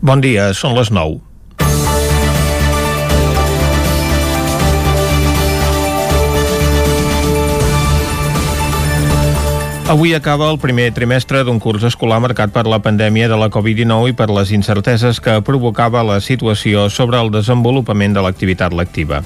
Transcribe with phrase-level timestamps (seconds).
[0.00, 1.18] Bon dia, són les 9.
[9.92, 14.14] Avui acaba el primer trimestre d'un curs escolar marcat per la pandèmia de la Covid-19
[14.14, 19.20] i per les incerteses que provocava la situació sobre el desenvolupament de l'activitat lectiva.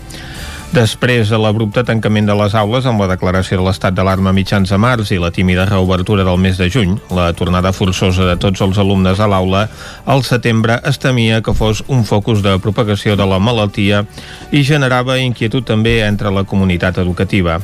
[0.74, 4.78] Després de l'abrupte tancament de les aules amb la declaració de l'estat d'alarma mitjans de
[4.80, 8.80] març i la tímida reobertura del mes de juny, la tornada forçosa de tots els
[8.82, 9.68] alumnes a l'aula,
[10.04, 14.02] al setembre es temia que fos un focus de propagació de la malaltia
[14.50, 17.60] i generava inquietud també entre la comunitat educativa.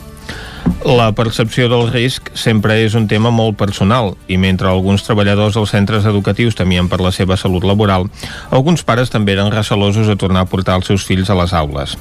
[0.85, 5.73] La percepció del risc sempre és un tema molt personal i mentre alguns treballadors dels
[5.75, 8.09] centres educatius temien per la seva salut laboral,
[8.51, 11.97] alguns pares també eren recelosos a tornar a portar els seus fills a les aules.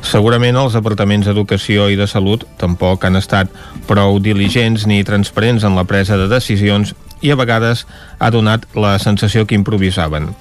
[0.00, 3.52] Segurament els departaments d'Educació i de Salut tampoc han estat
[3.86, 7.86] prou diligents ni transparents en la presa de decisions i a vegades
[8.18, 10.34] ha donat la sensació que improvisaven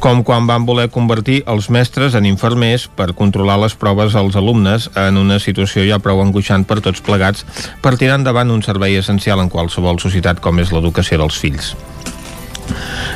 [0.00, 4.88] com quan van voler convertir els mestres en infermers per controlar les proves als alumnes
[4.96, 7.44] en una situació ja prou angoixant per tots plegats
[7.84, 11.74] per tirar endavant un servei essencial en qualsevol societat com és l'educació dels fills.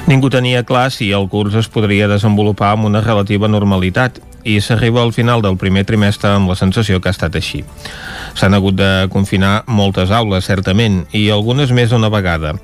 [0.05, 5.03] Ningú tenia clar si el curs es podria desenvolupar amb una relativa normalitat i s'arriba
[5.03, 7.63] al final del primer trimestre amb la sensació que ha estat així.
[8.37, 12.55] S'han hagut de confinar moltes aules, certament, i algunes més d'una vegada,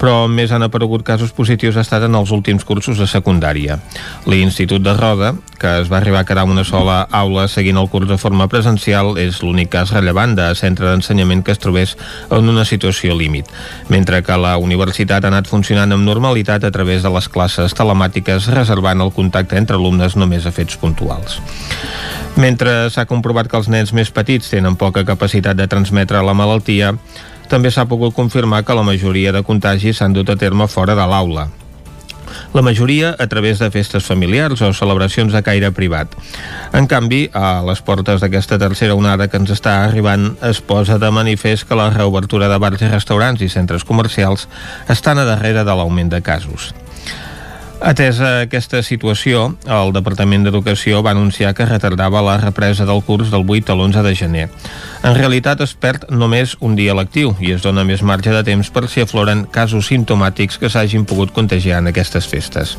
[0.00, 3.78] però més han aparegut casos positius ha estat en els últims cursos de secundària.
[4.26, 8.08] L'Institut de Roda, que es va arribar a quedar una sola aula seguint el curs
[8.08, 11.96] de forma presencial, és l'únic cas rellevant de centre d'ensenyament que es trobés
[12.30, 13.50] en una situació límit,
[13.92, 18.50] mentre que la universitat ha anat funcionant amb normalitat a través de les classes telemàtiques
[18.54, 21.40] reservant el contacte entre alumnes només a fets puntuals socials.
[22.36, 26.94] Mentre s'ha comprovat que els nens més petits tenen poca capacitat de transmetre la malaltia,
[27.48, 31.06] també s'ha pogut confirmar que la majoria de contagis s'han dut a terme fora de
[31.06, 31.48] l'aula.
[32.52, 36.12] La majoria a través de festes familiars o celebracions de caire privat.
[36.74, 41.10] En canvi, a les portes d'aquesta tercera onada que ens està arribant es posa de
[41.10, 44.48] manifest que la reobertura de bars i restaurants i centres comercials
[44.92, 46.74] estan a darrere de l'augment de casos.
[47.76, 53.44] Atesa aquesta situació, el Departament d'Educació va anunciar que retardava la represa del curs del
[53.44, 54.46] 8 a l'11 de gener.
[55.04, 58.70] En realitat es perd només un dia lectiu i es dona més marge de temps
[58.72, 62.78] per si afloren casos simptomàtics que s'hagin pogut contagiar en aquestes festes.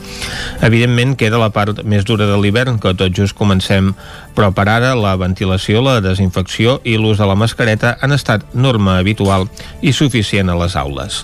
[0.66, 3.94] Evidentment queda la part més dura de l'hivern, que tot just comencem,
[4.34, 8.98] però per ara la ventilació, la desinfecció i l'ús de la mascareta han estat norma
[8.98, 9.46] habitual
[9.82, 11.24] i suficient a les aules.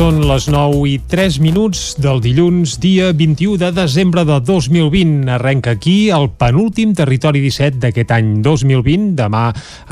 [0.00, 5.28] Són les 9 i 3 minuts del dilluns, dia 21 de desembre de 2020.
[5.28, 9.10] Arrenca aquí el penúltim Territori 17 d'aquest any 2020.
[9.18, 9.42] Demà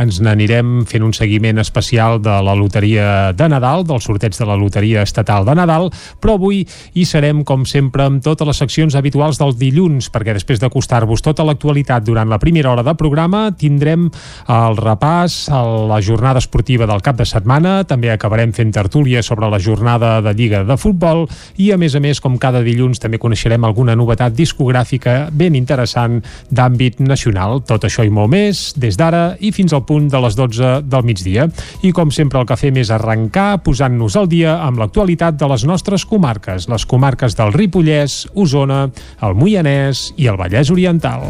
[0.01, 4.57] ens n'anirem fent un seguiment especial de la loteria de Nadal, del sorteig de la
[4.57, 5.91] loteria estatal de Nadal,
[6.25, 10.65] però avui hi serem, com sempre, amb totes les seccions habituals del dilluns, perquè després
[10.65, 14.09] d'acostar-vos tota l'actualitat durant la primera hora de programa, tindrem
[14.57, 15.61] el repàs a
[15.93, 20.23] la jornada esportiva del cap de setmana, també acabarem fent tertúlia sobre la jornada jornada
[20.23, 21.27] de Lliga de Futbol
[21.57, 26.21] i, a més a més, com cada dilluns, també coneixerem alguna novetat discogràfica ben interessant
[26.51, 27.63] d'àmbit nacional.
[27.67, 31.05] Tot això i molt més, des d'ara i fins al punt de les 12 del
[31.05, 31.49] migdia.
[31.83, 35.67] I, com sempre, el que fem és arrencar posant-nos al dia amb l'actualitat de les
[35.69, 38.87] nostres comarques, les comarques del Ripollès, Osona,
[39.23, 41.25] el Moianès i el Vallès Oriental.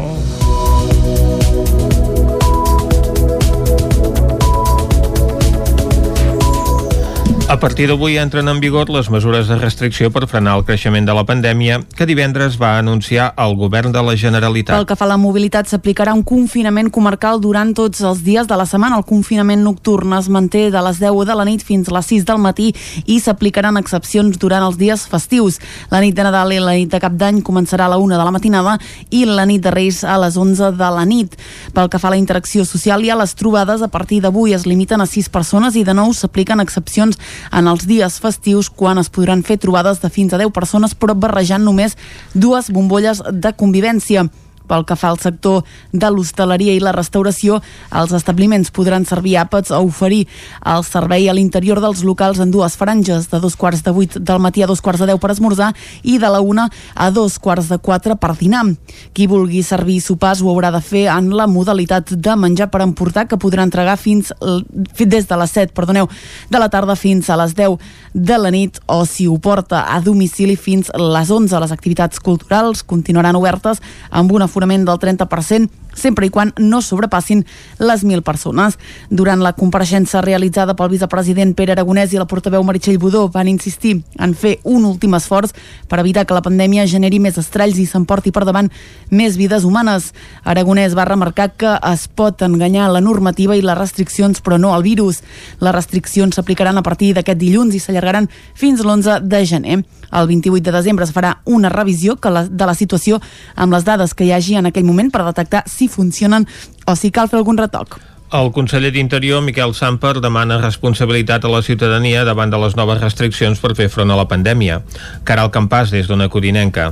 [7.49, 11.13] A partir d'avui entren en vigor les mesures de restricció per frenar el creixement de
[11.17, 14.77] la pandèmia que divendres va anunciar el govern de la Generalitat.
[14.77, 18.53] Pel que fa a la mobilitat, s'aplicarà un confinament comarcal durant tots els dies de
[18.53, 18.99] la setmana.
[19.01, 22.27] El confinament nocturn es manté de les 10 de la nit fins a les 6
[22.27, 22.67] del matí
[23.07, 25.57] i s'aplicaran excepcions durant els dies festius.
[25.89, 28.21] La nit de Nadal i la nit de Cap d'Any començarà a la 1 de
[28.29, 28.77] la matinada
[29.09, 31.33] i la nit de Reis a les 11 de la nit.
[31.73, 34.69] Pel que fa a la interacció social i a les trobades, a partir d'avui es
[34.69, 37.17] limiten a 6 persones i de nou s'apliquen excepcions
[37.51, 41.15] en els dies festius quan es podran fer trobades de fins a 10 persones però
[41.15, 41.97] barrejant només
[42.33, 44.27] dues bombolles de convivència.
[44.69, 49.73] Pel que fa al sector de l'hostaleria i la restauració, els establiments podran servir àpats
[49.73, 50.25] o oferir
[50.69, 54.39] el servei a l'interior dels locals en dues franges, de dos quarts de vuit del
[54.39, 55.73] matí a dos quarts de deu per esmorzar
[56.03, 58.65] i de la una a dos quarts de quatre per dinar.
[59.13, 63.27] Qui vulgui servir sopars ho haurà de fer en la modalitat de menjar per emportar
[63.27, 66.09] que podrà entregar fins des de les 7, perdoneu,
[66.49, 67.79] de la tarda fins a les 10
[68.13, 71.59] de la nit o si ho porta a domicili fins les 11.
[71.59, 77.43] Les activitats culturals continuaran obertes amb un aforament del 30% sempre i quan no sobrepassin
[77.79, 78.77] les 1.000 persones.
[79.09, 83.99] Durant la compareixença realitzada pel vicepresident Pere Aragonès i la portaveu Meritxell Budó van insistir
[84.17, 85.53] en fer un últim esforç
[85.89, 88.71] per evitar que la pandèmia generi més estralls i s'emporti per davant
[89.11, 90.13] més vides humanes.
[90.43, 94.83] Aragonès va remarcar que es pot enganyar la normativa i les restriccions, però no el
[94.83, 95.21] virus.
[95.59, 99.81] Les restriccions s'aplicaran a partir d'aquest dilluns i s'allargaran fins l'11 de gener.
[100.11, 103.19] El 28 de desembre es farà una revisió que la, de la situació
[103.55, 106.47] amb les dades que hi hagi en aquell moment per detectar si funcionen
[106.85, 107.99] o si cal fer algun retoc.
[108.29, 113.57] El conseller d'Interior, Miquel Samper, demana responsabilitat a la ciutadania davant de les noves restriccions
[113.57, 114.83] per fer front a la pandèmia.
[115.25, 116.91] Caral Campàs, des d'Ona Codinenca.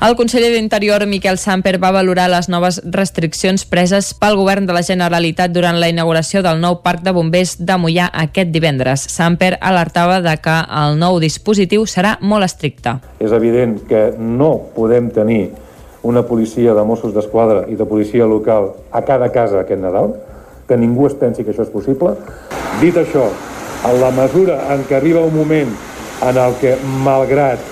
[0.00, 4.80] El conseller d'Interior, Miquel Samper, va valorar les noves restriccions preses pel govern de la
[4.80, 9.02] Generalitat durant la inauguració del nou parc de bombers de Mollà aquest divendres.
[9.12, 12.94] Samper alertava de que el nou dispositiu serà molt estricte.
[13.20, 15.50] És evident que no podem tenir
[16.00, 20.14] una policia de Mossos d'Esquadra i de policia local a cada casa aquest Nadal,
[20.64, 22.14] que ningú es pensi que això és possible.
[22.80, 23.26] Dit això,
[23.84, 25.76] en la mesura en què arriba un moment
[26.24, 26.72] en el que,
[27.04, 27.68] malgrat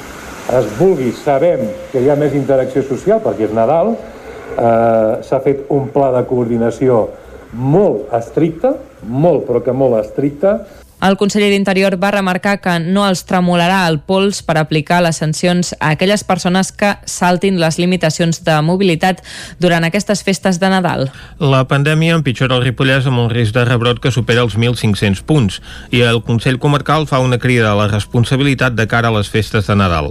[0.48, 5.66] es vulgui, sabem que hi ha més interacció social perquè és Nadal, eh, s'ha fet
[5.74, 7.06] un pla de coordinació
[7.52, 8.74] molt estricte,
[9.04, 10.58] molt però que molt estricte,
[10.98, 15.70] el conseller d'Interior va remarcar que no els tremolarà el pols per aplicar les sancions
[15.78, 19.22] a aquelles persones que saltin les limitacions de mobilitat
[19.62, 21.06] durant aquestes festes de Nadal.
[21.38, 25.60] La pandèmia empitjora el Ripollès amb un risc de rebrot que supera els 1.500 punts
[25.94, 29.70] i el Consell Comarcal fa una crida a la responsabilitat de cara a les festes
[29.70, 30.10] de Nadal.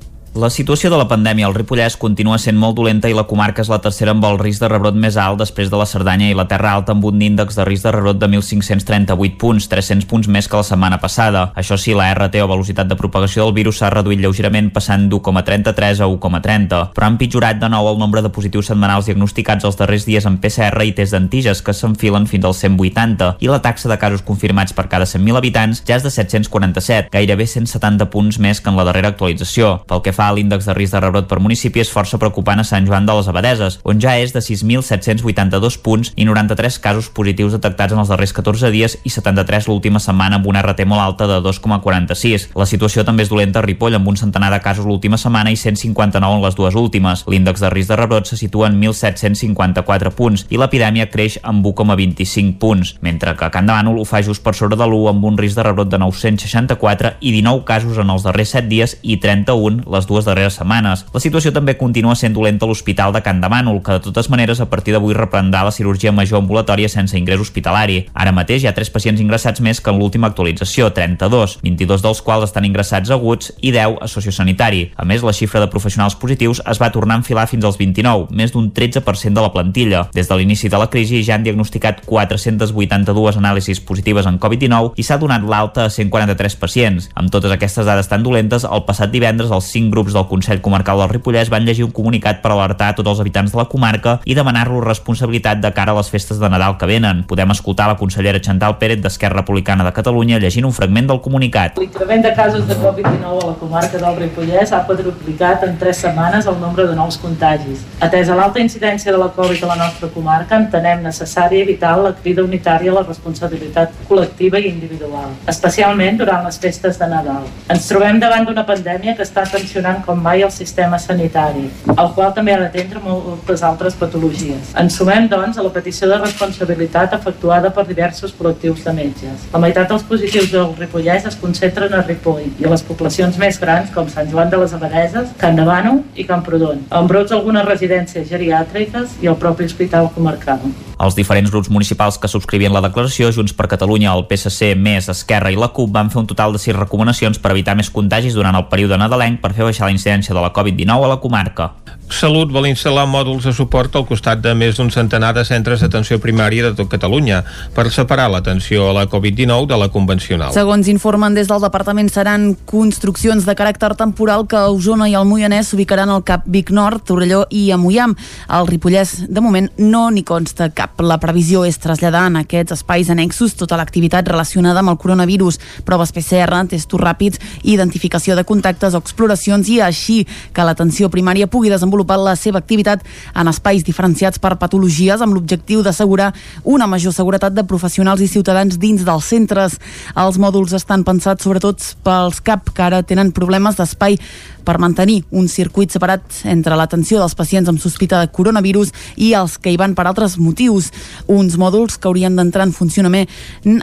[0.33, 3.67] La situació de la pandèmia al Ripollès continua sent molt dolenta i la comarca és
[3.67, 6.45] la tercera amb el risc de rebrot més alt després de la Cerdanya i la
[6.47, 10.47] Terra Alta amb un índex de risc de rebrot de 1.538 punts, 300 punts més
[10.47, 11.41] que la setmana passada.
[11.59, 15.99] Això sí, la RT o velocitat de propagació del virus s'ha reduït lleugerament passant d'1,33
[15.99, 20.07] a 1,30, però ha empitjorat de nou el nombre de positius setmanals diagnosticats els darrers
[20.07, 23.99] dies amb PCR i test d'antiges que s'enfilen fins als 180 i la taxa de
[23.99, 28.71] casos confirmats per cada 100.000 habitants ja és de 747, gairebé 170 punts més que
[28.71, 29.75] en la darrera actualització.
[29.91, 32.65] Pel que fa fa l'índex de risc de rebrot per municipi és força preocupant a
[32.67, 37.55] Sant Joan de les Abadeses, on ja és de 6.782 punts i 93 casos positius
[37.57, 41.25] detectats en els darrers 14 dies i 73 l'última setmana amb una RT molt alta
[41.31, 42.51] de 2,46.
[42.59, 45.57] La situació també és dolenta a Ripoll amb un centenar de casos l'última setmana i
[45.57, 47.25] 159 en les dues últimes.
[47.31, 52.59] L'índex de risc de rebrot se situa en 1.754 punts i l'epidèmia creix amb 1,25
[52.61, 55.41] punts, mentre que Can de Bànol ho fa just per sobre de l'1 amb un
[55.41, 59.89] risc de rebrot de 964 i 19 casos en els darrers 7 dies i 31
[59.89, 61.05] les dues darreres setmanes.
[61.15, 64.29] La situació també continua sent dolenta a l'Hospital de Can de Mànol, que de totes
[64.29, 68.01] maneres a partir d'avui reprendrà la cirurgia major ambulatòria sense ingrés hospitalari.
[68.13, 72.21] Ara mateix hi ha 3 pacients ingressats més que en l'última actualització, 32, 22 dels
[72.25, 74.91] quals estan ingressats aguts i 10 a sociosanitari.
[74.97, 78.27] A més, la xifra de professionals positius es va tornar a enfilar fins als 29,
[78.35, 80.07] més d'un 13% de la plantilla.
[80.13, 85.05] Des de l'inici de la crisi ja han diagnosticat 482 anàlisis positives en Covid-19 i
[85.05, 87.09] s'ha donat l'alta a 143 pacients.
[87.15, 90.61] Amb totes aquestes dades tan dolentes, el passat divendres els 5 grups grups del Consell
[90.61, 93.67] Comarcal del Ripollès van llegir un comunicat per alertar a tots els habitants de la
[93.69, 97.23] comarca i demanar-los responsabilitat de cara a les festes de Nadal que venen.
[97.29, 101.77] Podem escoltar la consellera Chantal Pérez d'Esquerra Republicana de Catalunya llegint un fragment del comunicat.
[101.77, 106.47] L'increment de casos de Covid-19 a la comarca del Ripollès ha quadruplicat en tres setmanes
[106.49, 107.85] el nombre de nous contagis.
[108.01, 112.43] Atesa l'alta incidència de la Covid a la nostra comarca, entenem necessari evitar la crida
[112.43, 117.45] unitària a la responsabilitat col·lectiva i individual, especialment durant les festes de Nadal.
[117.69, 122.09] Ens trobem davant d'una pandèmia que està tensionant funcionant com mai el sistema sanitari, el
[122.15, 124.73] qual també ha d'atendre moltes altres patologies.
[124.75, 129.47] Ens sumem, doncs, a la petició de responsabilitat efectuada per diversos col·lectius de metges.
[129.53, 133.59] La meitat dels positius del Ripollès es concentren a Ripoll i a les poblacions més
[133.59, 138.29] grans com Sant Joan de les Abadeses, Can Bànol i Camprodon, amb brots algunes residències
[138.29, 140.71] geriàtriques i el propi hospital comarcal.
[141.01, 145.49] Els diferents grups municipals que subscrivien la declaració, Junts per Catalunya, el PSC, Més, Esquerra
[145.49, 148.53] i la CUP, van fer un total de sis recomanacions per evitar més contagis durant
[148.53, 151.71] el període nadalenc per fer baixar la incidència de la Covid-19 a la comarca.
[152.11, 156.17] Salut vol instal·lar mòduls de suport al costat de més d'un centenar de centres d'atenció
[156.19, 157.37] primària de tot Catalunya
[157.71, 160.51] per separar l'atenció a la Covid-19 de la convencional.
[160.51, 165.29] Segons informen des del departament seran construccions de caràcter temporal que a Osona i el
[165.29, 168.17] Moianès s'ubicaran al Cap Vic Nord, Torelló i a Moiam.
[168.51, 170.99] Al Ripollès, de moment, no n'hi consta cap.
[170.99, 176.11] La previsió és traslladar en aquests espais annexos tota l'activitat relacionada amb el coronavirus, proves
[176.11, 182.00] PCR, testos ràpids, identificació de contactes o exploracions i així que l'atenció primària pugui desenvolupar
[182.01, 183.03] desenvolupat la seva activitat
[183.35, 188.77] en espais diferenciats per patologies amb l'objectiu d'assegurar una major seguretat de professionals i ciutadans
[188.77, 189.79] dins dels centres.
[190.15, 194.17] Els mòduls estan pensats sobretot pels CAP que ara tenen problemes d'espai
[194.65, 199.57] per mantenir un circuit separat entre l'atenció dels pacients amb sospita de coronavirus i els
[199.57, 200.91] que hi van per altres motius.
[201.27, 203.29] Uns mòduls que haurien d'entrar en funcionament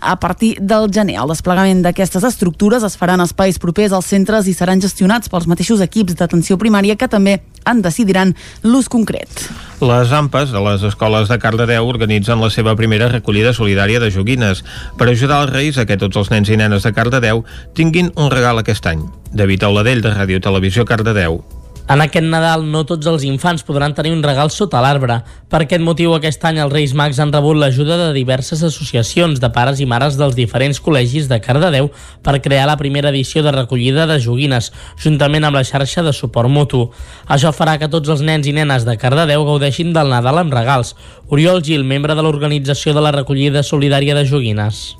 [0.02, 1.18] a partir del gener.
[1.22, 5.84] El desplegament d'aquestes estructures es faran espais propers als centres i seran gestionats pels mateixos
[5.84, 9.67] equips d'atenció primària que també en decidiran l'ús concret.
[9.78, 14.64] Les AMPAs de les escoles de Cardedeu organitzen la seva primera recollida solidària de joguines
[14.98, 17.44] per ajudar els reis a que tots els nens i nenes de Cardedeu
[17.78, 19.06] tinguin un regal aquest any.
[19.30, 21.38] David Auladell, de Ràdio Televisió Cardedeu.
[21.88, 25.22] En aquest Nadal no tots els infants podran tenir un regal sota l'arbre.
[25.48, 29.48] Per aquest motiu aquest any els Reis Mags han rebut l'ajuda de diverses associacions de
[29.54, 31.88] pares i mares dels diferents col·legis de Cardedeu
[32.20, 34.68] per crear la primera edició de recollida de joguines,
[35.00, 36.84] juntament amb la xarxa de suport mutu.
[37.24, 40.92] Això farà que tots els nens i nenes de Cardedeu gaudeixin del Nadal amb regals.
[41.32, 44.98] Oriol Gil, membre de l'organització de la recollida solidària de joguines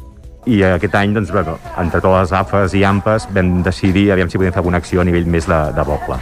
[0.49, 4.40] i aquest any, doncs, bueno, entre totes les AFAs i AMPAs vam decidir aviam si
[4.40, 6.17] podíem fer alguna acció a nivell més de, de poble.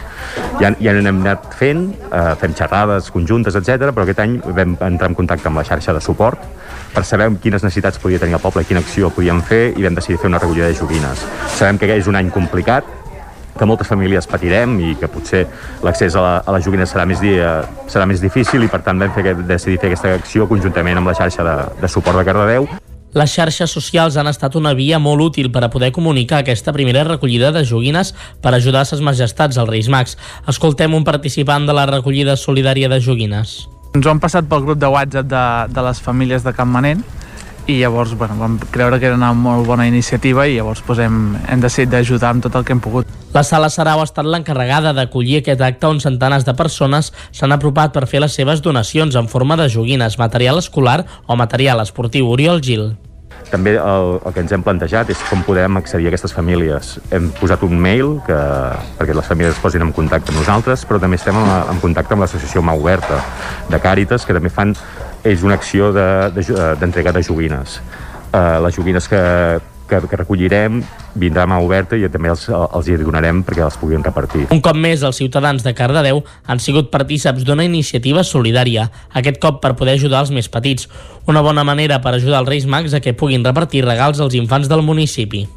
[0.59, 5.11] Ja, ja n'hem anat fent, eh, fem xerrades conjuntes, etc, però aquest any vam entrar
[5.11, 6.43] en contacte amb la xarxa de suport
[6.93, 10.19] per saber quines necessitats podia tenir el poble, quina acció podíem fer i vam decidir
[10.19, 11.23] fer una recollida de joguines.
[11.55, 12.87] Sabem que és un any complicat,
[13.57, 15.45] que moltes famílies patirem i que potser
[15.85, 18.99] l'accés a, la, a les joguines serà més, dia, serà més difícil i per tant
[19.01, 22.69] vam fer, decidir fer aquesta acció conjuntament amb la xarxa de, de suport de Cardedeu
[23.17, 27.03] les xarxes socials han estat una via molt útil per a poder comunicar aquesta primera
[27.07, 30.17] recollida de joguines per ajudar a ses majestats als Reis Mags.
[30.47, 33.63] Escoltem un participant de la recollida solidària de joguines.
[33.95, 37.01] Ens ho han passat pel grup de WhatsApp de, de les famílies de Can Manent
[37.67, 41.35] i llavors bueno, vam creure que era una molt bona iniciativa i llavors pues, hem,
[41.49, 43.09] hem decidit d'ajudar amb tot el que hem pogut.
[43.33, 47.97] La Sala Sarau ha estat l'encarregada d'acollir aquest acte on centenars de persones s'han apropat
[47.97, 52.29] per fer les seves donacions en forma de joguines, material escolar o material esportiu.
[52.31, 52.87] Oriol Gil.
[53.51, 56.97] També el, el que ens hem plantejat és com podem accedir a aquestes famílies.
[57.15, 58.39] Hem posat un mail que,
[58.99, 62.15] perquè les famílies es posin en contacte amb nosaltres, però també estem en, en contacte
[62.15, 63.21] amb l'associació Mà Oberta
[63.71, 64.75] de Càritas, que també fan
[65.27, 67.79] és una acció d'entrega de, de, de joguines.
[68.27, 69.21] Uh, les joguines que,
[69.89, 70.81] que, que recollirem
[71.17, 74.47] vindrà mà oberta i també els, els hi donarem perquè els puguin repartir.
[74.53, 79.61] Un cop més, els ciutadans de Cardedeu han sigut partíceps d'una iniciativa solidària, aquest cop
[79.63, 80.89] per poder ajudar els més petits.
[81.27, 84.69] Una bona manera per ajudar els Reis Mags a que puguin repartir regals als infants
[84.71, 85.47] del municipi.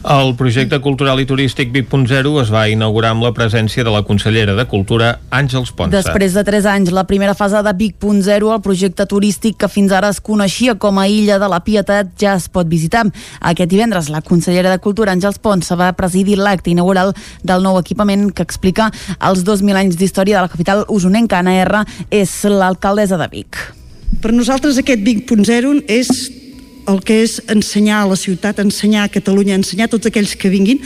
[0.00, 4.54] El projecte cultural i turístic Vic.0 es va inaugurar amb la presència de la consellera
[4.56, 5.92] de Cultura, Àngels Ponsa.
[5.92, 10.08] Després de 3 anys, la primera fase de Vic.0, el projecte turístic que fins ara
[10.08, 13.04] es coneixia com a Illa de la Pietat, ja es pot visitar.
[13.52, 17.12] Aquest divendres, la consellera de Cultura Àngels Pons, va presidir l'acte inaugural
[17.44, 18.88] del nou equipament que explica
[19.20, 21.44] els 2.000 anys d'història de la capital usonenca.
[21.44, 21.84] Anna R.
[22.08, 23.60] és l'alcaldessa de Vic.
[24.20, 26.08] Per nosaltres aquest Vic.0 és
[26.88, 30.52] el que és ensenyar a la ciutat, ensenyar a Catalunya, ensenyar a tots aquells que
[30.52, 30.80] vinguin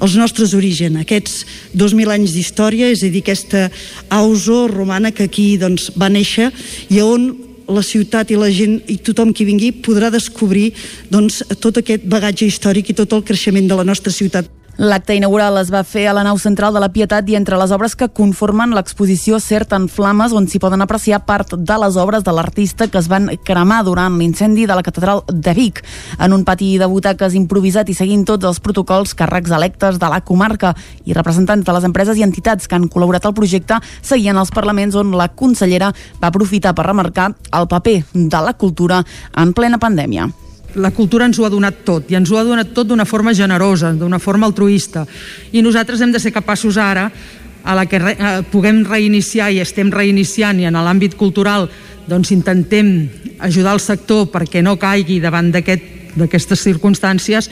[0.00, 3.66] els nostres orígens, aquests 2.000 anys d'història, és a dir, aquesta
[4.14, 6.52] auso romana que aquí doncs, va néixer
[6.90, 7.32] i on
[7.68, 10.70] la ciutat i la gent i tothom qui vingui podrà descobrir
[11.10, 14.57] doncs, tot aquest bagatge històric i tot el creixement de la nostra ciutat.
[14.78, 17.72] L'acte inaugural es va fer a la nau central de la Pietat i entre les
[17.74, 22.22] obres que conformen l'exposició Cert en Flames, on s'hi poden apreciar part de les obres
[22.22, 25.82] de l'artista que es van cremar durant l'incendi de la catedral de Vic.
[26.22, 30.22] En un pati de butaques improvisat i seguint tots els protocols, càrrecs electes de la
[30.22, 34.54] comarca i representants de les empreses i entitats que han col·laborat al projecte seguien els
[34.54, 35.90] parlaments on la consellera
[36.22, 39.02] va aprofitar per remarcar el paper de la cultura
[39.34, 40.30] en plena pandèmia
[40.74, 43.32] la cultura ens ho ha donat tot i ens ho ha donat tot d'una forma
[43.34, 45.06] generosa, d'una forma altruista.
[45.52, 47.08] I nosaltres hem de ser capaços ara
[47.64, 51.68] a la que re, eh, puguem reiniciar i estem reiniciant i en l'àmbit cultural
[52.08, 53.08] doncs intentem
[53.38, 57.50] ajudar el sector perquè no caigui davant d'aquestes aquest, circumstàncies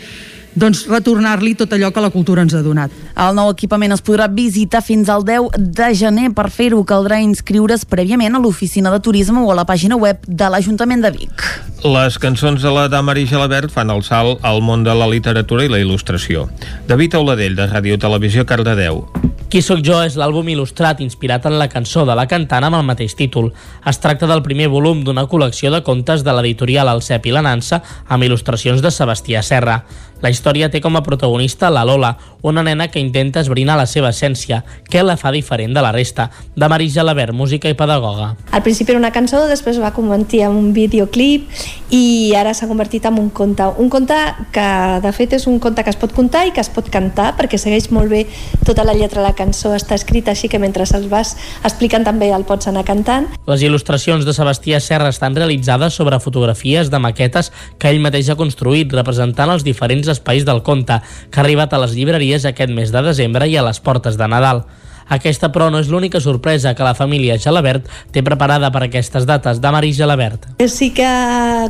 [0.56, 2.92] doncs retornar-li tot allò que la cultura ens ha donat.
[3.14, 6.30] El nou equipament es podrà visitar fins al 10 de gener.
[6.36, 10.50] Per fer-ho caldrà inscriure's prèviament a l'oficina de turisme o a la pàgina web de
[10.50, 11.46] l'Ajuntament de Vic.
[11.84, 15.70] Les cançons de la Damaris Gelabert fan el salt al món de la literatura i
[15.70, 16.48] la il·lustració.
[16.88, 19.04] David Auladell, de Ràdio Televisió Cardedeu.
[19.46, 22.82] Qui sóc jo és l'àlbum il·lustrat inspirat en la cançó de la cantant amb el
[22.88, 23.52] mateix títol.
[23.86, 27.44] Es tracta del primer volum d'una col·lecció de contes de l'editorial El Cep i la
[27.46, 29.78] Nansa amb il·lustracions de Sebastià Serra.
[30.22, 32.14] La història té com a protagonista la Lola,
[32.46, 36.30] una nena que intenta esbrinar la seva essència, què la fa diferent de la resta,
[36.56, 38.30] de Maris Gelabert, música i pedagoga.
[38.50, 41.50] Al principi era una cançó, després va convertir en un videoclip
[41.92, 43.66] i ara s'ha convertit en un conte.
[43.82, 44.16] Un conte
[44.54, 44.66] que,
[45.04, 47.60] de fet, és un conte que es pot contar i que es pot cantar, perquè
[47.60, 48.24] segueix molt bé
[48.64, 52.30] tota la lletra de la cançó, està escrita així que mentre els vas explicant també
[52.32, 53.28] el pots anar cantant.
[53.46, 58.38] Les il·lustracions de Sebastià Serra estan realitzades sobre fotografies de maquetes que ell mateix ha
[58.38, 62.92] construït, representant els diferents espais del conte, que ha arribat a les llibreries aquest mes
[62.94, 64.64] de desembre i a les portes de Nadal.
[65.08, 69.60] Aquesta, però, no és l'única sorpresa que la família Gelabert té preparada per aquestes dates.
[69.62, 70.48] De Marí Gelabert.
[70.66, 71.06] Sí que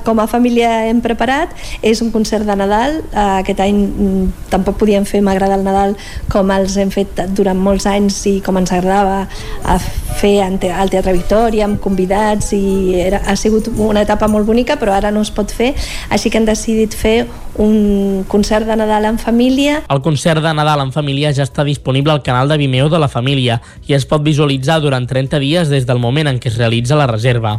[0.07, 1.53] com a família hem preparat,
[1.83, 3.01] és un concert de Nadal.
[3.13, 5.97] Aquest any mm, tampoc podíem fer M'agrada el Nadal
[6.33, 9.27] com els hem fet durant molts anys i com ens agradava
[9.65, 9.79] a
[10.17, 14.95] fer al Teatre Victòria amb convidats i era, ha sigut una etapa molt bonica però
[14.97, 15.75] ara no es pot fer,
[16.09, 17.19] així que hem decidit fer
[17.57, 19.83] un concert de Nadal en família.
[19.89, 23.09] El concert de Nadal en família ja està disponible al canal de Vimeo de la
[23.09, 26.61] família família i es pot visualitzar durant 30 dies des del moment en què es
[26.61, 27.59] realitza la reserva.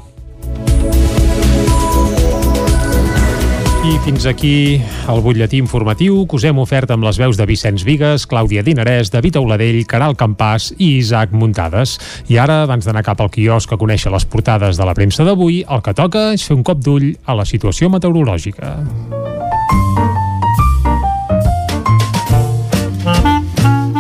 [3.88, 7.86] I fins aquí el butlletí informatiu que us hem ofert amb les veus de Vicenç
[7.88, 11.96] Vigues, Clàudia Dinarès, David Auladell, Caral Campàs i Isaac Muntades.
[12.28, 15.64] I ara, abans d'anar cap al quiosc a conèixer les portades de la premsa d'avui,
[15.64, 18.76] el que toca és fer un cop d'ull a la situació meteorològica.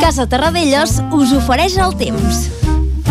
[0.07, 2.37] Casa Terradellos us ofereix el temps.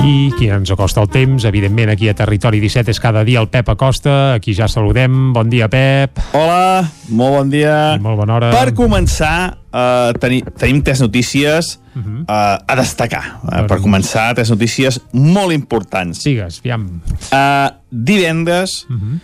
[0.01, 3.51] I qui ens acosta el temps, evidentment aquí a Territori 17 és cada dia el
[3.53, 5.35] Pep Acosta, aquí ja saludem.
[5.37, 6.17] Bon dia, Pep.
[6.33, 7.77] Hola, molt bon dia.
[7.99, 8.49] I molt bona hora.
[8.55, 9.37] Per començar,
[9.69, 12.25] uh, teni, tenim tres notícies uh -huh.
[12.25, 13.41] uh, a destacar.
[13.45, 16.23] Uh, per començar, tres notícies molt importants.
[16.25, 17.03] Sigues, fiam.
[17.29, 19.21] Uh, divendres, uh -huh.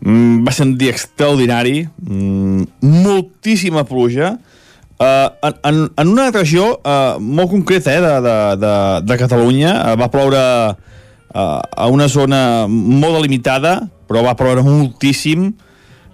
[0.00, 4.53] mm, va ser un dia extraordinari, mm, moltíssima pluja, Uh,
[5.00, 8.74] en, en una regió uh, molt concreta eh, de, de, de,
[9.08, 15.50] de Catalunya uh, va ploure uh, a una zona molt delimitada però va ploure moltíssim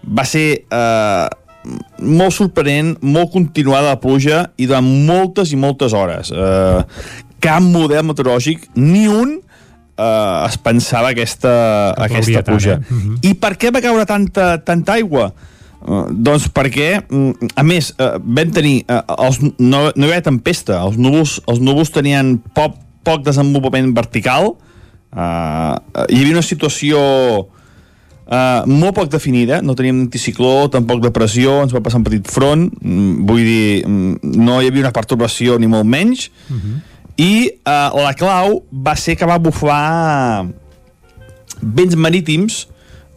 [0.00, 1.28] va ser uh,
[2.00, 6.80] molt sorprenent, molt continuada la pluja i durant moltes i moltes hores uh,
[7.40, 9.36] cap model meteorològic ni un
[10.00, 11.52] uh, es pensava aquesta,
[12.08, 12.94] aquesta pluja tant, eh?
[12.94, 13.18] uh -huh.
[13.28, 15.32] i per què va caure tanta, tanta aigua?
[15.80, 18.82] Uh, doncs perquè, mm, a més, uh, vam tenir...
[18.84, 20.80] Uh, els, no, no hi havia tempesta.
[20.84, 22.76] Els núvols, els núvols tenien poc,
[23.06, 24.54] poc desenvolupament vertical.
[25.10, 25.74] Uh,
[26.06, 27.00] hi havia una situació
[28.30, 29.62] uh, molt poc definida.
[29.64, 32.68] No teníem anticicló, tampoc depressió, ens va passar un petit front.
[32.80, 36.28] Mm, vull dir, mm, no hi havia una perturbació ni molt menys.
[36.48, 36.78] Uh -huh.
[37.20, 37.32] I
[37.68, 40.46] uh, la clau va ser que va bufar
[41.60, 42.66] vents marítims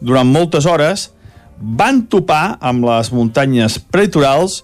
[0.00, 1.13] durant moltes hores
[1.60, 4.62] van topar amb les muntanyes prelitorals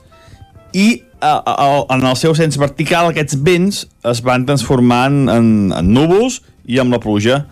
[0.77, 5.49] i a, a, en el seu sens vertical aquests vents es van transformar en, en,
[5.77, 7.45] en núvols i amb la pluja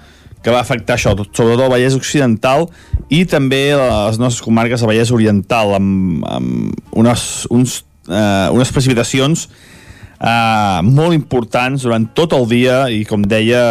[0.43, 2.69] que va afectar això, sobretot el Vallès Occidental
[3.13, 7.25] i també les nostres comarques del Vallès Oriental amb, amb unes,
[7.55, 13.63] uns, eh, unes precipitacions eh, molt importants durant tot el dia i com deia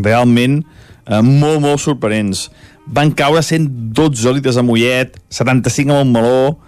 [0.00, 2.48] realment eh, molt molt sorprenents
[2.92, 6.58] van caure 112 litres a Mollet, 75 a Montmeló,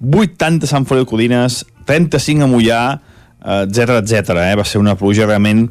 [0.00, 2.82] 80 a Sant Feliu Codines, 35 a Mollà,
[3.64, 4.36] etc etc.
[4.44, 4.54] Eh?
[4.60, 5.66] Va ser una pluja realment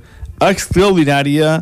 [0.45, 1.59] extraordinària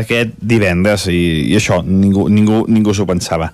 [0.00, 3.50] aquest divendres i, i això, ningú, ningú, ningú s'ho pensava.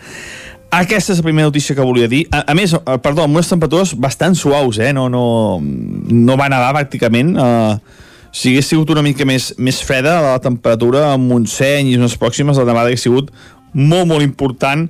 [0.76, 2.26] Aquesta és la primera notícia que volia dir.
[2.34, 4.90] A, a més, eh, perdó, amb unes temperatures bastant suaus, eh?
[4.92, 5.22] No, no,
[5.62, 7.32] no va nevar pràcticament.
[7.38, 8.02] Uh,
[8.36, 12.58] si hagués sigut una mica més, més freda, la temperatura a Montseny i unes pròximes,
[12.60, 13.30] la nevada hagués sigut
[13.76, 14.88] molt, molt important,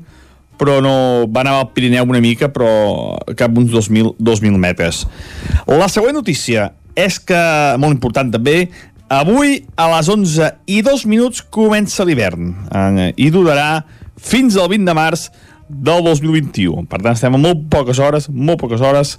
[0.57, 5.05] però no va anar al Pirineu una mica, però cap uns 2.000, 2.000 metres.
[5.69, 7.41] La següent notícia és que,
[7.83, 8.71] molt important també,
[9.13, 13.85] avui a les 11 i 2 minuts comença l'hivern eh, i durarà
[14.17, 15.29] fins al 20 de març
[15.69, 16.87] del 2021.
[16.89, 19.17] Per tant, estem a molt poques hores, molt poques hores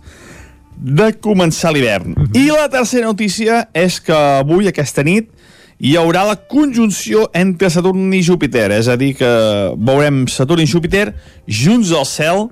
[0.77, 2.13] de començar l'hivern.
[2.13, 2.37] -hmm.
[2.37, 5.29] I la tercera notícia és que avui, aquesta nit,
[5.77, 9.29] hi haurà la conjunció entre Saturn i Júpiter, és a dir, que
[9.77, 11.11] veurem Saturn i Júpiter
[11.45, 12.47] junts al cel,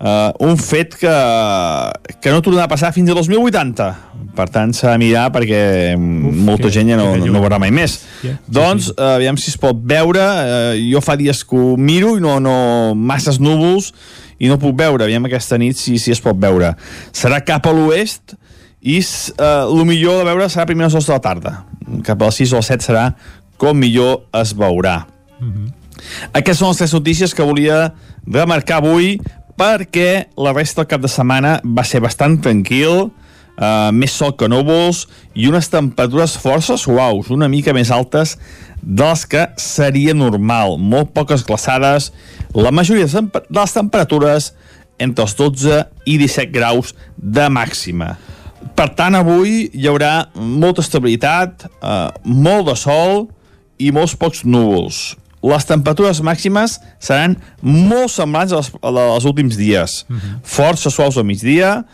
[0.00, 1.14] uh, un fet que,
[2.20, 3.88] que no tornarà a passar fins a 2080.
[4.36, 5.62] Per tant, s'ha de mirar perquè
[5.96, 7.96] Uf, molta que, gent ja no, no veurà mai més.
[8.24, 10.20] Yeah, doncs, uh, aviam si es pot veure.
[10.20, 12.56] Uh, jo fa dies que ho miro i no, no
[12.94, 13.94] masses núvols
[14.40, 15.08] i no puc veure.
[15.08, 16.74] Aviam aquesta nit si, si es pot veure.
[17.16, 18.36] Serà cap a l'oest
[18.80, 21.52] i uh, el millor de veure serà a primeres hores de la tarda
[22.06, 23.04] cap al 6 o al 7 serà
[23.60, 25.04] com millor es veurà.
[25.38, 25.72] Mm -hmm.
[26.32, 27.92] Aquestes són les tres notícies que volia
[28.26, 29.20] remarcar avui
[29.56, 33.10] perquè la resta del cap de setmana va ser bastant tranquil,
[33.60, 38.38] uh, més sol que núvols i unes temperatures força suaus, una mica més altes
[38.82, 40.78] de les que seria normal.
[40.78, 42.12] Molt poques glaçades,
[42.54, 44.54] la majoria de les temperatures
[44.98, 48.16] entre els 12 i 17 graus de màxima.
[48.76, 53.26] Per tant, avui hi haurà molta estabilitat, eh, molt de sol
[53.80, 60.04] i molts pocs núvols les temperatures màximes seran molt semblants als, als últims dies.
[60.08, 60.38] Uh -huh.
[60.44, 61.84] Força suaus al migdia,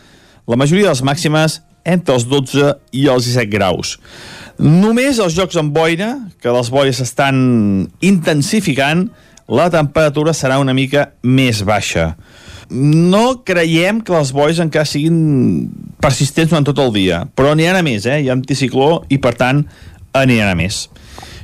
[0.47, 3.97] la majoria de les màximes entre els 12 i els 17 graus.
[4.57, 9.09] Només els jocs amb boira, que les boires estan intensificant,
[9.47, 12.17] la temperatura serà una mica més baixa.
[12.69, 15.69] No creiem que les boires encara siguin
[16.03, 18.19] persistents durant tot el dia, però n'hi ha a més, eh?
[18.23, 19.63] Hi ha anticicló i, per tant,
[20.17, 20.87] aniran a més.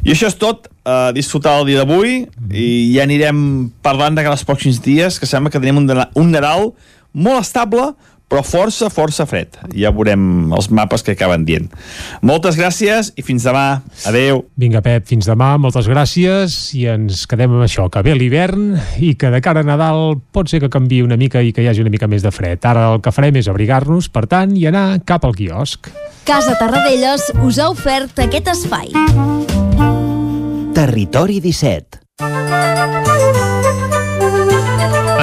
[0.04, 4.34] I això és tot, uh, disfrutar el dia d'avui i ja anirem parlant de que
[4.34, 6.74] els pròxims dies, que sembla que tenim un, un Nadal
[7.14, 7.94] molt estable,
[8.32, 9.60] però força, força fred.
[9.78, 11.68] Ja veurem els mapes que acaben dient.
[12.26, 13.84] Moltes gràcies i fins demà.
[14.10, 14.44] Adeu.
[14.60, 15.54] Vinga, Pep, fins demà.
[15.62, 19.68] Moltes gràcies i ens quedem amb això, que ve l'hivern i que de cara a
[19.68, 22.34] Nadal pot ser que canvi una mica i que hi hagi una mica més de
[22.34, 22.64] fred.
[22.66, 25.92] Ara el que farem és abrigar-nos, per tant, i anar cap al quiosc.
[26.26, 28.94] Casa Tarradellas us ha ofert aquest espai.
[30.74, 32.04] Territori 17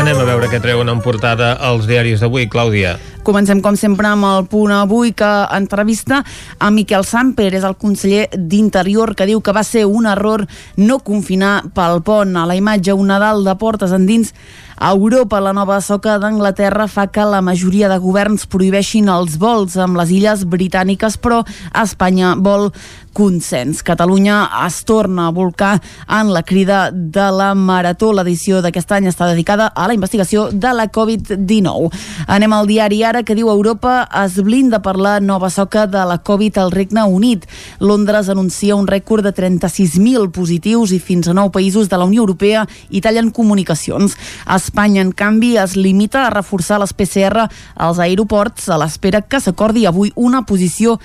[0.01, 2.95] Anem a veure què treuen en portada els diaris d'avui, Clàudia.
[3.21, 6.23] Comencem, com sempre, amb el punt avui que entrevista
[6.57, 10.47] a Miquel Samper, és el conseller d'Interior, que diu que va ser un error
[10.81, 12.33] no confinar pel pont.
[12.33, 14.33] A la imatge, un Nadal de portes endins
[14.81, 19.77] a Europa, la nova soca d'Anglaterra fa que la majoria de governs prohibeixin els vols
[19.77, 21.43] amb les illes britàniques, però
[21.77, 22.71] Espanya vol
[23.13, 23.83] consens.
[23.83, 28.13] Catalunya es torna a volcar en la crida de la Marató.
[28.13, 31.91] L'edició d'aquest any està dedicada a la investigació de la Covid-19.
[32.27, 36.19] Anem al diari Ara, que diu Europa es blinda per la nova soca de la
[36.19, 37.47] Covid al Regne Unit.
[37.81, 42.23] Londres anuncia un rècord de 36.000 positius i fins a 9 països de la Unió
[42.23, 44.17] Europea i tallen comunicacions.
[44.47, 49.87] Espanya, en canvi, es limita a reforçar les PCR als aeroports a l'espera que s'acordi
[49.87, 50.99] avui una posició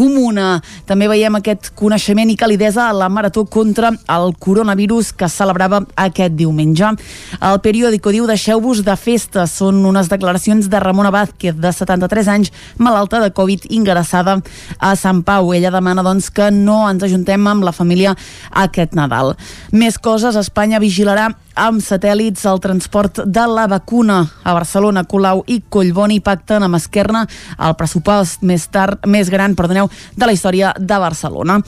[0.00, 0.60] comuna.
[0.88, 6.36] També veiem aquest coneixement i calidesa a la marató contra el coronavirus que celebrava aquest
[6.38, 6.94] diumenge.
[7.36, 9.44] El periòdico diu deixeu-vos de festa.
[9.50, 14.38] Són unes declaracions de Ramona Vázquez, de 73 anys, malalta de Covid, ingressada
[14.78, 15.52] a Sant Pau.
[15.52, 18.16] Ella demana doncs, que no ens ajuntem amb la família
[18.64, 19.34] aquest Nadal.
[19.72, 25.60] Més coses, Espanya vigilarà amb satèl·lits el transport de la vacuna a Barcelona, Colau i
[25.68, 27.24] Collboni pacten amb Esquerna
[27.58, 31.58] el pressupost més tard més gran, perdoneu, de la història de Barcelona.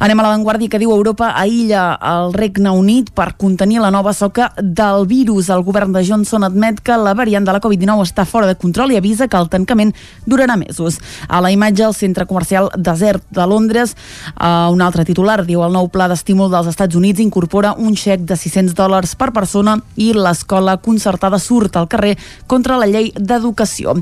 [0.00, 4.50] Anem a l'avantguàrdia que diu Europa aïlla el Regne Unit per contenir la nova soca
[4.58, 5.50] del virus.
[5.50, 8.94] El govern de Johnson admet que la variant de la Covid-19 està fora de control
[8.94, 9.94] i avisa que el tancament
[10.26, 11.00] durarà mesos.
[11.28, 13.96] A la imatge, el centre comercial desert de Londres,
[14.40, 18.24] eh, un altre titular diu el nou pla d'estímul dels Estats Units incorpora un xec
[18.24, 22.14] de 600 dòlars per persona i l'escola concertada surt al carrer
[22.46, 23.96] contra la llei d'educació.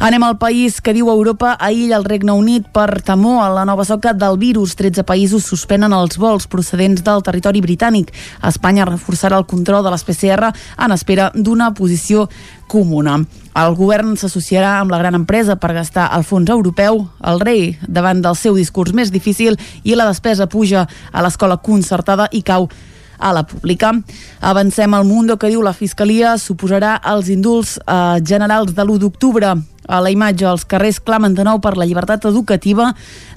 [0.00, 3.84] Anem al país que diu Europa aïlla el Regne Unit per temor a la nova
[3.88, 4.76] soca del virus.
[4.76, 8.12] 13 països suspenen els vols procedents del territori britànic.
[8.44, 12.28] Espanya reforçarà el control de les PCR en espera d'una posició
[12.68, 13.20] comuna.
[13.56, 17.06] El govern s'associarà amb la gran empresa per gastar el fons europeu.
[17.24, 22.28] El rei, davant del seu discurs més difícil i la despesa puja a l'escola concertada
[22.32, 22.68] i cau
[23.18, 23.92] a la pública.
[24.40, 29.54] Avancem al Mundo que diu la Fiscalia suposarà els indults eh, generals de l'1 d'octubre.
[29.86, 32.88] A la imatge, els carrers clamen de nou per la llibertat educativa,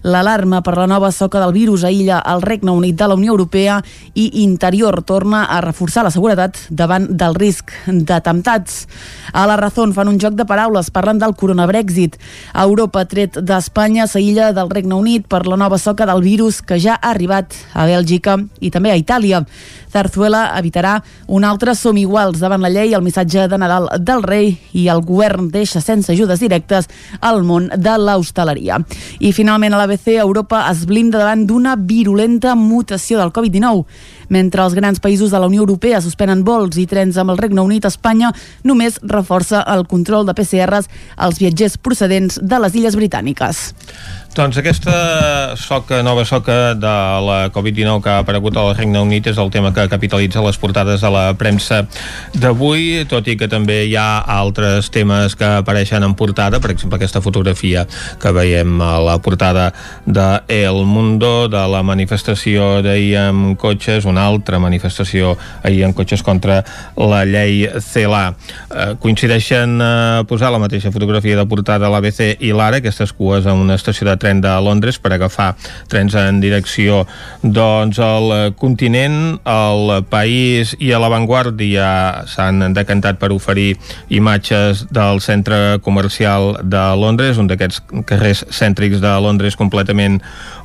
[0.01, 3.79] l'alarma per la nova soca del virus aïlla el Regne Unit de la Unió Europea
[4.17, 8.87] i Interior torna a reforçar la seguretat davant del risc d'atemptats.
[9.33, 12.17] A la Razón fan un joc de paraules, parlen del coronabrexit.
[12.53, 16.97] Europa, tret d'Espanya, s'aïlla del Regne Unit per la nova soca del virus que ja
[16.97, 19.43] ha arribat a Bèlgica i també a Itàlia.
[19.89, 24.51] Zarzuela evitarà un altre som iguals davant la llei, el missatge de Nadal del rei
[24.73, 26.89] i el govern deixa sense ajudes directes
[27.21, 28.79] al món de l'hostaleria.
[29.19, 33.85] I finalment a l'ABC, Europa es blinda davant d'una virulenta mutació del Covid-19.
[34.29, 37.65] Mentre els grans països de la Unió Europea suspenen vols i trens amb el Regne
[37.65, 38.31] Unit, Espanya
[38.63, 43.69] només reforça el control de PCRs als viatgers procedents de les illes britàniques.
[44.29, 46.91] Doncs aquesta soca, nova soca de
[47.25, 51.01] la Covid-19 que ha aparegut al Regne Unit és el tema que capitalitza les portades
[51.01, 51.79] de la premsa
[52.37, 56.99] d'avui, tot i que també hi ha altres temes que apareixen en portada, per exemple
[56.99, 57.87] aquesta fotografia
[58.21, 59.71] que veiem a la portada
[60.05, 60.27] de
[60.61, 66.61] El Mundo, de la manifestació d'ahir amb cotxes, una altra manifestació ahir en cotxes contra
[66.95, 68.35] la llei CELA.
[68.69, 69.91] Eh, coincideixen a
[70.29, 74.05] posar la mateixa fotografia de portada a l'ABC i l'ARA, aquestes cues a una estació
[74.05, 75.53] de tren de Londres per agafar
[75.91, 77.05] trens en direcció.
[77.41, 81.89] Doncs al continent, al país i a l'avantguàrdia
[82.29, 83.73] s'han decantat per oferir
[84.09, 90.19] imatges del centre comercial de Londres, un d'aquests carrers cèntrics de Londres completament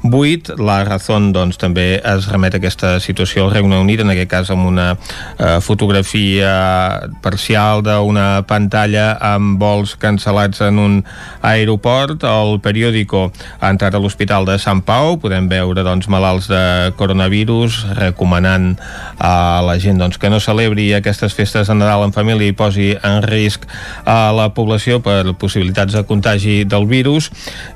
[0.05, 0.51] buit.
[0.61, 4.51] La Razón doncs, també es remet a aquesta situació al Regne Unit, en aquest cas
[4.53, 10.99] amb una eh, fotografia parcial d'una pantalla amb vols cancel·lats en un
[11.41, 12.27] aeroport.
[12.29, 17.81] El periòdico ha entrat a l'Hospital de Sant Pau, podem veure doncs, malalts de coronavirus,
[17.97, 18.75] recomanant
[19.17, 22.93] a la gent doncs, que no celebri aquestes festes de Nadal en família i posi
[23.01, 23.65] en risc
[24.05, 27.31] a la població per possibilitats de contagi del virus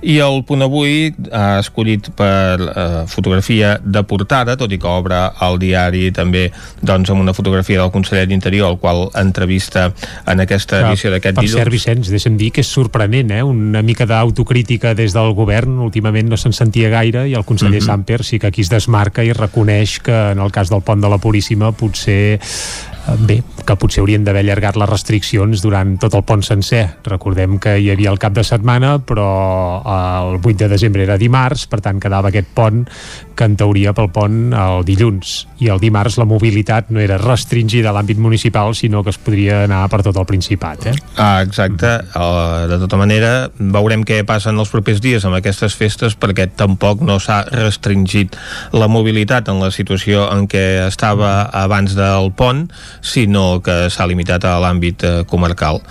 [0.05, 5.21] i el punt avui ha escollit per eh, fotografia de portada, tot i que obre
[5.47, 6.49] el diari també
[6.83, 9.89] doncs, amb una fotografia del conseller d'Interior, el qual entrevista
[10.27, 11.55] en aquesta edició d'aquest dilluns.
[11.55, 13.43] Per cert, Vicenç, deixa'm dir que és sorprenent, eh?
[13.47, 17.85] una mica d'autocrítica des del govern, últimament no se'n sentia gaire, i el conseller mm
[17.85, 17.99] -hmm.
[17.99, 21.09] Samper sí que aquí es desmarca i reconeix que en el cas del pont de
[21.09, 22.41] la Puríssima potser
[23.17, 26.85] bé, que potser haurien d'haver allargat les restriccions durant tot el pont sencer.
[27.07, 29.29] Recordem que hi havia el cap de setmana, però
[29.85, 32.85] el 8 de desembre era dimarts, per tant quedava aquest pont
[33.39, 35.47] que en teoria pel pont el dilluns.
[35.63, 39.63] I el dimarts la mobilitat no era restringida a l'àmbit municipal, sinó que es podria
[39.69, 40.89] anar per tot el Principat.
[40.91, 40.95] Eh?
[41.17, 41.93] Ah, exacte.
[42.19, 46.49] Uh, de tota manera, veurem què passa en els propers dies amb aquestes festes, perquè
[46.51, 48.37] tampoc no s'ha restringit
[48.75, 52.67] la mobilitat en la situació en què estava abans del pont,
[53.01, 55.83] sinó que s'ha limitat a l'àmbit eh, comarcal.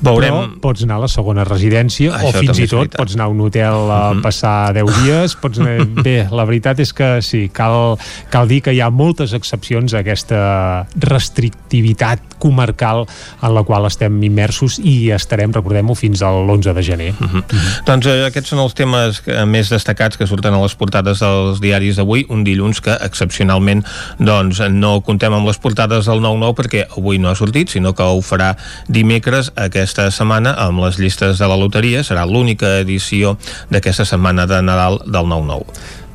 [0.00, 0.34] Veurem...
[0.34, 3.32] Però pots anar a la segona residència Això o fins i tot pots anar a
[3.32, 4.22] un hotel a uh -huh.
[4.22, 5.36] passar 10 dies.
[5.36, 5.86] Pots anar...
[6.06, 7.98] Bé, la veritat és que sí, cal,
[8.30, 13.06] cal dir que hi ha moltes excepcions a aquesta restrictivitat comarcal
[13.42, 17.10] en la qual estem immersos i estarem, recordem-ho, fins a l'11 de gener.
[17.12, 17.36] Uh -huh.
[17.36, 17.84] Uh -huh.
[17.86, 21.96] Doncs eh, aquests són els temes més destacats que surten a les portades dels diaris
[21.96, 23.84] d'avui, un dilluns que excepcionalment
[24.18, 28.02] doncs, no contem amb les portades del 9-9 perquè avui no ha sortit, sinó que
[28.02, 28.56] ho farà
[28.88, 32.02] dimecres aquest aquesta setmana amb les llistes de la loteria.
[32.02, 33.36] Serà l'única edició
[33.70, 35.62] d'aquesta setmana de Nadal del 9-9.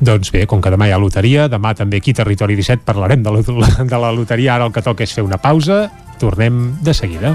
[0.02, 3.32] Doncs bé, com que demà hi ha loteria, demà també aquí Territori 17 parlarem de
[3.32, 4.56] la, de la loteria.
[4.58, 5.86] Ara el que toca és fer una pausa.
[6.20, 7.32] Tornem de seguida.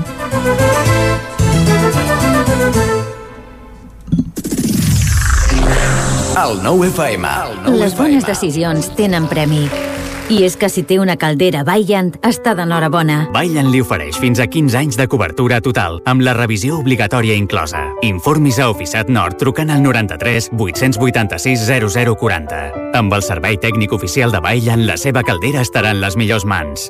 [6.38, 7.28] El nou FM.
[7.28, 9.66] El nou Les bones decisions tenen premi.
[10.28, 13.30] I és que si té una caldera Vaillant, està d'enhorabona.
[13.32, 17.86] Vaillant li ofereix fins a 15 anys de cobertura total, amb la revisió obligatòria inclosa.
[18.04, 22.60] Informis a Oficiat Nord trucant al 93 886 0040.
[23.00, 26.90] Amb el servei tècnic oficial de Vaillant, la seva caldera estarà en les millors mans.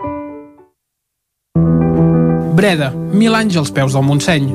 [2.58, 4.50] Breda, mil anys als peus del Montseny.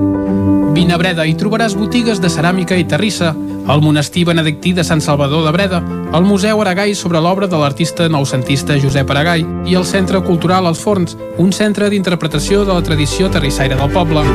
[0.74, 3.30] Vine a Breda i trobaràs botigues de ceràmica i terrissa,
[3.68, 8.08] el monestir benedictí de Sant Salvador de Breda, el Museu Aragai sobre l'obra de l'artista
[8.08, 13.30] noucentista Josep Aragai i el Centre Cultural Els Forns, un centre d'interpretació de la tradició
[13.30, 14.26] terrissaire del poble.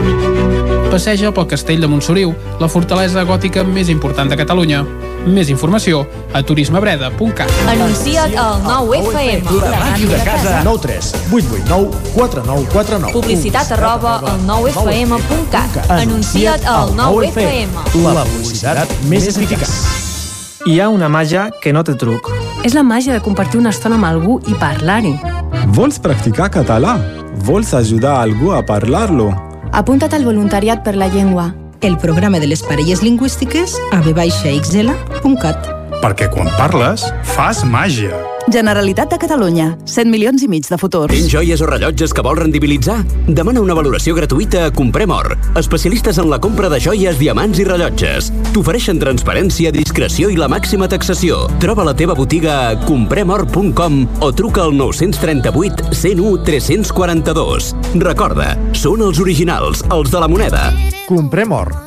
[0.87, 4.85] Passeja pel castell de Montsoriu, la fortalesa gòtica més important de Catalunya.
[5.27, 7.51] Més informació a turismebreda.cat.
[7.67, 9.57] Anuncia't al 9FM.
[9.59, 10.61] La màquina de casa.
[10.63, 13.13] 9 3 8 8 9 4 9 4 9.
[13.17, 15.91] Publicitat arroba al 9FM.cat.
[15.97, 17.75] Anuncia't al 9FM.
[18.05, 19.71] La publicitat més eficaç.
[20.67, 22.29] Hi ha una màgia que no té truc.
[22.67, 25.15] És la màgia de compartir una estona amb algú i parlar-hi.
[25.73, 26.97] Vols practicar català?
[27.47, 29.31] Vols ajudar algú a parlar-lo?
[29.71, 31.53] Apunta't al voluntariat per la llengua.
[31.81, 35.69] El programa de les parelles lingüístiques a vxl.cat.
[36.01, 38.36] Perquè quan parles, fas màgia.
[38.47, 39.65] Generalitat de Catalunya.
[39.85, 41.11] 100 milions i mig de futurs.
[41.11, 43.01] Tens joies o rellotges que vols rendibilitzar?
[43.27, 45.33] Demana una valoració gratuïta a Comprem Or.
[45.59, 48.31] Especialistes en la compra de joies, diamants i rellotges.
[48.55, 51.43] T'ofereixen transparència, discreció i la màxima taxació.
[51.59, 57.73] Troba la teva botiga a compremor.com o truca al 938 101 342.
[57.99, 60.71] Recorda, són els originals, els de la moneda.
[61.07, 61.86] Comprem Or.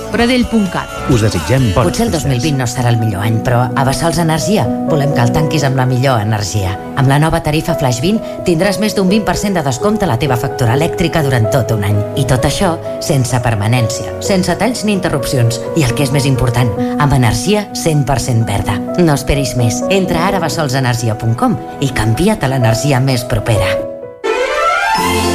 [0.11, 1.11] Pradell.cat.
[1.13, 4.65] Us desitgem bones Potser el 2020 no serà el millor any, però a Bassals Energia
[4.89, 8.77] volem que el tanquis amb la millor energia, Amb la nova tarifa Flash 20 tindràs
[8.81, 11.97] més d'un 20% de descompte a la teva factura elèctrica durant tot un any.
[12.21, 15.61] I tot això sense permanència, sense talls ni interrupcions.
[15.75, 16.69] I el que és més important,
[17.01, 18.77] amb energia 100% verda.
[19.01, 19.81] No esperis més.
[19.89, 23.90] Entra ara a bessolsenergia.com i canvia't a l'energia més propera.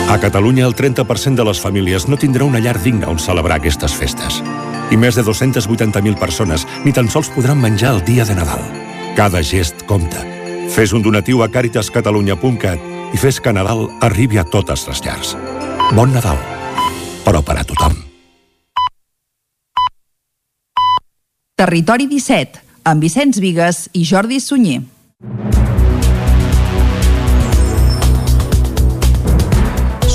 [0.09, 3.91] A Catalunya, el 30% de les famílies no tindrà una llar digna on celebrar aquestes
[3.99, 4.39] festes.
[4.95, 8.63] I més de 280.000 persones ni tan sols podran menjar el dia de Nadal.
[9.19, 10.23] Cada gest compta.
[10.71, 15.35] Fes un donatiu a caritascatalunya.cat i fes que Nadal arribi a totes les llars.
[15.99, 16.39] Bon Nadal,
[17.27, 17.99] però per a tothom.
[21.59, 24.85] Territori 17, amb Vicenç Vigues i Jordi Sunyer.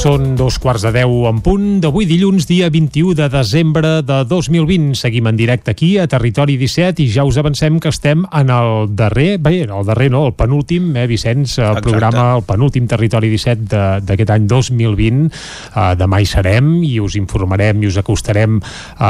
[0.01, 4.95] Són dos quarts de deu en punt d'avui dilluns, dia 21 de desembre de 2020.
[4.97, 8.95] Seguim en directe aquí a Territori 17 i ja us avancem que estem en el
[8.97, 11.83] darrer, bé, el darrer no, el penúltim, eh, Vicenç, el Exacte.
[11.85, 15.29] programa, el penúltim Territori 17 de- d'aquest any 2020.
[15.75, 19.05] Uh, demà hi serem i us informarem i us acostarem uh,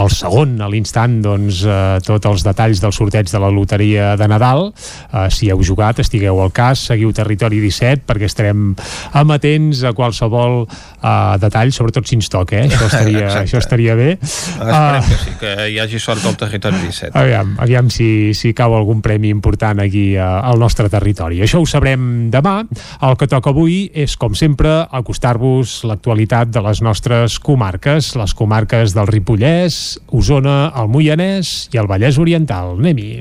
[0.00, 4.28] al segon, a l'instant, doncs, uh, tots els detalls del sorteig de la loteria de
[4.32, 4.72] Nadal.
[5.12, 8.72] Uh, si heu jugat, estigueu al cas, seguiu Territori 17 perquè estarem
[9.12, 10.21] amatents a qualsevol
[10.66, 12.68] uh, detall, sobretot si ens toca, eh?
[12.68, 13.42] Això estaria, Exacte.
[13.46, 14.08] això estaria bé.
[14.22, 17.12] Esperem que sí, que hi hagi sort al territori 17.
[17.18, 21.42] Aviam, aviam si, si cau algun premi important aquí a, al nostre territori.
[21.44, 22.62] Això ho sabrem demà.
[23.02, 28.94] El que toca avui és, com sempre, acostar-vos l'actualitat de les nostres comarques, les comarques
[28.96, 32.76] del Ripollès, Osona, el Moianès i el Vallès Oriental.
[32.78, 33.12] Anem-hi.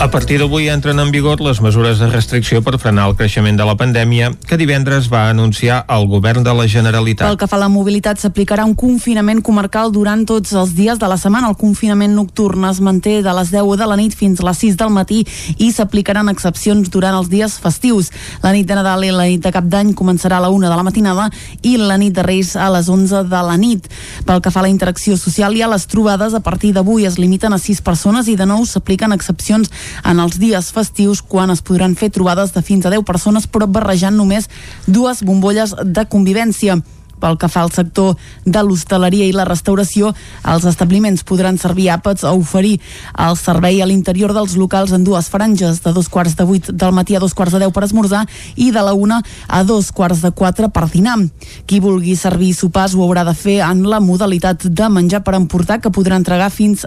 [0.00, 3.64] A partir d'avui entren en vigor les mesures de restricció per frenar el creixement de
[3.68, 7.28] la pandèmia que divendres va anunciar el govern de la Generalitat.
[7.28, 11.10] Pel que fa a la mobilitat, s'aplicarà un confinament comarcal durant tots els dies de
[11.10, 11.50] la setmana.
[11.52, 14.78] El confinament nocturn es manté de les 10 de la nit fins a les 6
[14.80, 15.18] del matí
[15.58, 18.08] i s'aplicaran excepcions durant els dies festius.
[18.40, 20.80] La nit de Nadal i la nit de Cap d'Any començarà a la 1 de
[20.80, 21.28] la matinada
[21.60, 23.92] i la nit de Reis a les 11 de la nit.
[24.24, 27.20] Pel que fa a la interacció social i a les trobades, a partir d'avui es
[27.20, 29.68] limiten a 6 persones i de nou s'apliquen excepcions
[30.04, 33.66] en els dies festius quan es podran fer trobades de fins a 10 persones però
[33.66, 34.48] barrejant només
[34.86, 36.80] dues bombolles de convivència.
[37.20, 40.14] Pel que fa al sector de l'hostaleria i la restauració,
[40.48, 42.78] els establiments podran servir àpats o oferir
[43.18, 46.94] el servei a l'interior dels locals en dues franges, de dos quarts de vuit del
[46.96, 48.24] matí a dos quarts de deu per esmorzar
[48.56, 51.18] i de la una a dos quarts de quatre per dinar.
[51.66, 55.80] Qui vulgui servir sopars ho haurà de fer en la modalitat de menjar per emportar
[55.80, 56.86] que podrà entregar fins,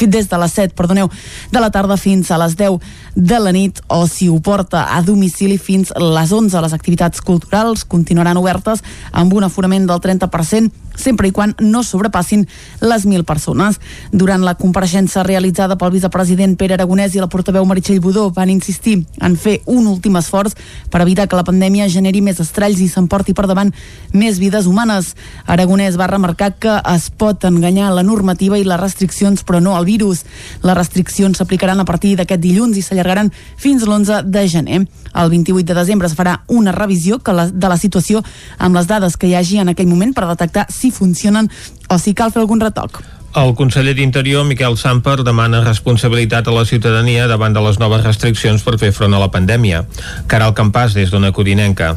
[0.00, 1.10] des de les 7 perdoneu,
[1.52, 2.78] de la tarda fins a les 10
[3.14, 6.60] de la nit o si ho porta a domicili fins a les 11.
[6.62, 12.44] Les activitats culturals continuaran obertes amb un aforament del 30% sempre i quan no sobrepassin
[12.82, 13.78] les 1.000 persones.
[14.12, 18.98] Durant la compareixença realitzada pel vicepresident Pere Aragonès i la portaveu Meritxell Budó van insistir
[19.24, 20.56] en fer un últim esforç
[20.90, 23.72] per evitar que la pandèmia generi més estralls i s'emporti per davant
[24.12, 25.14] més vides humanes.
[25.46, 29.86] Aragonès va remarcar que es pot enganyar la normativa i les restriccions però no el
[29.88, 30.24] virus.
[30.62, 34.80] Les restriccions s'aplicaran a partir d'aquest dilluns i s'allargaran fins l'11 de gener.
[35.14, 38.22] El 28 de desembre es farà una revisió que la, de la situació
[38.58, 41.50] amb les dades que hi hagi en aquell moment per detectar si funcionen
[41.88, 43.02] o si cal fer algun retoc.
[43.36, 48.64] El conseller d'Interior, Miquel Samper, demana responsabilitat a la ciutadania davant de les noves restriccions
[48.64, 49.84] per fer front a la pandèmia.
[50.26, 51.92] Caral Campàs, des d'Ona Codinenca.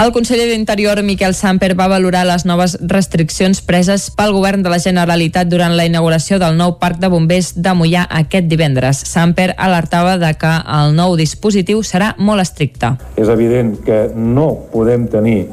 [0.00, 4.80] El conseller d'Interior, Miquel Samper, va valorar les noves restriccions preses pel govern de la
[4.82, 9.04] Generalitat durant la inauguració del nou parc de bombers de Mollà aquest divendres.
[9.06, 10.50] Samper alertava de que
[10.80, 12.96] el nou dispositiu serà molt estricte.
[13.20, 15.46] És evident que no podem tenir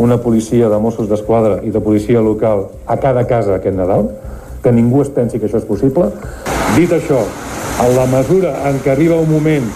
[0.00, 4.08] una policia de Mossos d'Esquadra i de policia local a cada casa aquest Nadal,
[4.62, 6.08] que ningú es pensi que això és possible.
[6.78, 7.20] Dit això,
[7.84, 9.66] en la mesura en què arriba un moment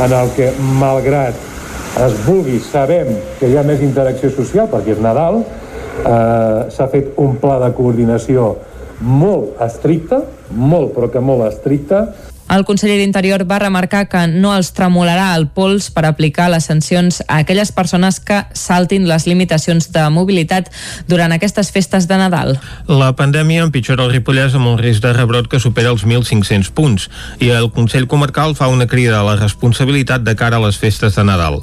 [0.00, 1.49] en el que, malgrat
[1.98, 7.14] es vulgui, sabem que hi ha més interacció social perquè és Nadal, eh, s'ha fet
[7.18, 8.54] un pla de coordinació
[9.00, 12.04] molt estricte, molt però que molt estricte,
[12.50, 17.20] El conseller d'Interior va remarcar que no els tremolarà el pols per aplicar les sancions
[17.28, 20.66] a aquelles persones que saltin les limitacions de mobilitat
[21.06, 22.56] durant aquestes festes de Nadal.
[22.90, 27.06] La pandèmia empitjora el Ripollès amb un risc de rebrot que supera els 1.500 punts
[27.38, 31.14] i el Consell Comarcal fa una crida a la responsabilitat de cara a les festes
[31.14, 31.62] de Nadal.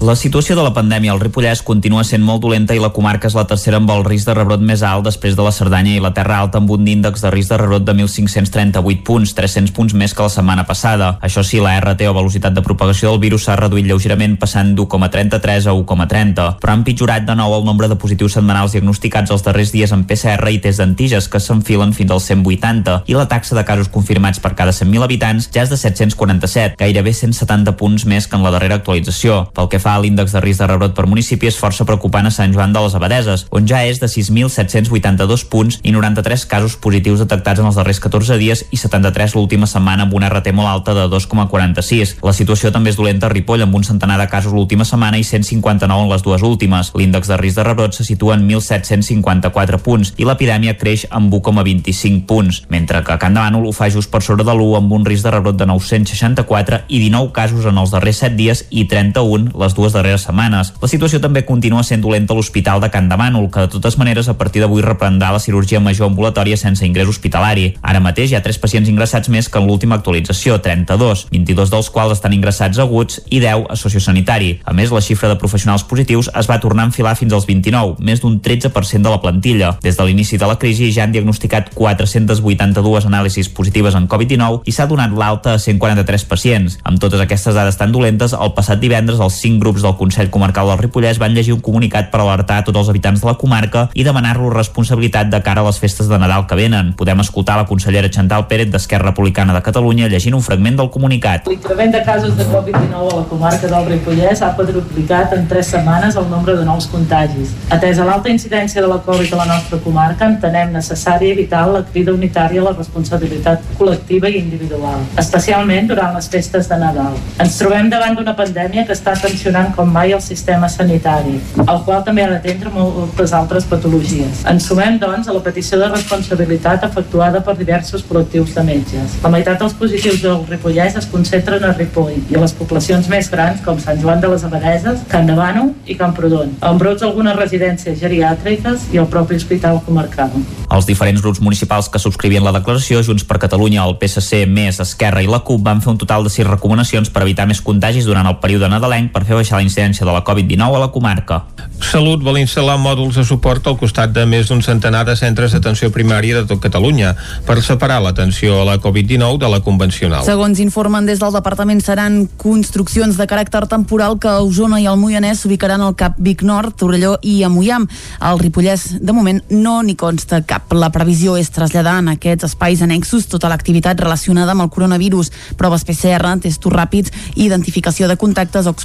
[0.00, 3.34] La situació de la pandèmia al Ripollès continua sent molt dolenta i la comarca és
[3.36, 6.14] la tercera amb el risc de rebrot més alt després de la Cerdanya i la
[6.16, 10.14] Terra Alta amb un índex de risc de rebrot de 1.538 punts, 300 punts més
[10.16, 11.10] que la setmana passada.
[11.20, 15.68] Això sí, la RT o velocitat de propagació del virus s'ha reduït lleugerament passant d'1,33
[15.68, 19.74] a 1,30, però han pitjorat de nou el nombre de positius setmanals diagnosticats els darrers
[19.76, 23.66] dies en PCR i test d'antiges que s'enfilen fins als 180 i la taxa de
[23.68, 28.40] casos confirmats per cada 100.000 habitants ja és de 747, gairebé 170 punts més que
[28.40, 29.44] en la darrera actualització.
[29.52, 32.32] Pel que fa a l'índex de risc de rebrot per municipi és força preocupant a
[32.34, 37.22] Sant Joan de les Abadeses, on ja és de 6.782 punts i 93 casos positius
[37.24, 40.94] detectats en els darrers 14 dies i 73 l'última setmana amb una RT molt alta
[40.96, 42.16] de 2,46.
[42.26, 45.24] La situació també és dolenta a Ripoll amb un centenar de casos l'última setmana i
[45.24, 46.92] 159 en les dues últimes.
[46.94, 52.26] L'índex de risc de rebrot se situa en 1.754 punts i l'epidèmia creix amb 1,25
[52.30, 55.06] punts, mentre que Can de Bànol ho fa just per sobre de l'1 amb un
[55.06, 59.50] risc de rebrot de 964 i 19 casos en els darrers 7 dies i 31
[59.58, 60.74] les dues darreres setmanes.
[60.82, 63.96] La situació també continua sent dolenta a l'Hospital de Can de Bànol, que de totes
[63.98, 67.74] maneres a partir d'avui reprendrà la cirurgia major ambulatòria sense ingrés hospitalari.
[67.82, 71.90] Ara mateix hi ha 3 pacients ingressats més que en l'última actualització, 32, 22 dels
[71.90, 74.60] quals estan ingressats aguts i 10 a sociosanitari.
[74.64, 77.96] A més, la xifra de professionals positius es va tornar a enfilar fins als 29,
[78.04, 79.72] més d'un 13% de la plantilla.
[79.82, 84.74] Des de l'inici de la crisi ja han diagnosticat 482 anàlisis positives en Covid-19 i
[84.74, 86.78] s'ha donat l'alta a 143 pacients.
[86.84, 90.80] Amb totes aquestes dades tan dolentes, el passat divendres els grups del Consell Comarcal del
[90.80, 94.04] Ripollès van llegir un comunicat per alertar a tots els habitants de la comarca i
[94.06, 96.94] demanar-los responsabilitat de cara a les festes de Nadal que venen.
[96.98, 101.46] Podem escoltar la consellera Chantal Pérez d'Esquerra Republicana de Catalunya llegint un fragment del comunicat.
[101.50, 106.16] L'increment de casos de Covid-19 a la comarca del Ripollès ha quadruplicat en tres setmanes
[106.16, 107.54] el nombre de nous contagis.
[107.70, 112.14] Atesa l'alta incidència de la Covid a la nostra comarca, entenem necessari evitar la crida
[112.16, 117.18] unitària a la responsabilitat col·lectiva i individual, especialment durant les festes de Nadal.
[117.42, 122.04] Ens trobem davant d'una pandèmia que està tensionant com mai el sistema sanitari, el qual
[122.06, 124.44] també ha d'atendre moltes altres patologies.
[124.50, 129.18] Ens sumem, doncs, a la petició de responsabilitat efectuada per diversos col·lectius de metges.
[129.24, 133.30] La meitat dels positius del Ripollès es concentren a Ripoll i a les poblacions més
[133.32, 137.98] grans com Sant Joan de les Abadeses, Can Bànol i Camprodon, amb brots algunes residències
[138.00, 140.32] geriàtriques i el propi hospital comarcal.
[140.70, 145.22] Els diferents grups municipals que subscrivien la declaració, Junts per Catalunya, el PSC, Més, Esquerra
[145.24, 148.28] i la CUP, van fer un total de sis recomanacions per evitar més contagis durant
[148.30, 151.42] el període nadalenc per fer baixar la incidència de la Covid-19 a la comarca.
[151.80, 155.88] Salut vol instal·lar mòduls de suport al costat de més d'un centenar de centres d'atenció
[155.90, 157.14] primària de tot Catalunya
[157.48, 160.24] per separar l'atenció a la Covid-19 de la convencional.
[160.26, 165.00] Segons informen des del departament, seran construccions de caràcter temporal que a Osona i el
[165.00, 167.88] Moianès s'ubicaran al Cap Vic Nord, Torelló i a Moiam.
[168.20, 170.70] Al Ripollès, de moment, no n'hi consta cap.
[170.76, 175.86] La previsió és traslladar en aquests espais annexos tota l'activitat relacionada amb el coronavirus, proves
[175.88, 178.76] PCR, testos ràpids, identificació de contactes o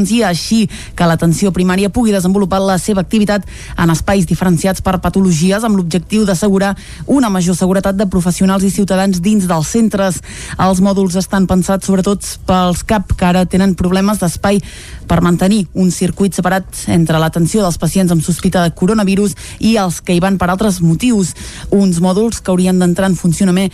[0.00, 3.44] exploracions i així que l'atenció primària pugui desenvolupar la seva activitat
[3.78, 6.76] en espais diferenciats per patologies amb l'objectiu d'assegurar
[7.06, 10.20] una major seguretat de professionals i ciutadans dins dels centres.
[10.58, 14.60] Els mòduls estan pensats sobretot pels CAP que ara tenen problemes d'espai
[15.06, 20.00] per mantenir un circuit separat entre l'atenció dels pacients amb sospita de coronavirus i els
[20.00, 21.34] que hi van per altres motius.
[21.70, 23.72] Uns mòduls que haurien d'entrar en funcionament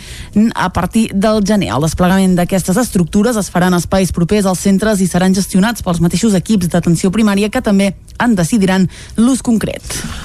[0.55, 1.69] a partir del gener.
[1.75, 6.01] El desplegament d'aquestes estructures es farà en espais propers als centres i seran gestionats pels
[6.01, 9.83] mateixos equips d'atenció primària que també en decidiran l'ús concret.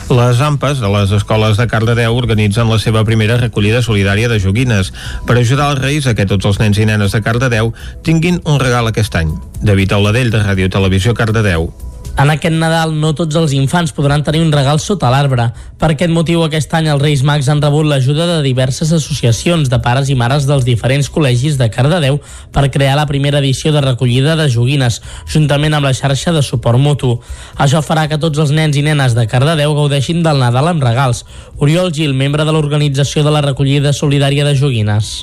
[0.09, 4.93] Les AMPAs de les escoles de Cardedeu organitzen la seva primera recollida solidària de joguines
[5.28, 8.61] per ajudar els Reis a que tots els nens i nenes de Cardedeu tinguin un
[8.61, 9.32] regal aquest any.
[9.62, 11.70] David Auladell, de Ràdio Televisió Cardedeu.
[12.12, 15.46] En aquest Nadal no tots els infants podran tenir un regal sota l'arbre.
[15.80, 19.80] Per aquest motiu, aquest any els Reis Mags han rebut l'ajuda de diverses associacions de
[19.80, 22.20] pares i mares dels diferents col·legis de Cardedeu
[22.52, 25.00] per crear la primera edició de recollida de joguines,
[25.32, 27.16] juntament amb la xarxa de suport mutu.
[27.56, 31.24] Això farà que tots els nens i nenes de Cardedeu gaudeixin del Nadal amb regals.
[31.56, 35.22] Oriol Gil, membre de l'organització de la recollida solidària de joguines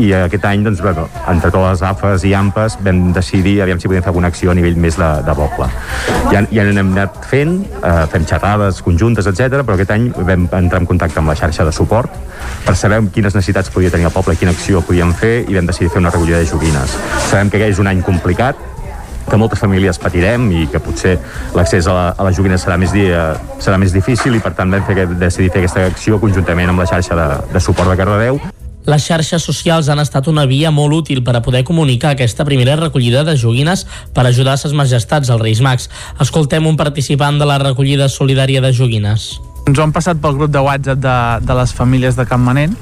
[0.00, 0.92] i aquest any, doncs, bé,
[1.28, 4.56] entre totes les AFES i AMPES vam decidir aviam si podíem fer alguna acció a
[4.56, 5.68] nivell més de, de poble.
[6.32, 10.80] Ja, ja n'hem anat fent, eh, fem xerrades conjuntes, etc, però aquest any vam entrar
[10.80, 12.14] en contacte amb la xarxa de suport
[12.64, 15.92] per saber quines necessitats podia tenir el poble, quina acció podíem fer i vam decidir
[15.92, 16.96] fer una recollida de joguines.
[17.28, 18.56] Sabem que és un any complicat,
[19.28, 21.14] que moltes famílies patirem i que potser
[21.54, 23.28] l'accés a, la, a les joguines serà més, dia,
[23.62, 26.88] serà més difícil i per tant vam fer, decidir fer aquesta acció conjuntament amb la
[26.90, 28.40] xarxa de, de suport de Cardedeu
[28.86, 32.76] les xarxes socials han estat una via molt útil per a poder comunicar aquesta primera
[32.76, 35.88] recollida de joguines per ajudar a ses majestats als Reis Mags.
[36.20, 39.38] Escoltem un participant de la recollida solidària de joguines.
[39.66, 42.74] Ens ho han passat pel grup de WhatsApp de, de les famílies de Campmanent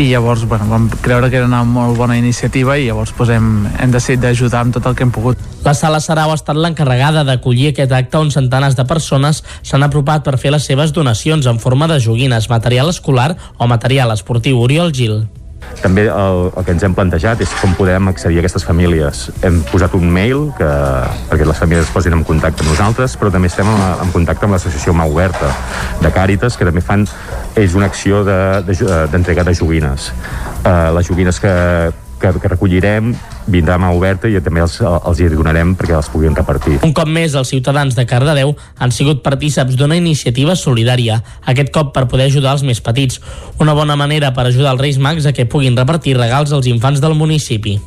[0.00, 3.66] i llavors bueno, vam creure que era una molt bona iniciativa i llavors pues, hem,
[3.78, 5.42] hem decidit d'ajudar amb tot el que hem pogut.
[5.64, 10.24] La Sala Sarau ha estat l'encarregada d'acollir aquest acte on centenars de persones s'han apropat
[10.24, 14.62] per fer les seves donacions en forma de joguines, material escolar o material esportiu.
[14.64, 15.20] Oriol Gil.
[15.80, 19.22] També el, el que ens hem plantejat és com podem accedir a aquestes famílies.
[19.46, 20.68] Hem posat un mail que,
[21.30, 24.48] perquè les famílies es posin en contacte amb nosaltres, però també estem en, en contacte
[24.48, 25.52] amb l'associació Mà Oberta
[26.02, 27.06] de Càritas, que també fan
[27.56, 30.10] ells una acció d'entrega de, de, de joguines.
[30.60, 31.54] Uh, les joguines que,
[32.20, 33.14] que, que recollirem
[33.52, 36.78] vindrà mà oberta i també els, els hi donarem perquè els puguin repartir.
[36.86, 41.20] Un cop més, els ciutadans de Cardedeu han sigut partíceps d'una iniciativa solidària,
[41.50, 43.20] aquest cop per poder ajudar els més petits.
[43.60, 47.02] Una bona manera per ajudar els Reis Mags a que puguin repartir regals als infants
[47.02, 47.78] del municipi.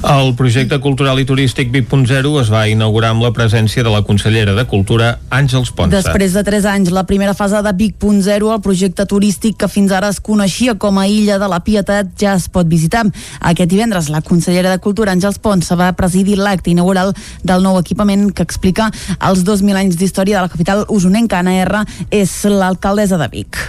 [0.00, 4.54] El projecte cultural i turístic VIP.0 es va inaugurar amb la presència de la consellera
[4.56, 5.92] de Cultura, Àngels Ponsa.
[5.92, 10.08] Després de 3 anys, la primera fase de Vic.0, el projecte turístic que fins ara
[10.08, 13.04] es coneixia com a Illa de la Pietat, ja es pot visitar.
[13.52, 17.12] Aquest divendres, la consellera de Cultura, Àngels Ponsa, va presidir l'acte inaugural
[17.44, 18.88] del nou equipament que explica
[19.20, 21.44] els 2.000 anys d'història de la capital usonenca.
[21.44, 21.84] Anna R.
[22.08, 23.64] és l'alcaldessa de Vic.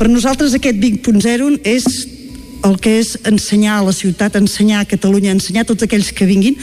[0.00, 2.15] Per nosaltres aquest Vic.0 és
[2.64, 6.28] el que és ensenyar a la ciutat, ensenyar a Catalunya, ensenyar a tots aquells que
[6.28, 6.56] vinguin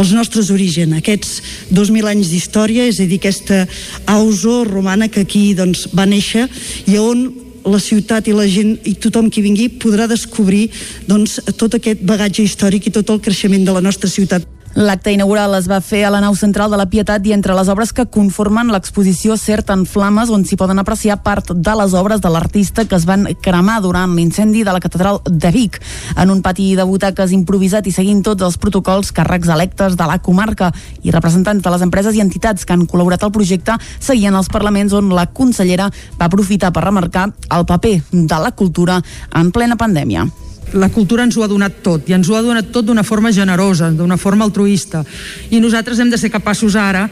[0.00, 1.40] els nostres orígens, aquests
[1.70, 3.64] 2.000 anys d'història, és a dir, aquesta
[4.10, 6.48] auso romana que aquí doncs, va néixer
[6.90, 7.28] i on
[7.64, 10.66] la ciutat i la gent i tothom qui vingui podrà descobrir
[11.08, 14.44] doncs, tot aquest bagatge històric i tot el creixement de la nostra ciutat.
[14.74, 17.68] L'acte inaugural es va fer a la nau central de la Pietat i entre les
[17.70, 22.18] obres que conformen l'exposició Cert en Flames, on s'hi poden apreciar part de les obres
[22.18, 25.78] de l'artista que es van cremar durant l'incendi de la catedral de Vic.
[26.18, 30.18] En un pati de butaques improvisat i seguint tots els protocols, càrrecs electes de la
[30.18, 30.72] comarca
[31.06, 34.92] i representants de les empreses i entitats que han col·laborat al projecte seguien els parlaments
[34.92, 35.86] on la consellera
[36.18, 38.98] va aprofitar per remarcar el paper de la cultura
[39.38, 40.26] en plena pandèmia
[40.74, 43.32] la cultura ens ho ha donat tot i ens ho ha donat tot d'una forma
[43.32, 45.04] generosa, d'una forma altruista.
[45.50, 47.08] I nosaltres hem de ser capaços ara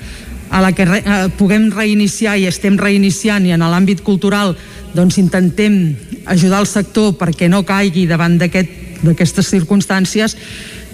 [0.52, 4.56] a la que re, eh, puguem reiniciar i estem reiniciant i en l'àmbit cultural
[4.92, 5.96] doncs intentem
[6.26, 10.36] ajudar el sector perquè no caigui davant d'aquestes aquest, circumstàncies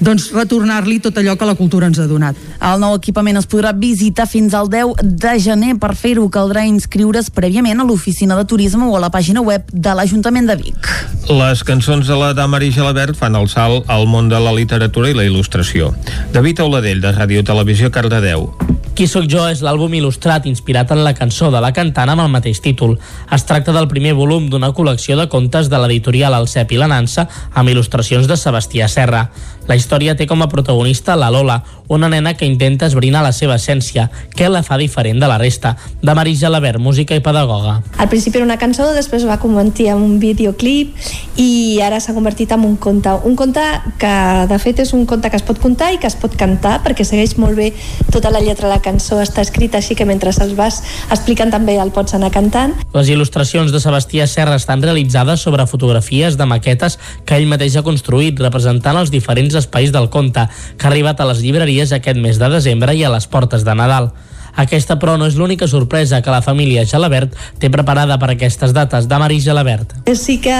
[0.01, 2.39] doncs retornar-li tot allò que la cultura ens ha donat.
[2.61, 5.75] El nou equipament es podrà visitar fins al 10 de gener.
[5.79, 9.95] Per fer-ho caldrà inscriure's prèviament a l'oficina de turisme o a la pàgina web de
[9.95, 10.91] l'Ajuntament de Vic.
[11.29, 15.17] Les cançons de la Damaris Gelabert fan el salt al món de la literatura i
[15.19, 15.93] la il·lustració.
[16.33, 18.53] David Auladell, de Ràdio Televisió, Cardedeu.
[18.99, 22.33] Qui sóc jo és l'àlbum il·lustrat inspirat en la cançó de la cantant amb el
[22.33, 22.97] mateix títol.
[23.31, 26.91] Es tracta del primer volum d'una col·lecció de contes de l'editorial El Cep i la
[26.91, 29.29] Nansa amb il·lustracions de Sebastià Serra.
[29.69, 31.61] La història té com a protagonista la Lola,
[31.93, 35.75] una nena que intenta esbrinar la seva essència, què la fa diferent de la resta,
[36.03, 37.79] de Maris Gelabert, música i pedagoga.
[38.01, 40.97] Al principi era una cançó, després va convertir en un videoclip
[41.37, 43.13] i ara s'ha convertit en un conte.
[43.29, 43.63] Un conte
[44.01, 44.15] que,
[44.49, 47.05] de fet, és un conte que es pot contar i que es pot cantar, perquè
[47.05, 47.75] segueix molt bé
[48.11, 50.81] tota la lletra de la cançó, està escrita així que mentre els vas
[51.15, 52.75] explicant també el pots anar cantant.
[52.97, 57.85] Les il·lustracions de Sebastià Serra estan realitzades sobre fotografies de maquetes que ell mateix ha
[57.87, 62.41] construït, representant els diferents espais del conte, que ha arribat a les llibreries aquest mes
[62.41, 64.13] de desembre i a les portes de Nadal.
[64.59, 69.07] Aquesta, però, no és l'única sorpresa que la família Gelabert té preparada per aquestes dates
[69.09, 69.95] de Marí Gelabert.
[70.19, 70.57] Sí que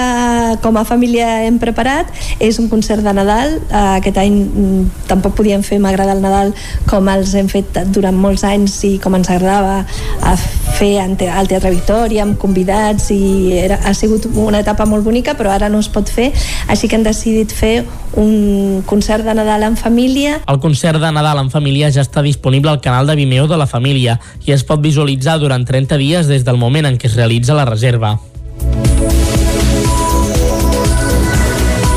[0.63, 3.59] com a família hem preparat, és un concert de Nadal.
[3.99, 6.55] Aquest any mm, tampoc podíem fer M'agrada el Nadal
[6.89, 9.83] com els hem fet durant molts anys i com ens agradava
[10.23, 10.37] a
[10.79, 15.51] fer al Teatre Victòria amb convidats i era, ha sigut una etapa molt bonica però
[15.55, 16.31] ara no es pot fer,
[16.71, 17.83] així que hem decidit fer
[18.19, 20.39] un concert de Nadal en família.
[20.47, 23.67] El concert de Nadal en família ja està disponible al canal de Vimeo de la
[23.67, 27.17] família família i es pot visualitzar durant 30 dies des del moment en què es
[27.17, 28.19] realitza la reserva.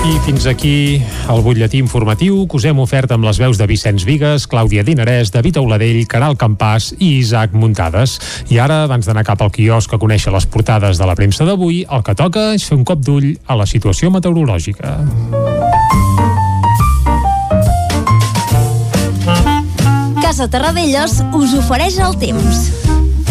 [0.02, 4.04] I fins aquí el butlletí informatiu que us hem ofert amb les veus de Vicenç
[4.08, 8.18] Vigues, Clàudia Dinarès, David Auladell, Caral Campàs i Isaac Muntades.
[8.50, 11.86] I ara, abans d'anar cap al quiosc a conèixer les portades de la premsa d'avui,
[11.88, 15.00] el que toca és fer un cop d'ull a la situació meteorològica.
[20.32, 22.60] Casa Terradellos us ofereix el temps.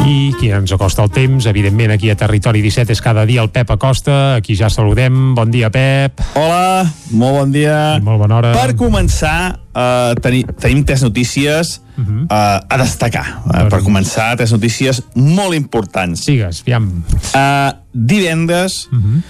[0.04, 3.48] I qui ens acosta el temps, evidentment aquí a Territori 17 és cada dia el
[3.54, 5.30] Pep Acosta, aquí ja saludem.
[5.32, 6.20] Bon dia, Pep.
[6.36, 6.84] Hola,
[7.16, 7.78] molt bon dia.
[7.96, 8.52] I molt bona hora.
[8.52, 9.32] Per començar,
[9.72, 12.26] uh, teni, tenim tres notícies uh -huh.
[12.28, 13.44] uh, a destacar.
[13.46, 16.20] Uh, per començar, tres notícies molt importants.
[16.28, 17.02] Sigues, aviam.
[17.32, 19.22] Uh, divendres uh -huh.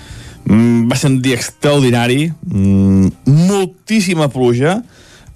[0.44, 4.82] Mm, va ser un dia extraordinari, mm, moltíssima pluja,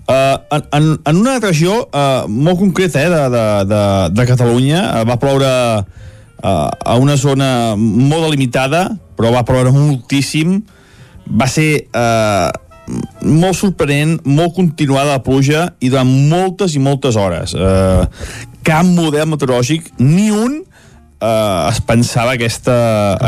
[0.04, 0.36] Uh,
[0.76, 5.16] en, en una regió uh, molt concreta eh, de, de, de, de Catalunya uh, va
[5.16, 5.48] ploure
[5.80, 10.58] uh, a una zona molt delimitada però va ploure moltíssim
[11.24, 12.50] va ser eh,
[13.24, 17.54] molt sorprenent, molt continuada la pluja i durant moltes i moltes hores.
[17.56, 18.28] Eh,
[18.64, 22.76] cap model meteorològic, ni un eh, es pensava aquesta,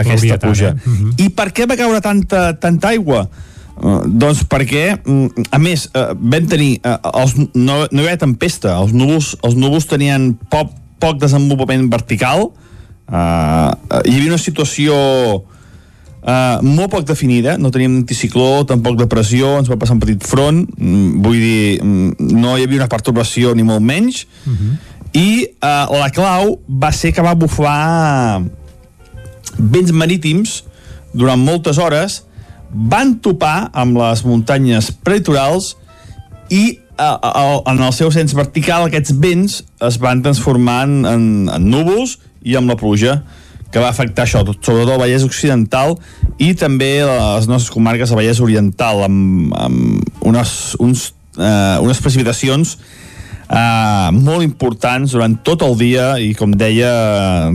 [0.03, 0.75] aquesta pluja.
[0.75, 0.91] Tant, eh?
[0.91, 1.25] uh -huh.
[1.25, 3.29] I per què va caure tanta, tanta aigua?
[3.77, 8.23] Uh, doncs perquè, mm, a més, uh, vam tenir, uh, els, no, no hi havia
[8.23, 10.73] tempesta, els núvols, els núvols tenien poc,
[11.03, 12.49] poc desenvolupament vertical,
[13.11, 13.69] uh,
[14.01, 14.97] hi havia una situació
[16.27, 20.65] uh, molt poc definida, no teníem anticicló, tampoc depressió, ens va passar un petit front,
[20.73, 24.77] mm, vull dir, mm, no hi havia una perturbació ni molt menys, uh -huh.
[25.13, 25.29] i
[25.61, 28.43] uh, la clau va ser que va bufar
[29.59, 30.65] vents marítims
[31.13, 32.26] durant moltes hores,
[32.71, 35.75] van topar amb les muntanyes prelitorals
[36.53, 37.43] i a, a,
[37.73, 42.57] en el seu sens vertical aquests vents es van transformar en, en, en núvols i
[42.57, 43.21] amb la pluja
[43.73, 45.97] que va afectar això, sobretot el Vallès Occidental
[46.41, 52.77] i també les nostres comarques del Vallès Oriental amb, amb unes, uns, eh, unes precipitacions
[53.51, 56.93] eh, molt importants durant tot el dia i com deia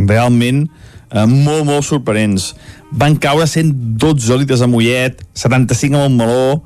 [0.05, 0.90] realment eh,
[1.27, 2.53] molt molt sorprenents
[2.91, 6.61] van caure 112 litres a Mollet, 75 a Montmeló,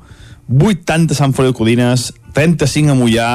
[0.46, 3.30] 80 a Sant Feliu Codines, 35 a Mollà,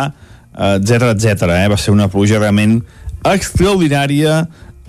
[0.77, 1.47] etc etc.
[1.55, 1.67] Eh?
[1.71, 2.79] Va ser una pluja realment
[3.27, 4.41] extraordinària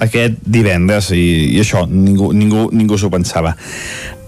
[0.02, 3.54] aquest divendres i, i això, ningú, ningú, ningú s'ho pensava.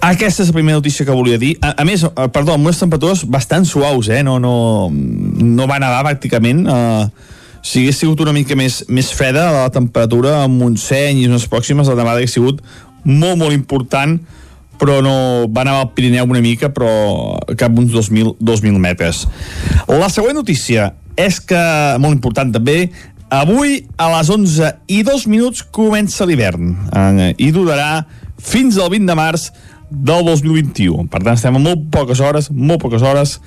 [0.05, 1.55] Aquesta és la primera notícia que volia dir.
[1.65, 4.21] A, a més, eh, perdó, amb unes temperatures bastant suaus, eh?
[4.27, 6.67] No, no, no va nedar pràcticament.
[6.69, 7.33] Uh,
[7.65, 11.89] si hagués sigut una mica més, més freda, la temperatura a Montseny i unes pròximes,
[11.89, 12.61] la nevada hagués sigut
[13.05, 14.19] molt, molt important,
[14.81, 15.15] però no
[15.49, 16.91] va anar al Pirineu una mica, però
[17.57, 19.25] cap uns 2.000, 2.000 metres.
[19.89, 21.61] La següent notícia és que,
[22.03, 22.91] molt important també,
[23.33, 26.75] avui a les 11 i 2 minuts comença l'hivern
[27.41, 28.05] i durarà
[28.45, 29.49] fins al 20 de març
[29.89, 31.09] del 2021.
[31.09, 33.39] Per tant, estem a molt poques hores, molt poques hores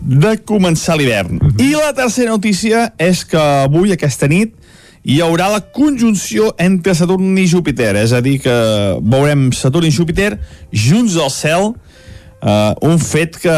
[0.00, 1.34] de començar l'hivern.
[1.34, 1.62] Mm -hmm.
[1.62, 4.54] I la tercera notícia és que avui, aquesta nit,
[5.02, 8.56] hi haurà la conjunció entre Saturn i Júpiter, és a dir, que
[9.00, 10.38] veurem Saturn i Júpiter
[10.70, 11.74] junts al cel,
[12.42, 13.56] uh, un fet que,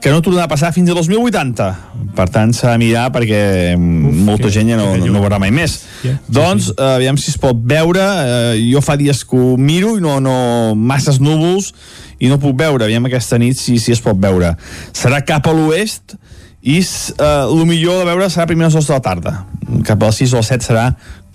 [0.00, 1.68] que no tornarà a passar fins a 2080.
[2.16, 3.40] Per tant, s'ha de mirar perquè
[3.76, 5.78] Uf, molta que, gent ja no, no, no veurà mai més.
[6.04, 9.96] Yeah, doncs, uh, aviam si es pot veure, uh, jo fa dies que ho miro
[9.98, 10.38] i no, no
[10.76, 11.72] masses núvols
[12.20, 14.54] i no puc veure, aviam aquesta nit si, si es pot veure.
[14.96, 16.16] Serà cap a l'oest
[16.66, 19.36] i uh, el millor de veure serà a primeres hores de la tarda.
[19.86, 20.88] Cap a les 6 o les 7 serà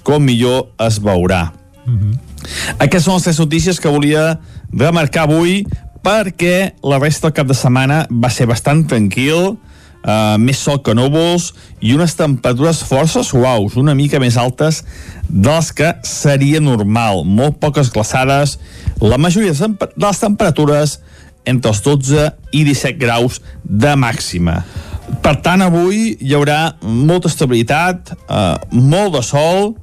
[0.04, 1.52] com millor es veurà.
[1.86, 2.20] Mm -hmm.
[2.80, 4.40] Aquestes són les tres notícies que volia
[4.74, 5.66] remarcar avui
[6.04, 9.56] perquè la resta del cap de setmana va ser bastant tranquil,
[10.02, 14.82] uh, més sol que núvols i unes temperatures força suaus, una mica més altes
[15.30, 17.24] de les que seria normal.
[17.26, 18.58] Molt poques glaçades,
[19.02, 21.00] la majoria de les temperatures
[21.46, 24.62] entre els 12 i 17 graus de màxima.
[25.22, 29.74] Per tant, avui hi haurà molta estabilitat, eh, molt de sol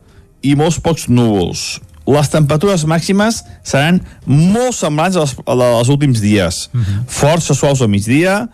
[0.42, 1.80] i molts pocs núvols.
[2.09, 5.26] Les temperatures màximes seran molt semblants a
[5.61, 6.68] les, últims dies.
[6.72, 7.02] Uh -huh.
[7.06, 8.48] Força suaus al migdia,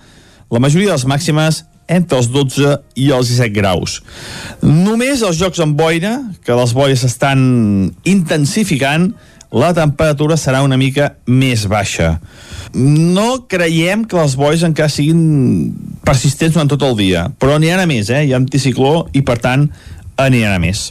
[0.51, 4.03] la majoria de les màximes entre els 12 i els 17 graus.
[4.63, 9.13] Només els jocs amb boira, que les boires estan intensificant,
[9.55, 12.19] la temperatura serà una mica més baixa.
[12.75, 15.75] No creiem que les boires encara siguin
[16.05, 18.25] persistents durant tot el dia, però n'hi ha més, eh?
[18.25, 19.69] Hi ha anticicló i, per tant,
[20.17, 20.89] aniran a més.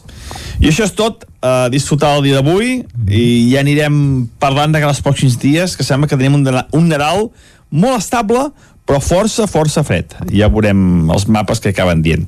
[0.61, 2.79] I això és tot, uh, disfrutar el dia d'avui
[3.11, 7.27] i ja anirem parlant de els pròxims dies, que sembla que tenim un, un Nadal
[7.73, 8.49] molt estable,
[8.83, 10.11] però força, força fred.
[10.35, 12.25] Ja veurem els mapes que acaben dient.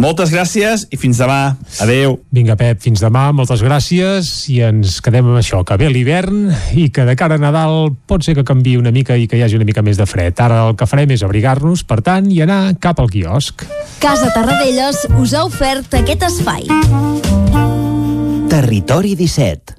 [0.00, 1.56] Moltes gràcies i fins demà.
[1.84, 2.16] Adeu.
[2.32, 3.26] Vinga, Pep, fins demà.
[3.36, 7.42] Moltes gràcies i ens quedem amb això, que ve l'hivern i que de cara a
[7.42, 10.08] Nadal pot ser que canvi una mica i que hi hagi una mica més de
[10.08, 10.40] fred.
[10.40, 13.66] Ara el que farem és abrigar-nos, per tant, i anar cap al quiosc.
[14.00, 17.79] Casa Tarradellas us ha ofert aquest espai.
[18.50, 19.76] Territori 17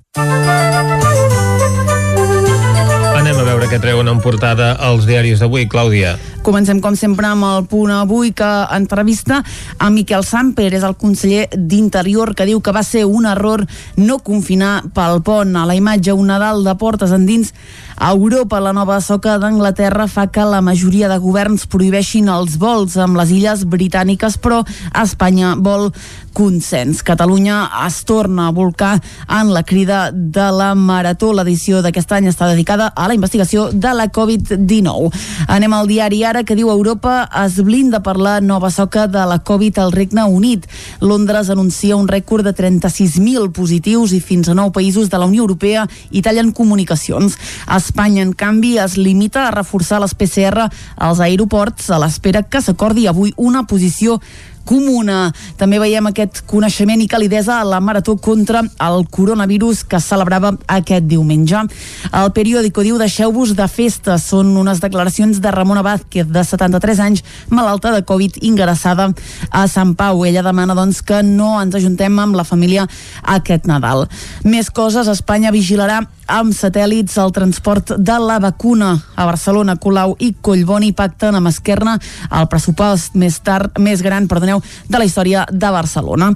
[3.19, 6.13] Anem a veure què treuen en portada els diaris d'avui, Clàudia.
[6.41, 9.43] Comencem, com sempre, amb el punt avui que entrevista
[9.77, 13.61] a Miquel Samper, és el conseller d'Interior, que diu que va ser un error
[14.01, 15.53] no confinar pel pont.
[15.53, 17.53] A la imatge, un Nadal de portes endins
[18.01, 22.95] a Europa, la nova soca d'Anglaterra fa que la majoria de governs prohibeixin els vols
[22.97, 24.63] amb les illes britàniques, però
[24.97, 25.91] Espanya vol
[26.33, 27.03] consens.
[27.05, 28.95] Catalunya es torna a volcar
[29.29, 31.29] en la crida de la Marató.
[31.35, 35.11] L'edició d'aquest any està dedicada a la investigació de la Covid-19.
[35.47, 39.37] Anem al diari Ara, que diu Europa es blinda per la nova soca de la
[39.45, 40.65] Covid al Regne Unit.
[40.99, 45.45] Londres anuncia un rècord de 36.000 positius i fins a nou països de la Unió
[45.45, 47.37] Europea i tallen comunicacions.
[47.67, 52.61] Es Espanya, en canvi, es limita a reforçar les PCR als aeroports a l'espera que
[52.63, 54.21] s'acordi avui una posició
[54.65, 55.31] comuna.
[55.57, 60.53] També veiem aquest coneixement i calidesa a la marató contra el coronavirus que es celebrava
[60.67, 61.63] aquest diumenge.
[62.11, 64.17] El periòdico diu deixeu-vos de festa.
[64.21, 69.11] Són unes declaracions de Ramona Vázquez, de 73 anys, malalta de Covid, ingressada
[69.49, 70.25] a Sant Pau.
[70.25, 72.87] Ella demana doncs, que no ens ajuntem amb la família
[73.23, 74.07] aquest Nadal.
[74.43, 76.01] Més coses, Espanya vigilarà
[76.31, 81.97] amb satèl·lits el transport de la vacuna a Barcelona, Colau i Collboni pacten amb Esquerna
[82.31, 86.31] el pressupost més tard més gran, perdoneu, de la història de Barcelona.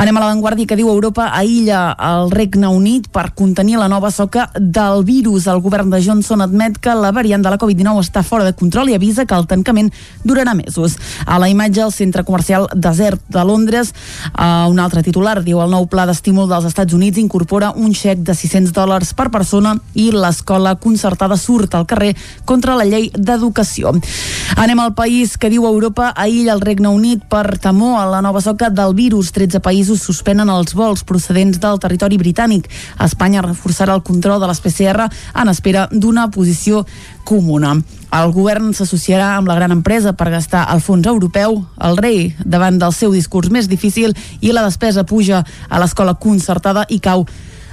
[0.00, 4.48] Anem a l'avantguàrdia que diu Europa aïlla el Regne Unit per contenir la nova soca
[4.54, 5.48] del virus.
[5.48, 8.90] El govern de Johnson admet que la variant de la Covid-19 està fora de control
[8.90, 9.90] i avisa que el tancament
[10.24, 10.98] durarà mesos.
[11.26, 13.94] A la imatge, el centre comercial desert de Londres,
[14.34, 18.20] uh, un altre titular diu el nou pla d'estímul dels Estats Units incorpora un xec
[18.26, 22.14] de 600 dòlars per persona i l'escola concertada surt al carrer
[22.44, 23.92] contra la llei d'educació.
[24.60, 28.42] Anem al país que diu Europa aïlla el Regne Unit per temor a la nova
[28.44, 29.32] soca del virus.
[29.32, 32.68] 13 països suspenen els vols procedents del territori britànic.
[33.00, 36.84] Espanya reforçarà el control de les PCR en espera d'una posició
[37.24, 37.76] comuna.
[38.10, 41.60] El govern s'associarà amb la gran empresa per gastar el fons europeu.
[41.78, 46.86] El rei, davant del seu discurs més difícil i la despesa puja a l'escola concertada
[46.90, 47.26] i cau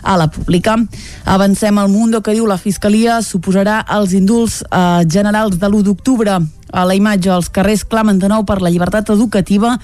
[0.07, 0.77] a la pública.
[1.25, 6.39] Avancem al Mundo que diu la Fiscalia suposarà els indults eh, generals de l'1 d'octubre.
[6.73, 9.77] A la imatge, els carrers clamen de nou per la llibertat educativa,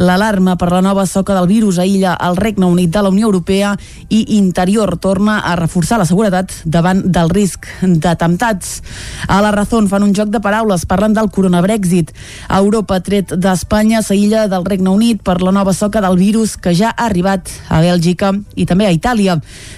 [0.00, 3.74] l'alarma per la nova soca del virus aïlla el Regne Unit de la Unió Europea
[4.08, 8.80] i Interior torna a reforçar la seguretat davant del risc d'atemptats.
[9.28, 12.14] A la Razón fan un joc de paraules, parlen del coronabrexit.
[12.48, 16.94] Europa, tret d'Espanya, s'aïlla del Regne Unit per la nova soca del virus que ja
[16.94, 19.36] ha arribat a Bèlgica i també a Itàlia.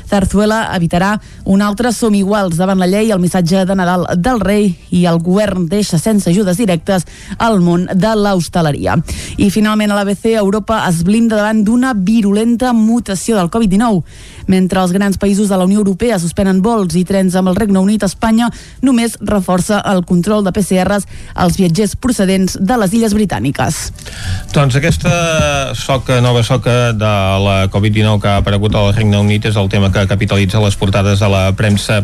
[0.09, 4.73] Zarzuela evitarà un altre som iguals davant la llei, el missatge de Nadal del rei
[4.91, 7.07] i el govern deixa sense ajudes directes
[7.39, 8.97] al món de l'hostaleria.
[9.39, 14.03] I finalment a l'ABC, Europa es blinda davant d'una virulenta mutació del Covid-19.
[14.47, 17.79] Mentre els grans països de la Unió Europea suspenen vols i trens amb el Regne
[17.79, 18.51] Unit, Espanya
[18.83, 23.81] només reforça el control de PCRs als viatgers procedents de les Illes Britàniques.
[24.53, 27.13] Doncs aquesta soca, nova soca de
[27.47, 31.23] la Covid-19 que ha aparegut al Regne Unit és el tema que capitalitza les portades
[31.23, 32.03] de la premsa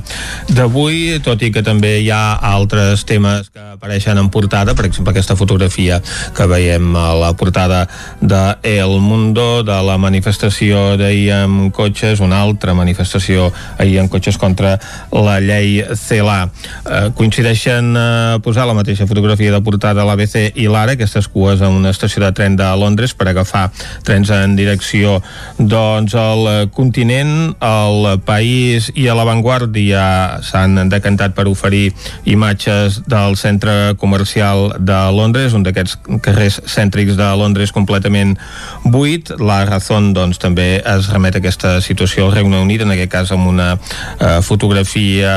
[0.54, 5.10] d'avui, tot i que també hi ha altres temes que apareixen en portada, per exemple
[5.10, 5.98] aquesta fotografia
[6.36, 7.88] que veiem a la portada
[8.20, 13.48] de El Mundo, de la manifestació d'ahir amb cotxes, una altra manifestació
[13.82, 14.76] ahir amb cotxes contra
[15.10, 16.38] la llei CELA.
[16.86, 21.62] Eh, coincideixen eh, posar la mateixa fotografia de portada a l'ABC i l'Ara, aquestes cues
[21.62, 23.68] a una estació de tren de Londres per agafar
[24.06, 25.18] trens en direcció
[25.58, 30.04] doncs al continent, al país i a l'avantguàrdia
[30.46, 31.88] s'han decantat per oferir
[32.28, 38.36] imatges del centre comercial de Londres, un d'aquests carrers cèntrics de Londres completament
[38.84, 39.30] buit.
[39.40, 43.32] La Razón doncs, també es remet a aquesta situació al Regne Unit, en aquest cas
[43.34, 45.32] amb una eh, fotografia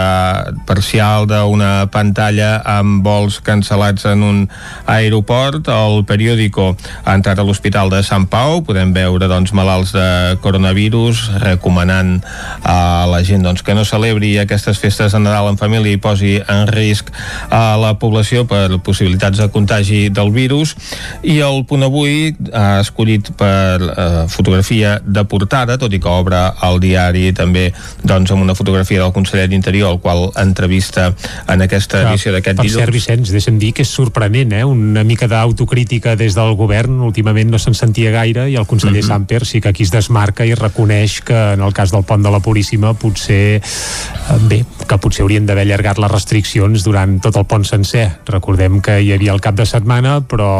[0.68, 4.42] parcial d'una pantalla amb vols cancel·lats en un
[4.86, 5.68] aeroport.
[5.72, 6.72] El periòdico
[7.06, 12.20] ha entrat a l'Hospital de Sant Pau, podem veure doncs, malalts de coronavirus, recomanant
[12.64, 16.38] a la gent doncs, que no celebri aquestes festes de Nadal en família i posi
[16.42, 17.12] en risc
[17.50, 20.76] a la població per possibilitats de contagi del virus
[21.24, 26.42] i el punt avui ha escollit per eh, fotografia de portada, tot i que obre
[26.68, 27.70] el diari també
[28.04, 31.12] doncs, amb una fotografia del conseller d'Interior, el qual entrevista
[31.48, 32.78] en aquesta edició d'aquest dilluns.
[32.78, 34.64] Per cert, Vicenç, deixa'm dir que és sorprenent, eh?
[34.66, 39.08] una mica d'autocrítica des del govern, últimament no se'n sentia gaire i el conseller mm
[39.08, 39.12] -hmm.
[39.12, 42.32] Samper sí que aquí es desmarca i reconeix que en el cas del pont de
[42.32, 47.46] la Puríssima potser, eh, bé, que potser haurien d'haver allargat les restriccions durant tot el
[47.46, 48.20] pont sencer.
[48.26, 50.52] Recordem que hi havia el cap de setmana, però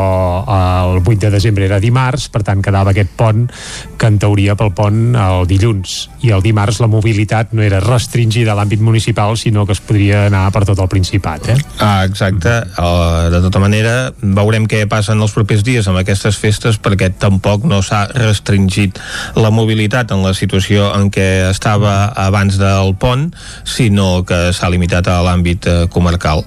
[0.44, 3.46] el 8 de desembre era dimarts, per tant quedava aquest pont
[3.98, 8.52] que en teoria pel pont el dilluns i el dimarts la mobilitat no era restringida
[8.54, 11.48] a l'àmbit municipal, sinó que es podria anar per tot el Principat.
[11.54, 11.56] Eh?
[11.80, 12.52] Ah, exacte.
[12.76, 17.12] Uh, de tota manera, veurem què passa en els propers dies amb aquestes festes, perquè
[17.22, 19.00] tampoc no s'ha restringit
[19.40, 23.30] la mobilitat en la situació en què estava abans del pont,
[23.64, 26.44] sinó que s'ha limitat a l'àmbit uh, comarcal.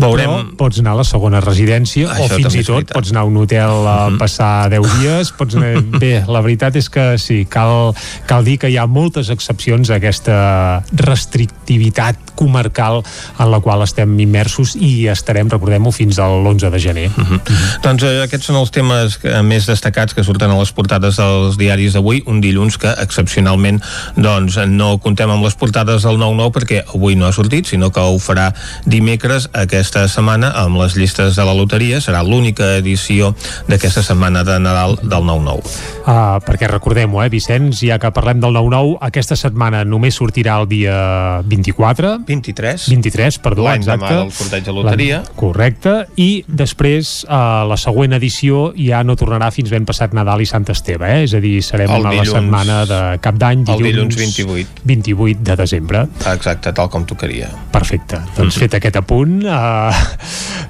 [0.00, 0.52] Veurem...
[0.58, 3.28] Però pots anar a la segona residència Això o fins i tot pots anar a
[3.28, 4.18] un hotel a -huh.
[4.18, 5.82] passar 10 dies, pots anar...
[6.02, 7.92] Bé, la veritat és que sí, cal,
[8.26, 13.02] cal dir que hi ha moltes excepcions a aquesta restrictivitat comarcal
[13.38, 17.08] en la qual estem immersos i estarem, recordem-ho, fins a l'11 de gener.
[17.10, 17.40] Uh -huh.
[17.82, 21.56] Doncs eh, aquests són els temes eh, més destacats que surten a les portades dels
[21.56, 23.80] diaris d'avui, un dilluns que excepcionalment
[24.16, 28.00] doncs, no contem amb les portades del 9-9 perquè avui no ha sortit, sinó que
[28.00, 28.52] ho farà
[28.84, 32.00] dimecres aquesta setmana amb les llistes de la loteria.
[32.00, 33.34] Serà l'única edició
[33.68, 35.60] d'aquesta setmana de Nadal del 9-9.
[36.02, 40.68] Uh, perquè recordem-ho, eh, Vicenç, ja que parlem del 9-9, aquesta setmana només sortirà el
[40.70, 42.21] dia 24.
[42.26, 42.88] 23.
[42.90, 44.04] 23, perdó, L'any exacte.
[44.06, 45.22] demà del sorteig de loteria.
[45.36, 45.94] Correcte.
[46.16, 50.68] I després, uh, la següent edició ja no tornarà fins ben passat Nadal i Sant
[50.72, 51.22] Esteve, eh?
[51.24, 54.36] És a dir, serem El a la dilluns- setmana de cap d'any, El dilluns, dilluns
[54.38, 54.82] 28.
[54.84, 56.04] 28 de desembre.
[56.32, 57.48] Exacte, tal com tocaria.
[57.72, 58.20] Perfecte.
[58.36, 59.90] Doncs fet aquest apunt uh,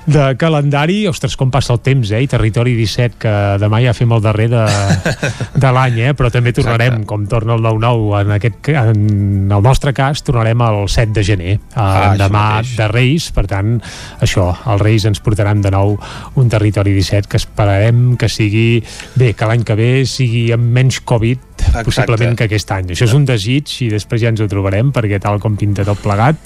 [0.06, 2.22] de calendari, ostres, com passa el temps, eh?
[2.24, 3.32] I Territori 17, que
[3.62, 4.64] demà ja fem el darrer de,
[5.54, 6.14] de l'any, eh?
[6.18, 7.06] Però també tornarem, Exacte.
[7.10, 11.41] com torna el 9-9, en, aquest, en el nostre cas, tornarem el 7 de gener,
[11.50, 12.76] uh, Ah, això demà mateix.
[12.78, 13.76] de Reis, per tant,
[14.24, 15.96] això, els Reis ens portaran de nou
[16.40, 18.82] un Territori 17 que esperarem que sigui,
[19.18, 21.84] bé, que l'any que ve sigui amb menys Covid, Exacte.
[21.84, 22.90] possiblement que aquest any.
[22.92, 25.98] Això és un desig i després ja ens ho trobarem perquè tal com pinta tot
[26.02, 26.36] plegat,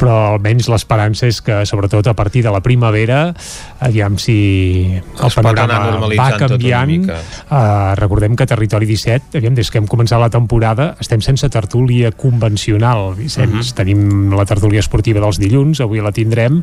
[0.00, 3.34] però almenys l'esperança és que sobretot a partir de la primavera
[3.80, 9.78] aviam si el Es panorama va canviant uh, recordem que Territori 17 aviam, des que
[9.78, 13.74] hem començat la temporada estem sense tertúlia convencional Vicenç, Mhm.
[13.76, 16.62] tenim la tertúlia esportiva dels dilluns, avui la tindrem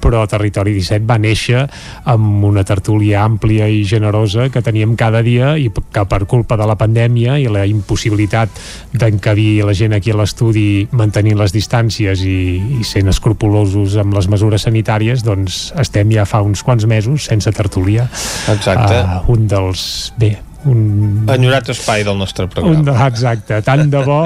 [0.00, 1.64] però Territori 17 va néixer
[2.04, 6.66] amb una tertúlia àmplia i generosa que teníem cada dia i que per culpa de
[6.66, 8.50] la pandèmia i la impossibilitat
[8.96, 12.38] d'encabir la gent aquí a l'estudi mantenint les distàncies i,
[12.80, 17.52] i sent escrupulosos amb les mesures sanitàries, doncs estem ja fa uns quants mesos sense
[17.52, 18.08] tertúlia.
[18.52, 19.00] Exacte.
[19.02, 20.12] Uh, un dels...
[20.18, 20.36] Bé,
[20.66, 22.82] un, Enyorat espai del nostre un programa.
[22.82, 24.18] de, exacte, tant de bo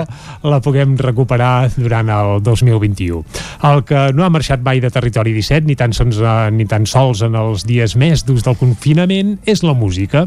[0.48, 3.22] la puguem recuperar durant el 2021.
[3.68, 6.86] El que no ha marxat mai de Territori 17, ni tan, sols, eh, ni tan
[6.88, 10.26] sols en els dies més durs del confinament, és la música.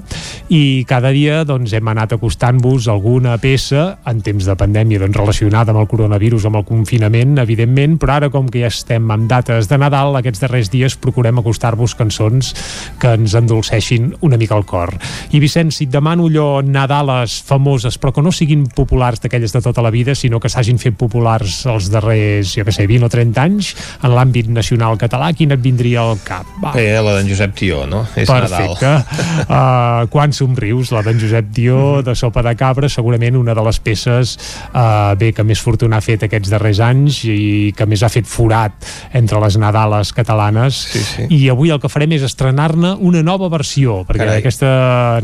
[0.53, 5.73] I cada dia doncs, hem anat acostant-vos alguna peça en temps de pandèmia doncs, relacionada
[5.73, 9.69] amb el coronavirus, amb el confinament, evidentment, però ara com que ja estem amb dates
[9.71, 12.53] de Nadal, aquests darrers dies procurem acostar-vos cançons
[13.01, 14.93] que ens endolceixin una mica el cor.
[15.33, 19.61] I Vicenç, si et demano allò Nadales famoses, però que no siguin populars d'aquelles de
[19.63, 23.09] tota la vida, sinó que s'hagin fet populars els darrers, jo què sé, 20 o
[23.13, 23.69] 30 anys,
[24.03, 26.49] en l'àmbit nacional català, quina et vindria al cap?
[26.59, 26.73] Va.
[26.75, 28.01] Bé, la d'en Josep Tió, no?
[28.19, 28.91] És Perfecte.
[28.99, 29.31] Nadal.
[29.53, 33.79] Uh, quan somrius, la d'en Josep Dió, de Sopa de Cabra, segurament una de les
[33.83, 34.33] peces
[34.71, 38.27] uh, bé que més fortuna ha fet aquests darrers anys i que més ha fet
[38.29, 40.79] forat entre les Nadales catalanes.
[40.93, 41.27] Sí, sí.
[41.29, 44.41] I avui el que farem és estrenar-ne una nova versió, perquè Carai.
[44.41, 44.71] aquesta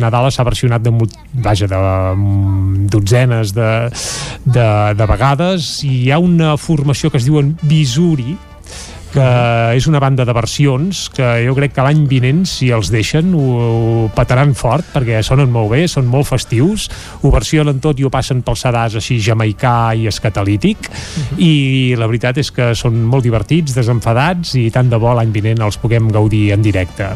[0.02, 1.80] Nadala s'ha versionat de, mul- vaja, de
[2.16, 3.90] mm, dotzenes de,
[4.46, 4.68] de,
[5.00, 8.36] de vegades i hi ha una formació que es diuen Bisuri,
[9.14, 9.28] que
[9.76, 13.46] és una banda de versions que jo crec que l'any vinent, si els deixen, ho,
[13.60, 16.88] ho petaran fort, perquè sonen molt bé, són molt festius,
[17.24, 20.90] ho versionen tot i ho passen pel sedàs així jamaicà i escatalític,
[21.42, 25.64] i la veritat és que són molt divertits, desenfadats, i tant de bo l'any vinent
[25.66, 27.12] els puguem gaudir en directe.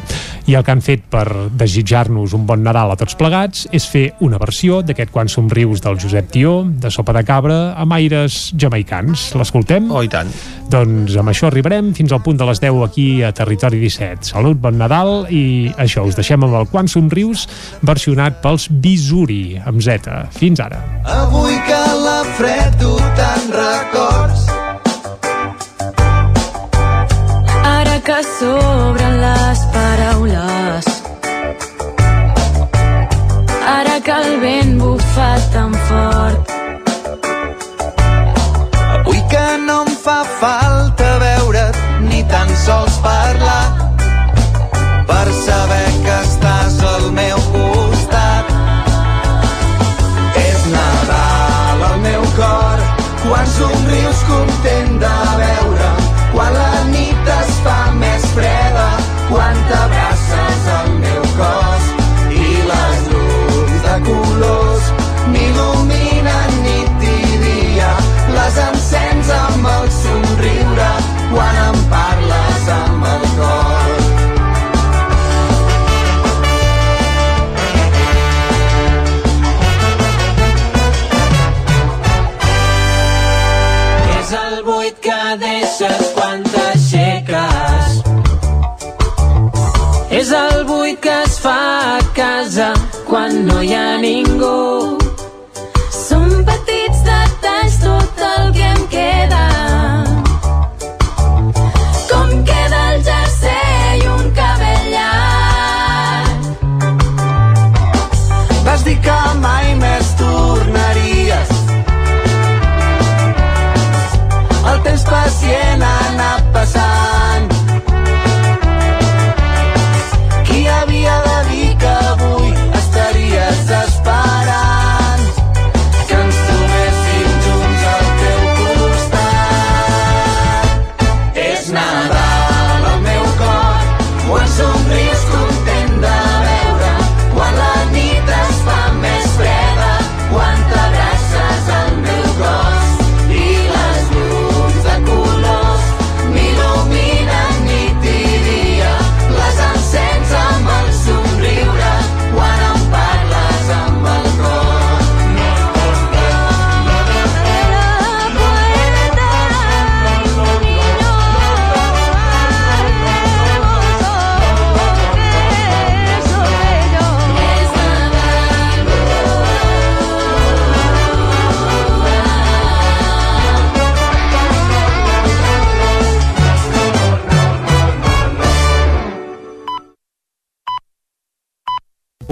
[0.49, 4.05] I el que han fet per desitjar-nos un bon Nadal a tots plegats és fer
[4.23, 9.29] una versió d'aquest Quan somrius del Josep Tió, de Sopa de Cabra, amb aires jamaicans.
[9.39, 9.91] L'escoltem?
[9.91, 10.31] Oh, i tant.
[10.71, 14.29] Doncs amb això arribarem fins al punt de les 10 aquí a Territori 17.
[14.31, 17.43] Salut, bon Nadal i això, us deixem amb el Quan somrius
[17.83, 20.07] versionat pels Bisuri, amb Z.
[20.37, 20.79] Fins ara.
[21.03, 24.47] Avui que la fred du tant records
[27.67, 30.91] Ara que sobren les paraules
[33.73, 36.55] Ara que el vent bufa tan fort
[38.99, 40.72] Avui que no em fa falta
[92.43, 92.73] casa
[93.07, 94.97] quan no hi ha ningú.
[95.95, 99.43] Som petits detalls tot el que em queda.
[102.09, 106.41] Com queda el jersei i un cabell llarg.
[108.67, 109.52] Vas dir que mai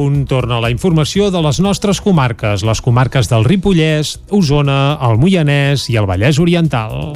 [0.01, 5.85] punt torna la informació de les nostres comarques, les comarques del Ripollès, Osona, el Moianès
[5.93, 7.13] i el Vallès Oriental.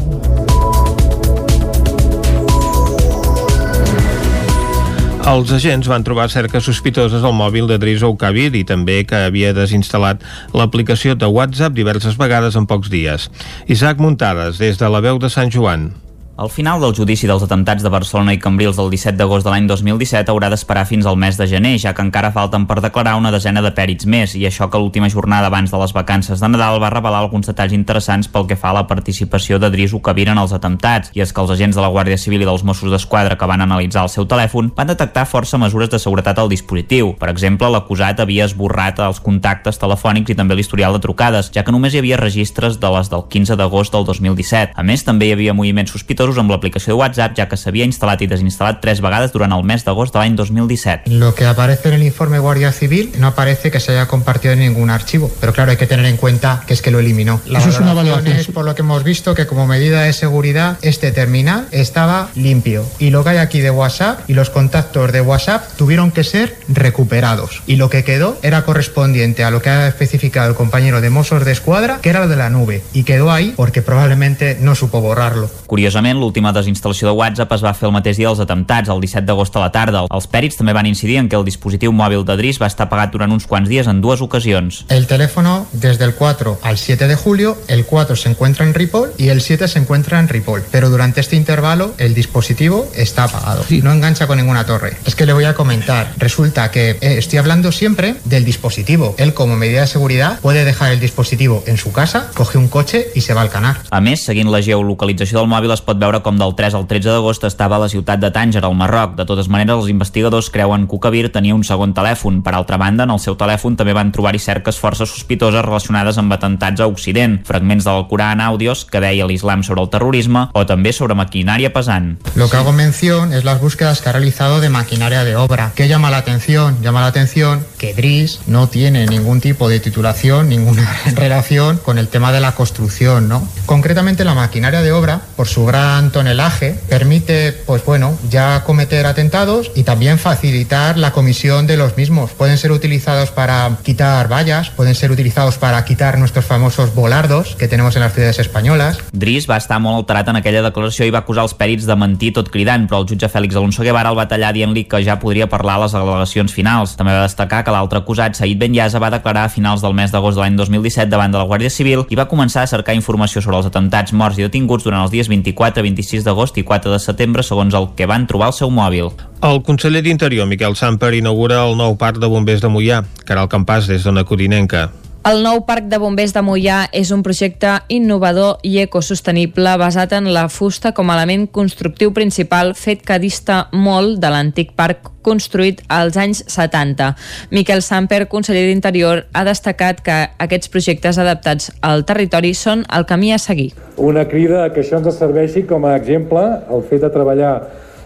[5.26, 9.56] Els agents van trobar cerques sospitoses al mòbil de Drizo Kabir i també que havia
[9.58, 10.22] desinstal·lat
[10.54, 13.32] l'aplicació de WhatsApp diverses vegades en pocs dies.
[13.66, 16.05] Isaac Muntades, des de la veu de Sant Joan.
[16.38, 19.70] El final del judici dels atemptats de Barcelona i Cambrils del 17 d'agost de l'any
[19.70, 23.30] 2017 haurà d'esperar fins al mes de gener, ja que encara falten per declarar una
[23.32, 26.82] desena de pèrits més, i això que l'última jornada abans de les vacances de Nadal
[26.84, 30.42] va revelar alguns detalls interessants pel que fa a la participació de Drisu Kabir en
[30.42, 33.40] els atemptats, i és que els agents de la Guàrdia Civil i dels Mossos d'Esquadra
[33.40, 37.14] que van analitzar el seu telèfon van detectar força mesures de seguretat al dispositiu.
[37.16, 41.72] Per exemple, l'acusat havia esborrat els contactes telefònics i també l'historial de trucades, ja que
[41.72, 44.76] només hi havia registres de les del 15 d'agost del 2017.
[44.76, 47.86] A més, també hi havia moviments sospitosos sospitosos amb l'aplicació de WhatsApp, ja que s'havia
[47.86, 51.12] instal·lat i desinstal·lat tres vegades durant el mes d'agost de l'any 2017.
[51.12, 54.60] Lo que aparece en el informe Guardia Civil no aparece que se haya compartido en
[54.60, 57.42] ningún archivo, pero claro, hay que tener en cuenta que es que lo eliminó.
[57.46, 60.14] La Eso es una valoración es, por lo que hemos visto, que como medida de
[60.14, 62.86] seguridad, este terminal estaba limpio.
[63.00, 66.58] Y lo que hay aquí de WhatsApp y los contactos de WhatsApp tuvieron que ser
[66.68, 67.62] recuperados.
[67.68, 71.46] Y lo que quedó era correspondiente a lo que ha especificado el compañero de Mossos
[71.46, 72.82] de Escuadra, que era lo de la nube.
[72.94, 75.50] Y quedó ahí porque probablemente no supo borrarlo.
[75.68, 79.26] Curiosament, l'última desinstal·lació de WhatsApp es va fer el mateix dia dels atemptats, el 17
[79.28, 80.06] d'agost a la tarda.
[80.10, 83.14] Els pèrits també van incidir en que el dispositiu mòbil de Dris va estar apagat
[83.14, 84.84] durant uns quants dies en dues ocasions.
[84.90, 89.12] El teléfono desde el 4 al 7 de julio, el 4 se encuentra en Ripoll
[89.18, 90.64] y el 7 se encuentra en Ripoll.
[90.72, 93.64] Pero durante este intervalo el dispositivo está apagado.
[93.84, 94.98] No engancha con ninguna torre.
[95.06, 96.14] Es que le voy a comentar.
[96.18, 99.16] Resulta que eh, estoy hablando siempre del dispositivo.
[99.18, 103.08] Él como medida de seguridad puede dejar el dispositivo en su casa, coge un coche
[103.16, 103.82] y se va al canar.
[103.92, 107.10] A més, seguint la geolocalització del mòbil es pot veure com del 3 al 13
[107.10, 109.16] d'agost estava a la ciutat de Tànger, al Marroc.
[109.18, 112.42] De totes maneres, els investigadors creuen que Ukabir tenia un segon telèfon.
[112.46, 116.34] Per altra banda, en el seu telèfon també van trobar-hi cerques força sospitoses relacionades amb
[116.36, 120.66] atentats a Occident, fragments del Corà en àudios que deia l'islam sobre el terrorisme o
[120.70, 122.16] també sobre maquinària pesant.
[122.36, 125.72] Lo que hago mención es las búsquedas que ha realizado de maquinaria de obra.
[125.76, 126.78] ¿Qué llama la atención?
[126.82, 132.08] Llama la atención que DRIS no tiene ningún tipo de titulación, ninguna relación con el
[132.08, 133.48] tema de la construcción, ¿no?
[133.66, 139.72] Concretamente la maquinaria de obra, por su gran tonelaje, permite, pues bueno, ya cometer atentados
[139.76, 142.32] y también facilitar la comisión de los mismos.
[142.32, 147.68] Pueden ser utilizados para quitar vallas, pueden ser utilizados para quitar nuestros famosos volardos que
[147.68, 148.98] tenemos en las ciudades españolas.
[149.12, 152.34] Dries va estar molt alterat en aquella declaració i va acusar els pèrits de mentir
[152.36, 155.48] tot cridant, però el jutge Fèlix Alonso Guevara el va tallar dient-li que ja podria
[155.52, 156.96] parlar a les al·legacions finals.
[157.00, 160.12] També va destacar que l'altre acusat, Said Ben Yasa, va declarar a finals del mes
[160.12, 163.42] d'agost de l'any 2017 davant de la Guàrdia Civil i va començar a cercar informació
[163.42, 167.00] sobre els atemptats morts i detinguts durant els dies 24, 26 d'agost i 4 de
[167.00, 169.14] setembre, segons el que van trobar al seu mòbil.
[169.46, 173.04] El conseller d'Interior, Miquel Samper, inaugura el nou parc de bombers de Mollà.
[173.26, 174.90] Caral Campàs, des d'Ona Codinenca.
[175.26, 180.28] El nou parc de bombers de Mollà és un projecte innovador i ecosostenible basat en
[180.36, 185.82] la fusta com a element constructiu principal fet que dista molt de l'antic parc construït
[185.90, 187.10] als anys 70.
[187.50, 193.34] Miquel Samper, conseller d'Interior, ha destacat que aquests projectes adaptats al territori són el camí
[193.34, 193.72] a seguir.
[193.98, 197.56] Una crida que això ens serveixi com a exemple el fet de treballar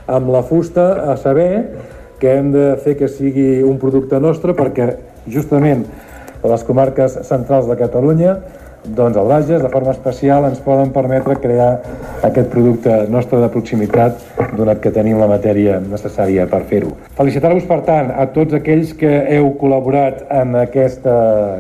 [0.08, 1.52] amb la fusta a saber
[2.24, 4.94] que hem de fer que sigui un producte nostre perquè
[5.28, 5.84] justament
[6.44, 8.38] a les comarques centrals de Catalunya
[8.86, 11.82] doncs el Bages, de forma especial, ens poden permetre crear
[12.24, 14.22] aquest producte nostre de proximitat
[14.58, 16.96] donat que tenim la matèria necessària per fer-ho.
[17.18, 21.18] Felicitar-vos, per tant, a tots aquells que heu col·laborat en aquesta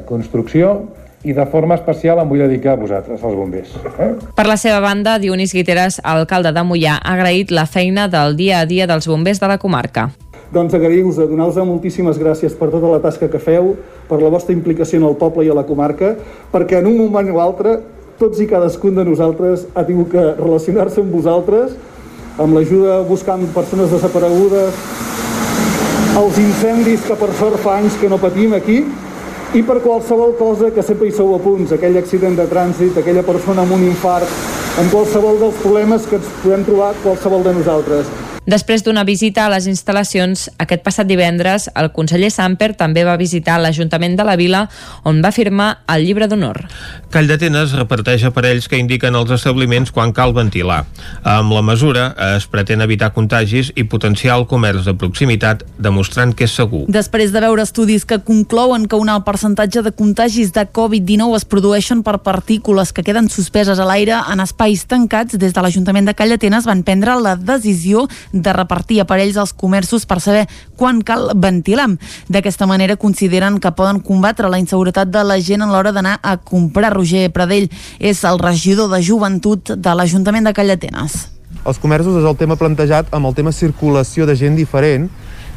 [0.09, 0.80] construcció
[1.27, 3.75] i de forma especial em vull dedicar a vosaltres, als bombers.
[3.99, 4.13] Eh?
[4.36, 8.63] Per la seva banda, Dionís Guiteres, alcalde de Mollà, ha agraït la feina del dia
[8.63, 10.09] a dia dels bombers de la comarca.
[10.50, 13.76] Doncs agrair-vos, donar-vos moltíssimes gràcies per tota la tasca que feu,
[14.10, 16.16] per la vostra implicació en el poble i a la comarca,
[16.50, 17.76] perquè en un moment o altre
[18.18, 21.76] tots i cadascun de nosaltres ha tingut que relacionar-se amb vosaltres,
[22.41, 24.80] amb l'ajuda buscant persones desaparegudes,
[26.20, 28.80] els incendis que per sort fa anys que no patim aquí,
[29.54, 33.24] i per qualsevol cosa que sempre hi sou a punts, aquell accident de trànsit, aquella
[33.26, 34.34] persona amb un infart,
[34.82, 38.12] en qualsevol dels problemes que ens podem trobar qualsevol de nosaltres.
[38.48, 43.60] Després d'una visita a les instal·lacions, aquest passat divendres, el conseller Samper també va visitar
[43.60, 44.64] l'Ajuntament de la Vila,
[45.04, 46.62] on va firmar el llibre d'honor.
[47.12, 50.84] Call d'Atenes reparteix aparells que indiquen els establiments quan cal ventilar.
[51.28, 56.48] Amb la mesura es pretén evitar contagis i potenciar el comerç de proximitat, demostrant que
[56.48, 56.86] és segur.
[56.88, 61.46] Després de veure estudis que conclouen que un alt percentatge de contagis de Covid-19 es
[61.46, 66.16] produeixen per partícules que queden suspeses a l'aire en espais tancats, des de l'Ajuntament de
[66.18, 71.32] Call d'Atenes van prendre la decisió de repartir aparells als comerços per saber quan cal
[71.36, 71.89] ventilar.
[72.30, 76.38] D'aquesta manera consideren que poden combatre la inseguretat de la gent a l'hora d'anar a
[76.38, 76.93] comprar.
[76.93, 77.69] Roger Pradell
[77.99, 81.27] és el regidor de joventut de l'Ajuntament de Callatenes.
[81.65, 85.09] Els comerços és el tema plantejat amb el tema circulació de gent diferent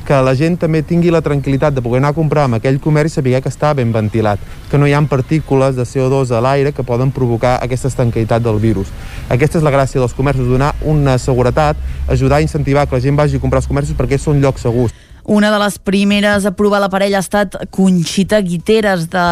[0.07, 3.13] que la gent també tingui la tranquil·litat de poder anar a comprar amb aquell comerç
[3.13, 4.41] i saber que està ben ventilat,
[4.71, 8.59] que no hi ha partícules de CO2 a l'aire que poden provocar aquesta estanquitat del
[8.59, 8.91] virus.
[9.29, 11.77] Aquesta és la gràcia dels comerços, donar una seguretat,
[12.09, 14.93] ajudar a incentivar que la gent vagi a comprar als comerços perquè són llocs segurs.
[15.25, 19.27] Una de les primeres a provar l'aparell ha estat Conxita Guiteres de,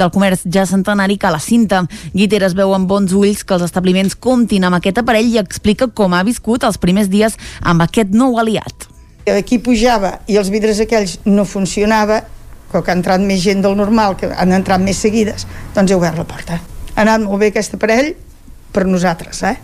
[0.00, 1.84] del comerç ja centenari que a la cinta.
[2.14, 6.16] Guiteres veu amb bons ulls que els establiments comptin amb aquest aparell i explica com
[6.16, 8.95] ha viscut els primers dies amb aquest nou aliat.
[9.26, 12.20] D'aquí pujava i els vidres aquells no funcionava,
[12.70, 15.98] com que ha entrat més gent del normal, que han entrat més seguides, doncs he
[15.98, 16.60] obert la porta.
[16.94, 18.12] Ha anat molt bé aquest aparell
[18.72, 19.56] per nosaltres, eh?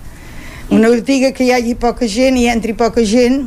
[0.72, 3.42] Una botiga que hi hagi poca gent i entri poca gent,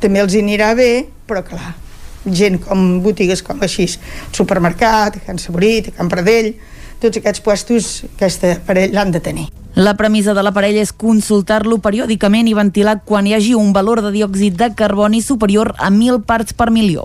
[0.00, 1.74] també els anirà bé, però clar,
[2.26, 3.86] gent com botigues com així,
[4.34, 6.52] supermercat, Can Saborit, Can Pradell,
[7.02, 9.46] tots aquests puestos, aquest aparell l'han de tenir.
[9.76, 14.12] La premissa de l'aparell és consultar-lo periòdicament i ventilar quan hi hagi un valor de
[14.14, 17.04] diòxid de carboni superior a 1.000 parts per milió.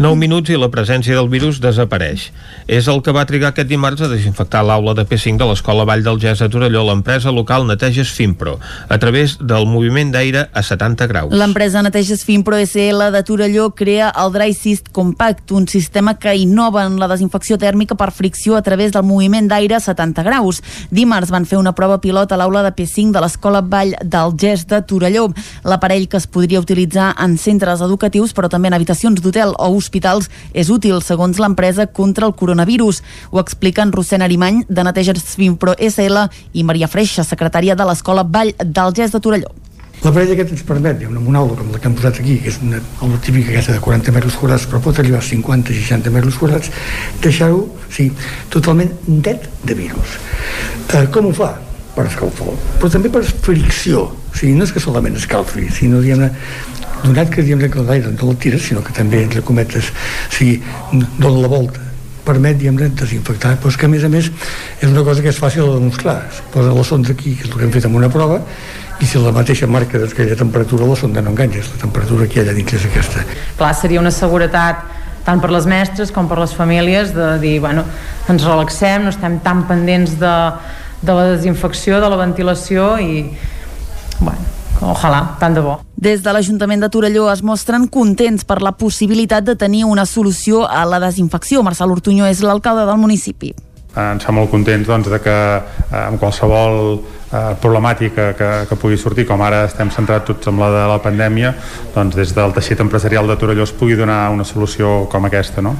[0.00, 2.30] 9 minuts i la presència del virus desapareix.
[2.64, 6.00] És el que va trigar aquest dimarts a desinfectar l'aula de P5 de l'Escola Vall
[6.06, 6.86] del Gès a Torelló.
[6.88, 8.54] L'empresa local Neteges Finpro,
[8.88, 11.34] a través del moviment d'aire a 70 graus.
[11.36, 16.86] L'empresa Neteges Finpro SL de Torelló crea el Dry Cyst Compact, un sistema que innova
[16.88, 20.62] en la desinfecció tèrmica per fricció a través del moviment d'aire a 70 graus.
[20.88, 24.64] Dimarts van fer una prova pilot a l'aula de P5 de l'Escola Vall del Gès
[24.64, 25.28] de Torelló.
[25.68, 30.30] L'aparell que es podria utilitzar en centres educatius, però també en habitacions d'hotel o hospitals,
[30.54, 33.02] és útil, segons l'empresa, contra el coronavirus.
[33.34, 38.54] Ho expliquen Rossena Arimany, de Neteges Finpro SL, i Maria Freixa, secretària de l'Escola Vall
[38.62, 39.50] del Gès de Torelló.
[40.00, 42.78] L'aparell aquest ens permet, una aula com la que hem posat aquí, que és una
[43.04, 46.70] aula típica aquesta de 40 metres quadrats, però pot arribar a 50-60 metres quadrats,
[47.20, 48.08] deixar-ho sí,
[48.48, 50.16] totalment net de virus.
[50.94, 51.58] Eh, com ho fa?
[51.90, 54.06] per escalfor, però també per fricció.
[54.30, 56.22] O sigui, no és que solament escalfi, sinó, diguem
[57.04, 59.92] donat que, diguem que l'aire no el tires, sinó que també, entre cometes,
[60.30, 60.60] sigui,
[61.18, 61.90] dona la volta
[62.24, 65.40] permet, diguem desinfectar, però és que a més a més és una cosa que és
[65.40, 66.20] fàcil de demostrar.
[66.28, 68.40] Es posa la sonda aquí, que és el que hem fet amb una prova,
[69.00, 72.42] i si la mateixa marca d'aquella temperatura la sonda no enganys, la temperatura que hi
[72.42, 73.24] ha allà dins és aquesta.
[73.56, 74.84] Clar, seria una seguretat
[75.24, 77.84] tant per les mestres com per les famílies de dir, bueno,
[78.28, 80.36] ens relaxem, no estem tan pendents de,
[81.00, 83.24] de la desinfecció, de la ventilació i,
[84.20, 84.49] bueno,
[84.80, 85.78] ojalà, tant de bo.
[85.96, 90.66] Des de l'Ajuntament de Torelló es mostren contents per la possibilitat de tenir una solució
[90.68, 91.62] a la desinfecció.
[91.62, 93.54] Marcel Ortuño és l'alcalde del municipi.
[93.90, 98.98] Ens fa molt contents doncs, de que eh, amb qualsevol eh, problemàtica que, que pugui
[98.98, 101.54] sortir, com ara estem centrats tots amb la de la pandèmia,
[101.94, 105.62] doncs des del teixit empresarial de Torelló es pugui donar una solució com aquesta.
[105.62, 105.74] No?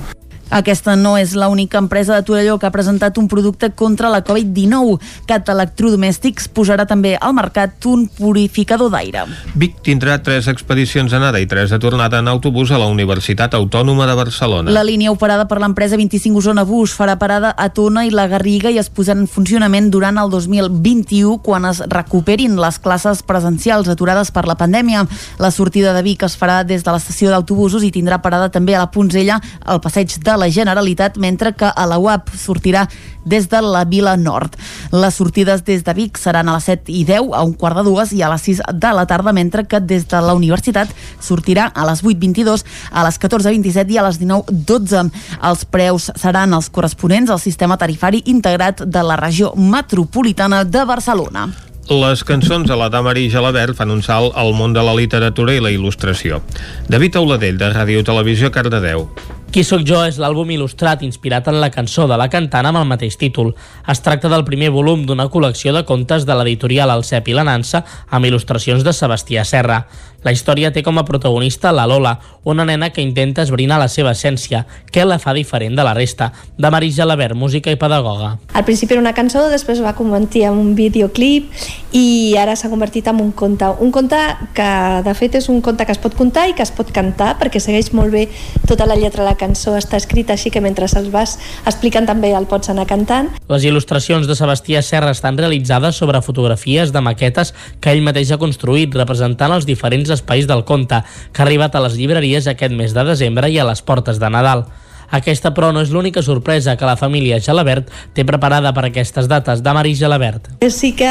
[0.51, 4.99] Aquesta no és l'única empresa de Torelló que ha presentat un producte contra la Covid-19.
[5.31, 9.29] Cat Electrodomèstics posarà també al mercat un purificador d'aire.
[9.55, 14.09] Vic tindrà tres expedicions d'anada i tres de tornada en autobús a la Universitat Autònoma
[14.11, 14.75] de Barcelona.
[14.75, 18.75] La línia operada per l'empresa 25 Osona Bus farà parada a Tona i la Garriga
[18.75, 24.35] i es posarà en funcionament durant el 2021 quan es recuperin les classes presencials aturades
[24.35, 25.07] per la pandèmia.
[25.39, 28.83] La sortida de Vic es farà des de l'estació d'autobusos i tindrà parada també a
[28.83, 32.87] la Punzella, al passeig de la Generalitat, mentre que a la UAP sortirà
[33.25, 34.57] des de la Vila Nord.
[34.93, 37.85] Les sortides des de Vic seran a les 7 i 10, a un quart de
[37.87, 40.91] dues i a les 6 de la tarda, mentre que des de la Universitat
[41.21, 45.09] sortirà a les 8.22, a les 14.27 i a les 19.12.
[45.51, 51.51] Els preus seran els corresponents al sistema tarifari integrat de la regió metropolitana de Barcelona.
[51.91, 55.63] Les cançons a la Damari Gelabert fan un salt al món de la literatura i
[55.63, 56.39] la il·lustració.
[56.87, 59.09] David Auladell, de Ràdio Televisió, Cardedeu.
[59.51, 62.85] Qui sóc jo és l'àlbum il·lustrat inspirat en la cançó de la cantant amb el
[62.87, 63.49] mateix títol.
[63.91, 67.43] Es tracta del primer volum d'una col·lecció de contes de l'editorial El Cep i la
[67.49, 67.81] Nansa
[68.15, 69.81] amb il·lustracions de Sebastià Serra.
[70.25, 74.13] La història té com a protagonista la Lola, una nena que intenta esbrinar la seva
[74.13, 78.35] essència, què la fa diferent de la resta, de Marisa Jalabert, música i pedagoga.
[78.53, 81.49] Al principi era una cançó, després va convertir en un videoclip
[81.97, 83.69] i ara s'ha convertit en un conte.
[83.81, 84.19] Un conte
[84.55, 84.69] que,
[85.07, 87.63] de fet, és un conte que es pot contar i que es pot cantar, perquè
[87.63, 88.27] segueix molt bé
[88.69, 92.35] tota la lletra de la cançó està escrita així que mentre els vas explicant també
[92.37, 93.31] el pots anar cantant.
[93.49, 98.41] Les il·lustracions de Sebastià Serra estan realitzades sobre fotografies de maquetes que ell mateix ha
[98.43, 102.95] construït, representant els diferents espais del conte, que ha arribat a les llibreries aquest mes
[102.97, 104.67] de desembre i a les portes de Nadal.
[105.11, 109.63] Aquesta, però, no és l'única sorpresa que la família Gelabert té preparada per aquestes dates.
[109.63, 110.49] De Marí Gelabert.
[110.71, 111.11] Sí que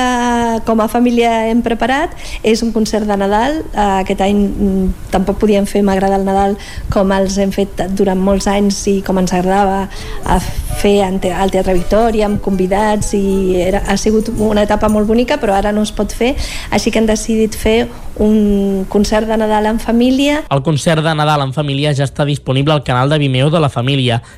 [0.65, 2.13] com a família hem preparat
[2.43, 3.61] és un concert de Nadal.
[3.73, 6.55] Eh, Aquest any mm, tampoc podíem fer M'agrada el Nadal
[6.93, 9.87] com els hem fet durant molts anys i com ens agradava
[10.25, 10.39] a
[10.79, 15.07] fer en te- al Teatre Victòria amb convidats i era, ha sigut una etapa molt
[15.09, 16.35] bonica però ara no es pot fer
[16.71, 17.89] així que hem decidit fer
[18.19, 22.73] un concert de Nadal en família El concert de Nadal en família ja està disponible
[22.73, 23.87] al canal de Vimeo de la família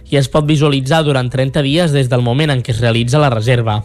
[0.10, 3.34] i es pot visualitzar durant 30 dies des del moment en què es realitza la
[3.34, 3.82] reserva.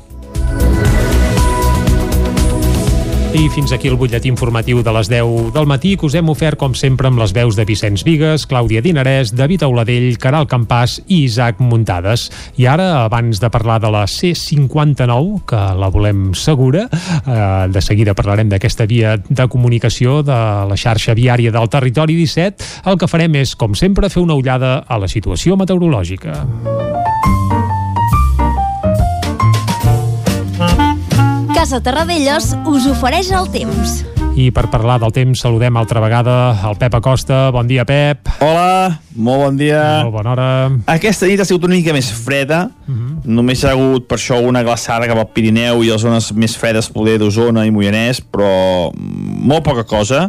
[3.36, 6.56] I fins aquí el butlletí informatiu de les 10 del matí que us hem ofert,
[6.56, 11.18] com sempre, amb les veus de Vicenç Vigues, Clàudia Dinarès, David Auladell, Caral Campàs i
[11.26, 12.30] Isaac Muntades.
[12.56, 18.16] I ara, abans de parlar de la C59, que la volem segura, eh, de seguida
[18.16, 20.40] parlarem d'aquesta via de comunicació de
[20.70, 24.78] la xarxa viària del territori 17, el que farem és, com sempre, fer una ullada
[24.88, 26.85] a la situació meteorològica.
[31.66, 34.04] Casa Terradellos us ofereix el temps.
[34.38, 37.48] I per parlar del temps saludem altra vegada el Pep Acosta.
[37.50, 38.30] Bon dia, Pep.
[38.38, 39.80] Hola, molt bon dia.
[40.06, 40.46] Molt bona hora.
[40.94, 42.60] Aquesta nit ha sigut una mica més freda.
[43.26, 46.30] Només hi ha hagut per això una glaçada cap al Pirineu i a les zones
[46.38, 50.28] més fredes poder d'Osona i Moianès, però molt poca cosa.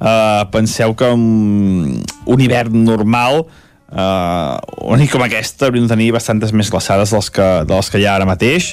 [0.00, 4.56] Uh, penseu que un, un hivern normal uh,
[4.88, 8.00] una nit com aquesta hauríem de tenir bastantes més glaçades dels que, de les que
[8.00, 8.72] hi ha ara mateix.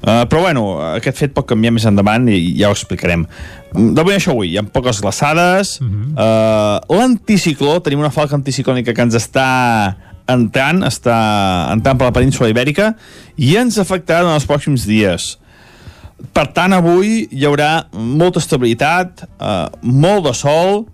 [0.00, 0.62] Uh, però bueno,
[0.94, 3.26] aquest fet pot canviar més endavant i ja ho explicarem.
[3.74, 6.06] De moment això avui, hi ha poques glaçades, uh -huh.
[6.16, 9.96] uh, l'anticicló, tenim una falca anticiclònica que ens està
[10.26, 11.18] entrant, està
[11.72, 12.94] entrant per la península ibèrica
[13.36, 15.38] i ens afectarà en els pròxims dies.
[16.32, 20.86] Per tant, avui hi haurà molta estabilitat, uh, molt de sol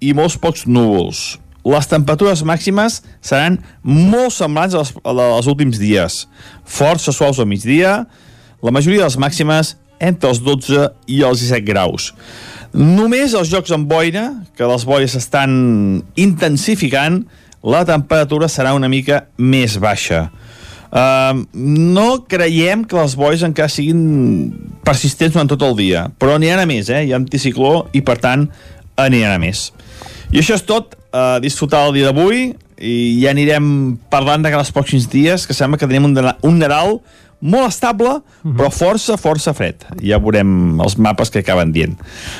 [0.00, 1.38] i molts pocs núvols.
[1.64, 6.26] Les temperatures màximes seran molt semblants a les, a les als últims dies.
[6.64, 8.04] Força suaus al migdia,
[8.64, 12.10] la majoria de les màximes entre els 12 i els 17 graus.
[12.74, 17.22] Només els jocs amb boira, que les boires estan intensificant,
[17.64, 20.26] la temperatura serà una mica més baixa.
[20.94, 24.50] Uh, no creiem que les boires encara siguin
[24.86, 27.04] persistents durant tot el dia, però aniran a més, eh?
[27.04, 28.46] Hi ha anticicló i, per tant,
[29.00, 29.68] aniran a més.
[30.30, 33.66] I això és tot, uh, disfrutar el dia d'avui i ja anirem
[34.10, 36.98] parlant de els pròxims dies, que sembla que tenim un, un Nadal
[37.44, 38.16] molt estable,
[38.56, 39.84] però força, força fred.
[40.04, 41.98] Ja veurem els mapes que acaben dient.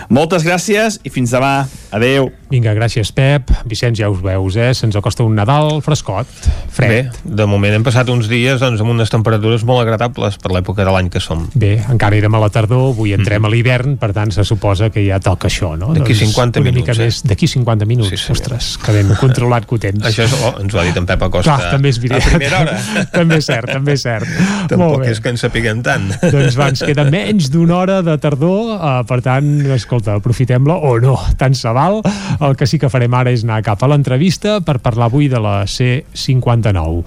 [0.09, 1.67] Moltes gràcies i fins demà.
[1.95, 2.31] Adeu.
[2.55, 3.49] Vinga, gràcies, Pep.
[3.67, 4.69] Vicenç, ja us veus, eh?
[4.79, 6.29] Se'ns acosta un Nadal frescot,
[6.71, 7.09] fred.
[7.11, 10.85] Bé, de moment hem passat uns dies doncs, amb unes temperatures molt agradables per l'època
[10.87, 11.43] de l'any que som.
[11.59, 15.03] Bé, encara érem a la tardor, avui entrem a l'hivern, per tant se suposa que
[15.03, 15.89] ja toca això, no?
[15.91, 15.99] Mm.
[15.99, 17.09] D'aquí Doncs 50 una minuts, mica eh?
[17.09, 20.07] més, D'aquí 50 minuts, sí, ostres, que ben controlat que ho tens.
[20.07, 22.23] Això és, oh, ens ho ha dit en Pep Acosta Clar, també és veritat.
[22.23, 22.79] a primera hora.
[23.19, 24.31] també és cert, també és cert.
[24.71, 26.07] Tampoc és que en sapiguem tant.
[26.37, 30.95] Doncs va, ens queda menys d'una hora de tardor, eh, per tant, escolta, aprofitem-la, o
[31.03, 31.99] no, tant se val.
[32.45, 35.41] El que sí que farem ara és anar cap a l'entrevista per parlar avui de
[35.41, 37.05] la C59.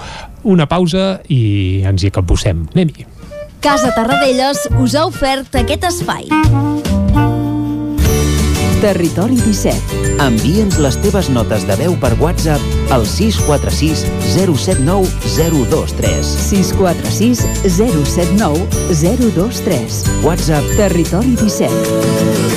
[0.49, 2.65] Una pausa i ens hi capbussem.
[2.73, 3.05] Anem-hi.
[3.61, 6.29] Casa Terradellos us ha ofert aquest espai.
[8.81, 10.03] Territori 17.
[10.21, 14.05] Envia'ns les teves notes de veu per WhatsApp al 646
[14.35, 16.35] 079 023.
[16.49, 18.69] 646 079
[19.01, 19.99] 023.
[20.25, 22.56] WhatsApp Territori 17.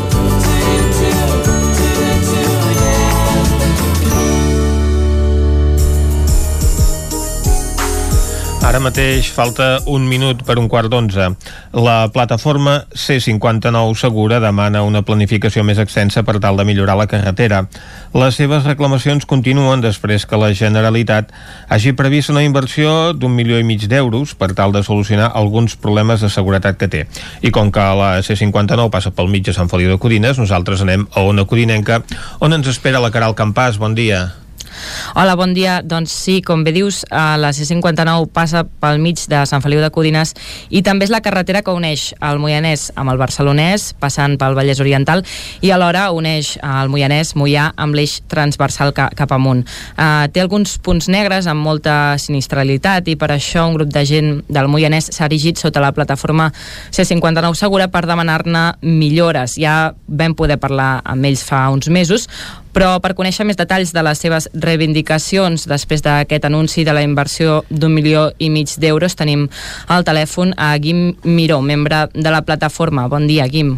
[8.71, 11.25] Ara mateix falta un minut per un quart d'onze.
[11.75, 17.65] La plataforma C59 Segura demana una planificació més extensa per tal de millorar la carretera.
[18.15, 21.35] Les seves reclamacions continuen després que la Generalitat
[21.67, 26.23] hagi previst una inversió d'un milió i mig d'euros per tal de solucionar alguns problemes
[26.23, 27.07] de seguretat que té.
[27.43, 31.09] I com que la C59 passa pel mig de Sant Feliu de Codines, nosaltres anem
[31.11, 32.05] a Ona Codinenca,
[32.39, 33.83] on ens espera la Caral Campàs.
[33.83, 34.29] Bon dia.
[35.15, 35.81] Hola, bon dia.
[35.83, 39.91] Doncs sí, com bé dius, eh, la C59 passa pel mig de Sant Feliu de
[39.91, 40.33] Codines
[40.69, 44.81] i també és la carretera que uneix el Moianès amb el Barcelonès, passant pel Vallès
[44.83, 45.23] Oriental,
[45.61, 49.65] i alhora uneix el Moianès, Moià, amb l'eix transversal ca cap amunt.
[49.97, 54.33] Eh, té alguns punts negres amb molta sinistralitat i per això un grup de gent
[54.49, 56.51] del Moianès s'ha erigit sota la plataforma
[56.91, 59.57] C59 Segura per demanar-ne millores.
[59.59, 62.27] Ja vam poder parlar amb ells fa uns mesos,
[62.71, 67.61] Però per conèixer més detalls de les seves reivindicacions després d'aquest anunci de la inversió
[67.69, 69.47] d'un milió i mig d'euros tenim
[69.91, 73.07] al telèfon a Guim Miró, membre de la plataforma.
[73.11, 73.77] Bon dia, Guim.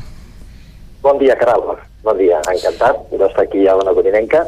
[1.02, 1.76] Bon dia, Caral.
[2.04, 4.44] Bon dia, encantat d'estar aquí a Dona Codinenca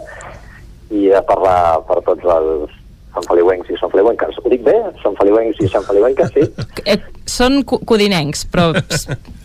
[0.92, 2.82] i de parlar per tots els
[3.16, 4.38] Sant Feliuencs i Sant Feliuenques.
[4.44, 4.76] Ho dic bé?
[5.02, 6.44] Sant Feliuencs i Sant Feliuenques, sí?
[6.84, 6.98] Eh,
[7.32, 8.74] són codinencs, però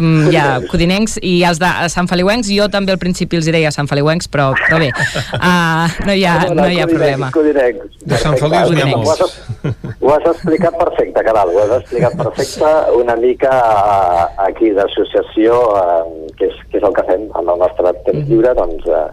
[0.00, 3.70] mm, ja, codinencs i els de Sant Feliuencs, jo també al principi els hi deia
[3.74, 7.30] Sant Feliuencs, però, però bé, uh, no, hi ha, no hi ha problema.
[7.34, 8.00] Codinencs.
[8.00, 9.20] De Sant Feliu n'hi ha Ho molts.
[9.20, 15.60] has, ho has explicat perfecte, Caral, ho has explicat perfecte una mica eh, aquí d'associació,
[15.80, 19.06] eh, que, és, que és el que fem amb el nostre temps lliure, doncs eh,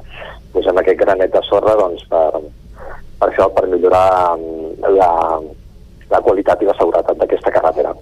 [0.55, 2.41] posem aquest granet de sorra doncs, per,
[3.19, 5.11] per això, per millorar mm, la,
[6.14, 7.93] la qualitat i la seguretat d'aquesta carretera.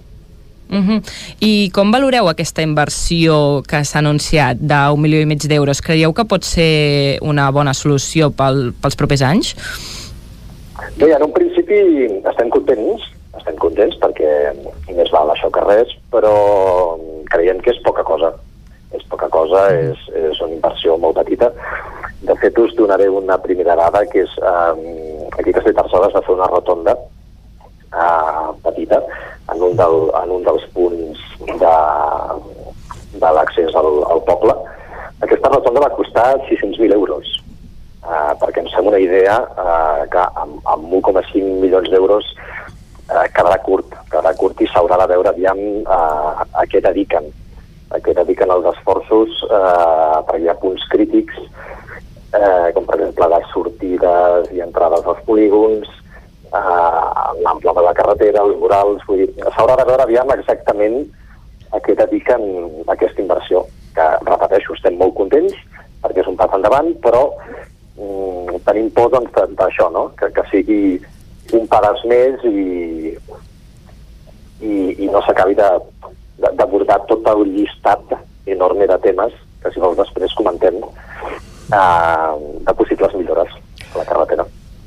[0.76, 1.00] Uh -huh.
[1.40, 5.80] I com valoreu aquesta inversió que s'ha anunciat d'un milió i mig d'euros?
[5.80, 9.56] Creieu que pot ser una bona solució pel, pels propers anys?
[10.98, 11.74] Bé, en un principi
[12.28, 13.02] estem contents,
[13.38, 14.52] estem contents perquè
[14.94, 16.98] més val això que res, però
[17.30, 18.32] creiem que és poca cosa.
[18.92, 21.50] És poca cosa, és, és una inversió molt petita.
[22.20, 26.22] De fet, us donaré una primera dada, que és eh, aquí a Castellterçol es va
[26.22, 26.96] fer una rotonda
[28.04, 29.00] eh, petita
[29.52, 31.74] en un, del, en un dels punts de,
[33.22, 34.54] de l'accés al, al poble.
[35.24, 37.32] Aquesta rotonda va costar 600.000 euros.
[38.06, 43.56] Uh, perquè ens fem una idea uh, que amb, amb 1,5 milions d'euros uh, quedarà
[43.64, 47.26] curt, quedarà curt i s'haurà de veure aviam uh, a què dediquen
[47.90, 53.30] a què dediquen els esforços uh, perquè hi ha punts crítics uh, com per exemple
[53.34, 55.90] les sortides i entrades als polígons
[56.52, 61.02] l'ample de la carretera, els vorals vull dir, s'haurà de veure aviam exactament
[61.74, 62.44] a què dediquen
[62.92, 63.64] aquesta inversió
[63.96, 65.56] que, repeteixo, estem molt contents
[66.02, 67.24] perquè és un pas endavant, però
[67.98, 70.10] mm, tenim por doncs, d'això, no?
[70.18, 70.80] que, que sigui
[71.56, 73.14] un pas més i,
[74.60, 78.16] i, i no s'acabi d'abordar tot el llistat
[78.46, 82.32] enorme de temes que si vols després comentem eh,
[82.66, 83.50] de possibles millores
[83.94, 84.46] a la carretera.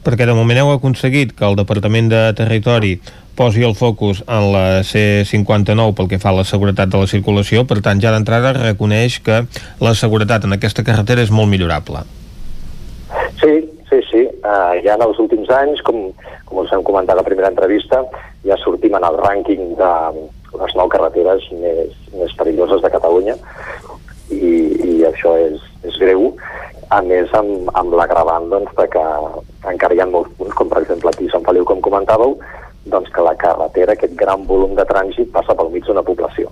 [0.10, 2.96] Perquè de moment heu aconseguit que el Departament de Territori
[3.38, 7.62] posi el focus en la C59 pel que fa a la seguretat de la circulació,
[7.70, 9.44] per tant ja d'entrada reconeix que
[9.86, 12.02] la seguretat en aquesta carretera és molt millorable.
[13.38, 13.54] Sí,
[13.92, 14.24] sí, sí.
[14.42, 16.10] Uh, ja en els últims anys, com,
[16.50, 18.02] com us hem comentat a la primera entrevista,
[18.50, 19.94] ja sortim en el rànquing de
[20.58, 23.38] les nou carreteres més, més perilloses de Catalunya
[24.34, 24.56] i,
[24.90, 26.32] i això és, és greu.
[26.90, 29.04] A més, amb, amb l'agravant doncs, de que
[29.70, 32.40] encara hi ha molts punts, com per exemple aquí a Sant Feliu, com comentàveu,
[32.90, 36.50] doncs que la carretera, aquest gran volum de trànsit, passa pel mig d'una població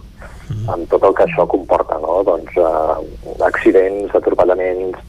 [0.72, 2.22] amb tot el que això comporta, no?
[2.28, 5.00] doncs, eh, accidents, atropellaments,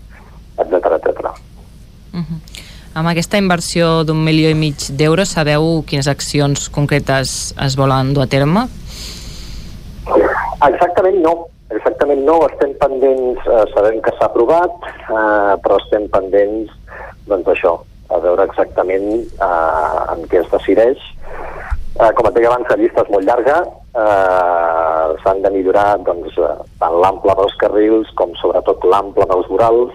[0.59, 1.31] etc etc.
[2.99, 8.25] Amb aquesta inversió d'un milió i mig d'euros, sabeu quines accions concretes es volen dur
[8.25, 8.67] a terme?
[10.67, 11.35] Exactament no.
[11.71, 12.41] Exactament no.
[12.49, 16.73] Estem pendents, eh, sabem que s'ha aprovat, eh, però estem pendents
[17.29, 17.77] doncs això,
[18.11, 20.99] a veure exactament eh, en què es decideix.
[21.99, 23.61] Eh, com et deia abans, la llista és molt llarga,
[24.03, 29.95] eh, s'han de millorar doncs, eh, tant l'ample dels carrils com sobretot l'ample dels vorals.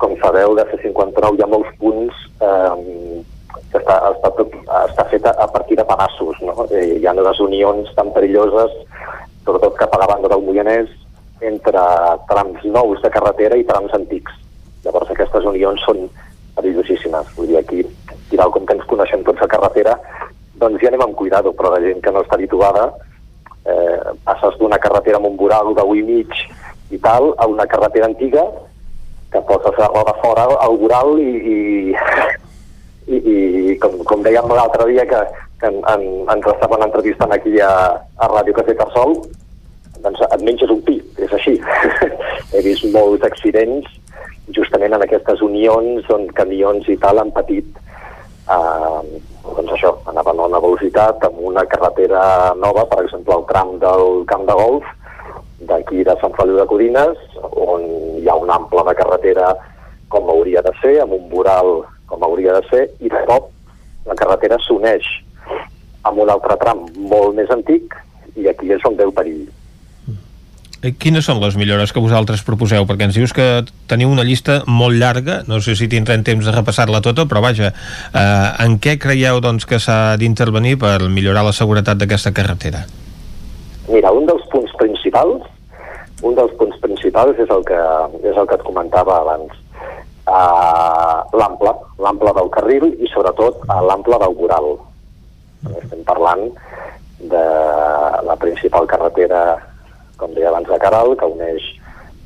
[0.00, 3.20] Com sabeu, de C59 hi ha molts punts eh,
[3.70, 4.30] que està, està,
[4.86, 6.40] està feta a partir de pedaços.
[6.44, 6.54] No?
[6.70, 8.72] Eh, hi ha unes unions tan perilloses,
[9.50, 10.88] sobretot cap a la banda del Moianès,
[11.42, 11.82] entre
[12.30, 14.32] trams nous de carretera i trams antics.
[14.84, 16.06] Llavors aquestes unions són
[16.54, 17.32] perillosíssimes.
[17.34, 17.82] Vull dir, aquí,
[18.30, 19.96] i tal com que ens coneixem tots a carretera,
[20.60, 22.86] doncs ja anem amb cuidado, però la gent que no està habituada,
[23.66, 26.36] eh, passes d'una carretera amb un voral 1 i mig
[26.90, 28.46] i tal, a una carretera antiga,
[29.32, 31.58] que poses la roda fora al voral i, i,
[33.16, 33.18] i,
[33.72, 35.22] i com, com dèiem l'altre dia que,
[35.60, 37.70] que en, en, ens estaven entrevistant aquí a,
[38.16, 39.18] a Ràdio Cafè Tarsol,
[40.00, 41.58] doncs et menges un pi, és així.
[42.54, 43.88] He vist molts accidents
[44.56, 47.68] justament en aquestes unions on camions i tal han patit
[48.50, 52.22] eh, doncs això, anaven a una velocitat amb una carretera
[52.58, 54.88] nova, per exemple el tram del Camp de Golf
[55.70, 57.20] d'aquí de Sant Feliu de Codines
[57.52, 57.86] on
[58.20, 59.52] hi ha un ample de carretera
[60.10, 63.50] com hauria de ser, amb un voral com hauria de ser, i de cop
[64.08, 65.06] la carretera s'uneix
[66.08, 67.96] amb un altre tram molt més antic
[68.36, 69.48] i aquí és on veu perill.
[70.80, 72.86] Eh, Quines són les millores que vosaltres proposeu?
[72.88, 73.46] Perquè ens dius que
[73.90, 77.72] teniu una llista molt llarga, no sé si tindrem temps de repassar-la tota, però vaja,
[78.14, 82.86] eh, en què creieu doncs, que s'ha d'intervenir per millorar la seguretat d'aquesta carretera?
[83.90, 85.44] Mira, un dels punts principals,
[86.22, 87.80] un dels punts principals és el que,
[88.24, 89.56] és el que et comentava abans.
[90.30, 94.68] uh, l'ample, l'ample del carril i sobretot l'ample del voral.
[95.68, 96.46] Estem parlant
[97.20, 97.42] de
[98.24, 99.42] la principal carretera,
[100.16, 101.66] com deia abans, de Caral, que uneix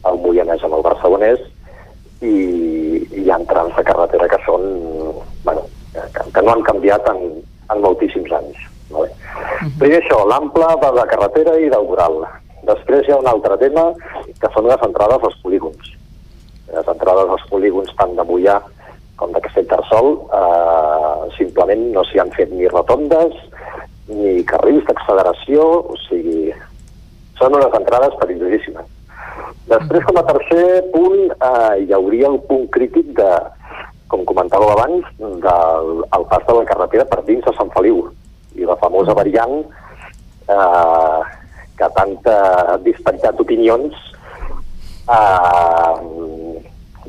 [0.07, 1.43] el Moianès amb el Barcelonès,
[2.25, 2.35] i
[3.19, 4.63] hi ha trams de carretera que són,
[5.45, 7.21] bueno, que, que no han canviat en,
[7.75, 8.63] en moltíssims anys.
[8.95, 9.11] Vale?
[9.81, 12.23] Primer això, l'ample de la carretera i del voral.
[12.69, 13.91] Després hi ha un altre tema,
[14.41, 15.91] que són les entrades als polígons.
[16.71, 18.61] Les entrades als polígons tant de Mollà
[19.21, 20.11] com de Castellterçol
[20.41, 23.37] eh, simplement no s'hi han fet ni rotondes
[24.09, 26.53] ni carrils d'acceleració, o sigui,
[27.39, 28.91] són unes entrades perillosíssimes.
[29.71, 33.31] Després, com a tercer punt, eh, hi hauria el punt crític de,
[34.13, 38.05] com comentàveu abans, del el pas de la carretera per dins de Sant Feliu
[38.55, 39.57] i la famosa variant
[40.53, 41.21] eh,
[41.79, 42.37] que tanta
[42.85, 43.97] disparitat d'opinions
[45.09, 45.95] eh,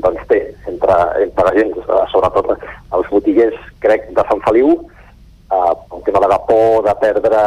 [0.03, 1.71] doncs té entre, entre la gent,
[2.11, 4.73] sobretot els botiguers, crec, de Sant Feliu,
[5.51, 7.43] eh, el tema de la por de perdre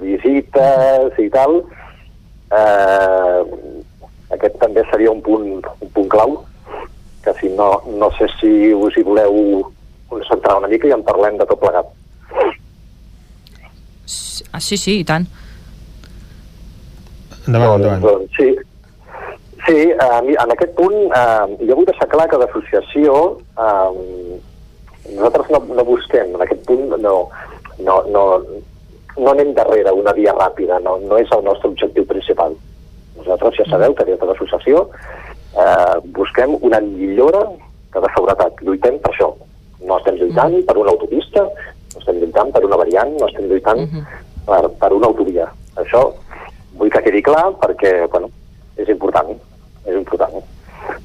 [0.00, 1.60] visites i tal,
[2.56, 3.40] eh,
[4.36, 6.38] aquest també seria un punt, un punt clau,
[7.24, 9.64] que si no, no sé si us hi voleu
[10.10, 11.90] concentrar una mica i en parlem de tot plegat.
[14.50, 15.28] Ah, sí, sí, i tant.
[17.46, 18.02] Endavant, endavant.
[18.02, 18.48] Doncs, sí,
[19.66, 23.16] sí eh, en aquest punt eh, jo vull deixar clar que l'associació
[23.66, 24.40] eh,
[25.14, 27.14] nosaltres no, no busquem, en aquest punt no,
[27.78, 28.24] no, no,
[29.16, 32.54] no anem darrere una via ràpida, no, no és el nostre objectiu principal.
[33.18, 37.44] Nosaltres ja sabeu que des de l'associació eh, busquem una millora
[37.96, 39.32] de seguretat, lluitem per això.
[39.82, 43.86] No estem lluitant per una autopista, no estem lluitant per una variant, no estem lluitant
[44.46, 45.48] per, per una autovia.
[45.80, 46.04] Això
[46.78, 48.30] vull que quedi clar perquè, bueno,
[48.80, 49.32] és important,
[49.90, 50.40] és important.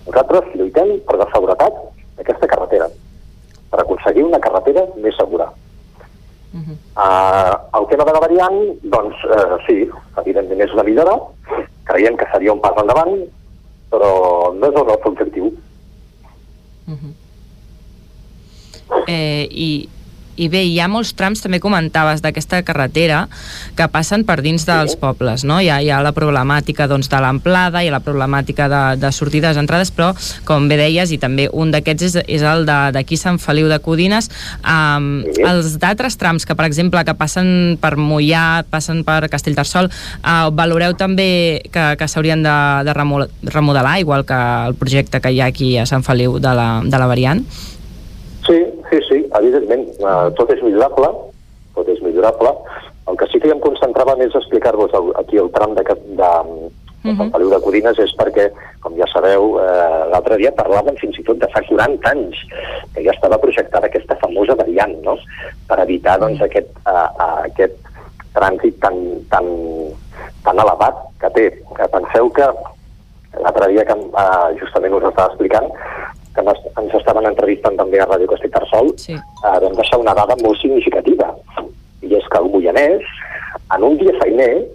[0.06, 1.78] Nosaltres lluitem per la seguretat
[2.18, 2.90] d'aquesta carretera,
[3.72, 5.52] per aconseguir una carretera més segura.
[6.96, 9.82] Uh, el tema de la variant, doncs uh, sí,
[10.22, 11.18] evidentment és una millora,
[11.90, 13.18] creiem que seria un pas endavant,
[13.92, 14.12] però
[14.56, 15.50] no és el nostre objectiu.
[19.12, 19.70] Eh, i,
[20.36, 23.26] i bé, hi ha molts trams, també comentaves, d'aquesta carretera
[23.78, 25.60] que passen per dins dels pobles, no?
[25.62, 29.58] Hi ha, hi ha la problemàtica doncs, de l'amplada, ha la problemàtica de, de sortides,
[29.62, 30.12] entrades, però,
[30.48, 34.30] com bé deies, i també un d'aquests és, és el d'aquí Sant Feliu de Codines,
[34.62, 40.50] um, els d'altres trams que, per exemple, que passen per Mollà, passen per Castellterçol, uh,
[40.56, 42.58] valoreu també que, que s'haurien de,
[42.88, 46.54] de remo- remodelar, igual que el projecte que hi ha aquí a Sant Feliu de
[46.56, 47.46] la, de la variant?
[47.46, 47.75] Sí,
[48.48, 49.90] sí, sí, evidentment.
[50.00, 51.12] Uh, tot és millorable,
[51.76, 52.54] tot és millorable.
[53.10, 56.32] El que sí que ja em concentrava més a explicar-vos aquí el tram de, de,
[57.06, 58.48] de Sant Feliu de Codines és perquè,
[58.82, 62.40] com ja sabeu, eh, l'altre dia parlàvem fins i tot de fa 40 anys
[62.96, 65.18] que ja estava projectada aquesta famosa variant, no?,
[65.70, 67.78] per evitar, doncs, aquest, uh, uh, aquest
[68.34, 68.98] trànsit tan,
[69.30, 69.52] tan,
[70.46, 71.46] tan elevat que té.
[71.78, 72.50] Que penseu que
[73.38, 75.70] l'altre dia que uh, justament us estava explicant
[76.36, 79.16] que ens, estaven entrevistant també a Ràdio Castellterçol, sí.
[79.16, 81.32] eh, vam deixar una dada molt significativa.
[82.06, 83.06] I és que el Moianès,
[83.76, 84.66] en un dia feiner,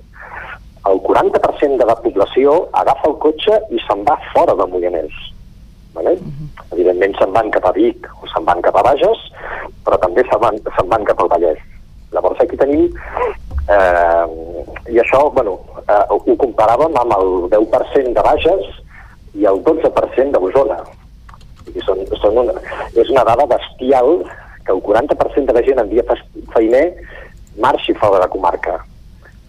[0.89, 5.13] el 40% de la població agafa el cotxe i se'n va fora del Moianès.
[5.95, 6.15] Vale?
[6.71, 9.27] Evidentment se'n van cap a Vic o se'n van cap a Bages,
[9.85, 11.61] però també se'n van, se'n van cap al Vallès.
[12.15, 12.89] Llavors aquí tenim
[13.71, 14.27] eh,
[14.91, 18.71] i això, bueno, eh, ho comparàvem amb el 10% de Bages
[19.39, 20.81] i el 12% d'Osona.
[21.69, 22.55] I són, són una,
[22.95, 24.23] és una dada bestial
[24.67, 26.05] que el 40% de la gent en dia
[26.55, 26.85] feiner
[27.61, 28.79] marxi fora de la comarca.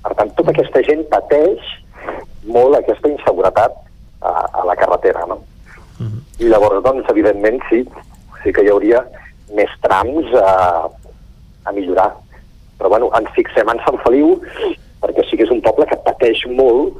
[0.01, 1.61] Per tant, tota aquesta gent pateix
[2.49, 3.75] molt aquesta inseguretat
[4.21, 4.31] a,
[4.61, 5.41] a la carretera, no?
[6.41, 7.83] I llavors, doncs, evidentment, sí,
[8.41, 9.03] sí que hi hauria
[9.53, 10.89] més trams a,
[11.69, 12.09] a millorar.
[12.79, 14.39] Però, bueno, ens fixem en Sant Feliu
[15.01, 16.97] perquè sí que és un poble que pateix molt,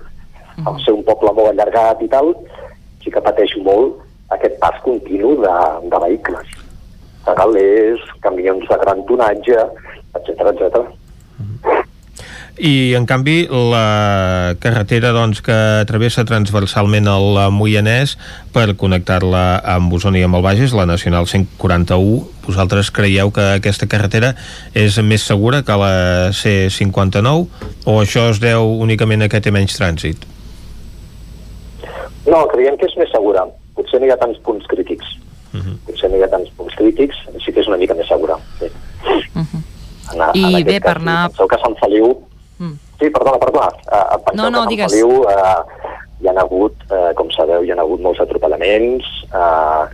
[0.66, 2.34] al ser un poble molt allargat i tal,
[3.02, 4.02] sí que pateix molt
[4.38, 5.56] aquest pas continu de,
[5.92, 6.58] de vehicles.
[7.26, 9.60] De galers, camions de gran tonatge,
[10.18, 10.84] etc etc.
[12.62, 15.56] I, en canvi, la carretera doncs, que
[15.90, 18.18] travessa transversalment el Moianès
[18.54, 23.88] per connectar-la amb Osona i amb el Bages, la Nacional 141, vosaltres creieu que aquesta
[23.90, 24.36] carretera
[24.78, 25.96] és més segura que la
[26.36, 27.48] C59
[27.88, 30.28] o això es deu únicament a que té menys trànsit?
[32.28, 33.48] No, creiem que és més segura.
[33.82, 35.18] Potser no hi ha tants punts crítics.
[35.88, 38.38] Potser no hi ha tants punts crítics, sí que és una mica més segura.
[38.60, 38.70] Sí.
[39.36, 42.12] en, I en bé, per cas, anar- Penseu que Sant Feliu...
[42.62, 42.76] Mm.
[43.02, 43.72] Sí, perdona, perdona.
[43.90, 44.92] Uh, penseu No, no, que Sant digues.
[44.94, 45.64] Feliu uh,
[46.22, 49.88] hi ha hagut, uh, com sabeu, hi ha hagut molts atropellaments, uh,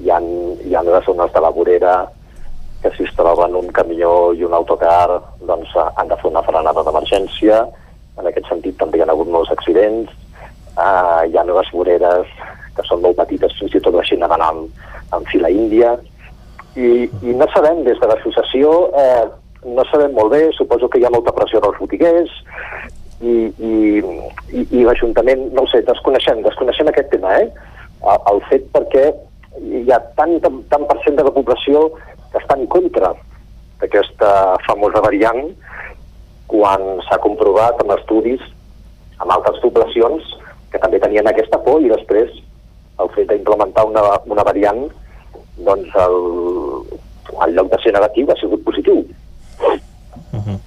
[0.00, 0.20] hi ha,
[0.64, 1.96] hi ha les zones de la vorera
[2.82, 5.08] que si es troben un camió i un autocar
[5.42, 7.56] doncs eh, han de fer una frenada d'emergència.
[8.22, 10.12] En aquest sentit també hi ha hagut molts accidents.
[10.78, 12.30] Uh, hi ha les voreres
[12.78, 14.86] que són molt petites, fins i tot així anaven amb,
[15.16, 15.96] amb fila índia.
[16.78, 18.72] I, I no sabem, des de l'associació,
[19.02, 19.26] eh,
[19.66, 22.34] no sabem molt bé, suposo que hi ha molta pressió dels botiguers,
[23.18, 23.72] i, i,
[24.54, 27.48] i, i l'Ajuntament, no ho sé, desconeixem, desconeixem aquest tema, eh?
[27.98, 29.08] El, el fet perquè
[29.58, 31.88] hi ha tant, tant, tant per cent de la població
[32.32, 33.12] que està en contra
[33.80, 34.30] d'aquesta
[34.66, 35.48] famosa variant
[36.50, 38.42] quan s'ha comprovat en estudis
[39.18, 40.24] amb altres poblacions
[40.72, 42.30] que també tenien aquesta por i després
[43.02, 44.88] el fet d'implementar una, una variant
[45.66, 46.16] doncs el,
[47.44, 49.04] el lloc de ser negatiu ha sigut positiu.
[50.32, 50.58] Uh -huh.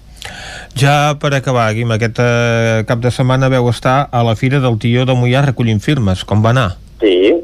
[0.76, 4.80] Ja per acabar, Guim, aquest eh, cap de setmana veu estar a la Fira del
[4.80, 6.24] Tió de Mollà recollint firmes.
[6.24, 6.78] Com va anar?
[7.00, 7.36] Sí,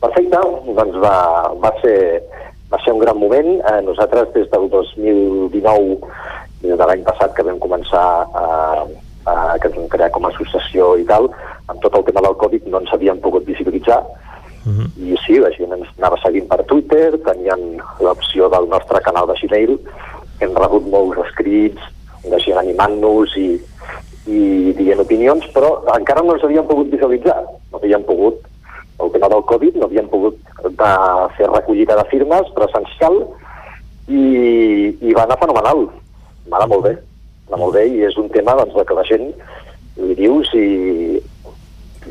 [0.00, 0.38] perfecte.
[0.76, 2.22] Doncs va, va, ser,
[2.72, 3.60] va ser un gran moment.
[3.60, 5.98] Eh, nosaltres des del 2019,
[6.62, 8.46] des de l'any passat que vam començar a,
[9.26, 11.30] a, que ens vam crear com a associació i tal,
[11.66, 14.02] amb tot el tema del Covid no ens havíem pogut visibilitzar.
[14.66, 14.88] Uh -huh.
[14.98, 19.34] I sí, la gent ens anava seguint per Twitter, tenien l'opció del nostre canal de
[19.40, 19.78] Gmail,
[20.40, 21.80] hem rebut molts escrits
[22.24, 23.60] de gent animant-nos i,
[24.26, 27.42] i dient opinions, però encara no ens havíem pogut visualitzar.
[27.72, 28.42] No havíem pogut,
[28.98, 30.92] el tema del Covid, no havíem pogut de
[31.36, 33.20] fer recollida de firmes presencial
[34.08, 34.22] i,
[35.00, 35.86] i va anar fenomenal.
[36.50, 36.94] Va anar molt bé.
[37.46, 39.30] Va anar molt bé i és un tema doncs, que la gent
[39.96, 40.66] li dius i,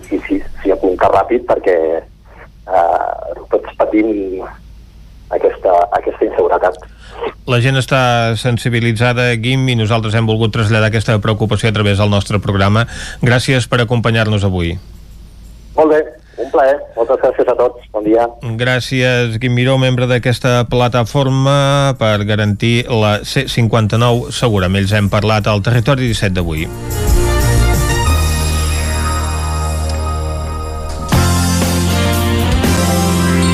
[0.08, 0.20] si,
[0.64, 4.44] si apunta ràpid perquè eh, tots patim
[5.34, 6.84] aquesta, aquesta inseguretat.
[7.46, 8.02] La gent està
[8.42, 12.86] sensibilitzada, Guim, i nosaltres hem volgut traslladar aquesta preocupació a través del nostre programa.
[13.22, 14.76] Gràcies per acompanyar-nos avui.
[15.76, 16.00] Molt bé,
[16.42, 16.78] un plaer.
[16.98, 17.88] Moltes gràcies a tots.
[17.94, 18.28] Bon dia.
[18.60, 24.72] Gràcies, Guim Miró, membre d'aquesta plataforma per garantir la C59 segura.
[24.72, 26.66] Amb ells hem parlat al Territori 17 d'avui.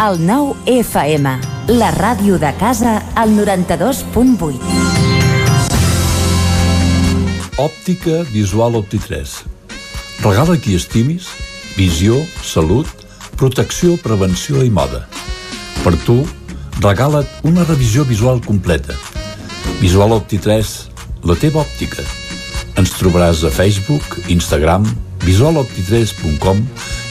[0.02, 1.30] El nou FM,
[1.78, 4.58] la ràdio de casa, al 92.8.
[7.62, 9.36] Òptica Visual Opti3.
[10.24, 11.28] Regala qui estimis,
[11.78, 12.90] visió, salut,
[13.38, 15.04] protecció, prevenció i moda.
[15.84, 16.18] Per tu,
[16.82, 18.98] regala't una revisió visual completa.
[19.86, 20.74] Visual Opti3,
[21.30, 22.02] la teva òptica.
[22.74, 24.90] Ens trobaràs a Facebook, Instagram,
[25.26, 26.66] visualopti3.com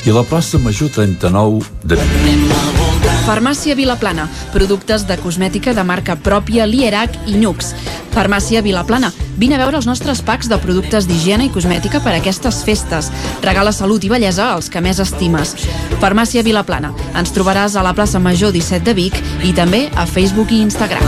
[0.07, 2.81] i a la plaça Major 39 de Vic.
[3.27, 4.28] Farmàcia Vilaplana.
[4.53, 7.74] Productes de cosmètica de marca pròpia Lierac i Nux.
[8.15, 9.12] Farmàcia Vilaplana.
[9.39, 13.12] Vine a veure els nostres packs de productes d'higiene i cosmètica per a aquestes festes.
[13.45, 15.55] Regala salut i bellesa als que més estimes.
[16.01, 16.95] Farmàcia Vilaplana.
[17.15, 21.07] Ens trobaràs a la plaça Major 17 de Vic i també a Facebook i Instagram.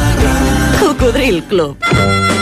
[0.78, 2.41] Cocodril Club.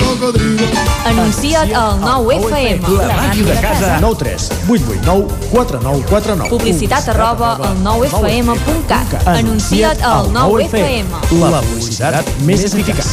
[1.11, 2.87] Anuncia't al 9FM.
[2.95, 3.97] La màquina de casa.
[3.99, 6.49] 9 3 8 8 9 4 9 4 9.
[6.49, 9.27] Publicitat arroba al 9FM.cat.
[9.27, 11.11] Anuncia't al 9FM.
[11.51, 13.11] La publicitat més eficaç.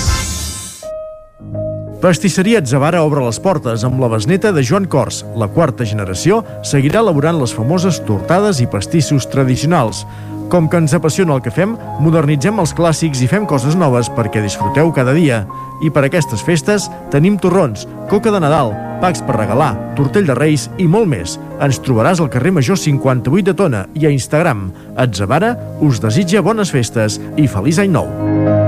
[1.99, 5.25] Pastisseria Atzavara obre les portes amb la besneta de Joan Cors.
[5.35, 10.05] La quarta generació seguirà elaborant les famoses tortades i pastissos tradicionals.
[10.49, 14.41] Com que ens apassiona el que fem, modernitzem els clàssics i fem coses noves perquè
[14.41, 15.43] disfruteu cada dia.
[15.85, 18.73] I per aquestes festes tenim torrons, coca de Nadal,
[19.03, 21.37] packs per regalar, tortell de Reis i molt més.
[21.61, 24.71] Ens trobaràs al carrer Major 58 de Tona i a Instagram.
[24.97, 25.53] Atzavara
[25.85, 28.68] us desitja bones festes i feliç any nou.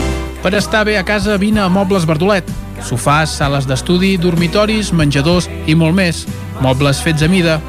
[0.41, 2.47] Per estar bé a casa, vine a Mobles Verdolet.
[2.81, 6.23] Sofàs, sales d'estudi, dormitoris, menjadors i molt més.
[6.65, 7.59] Mobles fets a mida.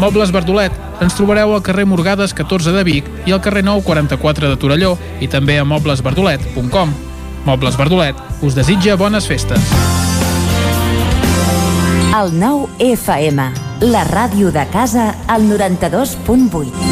[0.00, 0.72] Mobles Verdolet.
[1.04, 4.94] Ens trobareu al carrer Morgades 14 de Vic i al carrer 9 44 de Torelló
[5.20, 6.94] i també a moblesverdolet.com.
[7.44, 9.74] Mobles Verdolet us desitja bones festes.
[12.12, 13.50] El 9 FM,
[13.92, 16.91] la ràdio de casa, al 92.8.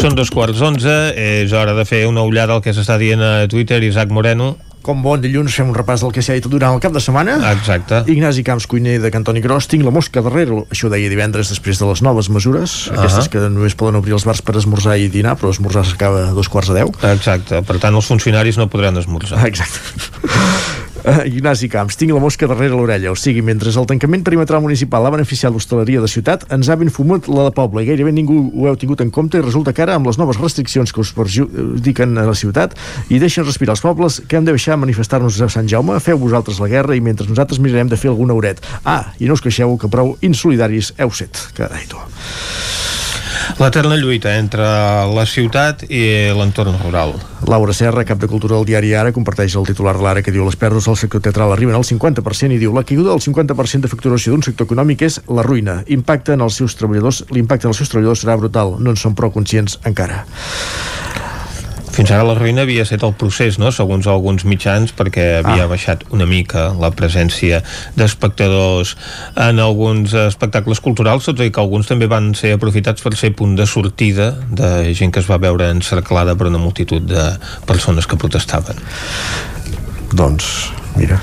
[0.00, 3.44] Són dos quarts onze, és hora de fer una ullada al que s'està dient a
[3.52, 3.82] Twitter.
[3.84, 4.54] Isaac Moreno.
[4.80, 7.34] Com bon dilluns fem un repàs del que s'ha dit durant el cap de setmana.
[7.50, 7.98] Exacte.
[8.08, 9.68] Ignasi Camps, cuiner de Cantoni Gros.
[9.68, 12.86] Tinc la mosca darrere, això ho deia divendres després de les noves mesures.
[12.86, 12.98] Uh -huh.
[13.02, 16.32] Aquestes que només poden obrir els bars per esmorzar i dinar, però esmorzar s'acaba a
[16.32, 16.94] dos quarts de deu.
[17.02, 17.60] Exacte.
[17.60, 19.46] Per tant, els funcionaris no podran esmorzar.
[19.46, 19.80] Exacte.
[21.00, 25.06] Uh, Ignasi Camps, tinc la mosca darrere l'orella, o sigui, mentre el tancament perimetral municipal
[25.06, 28.36] ha beneficiat l'hostaleria de ciutat, ens ha ben fumat la de poble i gairebé ningú
[28.52, 31.14] ho heu tingut en compte i resulta que ara amb les noves restriccions que us
[31.16, 32.76] perjudiquen a la ciutat
[33.08, 36.60] i deixen respirar els pobles que hem de deixar manifestar-nos a Sant Jaume, feu vosaltres
[36.60, 38.60] la guerra i mentre nosaltres mirarem de fer algun hauret.
[38.84, 41.48] Ah, i no us queixeu que prou insolidaris heu set.
[41.56, 41.96] Carai, tu.
[43.60, 44.66] L'eterna lluita entre
[45.14, 46.02] la ciutat i
[46.36, 47.14] l'entorn rural.
[47.50, 50.44] Laura Serra, cap de Cultura del diari Ara, comparteix el titular de l'Ara que diu
[50.46, 53.92] les pèrdues al sector teatral arriben al 50% i diu la caiguda del 50% de
[53.92, 55.80] facturació d'un sector econòmic és la ruïna.
[55.88, 58.76] Impacte en els seus treballadors, l'impacte en els seus treballadors serà brutal.
[58.78, 60.24] No en són prou conscients encara.
[61.90, 65.70] Fins ara la ruïna havia estat el procés, no?, segons alguns mitjans, perquè havia ah.
[65.70, 67.60] baixat una mica la presència
[67.98, 68.94] d'espectadors
[69.34, 73.56] en alguns espectacles culturals, tot i que alguns també van ser aprofitats per ser punt
[73.58, 77.26] de sortida de gent que es va veure encerclada per una multitud de
[77.66, 78.78] persones que protestaven.
[80.14, 81.18] Doncs, mira,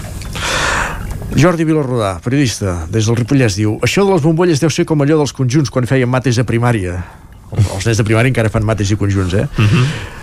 [1.37, 5.19] Jordi Vilarrodà, periodista, des del Ripollès, diu Això de les bombolles deu ser com allò
[5.19, 6.99] dels conjunts quan feien mates a primària.
[7.55, 9.47] Els nens de primària encara fan mates i conjunts, eh?
[9.55, 10.15] Uh -huh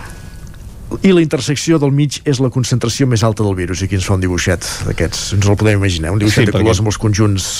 [1.02, 4.06] i la intersecció del mig és la concentració més alta del virus i aquí ens
[4.08, 7.00] fa un dibuixet d'aquests, ens el podem imaginar un dibuixet sí, de colors amb els
[7.00, 7.50] conjunts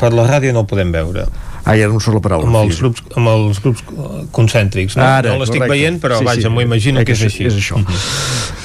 [0.00, 1.26] per la ràdio no el podem veure
[1.64, 2.44] Ah, ja no surt la paraula.
[2.50, 3.80] Amb els grups, amb els grups
[4.36, 5.04] concèntrics, no?
[5.06, 6.52] Ara, no l'estic veient, però sí, vaja, sí.
[6.52, 7.46] m'ho imagino Eh que és així.
[7.48, 7.80] És això.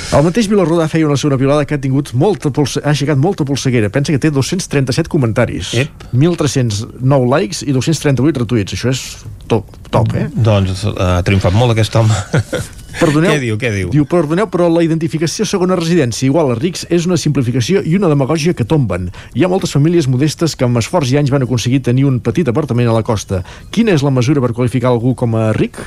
[0.09, 2.81] El mateix Vilarrodà feia una segona pilada que ha tingut molta polse...
[2.83, 3.91] ha aixecat molta polseguera.
[3.93, 6.07] Pensa que té 237 comentaris, Ep.
[6.11, 8.75] 1.309 likes i 238 retuits.
[8.75, 9.05] Això és
[9.47, 10.25] top, top eh?
[10.33, 12.19] Doncs uh, ha triomfat molt aquest home.
[12.97, 13.89] Perdoneu, Què diu, què diu?
[13.93, 18.09] Diu, perdoneu, però la identificació segona residència igual a rics és una simplificació i una
[18.09, 19.09] demagògia que tomben.
[19.37, 22.49] Hi ha moltes famílies modestes que amb esforç i anys van aconseguir tenir un petit
[22.49, 23.43] apartament a la costa.
[23.75, 25.77] Quina és la mesura per qualificar algú com a ric?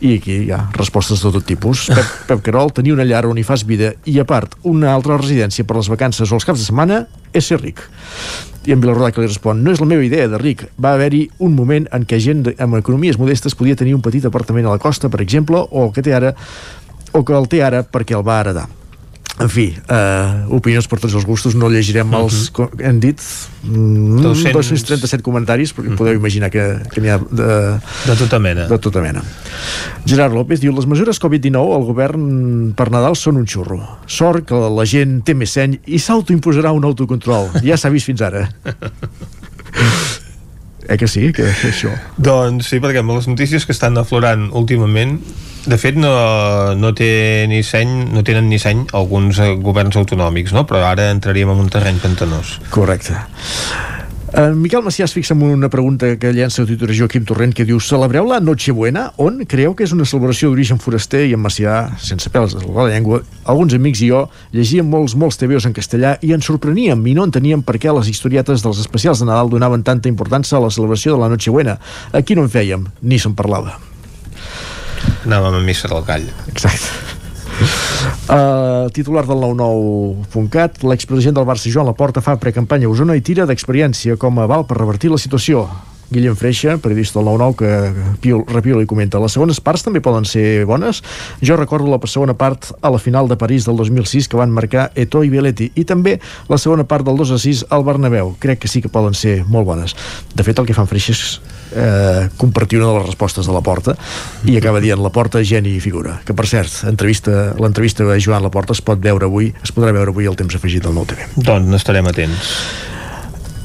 [0.00, 1.88] I aquí hi ha respostes de tot tipus.
[1.96, 5.18] Pep, Pep Carol, tenir una llar on hi fas vida i, a part, una altra
[5.18, 7.82] residència per les vacances o els caps de setmana és ser ric.
[8.66, 10.64] I en Vilarrodà que li respon, no és la meva idea de ric.
[10.82, 14.66] Va haver-hi un moment en què gent amb economies modestes podia tenir un petit apartament
[14.66, 16.34] a la costa, per exemple, o el que té ara
[17.14, 18.66] o que el té ara perquè el va heredar.
[19.36, 22.48] En fi, uh, opinions per tots els gustos, no llegirem els...
[22.48, 22.80] Uh -huh.
[22.88, 23.20] Hem dit
[23.64, 24.52] mm, 200.
[24.56, 25.96] 237 comentaris, perquè uh -huh.
[25.96, 28.66] podeu imaginar que, que n'hi ha de, De tota mena.
[28.66, 29.22] de tota mena.
[30.06, 33.98] Gerard López diu les mesures Covid-19 al govern per Nadal són un xurro.
[34.06, 37.50] Sort que la gent té més seny i s'autoimposarà un autocontrol.
[37.62, 38.48] Ja s'ha vist fins ara.
[40.88, 41.90] Eh que sí, que això.
[42.16, 45.18] Doncs sí, perquè amb les notícies que estan aflorant últimament,
[45.66, 46.12] de fet no,
[46.78, 47.10] no, té
[47.50, 50.62] ni seny, no tenen ni seny alguns eh, governs autonòmics, no?
[50.68, 52.60] però ara entraríem en un terreny pantanós.
[52.70, 53.18] Correcte.
[54.36, 57.64] En Miquel Macià es fixa en una pregunta que llença el tutor Joaquim Torrent que
[57.64, 59.06] diu Celebreu la Nochebuena?
[59.16, 61.22] On creieu que és una celebració d'origen foraster?
[61.24, 65.40] I en Macià, sense pèls a la llengua, alguns amics i jo llegíem molts, molts
[65.40, 69.24] TVOs en castellà i ens sorpreníem i no enteníem per què les historietes dels especials
[69.24, 71.80] de Nadal donaven tanta importància a la celebració de la Nochebuena.
[72.12, 73.78] Aquí no en fèiem, ni se'n parlava.
[75.24, 76.28] Anàvem a missa del gall.
[76.52, 77.05] Exacte.
[78.26, 83.46] Uh, titular del 99.cat l'expresident del Barça Joan Laporta fa precampanya a Osona i tira
[83.46, 85.66] d'experiència com a aval per revertir la situació
[86.10, 87.70] Guillem Freixa, periodista del 9-9 que
[88.22, 91.02] piul, repiola i comenta les segones parts també poden ser bones.
[91.42, 94.90] Jo recordo la segona part a la final de París del 2006 que van marcar
[94.94, 96.18] Eto i Belletti i també
[96.48, 98.36] la segona part del 2 a 6 al Bernabéu.
[98.38, 99.96] Crec que sí que poden ser molt bones.
[100.34, 101.24] De fet el que fan Freixa és
[101.74, 103.96] eh, compartir una de les respostes de la porta
[104.46, 106.20] i acaba dient la porta geni i figura.
[106.26, 110.14] Que per cert, entrevista, l'entrevista a Joan Laporta es pot veure avui, es podrà veure
[110.14, 112.52] avui al temps afegit del nou TV Doncs n'estarem atents.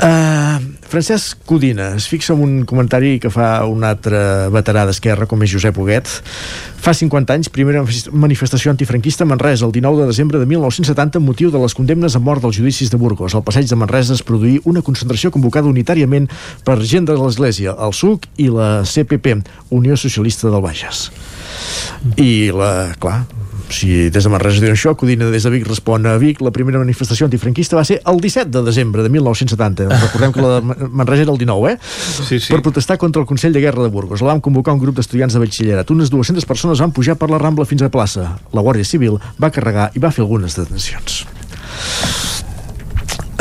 [0.01, 0.57] Uh,
[0.91, 5.53] Francesc Codina es fixa en un comentari que fa un altre veterà d'Esquerra com és
[5.53, 6.09] Josep Huguet
[6.83, 11.31] fa 50 anys, primera manifestació antifranquista a Manresa, el 19 de desembre de 1970 amb
[11.31, 13.37] motiu de les condemnes a mort dels judicis de Burgos.
[13.37, 16.27] Al passeig de Manresa es produí una concentració convocada unitàriament
[16.67, 19.37] per gent de l'Església, el SUC i la CPP,
[19.77, 21.05] Unió Socialista del Bages.
[22.17, 23.21] I la, clar,
[23.71, 26.79] si des de Manresa diuen això, Codina des de Vic respon a Vic, la primera
[26.81, 29.89] manifestació antifranquista va ser el 17 de desembre de 1970.
[30.05, 31.77] Recordem que la de Manresa era el 19, eh?
[31.81, 32.53] Sí, sí.
[32.53, 34.21] Per protestar contra el Consell de Guerra de Burgos.
[34.21, 35.91] La vam convocar un grup d'estudiants de batxillerat.
[35.91, 38.35] Unes 200 persones van pujar per la Rambla fins a plaça.
[38.53, 41.23] La Guàrdia Civil va carregar i va fer algunes detencions.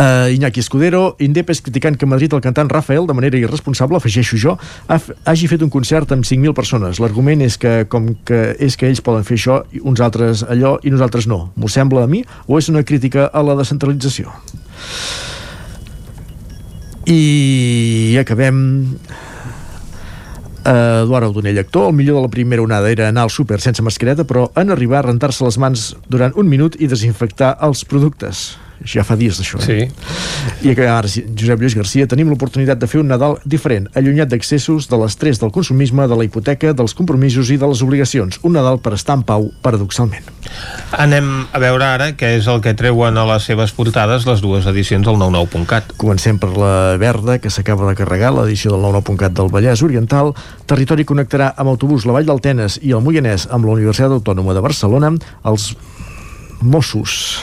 [0.01, 4.39] Uh, Iñaki Escudero, Indep és criticant que Madrid el cantant Rafael, de manera irresponsable, afegeixo
[4.40, 4.55] jo,
[4.89, 4.97] ha,
[5.28, 7.01] hagi fet un concert amb 5.000 persones.
[7.05, 10.94] L'argument és que com que és que ells poden fer això, uns altres allò i
[10.94, 11.51] nosaltres no.
[11.52, 14.32] M'ho sembla a mi o és una crítica a la descentralització?
[17.05, 18.64] I acabem
[20.60, 23.81] Uh, Eduard Audonell, actor, el millor de la primera onada era anar al súper sense
[23.81, 28.51] mascareta, però en arribar a rentar-se les mans durant un minut i desinfectar els productes.
[28.89, 29.61] Ja fa dies d'això.
[29.61, 29.66] Eh?
[29.66, 30.66] Sí.
[30.66, 34.89] I acabem ara, Josep Lluís Garcia, tenim l'oportunitat de fer un Nadal diferent, allunyat d'excessos,
[34.89, 38.40] de l'estrès del consumisme, de la hipoteca, dels compromisos i de les obligacions.
[38.47, 40.24] Un Nadal per estar en pau, paradoxalment.
[40.97, 44.66] Anem a veure ara què és el que treuen a les seves portades les dues
[44.70, 45.94] edicions del 99.cat.
[46.01, 50.32] Comencem per la verda, que s'acaba de carregar, l'edició del 99.cat del Vallès Oriental.
[50.70, 54.57] Territori connectarà amb autobús la Vall del Tenes i el Moianès amb la Universitat Autònoma
[54.57, 55.15] de Barcelona.
[55.44, 55.73] Els
[56.61, 57.40] Mossos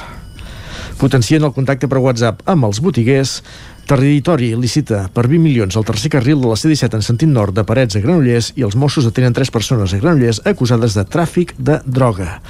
[0.97, 3.41] potencien el contacte per WhatsApp amb els botiguers.
[3.87, 7.63] Territori licita per 20 milions el tercer carril de la C-17 en sentit nord de
[7.63, 11.79] Parets a Granollers i els Mossos detenen tres persones a Granollers acusades de tràfic de
[11.85, 12.41] droga.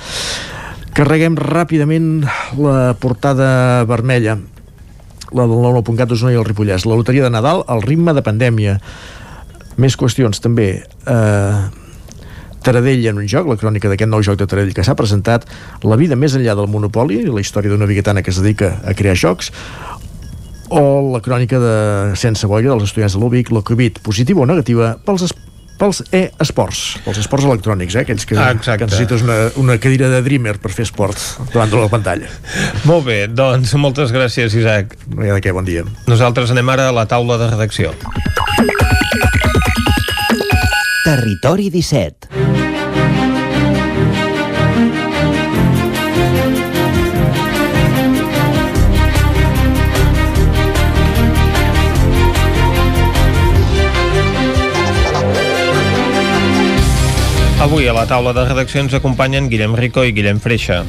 [0.98, 2.26] Carreguem ràpidament
[2.58, 4.40] la portada vermella
[5.36, 6.86] la del 99.cat d'Osona i el Ripollès.
[6.88, 8.78] La loteria de Nadal al ritme de pandèmia.
[9.78, 10.70] Més qüestions també.
[11.06, 11.87] Eh,
[12.68, 15.46] Taradell en un joc, la crònica d'aquest nou joc de Taradell que s'ha presentat,
[15.88, 19.16] la vida més enllà del monopoli, la història d'una biguetana que es dedica a crear
[19.16, 19.54] jocs,
[20.68, 20.82] o
[21.14, 21.76] la crònica de
[22.20, 25.32] Sense Boia dels estudiants de l'UBIC, la Covid, positiva o negativa, pels
[25.78, 28.04] pels e-esports, pels esports electrònics, eh?
[28.04, 28.80] aquells que, Exacte.
[28.82, 31.22] que necessites una, una cadira de Dreamer per fer esport
[31.54, 32.32] davant de la pantalla.
[32.90, 34.98] Molt bé, doncs moltes gràcies, Isaac.
[35.14, 35.86] No hi ha de què, bon dia.
[36.10, 37.94] Nosaltres anem ara a la taula de redacció.
[41.06, 42.37] Territori 17.
[57.60, 60.84] Avui a la taula de redacció ens acompanyen Guillem Rico i Guillem Freixa.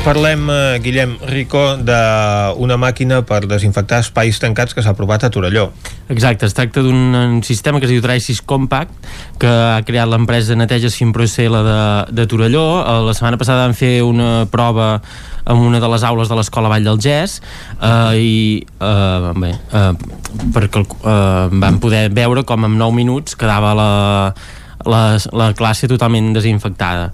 [0.00, 5.66] Parlem, eh, Guillem Rico, d'una màquina per desinfectar espais tancats que s'ha aprovat a Torelló.
[6.08, 8.90] Exacte, es tracta d'un un sistema que es diu Tricis Compact
[9.38, 11.82] que ha creat l'empresa Neteja Simpro SL de,
[12.16, 12.80] de Torelló.
[12.80, 15.02] Eh, La setmana passada van fer una prova
[15.44, 17.40] en una de les aules de l'escola Vall del Gès
[17.82, 19.92] eh, i eh, bé, eh,
[20.54, 23.90] perquè eh, van poder veure com en 9 minuts quedava la,
[24.86, 25.02] la,
[25.32, 27.10] la classe totalment desinfectada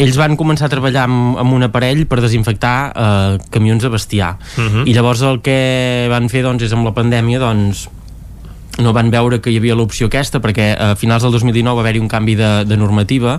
[0.00, 4.34] ells van començar a treballar amb, amb un aparell per desinfectar eh, camions de bestiar
[4.56, 4.86] Mhm.
[4.88, 7.88] i llavors el que van fer doncs, és amb la pandèmia doncs,
[8.80, 12.00] no van veure que hi havia l'opció aquesta perquè a finals del 2019 va haver-hi
[12.00, 13.34] un canvi de, de normativa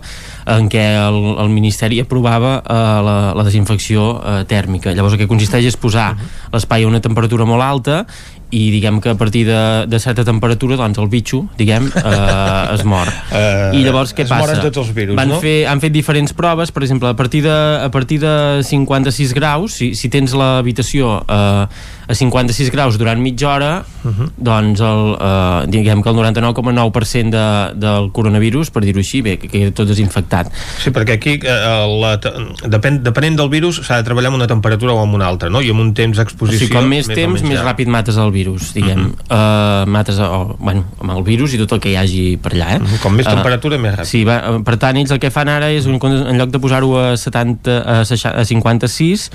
[0.45, 2.73] en què el, el Ministeri aprovava eh,
[3.07, 4.93] la, la desinfecció eh, tèrmica.
[4.93, 6.11] Llavors el que consisteix és posar
[6.53, 8.03] l'espai a una temperatura molt alta
[8.51, 12.83] i diguem que a partir de, de certa temperatura doncs el bitxo, diguem, eh, es
[12.87, 13.07] mor.
[13.31, 14.43] Eh, I llavors què es passa?
[14.43, 15.39] moren tots els virus, Van no?
[15.43, 18.35] fer, han fet diferents proves, per exemple, a partir de, a partir de
[18.67, 21.65] 56 graus, si, si tens l'habitació eh,
[22.11, 23.71] a 56 graus durant mitja hora,
[24.03, 24.31] Mhm.
[24.37, 29.47] doncs el, eh, diguem que el 99,9% de, del coronavirus, per dir-ho així, bé, que
[29.47, 30.49] queda tot desinfectat.
[30.81, 34.93] Sí, perquè aquí, eh, la, depèn, depenent del virus, s'ha de treballar amb una temperatura
[34.93, 35.61] o amb una altra, no?
[35.61, 36.67] I amb un temps O d'exposició...
[36.67, 37.67] sigui, com més, o temps, més llarg.
[37.77, 38.99] ràpid mates el virus, diguem.
[38.99, 39.13] Mhm.
[39.29, 42.75] uh, mates, o, bueno, amb el virus i tot el que hi hagi per allà,
[42.75, 42.79] eh?
[42.79, 44.05] Mhm, Com més Eh, temperatura, més ràpid.
[44.09, 46.59] Sí, va, eh, per tant, ells el que fan ara és, un, en lloc de
[46.59, 49.29] posar-ho a, 70, a, 60, a 56,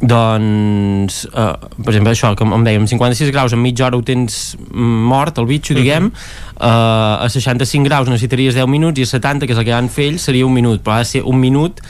[0.00, 1.52] doncs, eh,
[1.82, 5.46] per exemple, això, com em dèiem, 56 graus en mitja hora ho tens mort, el
[5.46, 9.64] bitxo, diguem, eh, a 65 graus necessitaries 10 minuts i a 70, que és el
[9.66, 11.80] que van fer ells, seria un minut, però ha de ser un minut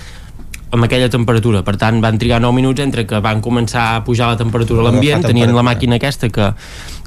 [0.70, 4.28] amb aquella temperatura, per tant van trigar 9 minuts entre que van començar a pujar
[4.28, 6.50] la temperatura a l'ambient, tenien la màquina aquesta que,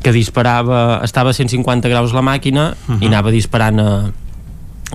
[0.01, 4.09] que disparava estava a 150 graus la màquina i anava disparant a,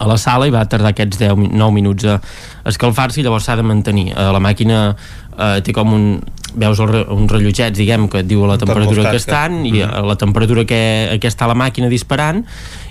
[0.03, 2.21] a la sala i va tardar aquests 10, mi- 9 minuts a
[2.67, 4.11] escalfar-se i llavors s'ha de mantenir.
[4.13, 6.09] Eh, la màquina eh, té com un
[6.57, 10.07] veus el, uns rellotgets, diguem, que et diu la temperatura que estan i mm.
[10.09, 10.81] la temperatura que,
[11.21, 12.43] que està la màquina disparant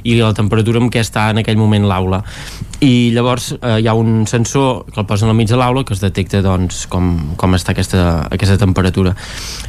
[0.05, 2.21] i la temperatura amb què està en aquell moment l'aula
[2.85, 5.95] i llavors eh, hi ha un sensor que el posen al mig de l'aula que
[5.97, 9.15] es detecta doncs, com, com està aquesta, aquesta temperatura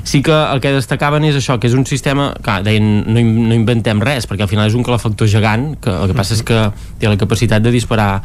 [0.04, 3.56] sí que el que destacaven és això que és un sistema, que deien no, no
[3.56, 6.66] inventem res, perquè al final és un calefactor gegant que el que passa és que
[7.00, 8.20] té la capacitat de disparar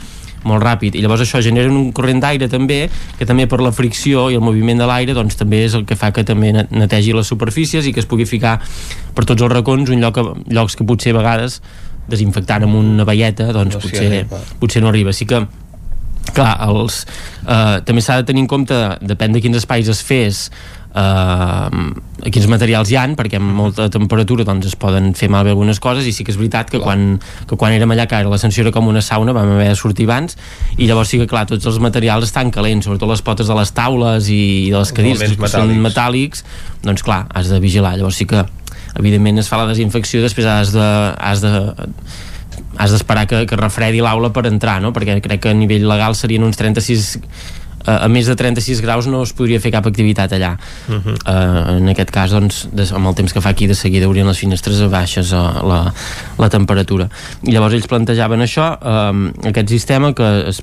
[0.47, 0.95] molt ràpid.
[0.97, 2.83] I llavors això genera un corrent d'aire també
[3.19, 5.97] que també per la fricció i el moviment de l'aire doncs també és el que
[5.99, 8.57] fa que també netegi les superfícies i que es pugui ficar
[9.15, 11.61] per tots els racons un lloc, llocs que potser a vegades
[12.11, 14.25] desinfectant amb una veieta doncs no potser,
[14.59, 15.13] potser no arriba.
[15.13, 15.45] Sí que
[16.35, 17.01] clar, els,
[17.45, 20.49] eh, també s'ha de tenir en compte depèn de quins espais es fes
[20.95, 25.79] eh, quins materials hi han perquè amb molta temperatura doncs, es poden fer malbé algunes
[25.83, 27.15] coses i sí que és veritat que, quan,
[27.49, 30.07] que quan érem allà que la sensació era com una sauna vam haver de sortir
[30.09, 30.37] abans
[30.77, 33.75] i llavors sí que clar, tots els materials estan calents sobretot les potes de les
[33.75, 34.41] taules i
[34.71, 35.55] de les cadires que metàl·lics.
[35.57, 36.43] són metàl·lics
[36.85, 38.43] doncs clar, has de vigilar llavors sí que
[38.99, 41.55] evidentment es fa la desinfecció després has de, has de
[42.77, 44.91] has d'esperar que, que refredi l'aula per entrar, no?
[44.95, 47.19] perquè crec que a nivell legal serien uns 36
[47.85, 50.55] a més de 36 graus no es podria fer cap activitat allà.
[50.87, 51.15] Uh -huh.
[51.27, 54.27] uh, en aquest cas doncs, des, amb el temps que fa aquí de seguida haurien
[54.27, 55.93] les finestres a baixes uh, la,
[56.37, 57.09] la temperatura.
[57.43, 60.61] I llavors ells plantejaven això uh, aquest sistema que es,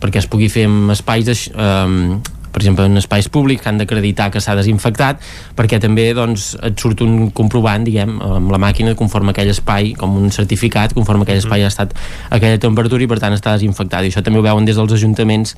[0.00, 2.20] perquè es pugui fer en espais de, uh,
[2.54, 5.22] per exemple en espais públics que han d'acreditar que s'ha desinfectat
[5.58, 10.14] perquè també doncs, et surt un comprovant diguem, amb la màquina conforme aquell espai com
[10.20, 11.96] un certificat conforme aquell espai ha estat
[12.30, 14.06] a aquella temperatura i per tant està desinfectat.
[14.06, 15.56] I això també ho veuen des dels ajuntaments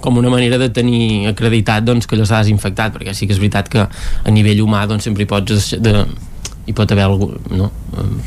[0.00, 3.42] com una manera de tenir acreditat doncs, que allò s'ha desinfectat perquè sí que és
[3.42, 5.94] veritat que a nivell humà doncs, sempre hi pots de,
[6.64, 7.68] hi pot haver algú, no?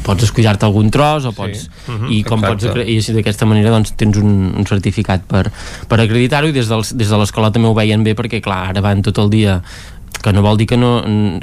[0.05, 1.69] pots escollar-te algun tros o pots, sí.
[1.87, 2.69] uh -huh, i com exacte.
[2.69, 5.51] pots i d'aquesta manera doncs, tens un, un certificat per,
[5.87, 8.81] per acreditar-ho i des, dels, des de l'escola també ho veien bé perquè clar, ara
[8.81, 9.61] van tot el dia
[10.23, 10.91] que no vol dir que, no,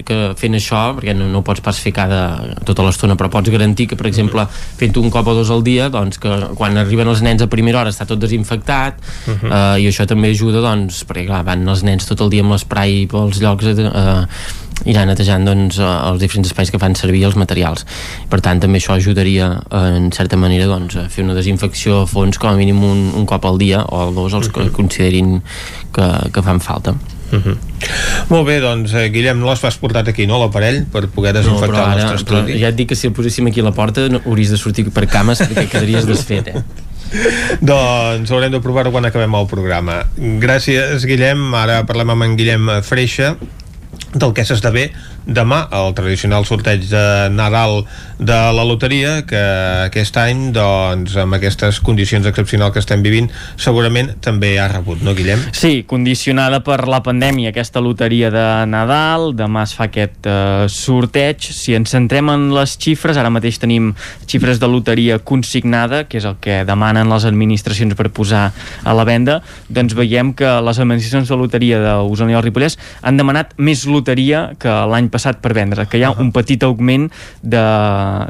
[0.04, 2.22] que fent això perquè no, no pots pas fer cada,
[2.66, 5.88] tota l'estona però pots garantir que per exemple fent un cop o dos al dia
[5.92, 9.48] doncs que quan arriben els nens a primera hora està tot desinfectat uh -huh.
[9.48, 12.52] uh, i això també ajuda doncs perquè clar, van els nens tot el dia amb
[12.52, 14.26] l'esprai pels llocs eh,
[14.90, 17.86] irà netejant doncs, eh, els diferents espais que fan servir els materials.
[18.28, 22.06] Per tant, també això ajudaria eh, en certa manera doncs, a fer una desinfecció a
[22.06, 25.40] fons com a mínim un, un cop al dia o dos els que considerin
[25.92, 26.94] que, que fan falta.
[27.32, 27.56] Uh -huh.
[28.28, 31.84] Molt bé, doncs eh, Guillem, no l'has portat aquí, no, l'aparell per poder desinfectar no,
[31.84, 32.60] ara, el nostre estudi?
[32.60, 34.90] Ja et dic que si el poséssim aquí a la porta no, hauries de sortir
[34.90, 36.62] per cames perquè quedaries desfet, eh?
[37.60, 40.04] doncs haurem de provar-ho quan acabem el programa.
[40.16, 41.54] Gràcies, Guillem.
[41.54, 43.36] Ara parlem amb en Guillem Freixa,
[44.14, 44.92] del que s'esdevé
[45.26, 47.84] demà el tradicional sorteig de Nadal
[48.18, 49.40] de la loteria que
[49.88, 55.14] aquest any doncs amb aquestes condicions excepcionals que estem vivint segurament també ha rebut, no
[55.16, 55.40] Guillem?
[55.56, 61.42] Sí, condicionada per la pandèmia aquesta loteria de Nadal, demà es fa aquest uh, sorteig,
[61.54, 63.92] si ens centrem en les xifres, ara mateix tenim
[64.30, 68.46] xifres de loteria consignada, que és el que demanen les administracions per posar
[68.84, 73.18] a la venda, doncs veiem que les administracions de loteria d'Osona i el Ripollès han
[73.20, 77.06] demanat més loteria que l'any passat per vendre, que hi ha un petit augment
[77.42, 77.62] de,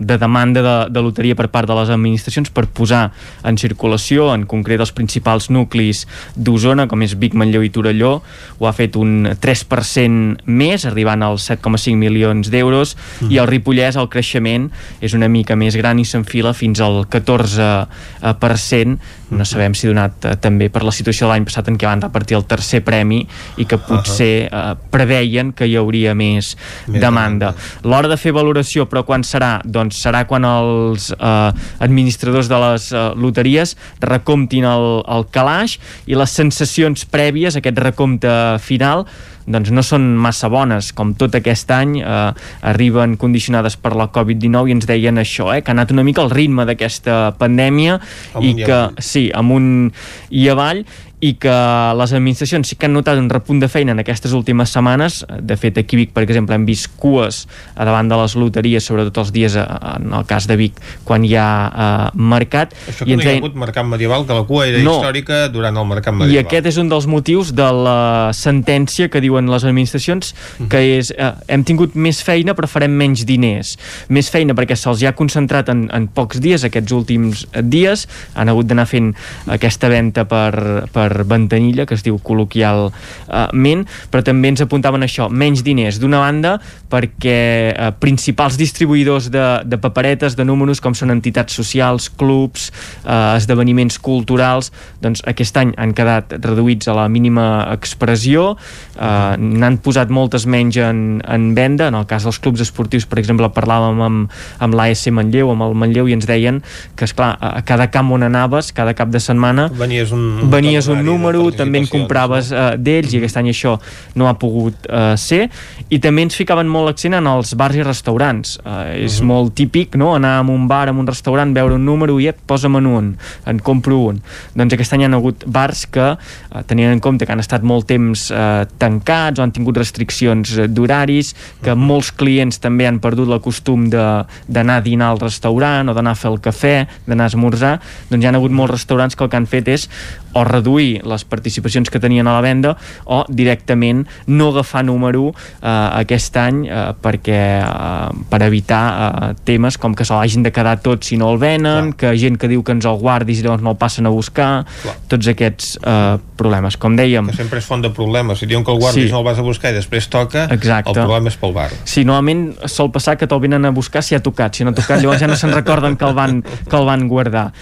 [0.04, 3.06] de demanda de, de loteria per part de les administracions per posar
[3.46, 6.04] en circulació, en concret els principals nuclis
[6.36, 8.14] d'Osona, com és Vic, Manlleu i Torelló,
[8.58, 13.32] ho ha fet un 3% més, arribant als 7,5 milions d'euros, uh -huh.
[13.32, 14.70] i el Ripollès el creixement
[15.00, 18.98] és una mica més gran i s'enfila fins al 14%,
[19.30, 22.02] no sabem si donat eh, també per la situació de l'any passat en què van
[22.04, 23.22] repartir el tercer premi
[23.60, 26.54] i que potser eh, preveien que hi hauria més,
[26.88, 27.54] més demanda.
[27.84, 29.56] L'hora de fer valoració, però quan serà?
[29.64, 31.50] Doncs serà quan els eh,
[31.84, 38.34] administradors de les eh, loteries recomptin el, el calaix i les sensacions prèvies, aquest recompte
[38.64, 39.06] final,
[39.46, 42.32] doncs no són massa bones, com tot aquest any eh,
[42.70, 46.24] arriben condicionades per la Covid-19 i ens deien això, eh, que ha anat una mica
[46.24, 47.98] al ritme d'aquesta pandèmia
[48.34, 49.90] amunt i que, i sí, amunt
[50.30, 50.84] i avall
[51.24, 51.54] i que
[51.96, 55.22] les administracions sí que han notat un repunt de feina en aquestes últimes setmanes.
[55.40, 57.44] De fet, aquí Vic, per exemple, hem vist cues
[57.74, 59.64] a davant de les loteries, sobretot els dies, eh,
[59.94, 62.74] en el cas de Vic, quan hi ha uh, mercat.
[62.90, 64.98] Això que I no hi ha hagut mercat medieval, que la cua era no.
[64.98, 66.34] històrica durant el mercat medieval.
[66.34, 70.68] I aquest és un dels motius de la sentència que diuen les administracions, mhm.
[70.74, 73.78] que és, uh, hem tingut més feina però farem menys diners.
[74.12, 78.04] Més feina perquè se'ls ja ha concentrat en, en pocs dies, aquests últims dies,
[78.36, 79.14] han hagut d'anar fent
[79.48, 85.30] aquesta venda per, per per ventanilla, que es diu col·loquialment, però també ens apuntaven això,
[85.30, 86.00] menys diners.
[86.02, 86.56] D'una banda,
[86.94, 87.38] perquè
[87.74, 92.70] eh, principals distribuïdors de, de paperetes, de números, com són entitats socials, clubs,
[93.02, 94.70] eh, esdeveniments culturals,
[95.02, 98.52] doncs aquest any han quedat reduïts a la mínima expressió,
[98.94, 103.18] eh, n'han posat moltes menys en, en venda, en el cas dels clubs esportius, per
[103.22, 106.60] exemple, parlàvem amb, amb l'AS Manlleu, amb el Manlleu, i ens deien
[106.94, 110.52] que, és clar a cada camp on anaves, cada cap de setmana, venies un, un
[110.52, 113.76] venies un número, també en compraves eh, d'ells, i aquest any això
[114.18, 115.48] no ha pogut eh, ser,
[115.90, 118.58] i també ens ficaven molt l'accent en els bars i restaurants.
[118.64, 119.26] Eh, és uh -huh.
[119.26, 122.38] molt típic, no?, anar a un bar, a un restaurant, veure un número i, ep,
[122.46, 123.16] posa'm un,
[123.46, 124.22] en compro un.
[124.54, 127.62] Doncs aquest any hi ha hagut bars que, eh, tenint en compte que han estat
[127.62, 131.86] molt temps eh, tancats o han tingut restriccions d'horaris, que uh -huh.
[131.86, 136.14] molts clients també han perdut el costum d'anar a dinar al restaurant o d'anar a
[136.14, 137.80] fer el cafè, d'anar a esmorzar,
[138.10, 139.88] doncs hi ha hagut molts restaurants que el que han fet és
[140.34, 142.74] o reduir les participacions que tenien a la venda
[143.04, 145.68] o directament no agafar número eh,
[146.02, 150.80] aquest any eh, perquè eh, per evitar eh, temes com que se l'hagin de quedar
[150.82, 152.14] tots si no el venen, Clar.
[152.14, 154.50] que gent que diu que ens el guardis i llavors no el passen a buscar
[154.82, 154.96] Clar.
[155.12, 158.74] tots aquests eh, problemes com dèiem que sempre és font de problemes si diuen que
[158.74, 159.12] el guardis sí.
[159.14, 160.90] no el vas a buscar i després toca Exacte.
[160.90, 164.16] el problema és pel bar Sí, normalment sol passar que te'l venen a buscar si
[164.18, 166.76] ha tocat si no ha tocat llavors ja no se'n recorden que el van, que
[166.76, 167.52] el van guardar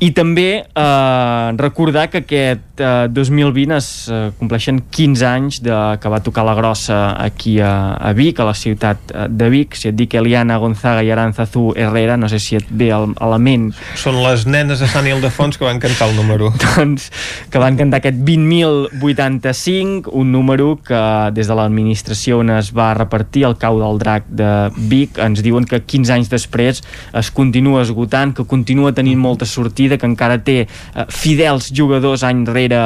[0.00, 6.10] i també eh, recordar que aquest eh, 2020 es eh, compleixen 15 anys de, que
[6.12, 9.76] va tocar la grossa aquí a, a Vic, a la ciutat eh, de Vic.
[9.78, 13.30] Si et dic Eliana Gonzaga i Aranzazú Herrera, no sé si et ve el, a
[13.30, 13.70] la ment.
[14.00, 16.50] Són les nenes de Sant Ildefons que van cantar el número.
[16.64, 17.10] doncs
[17.52, 21.02] que van cantar aquest 20.085, un número que
[21.36, 24.50] des de l'administració on es va repartir el cau del drac de
[24.90, 26.82] Vic ens diuen que 15 anys després
[27.18, 32.22] es continua esgotant, que continua tenint molta sortida partida que encara té eh, fidels jugadors
[32.24, 32.80] any rere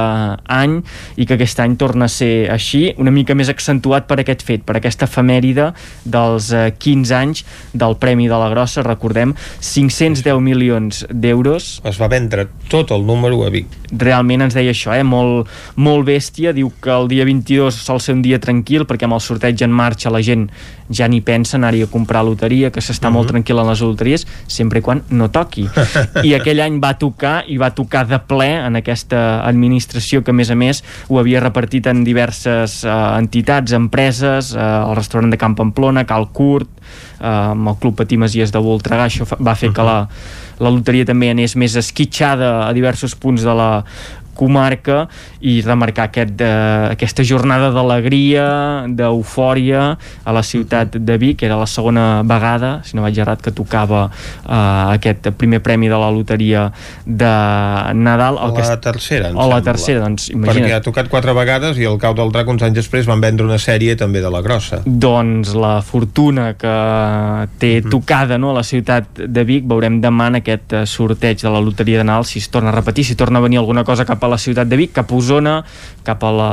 [0.47, 0.83] any
[1.17, 4.65] i que aquest any torna a ser així, una mica més accentuat per aquest fet,
[4.65, 5.73] per aquesta efemèride
[6.05, 12.09] dels eh, 15 anys del Premi de la Grossa, recordem 510 milions d'euros es va
[12.09, 15.05] vendre tot el número a Vic realment ens deia això, eh?
[15.07, 19.17] molt, molt bèstia diu que el dia 22 sol ser un dia tranquil perquè amb
[19.17, 20.49] el sorteig en marxa la gent
[20.91, 23.15] ja ni pensa anar-hi a comprar loteria que s'està uh -huh.
[23.15, 23.33] molt mhm.
[23.33, 25.69] tranquil en les loteries sempre i quan no toqui
[26.27, 30.37] i aquell any va tocar i va tocar de ple en aquesta administració que a
[30.37, 35.41] més a més ho havia repartit en diverses uh, entitats, empreses uh, el restaurant de
[35.41, 39.71] Camp Pamplona, Cal Curt uh, amb el Club Patí Masies de Voltregà això va fer
[39.71, 39.77] uh -huh.
[39.77, 39.99] que la,
[40.61, 43.85] la loteria també anés més esquitxada a diversos punts de la
[44.37, 45.07] comarca
[45.41, 51.57] i remarcar aquest, eh, aquesta jornada d'alegria, d'eufòria a la ciutat de Vic, que era
[51.57, 56.11] la segona vegada, si no vaig errat, que tocava eh, aquest primer premi de la
[56.11, 56.71] loteria
[57.05, 57.33] de
[57.95, 58.39] Nadal.
[58.41, 60.67] O la tercera, O la tercera, doncs imagina't.
[60.67, 63.47] Perquè ha tocat quatre vegades i el Cau del Drac uns anys després van vendre
[63.47, 64.83] una sèrie també de la grossa.
[64.87, 66.77] Doncs la fortuna que
[67.61, 67.91] té mhm.
[67.93, 71.63] tocada no, a la ciutat de Vic, veurem demà en aquest eh, sorteig de la
[71.63, 74.23] loteria de Nadal si es torna a repetir, si torna a venir alguna cosa cap
[74.25, 75.57] a la ciutat de Vic, cap a Osona,
[76.07, 76.53] cap a la,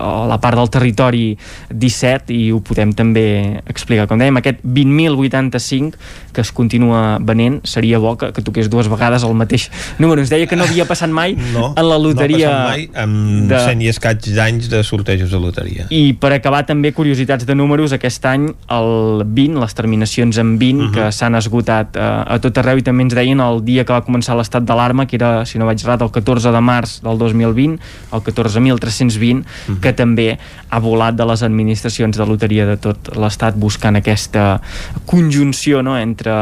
[0.00, 1.24] a la part del territori
[1.70, 4.08] 17 i ho podem també explicar.
[4.10, 6.00] Com dèiem, aquest 20.085
[6.34, 9.68] que es continua venent, seria bo que, que toqués dues vegades el mateix
[9.98, 10.22] número.
[10.22, 12.50] Ens deia que no havia passat mai no, en la loteria...
[12.50, 13.62] No mai amb de...
[13.70, 15.88] 100 i escaig d'anys de sortejos de loteria.
[15.94, 20.80] I per acabar també curiositats de números, aquest any el 20, les terminacions en 20
[20.80, 20.94] uh -huh.
[20.94, 24.02] que s'han esgotat uh, a tot arreu i també ens deien el dia que va
[24.04, 27.78] començar l'estat d'alarma, que era, si no vaig errat, el 14 de març del 2020,
[28.12, 29.80] el 14.320, uh -huh.
[29.80, 30.38] que també
[30.70, 34.60] ha volat de les administracions de loteria de tot l'estat buscant aquesta
[35.06, 36.32] conjunció no, entre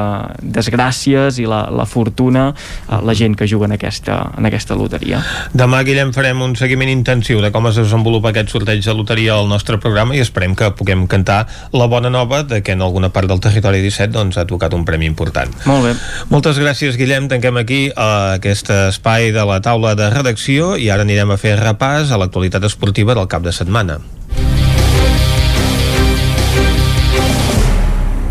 [0.42, 2.54] desgràcies i la, la fortuna,
[2.88, 5.22] uh, la gent que juga en aquesta, en aquesta loteria.
[5.52, 9.48] Demà, Guillem, farem un seguiment intensiu de com es desenvolupa aquest sorteig de loteria al
[9.48, 13.28] nostre programa i esperem que puguem cantar la bona nova de que en alguna part
[13.28, 15.52] del territori 17 doncs, ha tocat un premi important.
[15.66, 15.94] Molt bé.
[16.28, 17.28] Moltes gràcies, Guillem.
[17.28, 21.56] Tanquem aquí uh, aquest espai de la taula de redacció i ara anirem a fer
[21.60, 24.00] repàs a l'actualitat esportiva del cap de setmana.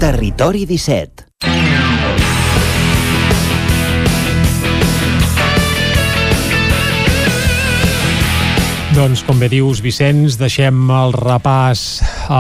[0.02, 1.67] Territori 17
[8.98, 11.82] Doncs, com bé dius, Vicenç, deixem el repàs
[12.34, 12.40] a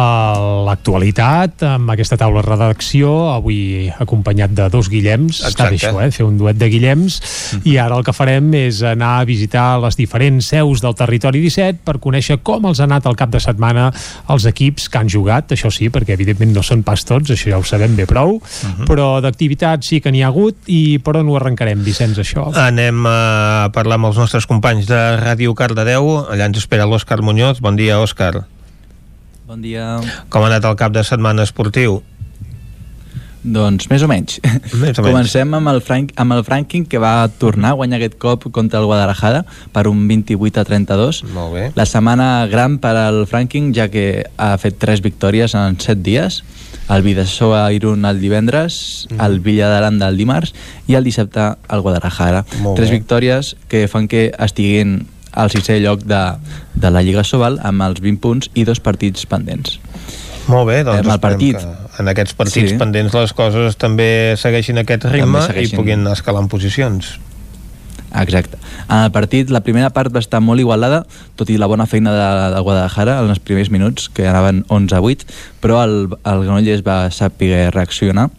[0.65, 5.43] l'actualitat amb aquesta taula de redacció, avui acompanyat de dos Guillems.
[5.45, 5.51] Exacte.
[5.51, 6.07] Està bé això, eh?
[6.15, 7.19] Fer un duet de Guillems.
[7.61, 11.85] I ara el que farem és anar a visitar les diferents seus del territori 17
[11.85, 13.91] per conèixer com els ha anat el cap de setmana
[14.33, 17.61] els equips que han jugat, això sí, perquè evidentment no són pas tots, això ja
[17.61, 18.41] ho sabem bé prou,
[18.89, 22.49] però d'activitats sí que n'hi ha hagut i per on ho arrencarem, Vicenç, això?
[22.65, 26.15] Anem a parlar amb els nostres companys de Ràdio Cardedeu.
[26.25, 27.59] Allà ens espera l'Òscar Muñoz.
[27.61, 28.45] Bon dia, Òscar.
[29.47, 29.97] Bon dia.
[30.29, 32.01] Com ha anat el cap de setmana esportiu?
[33.47, 34.41] Doncs més o menys.
[34.43, 34.97] Més o menys.
[34.99, 38.81] Comencem amb el, Frank, amb el Franking que va tornar a guanyar aquest cop contra
[38.81, 41.21] el Guadalajara per un 28 a 32.
[41.31, 41.65] Molt bé.
[41.79, 46.41] La setmana gran per al Franking ja que ha fet tres victòries en set dies.
[46.91, 49.21] El Vidassó a Irún el divendres, Mhm.
[49.23, 50.53] el Villa d'Aranda el dimarts
[50.87, 52.43] i el dissabte al Guadalajara.
[52.63, 52.99] Molt tres bé.
[52.99, 55.05] victòries que fan que estiguin
[55.37, 56.21] al sisè lloc de,
[56.75, 59.77] de la Lliga Sobal amb els 20 punts i dos partits pendents.
[60.47, 61.57] Molt bé, doncs esperem partit.
[61.61, 62.77] que en aquests partits Sí.
[62.79, 65.73] pendents les coses també segueixin aquest ritme segueixin.
[65.75, 67.17] i puguin anar escalant posicions.
[68.15, 68.57] Exacte.
[68.89, 71.01] En el partit, la primera part va estar molt igualada,
[71.35, 74.95] tot i la bona feina de, de Guadalajara en els primers minuts, que anaven 11
[74.95, 75.27] a 8,
[75.61, 78.29] però el, el Granollers va saber reaccionar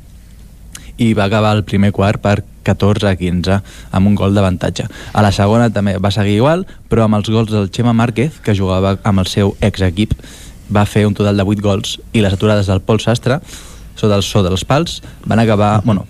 [0.97, 4.87] i va acabar el primer quart per 14 a 15 amb un gol d'avantatge.
[5.13, 8.57] A la segona també va seguir igual, però amb els gols del Xema Márquez, que
[8.57, 10.15] jugava amb el seu ex-equip,
[10.69, 13.41] va fer un total de 8 gols i les aturades del Pol Sastre
[13.99, 16.07] sota el so dels pals van acabar, bueno,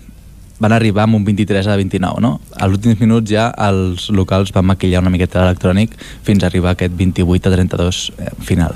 [0.59, 2.35] van arribar amb un 23 a 29, no?
[2.53, 5.95] A els últims minuts ja els locals van maquillar una miqueta l'electrònic
[6.27, 8.75] fins a arribar a aquest 28 a 32 eh, final.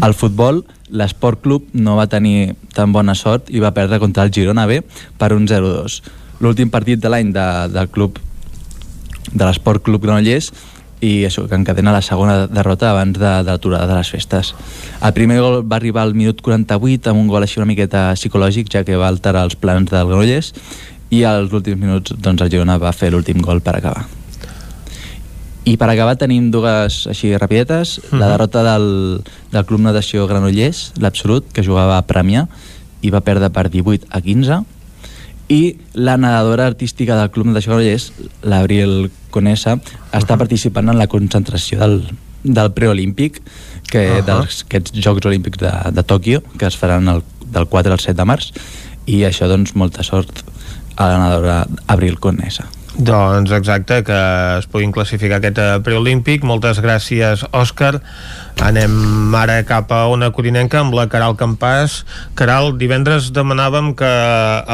[0.00, 4.32] Al futbol, l'Esport Club no va tenir tan bona sort i va perdre contra el
[4.32, 4.80] Girona B
[5.18, 5.98] per un 0-2.
[6.40, 8.18] L'últim partit de l'any de, del club
[9.32, 10.50] de l'Esport Club Granollers
[11.04, 14.54] i això, que encadena la segona derrota abans de, de l'aturada de les festes.
[15.04, 18.70] El primer gol va arribar al minut 48 amb un gol així una miqueta psicològic,
[18.72, 20.52] ja que va alterar els plans del Granollers
[21.10, 24.06] i als últims minuts doncs, el Girona va fer l'últim gol per acabar.
[25.64, 27.98] I per acabar tenim dues així rapidetes.
[28.12, 28.30] La Mhm.
[28.32, 32.46] derrota del, del Club Natació Granollers, l'Absolut, que jugava a Premià
[33.00, 34.62] i va perdre per 18 a 15
[35.48, 38.10] i la nedadora artística del Club Natació Granollers,
[38.42, 39.76] l'Abril Conesa,
[40.16, 41.98] està participant en la concentració del,
[42.44, 43.40] del preolímpic
[43.90, 44.24] que Ahà.
[44.24, 48.16] dels aquests Jocs Olímpics de, de Tòquio que es faran el, del 4 al 7
[48.20, 48.52] de març
[49.10, 50.44] i això doncs molta sort
[50.96, 51.58] a la nedadora
[51.92, 52.68] Abril Conesa.
[52.94, 54.16] Doncs exacte, que
[54.58, 56.44] es puguin classificar aquest eh, preolímpic.
[56.46, 57.98] Moltes gràcies, Òscar.
[58.62, 62.04] Anem ara cap a una corinenca amb la Caral Campàs.
[62.38, 64.12] Caral, divendres demanàvem que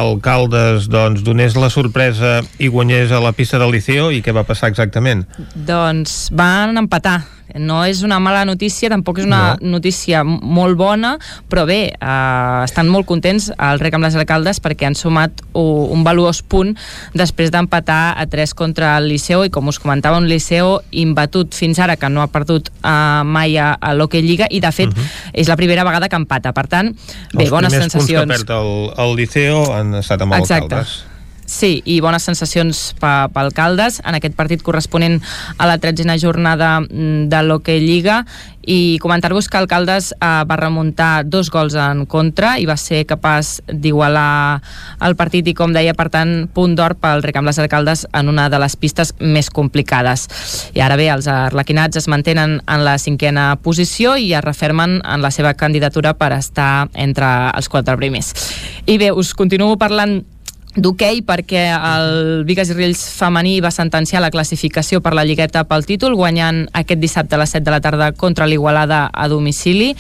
[0.05, 4.45] Alcaldes doncs, donés la sorpresa i guanyés a la pista del Liceo i què va
[4.45, 5.25] passar exactament?
[5.57, 7.23] Doncs van empatar.
[7.59, 9.71] No és una mala notícia, tampoc és una No.
[9.73, 11.17] notícia molt bona,
[11.51, 16.05] però bé, eh, estan molt contents al rec amb les alcaldes perquè han sumat un
[16.05, 16.77] valuós punt
[17.13, 21.79] després d'empatar a 3 contra el Liceo i com us comentava, un Liceo imbatut fins
[21.79, 24.97] ara, que no ha perdut eh, mai a, a l'Hockey Lliga i de fet
[25.33, 26.55] és la primera vegada que empata.
[26.57, 26.93] Per tant,
[27.35, 28.27] bé, Els bones primers sensacions.
[28.27, 28.75] punts que perd el,
[29.07, 30.75] el Liceo han estat amb Exacte.
[30.75, 31.10] Alcaldes.
[31.51, 35.17] Sí, i bones sensacions pel Caldes en aquest partit corresponent
[35.59, 38.21] a la tretzena jornada mm, de l'Hockey Lliga
[38.63, 43.03] i comentar-vos que el Caldes eh, va remuntar dos gols en contra i va ser
[43.03, 44.63] capaç d'igualar
[45.03, 48.31] el partit i com deia, per tant, punt d'or pel Rec amb les Alcaldes en
[48.31, 50.29] una de les pistes més complicades.
[50.79, 55.27] I ara bé, els arlequinats es mantenen en la cinquena posició i es refermen en
[55.27, 58.37] la seva candidatura per estar entre els quatre primers.
[58.87, 60.21] I bé, us continuo parlant
[60.77, 65.83] d'hoquei perquè el Vigas i Riells femení va sentenciar la classificació per la lligueta pel
[65.83, 69.97] títol guanyant aquest dissabte a les 7 de la tarda contra l'Igualada a domicili.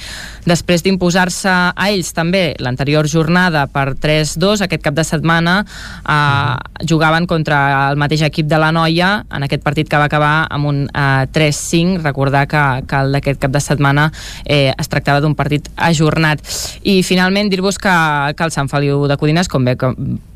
[0.46, 7.26] Després d'imposar-se a ells també l'anterior jornada per 3-2 aquest cap de setmana eh, jugaven
[7.26, 10.80] contra el mateix equip de la Noia en aquest partit que va acabar amb un
[10.86, 14.12] eh, 3-5 recordar que, que el d'aquest cap de setmana
[14.44, 16.46] eh, es tractava d'un partit ajornat.
[16.86, 17.98] I finalment dir-vos que,
[18.38, 19.90] que el Sant Feliu de Codines com bé que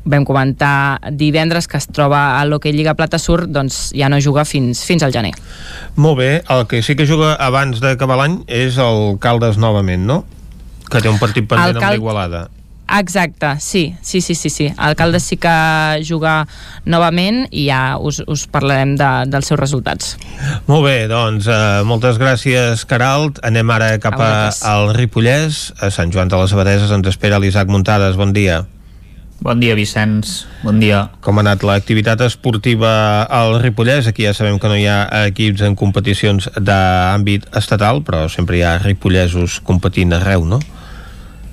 [0.05, 4.43] vam comentar divendres que es troba a l'Hockey Lliga Plata Sur doncs ja no juga
[4.45, 5.31] fins, fins al gener
[5.95, 10.23] Molt bé, el que sí que juga abans d'acabar l'any és el Caldes novament, no?
[10.91, 12.47] Que té un partit pendent El amb Cal- l'Igualada.
[12.85, 14.67] Exacte, sí, sí, sí, sí, sí.
[14.77, 15.49] Alcalde sí que
[16.05, 16.45] juga
[16.85, 20.11] novament i ja us, us parlarem de, dels seus resultats.
[20.69, 23.41] Molt bé, doncs eh, moltes gràcies, Caralt.
[23.41, 24.29] Anem ara cap a,
[24.69, 25.71] al Ripollès.
[25.81, 28.19] A Sant Joan de les Abadeses ens espera l'Isaac Muntades.
[28.21, 28.61] Bon dia.
[29.45, 30.47] Bon dia, Vicenç.
[30.65, 31.03] Bon dia.
[31.21, 34.07] Com ha anat l'activitat esportiva al Ripollès?
[34.09, 38.63] Aquí ja sabem que no hi ha equips en competicions d'àmbit estatal, però sempre hi
[38.65, 40.57] ha ripollesos competint arreu, no?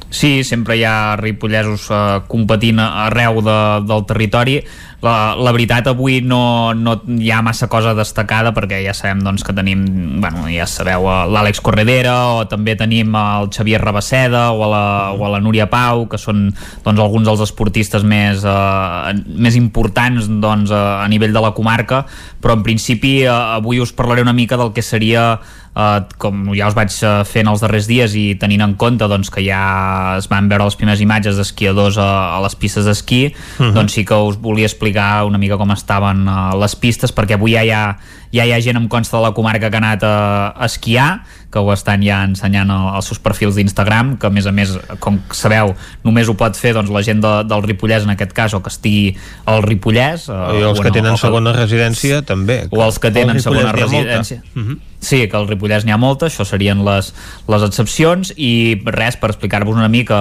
[0.08, 2.00] Sí, sempre hi ha ripollesos eh,
[2.32, 4.56] competint arreu de, del territori.
[5.02, 9.42] La, la veritat, avui no, no hi ha massa cosa destacada perquè ja sabem doncs,
[9.42, 9.80] que tenim,
[10.22, 15.32] bueno, ja sabeu, eh, l'Àlex Corredera o també tenim el Xavier Rabasseda o la, o
[15.32, 16.44] la Núria Pau, que són
[16.84, 22.04] doncs, alguns dels esportistes més, eh, més importants doncs, a, a nivell de la comarca,
[22.38, 25.40] però en principi eh, avui us parlaré una mica del que seria
[25.72, 29.30] Uh, com ja us vaig uh, fent els darrers dies i tenint en compte doncs,
[29.32, 33.32] que ja es van veure les primeres imatges d'esquiadors a, a les pistes d'esquí uh.
[33.32, 33.64] Mhm.
[33.64, 33.72] -huh.
[33.78, 34.91] doncs sí que us volia explicar
[35.24, 37.96] una mica com estaven uh, les pistes perquè avui ja hi ha,
[38.32, 40.16] ja hi ha gent em consta de la comarca que ha anat a,
[40.56, 41.22] a esquiar
[41.52, 44.72] que ho estan ja ensenyant als seus perfils d'Instagram, que a més a més,
[45.04, 48.54] com sabeu, només ho pot fer doncs, la gent de, del Ripollès, en aquest cas,
[48.56, 49.12] o que estigui
[49.44, 50.30] al Ripollès.
[50.32, 52.62] I els que tenen segona residència, també.
[52.72, 54.40] O els que tenen Ripollès segona residència.
[54.54, 54.80] Mhm.
[55.02, 57.08] Sí, que al Ripollès n'hi ha molta, això serien les,
[57.50, 60.18] les excepcions i res, per explicar-vos una mica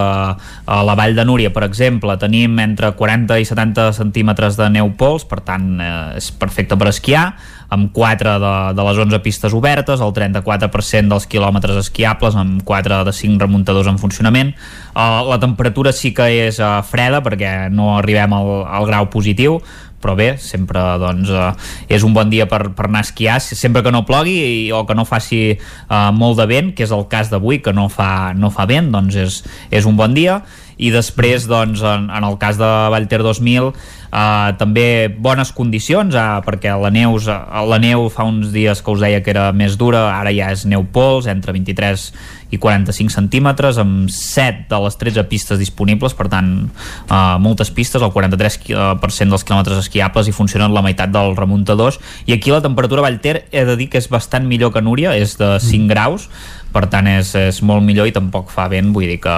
[0.65, 4.89] a la Vall de Núria, per exemple, tenim entre 40 i 70 centímetres de neu
[4.97, 7.27] pols, per tant eh, és perfecte per esquiar,
[7.71, 13.03] amb 4 de, de les 11 pistes obertes, el 34% dels quilòmetres esquiables, amb 4
[13.07, 14.51] de 5 remuntadors en funcionament.
[14.91, 19.61] Uh, la temperatura sí que és uh, freda perquè no arribem al, al grau positiu,
[20.01, 21.53] però bé, sempre doncs, uh,
[21.87, 24.83] és un bon dia per, per anar a esquiar, sempre que no plogui i, o
[24.89, 28.33] que no faci uh, molt de vent, que és el cas d'avui, que no fa,
[28.35, 29.39] no fa vent, doncs és,
[29.71, 30.41] és un bon dia
[30.81, 36.41] i després doncs, en, en el cas de Vallter 2000 uh, també bones condicions uh,
[36.45, 39.77] perquè la, neus, uh, la neu fa uns dies que us deia que era més
[39.77, 42.07] dura ara ja és neu pols entre 23
[42.51, 48.01] i 45 centímetres amb 7 de les 13 pistes disponibles per tant uh, moltes pistes
[48.03, 52.01] el 43% dels quilòmetres esquiables i funcionen la meitat dels remuntadors.
[52.27, 55.15] I aquí la temperatura a Vallter he de dir que és bastant millor que Núria
[55.15, 56.27] és de 5 graus
[56.73, 59.35] per tant és, és molt millor i tampoc fa vent vull dir que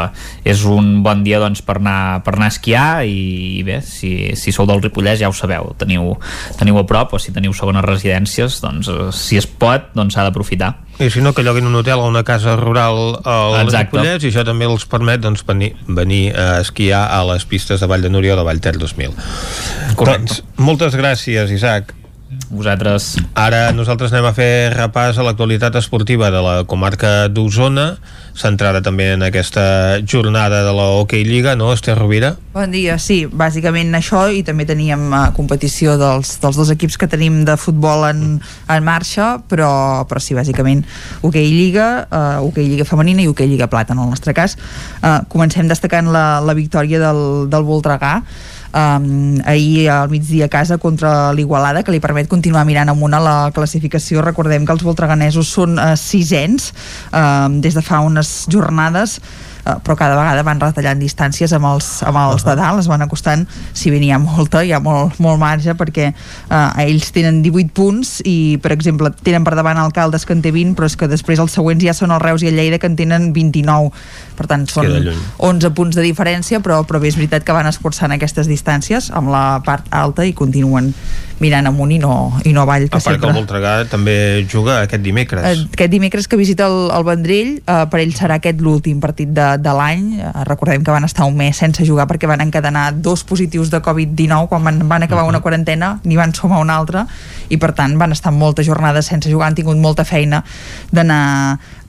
[0.47, 4.33] és un bon dia doncs, per, anar, per anar a esquiar i, i bé, si,
[4.39, 6.13] si sou del Ripollès ja ho sabeu, teniu,
[6.59, 10.27] teniu a prop o si teniu segones residències doncs eh, si es pot, doncs s'ha
[10.27, 13.97] d'aprofitar I si no, que lloguin un hotel o una casa rural al Exacte.
[13.97, 17.89] Ripollès i això també els permet doncs, venir, venir a esquiar a les pistes de
[17.89, 19.17] Vall de Núria o de Vallter 2000.
[19.97, 20.39] Correcte.
[20.39, 21.95] Doncs, moltes gràcies, Isaac.
[22.53, 23.15] Vosaltres.
[23.33, 27.95] Ara nosaltres anem a fer repàs a l'actualitat esportiva de la comarca d'Osona,
[28.37, 29.63] centrada també en aquesta
[30.05, 32.35] jornada de la Hockey Lliga, no, Esther Rovira?
[32.53, 37.09] Bon dia, sí, bàsicament això i també teníem uh, competició dels, dels dos equips que
[37.09, 38.23] tenim de futbol en,
[38.69, 40.85] en marxa, però, però sí, bàsicament
[41.25, 44.59] hoquei Lliga, uh, hoquei Lliga femenina i hoquei Lliga plata en el nostre cas.
[45.01, 48.19] Uh, comencem destacant la, la victòria del, del Voltregà,
[48.73, 53.21] um, ahir al migdia a casa contra l'Igualada que li permet continuar mirant amunt a
[53.23, 54.25] la classificació.
[54.25, 56.73] Recordem que els voltreganesos són uh, sisens
[57.13, 59.19] um, des de fa unes jornades
[59.63, 62.99] Uh, però cada vegada van retallant distàncies amb els, amb els de dalt, es van
[63.05, 67.39] acostant si bé n'hi ha molta, hi ha molt, molt marge perquè uh, ells tenen
[67.45, 70.97] 18 punts i per exemple tenen per davant Alcaldes que en té 20 però és
[70.99, 73.93] que després els següents ja són el Reus i el Lleida que en tenen 29
[74.37, 75.19] per tant són Queda lluny.
[75.49, 79.33] 11 punts de diferència però, però bé és veritat que van escurçant aquestes distàncies amb
[79.33, 80.93] la part alta i continuen
[81.43, 82.13] mirant amunt i no,
[82.47, 84.15] i no avall que A part que el Voltregà també
[84.49, 85.43] juga aquest dimecres.
[85.43, 89.33] Eh, aquest dimecres que visita el, el Vendrell eh, per ell serà aquest l'últim partit
[89.35, 90.05] de, de l'any.
[90.21, 93.81] Eh, recordem que van estar un mes sense jugar perquè van encadenar dos positius de
[93.83, 97.05] Covid-19 quan van, van acabar una quarantena n'hi van sumar una altra.
[97.49, 100.43] I per tant van estar moltes jornades sense jugar han tingut molta feina
[100.91, 101.23] d'anar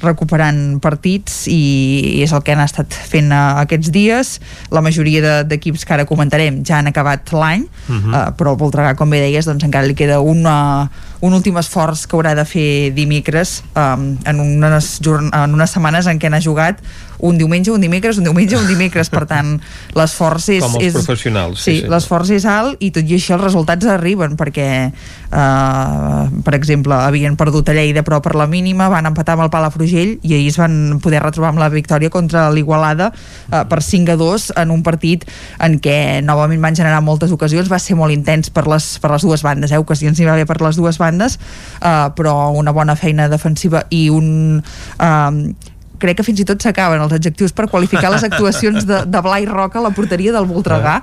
[0.04, 4.34] recuperant partits i és el que han estat fent uh, aquests dies
[4.70, 8.14] la majoria de- d'equips que ara comentarem ja han acabat l'any Mhm.
[8.14, 10.88] uh, però el Voltregà com bé deies doncs encara li queda una,
[11.24, 16.08] un últim esforç que haurà de fer dimecres um, en, unes, jorn- en unes setmanes
[16.10, 16.82] en què n'ha jugat
[17.24, 19.54] un diumenge, un dimecres, un diumenge, un dimecres per tant
[19.98, 21.88] l'esforç és, Com els és professionals, sí, sí, sí.
[21.88, 27.38] l'esforç és alt i tot i així els resultats arriben perquè uh, per exemple havien
[27.40, 30.58] perdut a Lleida però per la mínima van empatar amb el Palafrugell i ahir es
[30.60, 34.82] van poder retrobar amb la victòria contra l'Igualada uh, per 5 a 2 en un
[34.86, 35.24] partit
[35.64, 39.24] en què novament van generar moltes ocasions va ser molt intens per les, per les
[39.24, 39.80] dues bandes eh?
[39.80, 44.08] ocasions n'hi va haver per les dues bandes uh, però una bona feina defensiva i
[44.12, 49.04] un uh, crec que fins i tot s'acaben els adjectius per qualificar les actuacions de,
[49.06, 50.98] de Blai Roca a la porteria del Voltregà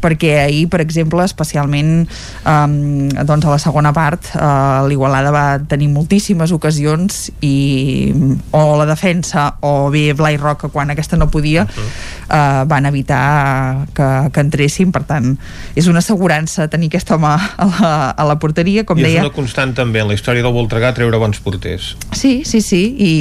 [0.00, 2.06] perquè ahir, per exemple, especialment
[2.44, 8.12] um, doncs a la segona part uh, l'Igualada va tenir moltíssimes ocasions i
[8.56, 14.08] o la defensa o bé Blai Roca quan aquesta no podia uh, van evitar que,
[14.32, 14.90] que entressin.
[14.90, 15.34] Per tant
[15.78, 19.20] és una assegurança tenir aquest home a la, a la porteria com I deia.
[19.20, 21.94] és una constant també en la història del Voltregà treure bons porters.
[22.16, 23.12] Sí, sí, sí i,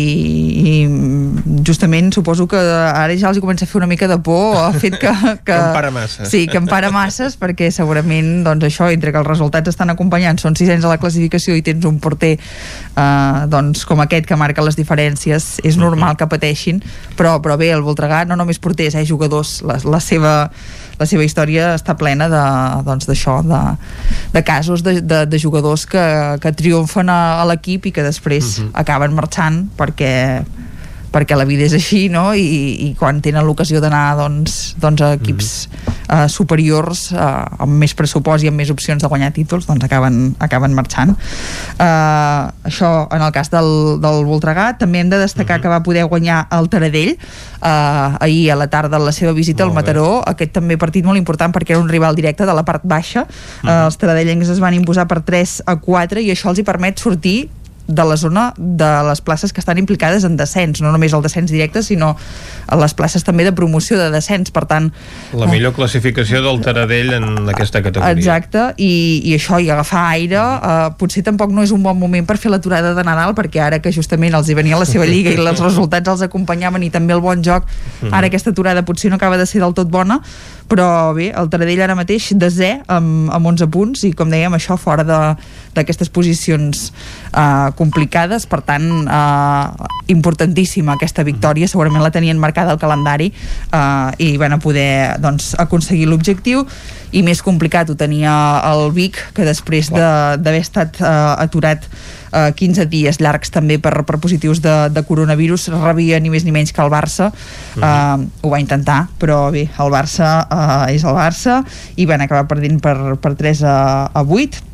[0.60, 0.74] i
[1.68, 4.98] justament suposo que ara ja els comença a fer una mica de por el fet
[5.04, 5.14] que...
[5.46, 6.26] Que empara massa.
[6.30, 10.58] Sí, que empara masses perquè segurament doncs això, entre que els resultats estan acompanyant són
[10.60, 14.78] sisens a la classificació i tens un porter eh, doncs com aquest que marca les
[14.78, 16.84] diferències és normal que pateixin
[17.18, 20.36] però, però bé, el Voltregà no només porters, eh, jugadors la, la seva
[21.00, 22.46] la seva història està plena de,
[22.84, 23.60] doncs, d'això, de,
[24.36, 26.06] de casos de, de, de jugadors que,
[26.44, 28.72] que triomfen a, a l'equip i que després uh -huh.
[28.84, 30.44] acaben marxant perquè
[31.12, 32.30] perquè la vida és així, no?
[32.38, 36.24] I, i quan tenen l'ocasió d'anar doncs, doncs, a equips mm -hmm.
[36.24, 40.36] uh, superiors uh, amb més pressupost i amb més opcions de guanyar títols doncs acaben,
[40.40, 45.60] acaben marxant uh, això en el cas del, del Voltregà també hem de destacar mm
[45.60, 45.64] -hmm.
[45.64, 47.18] que va poder guanyar el Taradell
[47.62, 51.18] uh, ahir a la tarda en la seva visita al Mataró aquest també partit molt
[51.18, 53.28] important perquè era un rival directe de la part baixa mm
[53.68, 53.70] -hmm.
[53.70, 57.00] uh, els taradellencs es van imposar per 3 a 4 i això els hi permet
[57.00, 57.50] sortir
[57.90, 61.50] de la zona de les places que estan implicades en descens, no només el descens
[61.50, 62.14] directe, sinó
[62.70, 64.92] a les places també de promoció de descens, per tant...
[65.34, 68.14] La millor classificació del Taradell en aquesta categoria.
[68.14, 68.92] Exacte, i,
[69.26, 72.54] i això, i agafar aire, eh, potser tampoc no és un bon moment per fer
[72.54, 75.66] l'aturada de Nadal, perquè ara que justament els hi venia la seva lliga i els
[75.66, 77.66] resultats els acompanyaven i també el bon joc,
[78.12, 80.22] ara aquesta aturada potser no acaba de ser del tot bona,
[80.70, 84.78] però bé, el Taradell ara mateix desè amb, amb 11 punts i com dèiem això
[84.78, 86.90] fora d'aquestes posicions
[87.34, 88.46] uh, complicades.
[88.50, 94.56] Per tant uh, importantíssima aquesta victòria, segurament la tenien marcada al calendari uh, i van
[94.56, 96.64] a poder doncs, aconseguir l'objectiu.
[97.18, 98.32] I més complicat ho tenia
[98.70, 101.90] el Vic que després d'haver estat uh, aturat
[102.32, 105.70] uh, 15 dies llargs també per, per positius de, de coronavirus.
[105.76, 107.32] Rebia ni més ni menys que el Barça.
[107.76, 111.60] Uh, uh, ho va intentar però bé, el Barça uh, és el Barça
[112.00, 113.78] i van acabar perdent per, per 3 a,
[114.14, 114.69] a 8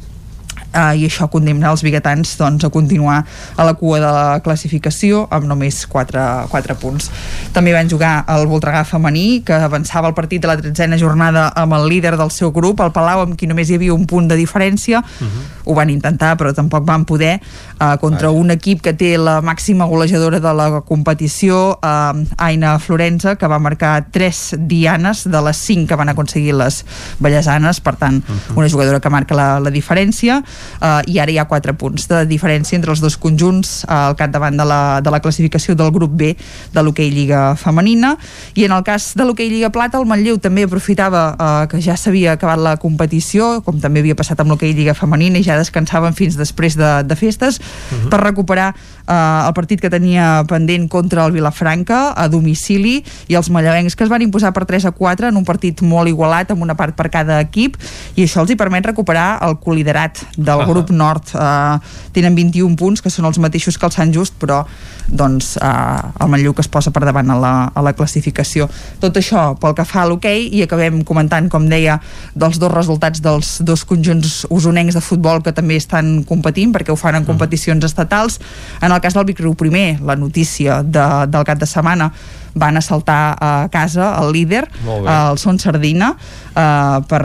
[0.76, 3.22] uh, i això condemna els biguetans doncs, a continuar
[3.56, 7.10] a la cua de la classificació amb només 4, 4 punts.
[7.56, 11.78] També van jugar el Voltregà femení, que avançava el partit de la tretzena jornada amb
[11.78, 14.38] el líder del seu grup, el Palau, amb qui només hi havia un punt de
[14.40, 15.00] diferència.
[15.00, 15.44] Uh -huh.
[15.66, 17.40] Ho van intentar, però tampoc van poder
[17.80, 23.36] uh, contra un equip que té la màxima golejadora de la competició, uh, Aina Florenza,
[23.36, 26.86] que va marcar 3 dianes de les 5 que van aconseguir les
[27.20, 28.58] ballesanes, per tant, uh -huh.
[28.58, 30.44] una jugadora que marca la, la diferència
[30.82, 34.18] uh, i ara hi ha 4 punts de diferència entre els dos conjunts uh, al
[34.20, 36.34] capdavant de la, de la classificació del grup B
[36.74, 38.16] de l'hoquei Lliga Femenina
[38.56, 41.98] i en el cas de l'hoquei Lliga Plata el Manlleu també aprofitava uh, que ja
[42.00, 46.16] s'havia acabat la competició com també havia passat amb l'hoquei Lliga Femenina i ja descansaven
[46.18, 48.10] fins després de, de festes uh -huh.
[48.10, 48.74] per recuperar
[49.06, 52.98] uh, el partit que tenia pendent contra el Vilafranca a domicili
[53.30, 56.10] i els mallavencs que es van imposar per 3 a 4 en un partit molt
[56.10, 57.78] igualat amb una part per cada equip
[58.16, 61.24] i això els hi permet recuperar el coliderat del del grup nord.
[61.36, 61.78] Eh,
[62.16, 64.64] tenen 21 punts que són els mateixos que el Sant Just però
[65.08, 68.68] doncs eh, el Manlleu que es posa per davant a la, a la classificació
[69.02, 72.00] tot això pel que fa a l'hoquei i acabem comentant com deia
[72.36, 77.00] dels dos resultats dels dos conjunts usonencs de futbol que també estan competint perquè ho
[77.00, 77.30] fan en mm.
[77.34, 78.40] competicions estatals
[78.82, 82.12] en el cas del Vic Riu primer la notícia de, del cap de setmana
[82.56, 86.16] van assaltar a casa el líder, el Son Sardina,
[86.56, 87.24] eh, per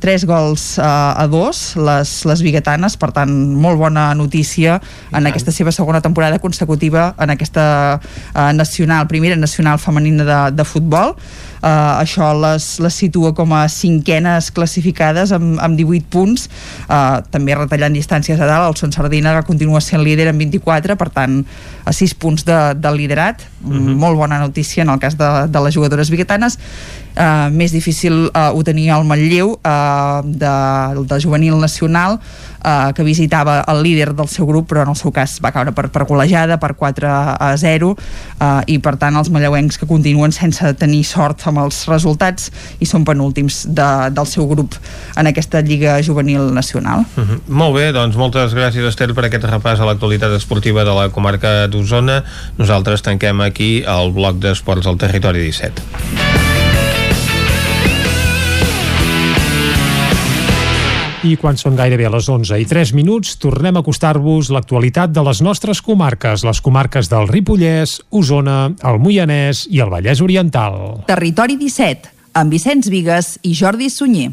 [0.00, 3.30] 3 gols eh, a 2, les, les biguetanes, per tant,
[3.60, 4.80] molt bona notícia
[5.12, 10.64] en aquesta seva segona temporada consecutiva en aquesta eh, nacional, primera nacional femenina de, de
[10.64, 11.14] futbol
[11.62, 16.48] uh, això les, les situa com a cinquenes classificades amb, amb 18 punts
[16.88, 20.96] uh, també retallant distàncies a dalt el Son Sardina que continua sent líder amb 24
[21.00, 21.40] per tant
[21.84, 23.86] a 6 punts de, de liderat uh mhm.
[23.86, 23.96] -huh.
[23.96, 26.58] molt bona notícia en el cas de, de les jugadores biguetanes
[27.10, 30.54] Uh, més difícil uh, ho tenia el Manlleu uh, de,
[31.10, 32.20] de juvenil nacional
[32.62, 35.74] uh, que visitava el líder del seu grup però en el seu cas va caure
[35.74, 40.30] per, per golejada per 4 a 0 uh, i per tant els malleuencs que continuen
[40.32, 44.78] sense tenir sort amb els resultats i són penúltims de, del seu grup
[45.18, 47.04] en aquesta Lliga Juvenil Nacional.
[47.16, 47.40] Uh -huh.
[47.48, 51.66] Molt bé, doncs moltes gràcies Estel per aquest repàs a l'actualitat esportiva de la comarca
[51.66, 52.24] d'Osona.
[52.56, 56.49] Nosaltres tanquem aquí el bloc d'esports al territori 17
[61.20, 65.20] I quan són gairebé a les 11 i 3 minuts, tornem a acostar-vos l'actualitat de
[65.26, 71.04] les nostres comarques, les comarques del Ripollès, Osona, el Moianès i el Vallès Oriental.
[71.10, 72.08] Territori 17,
[72.40, 74.30] amb Vicenç Vigues i Jordi Sunyer.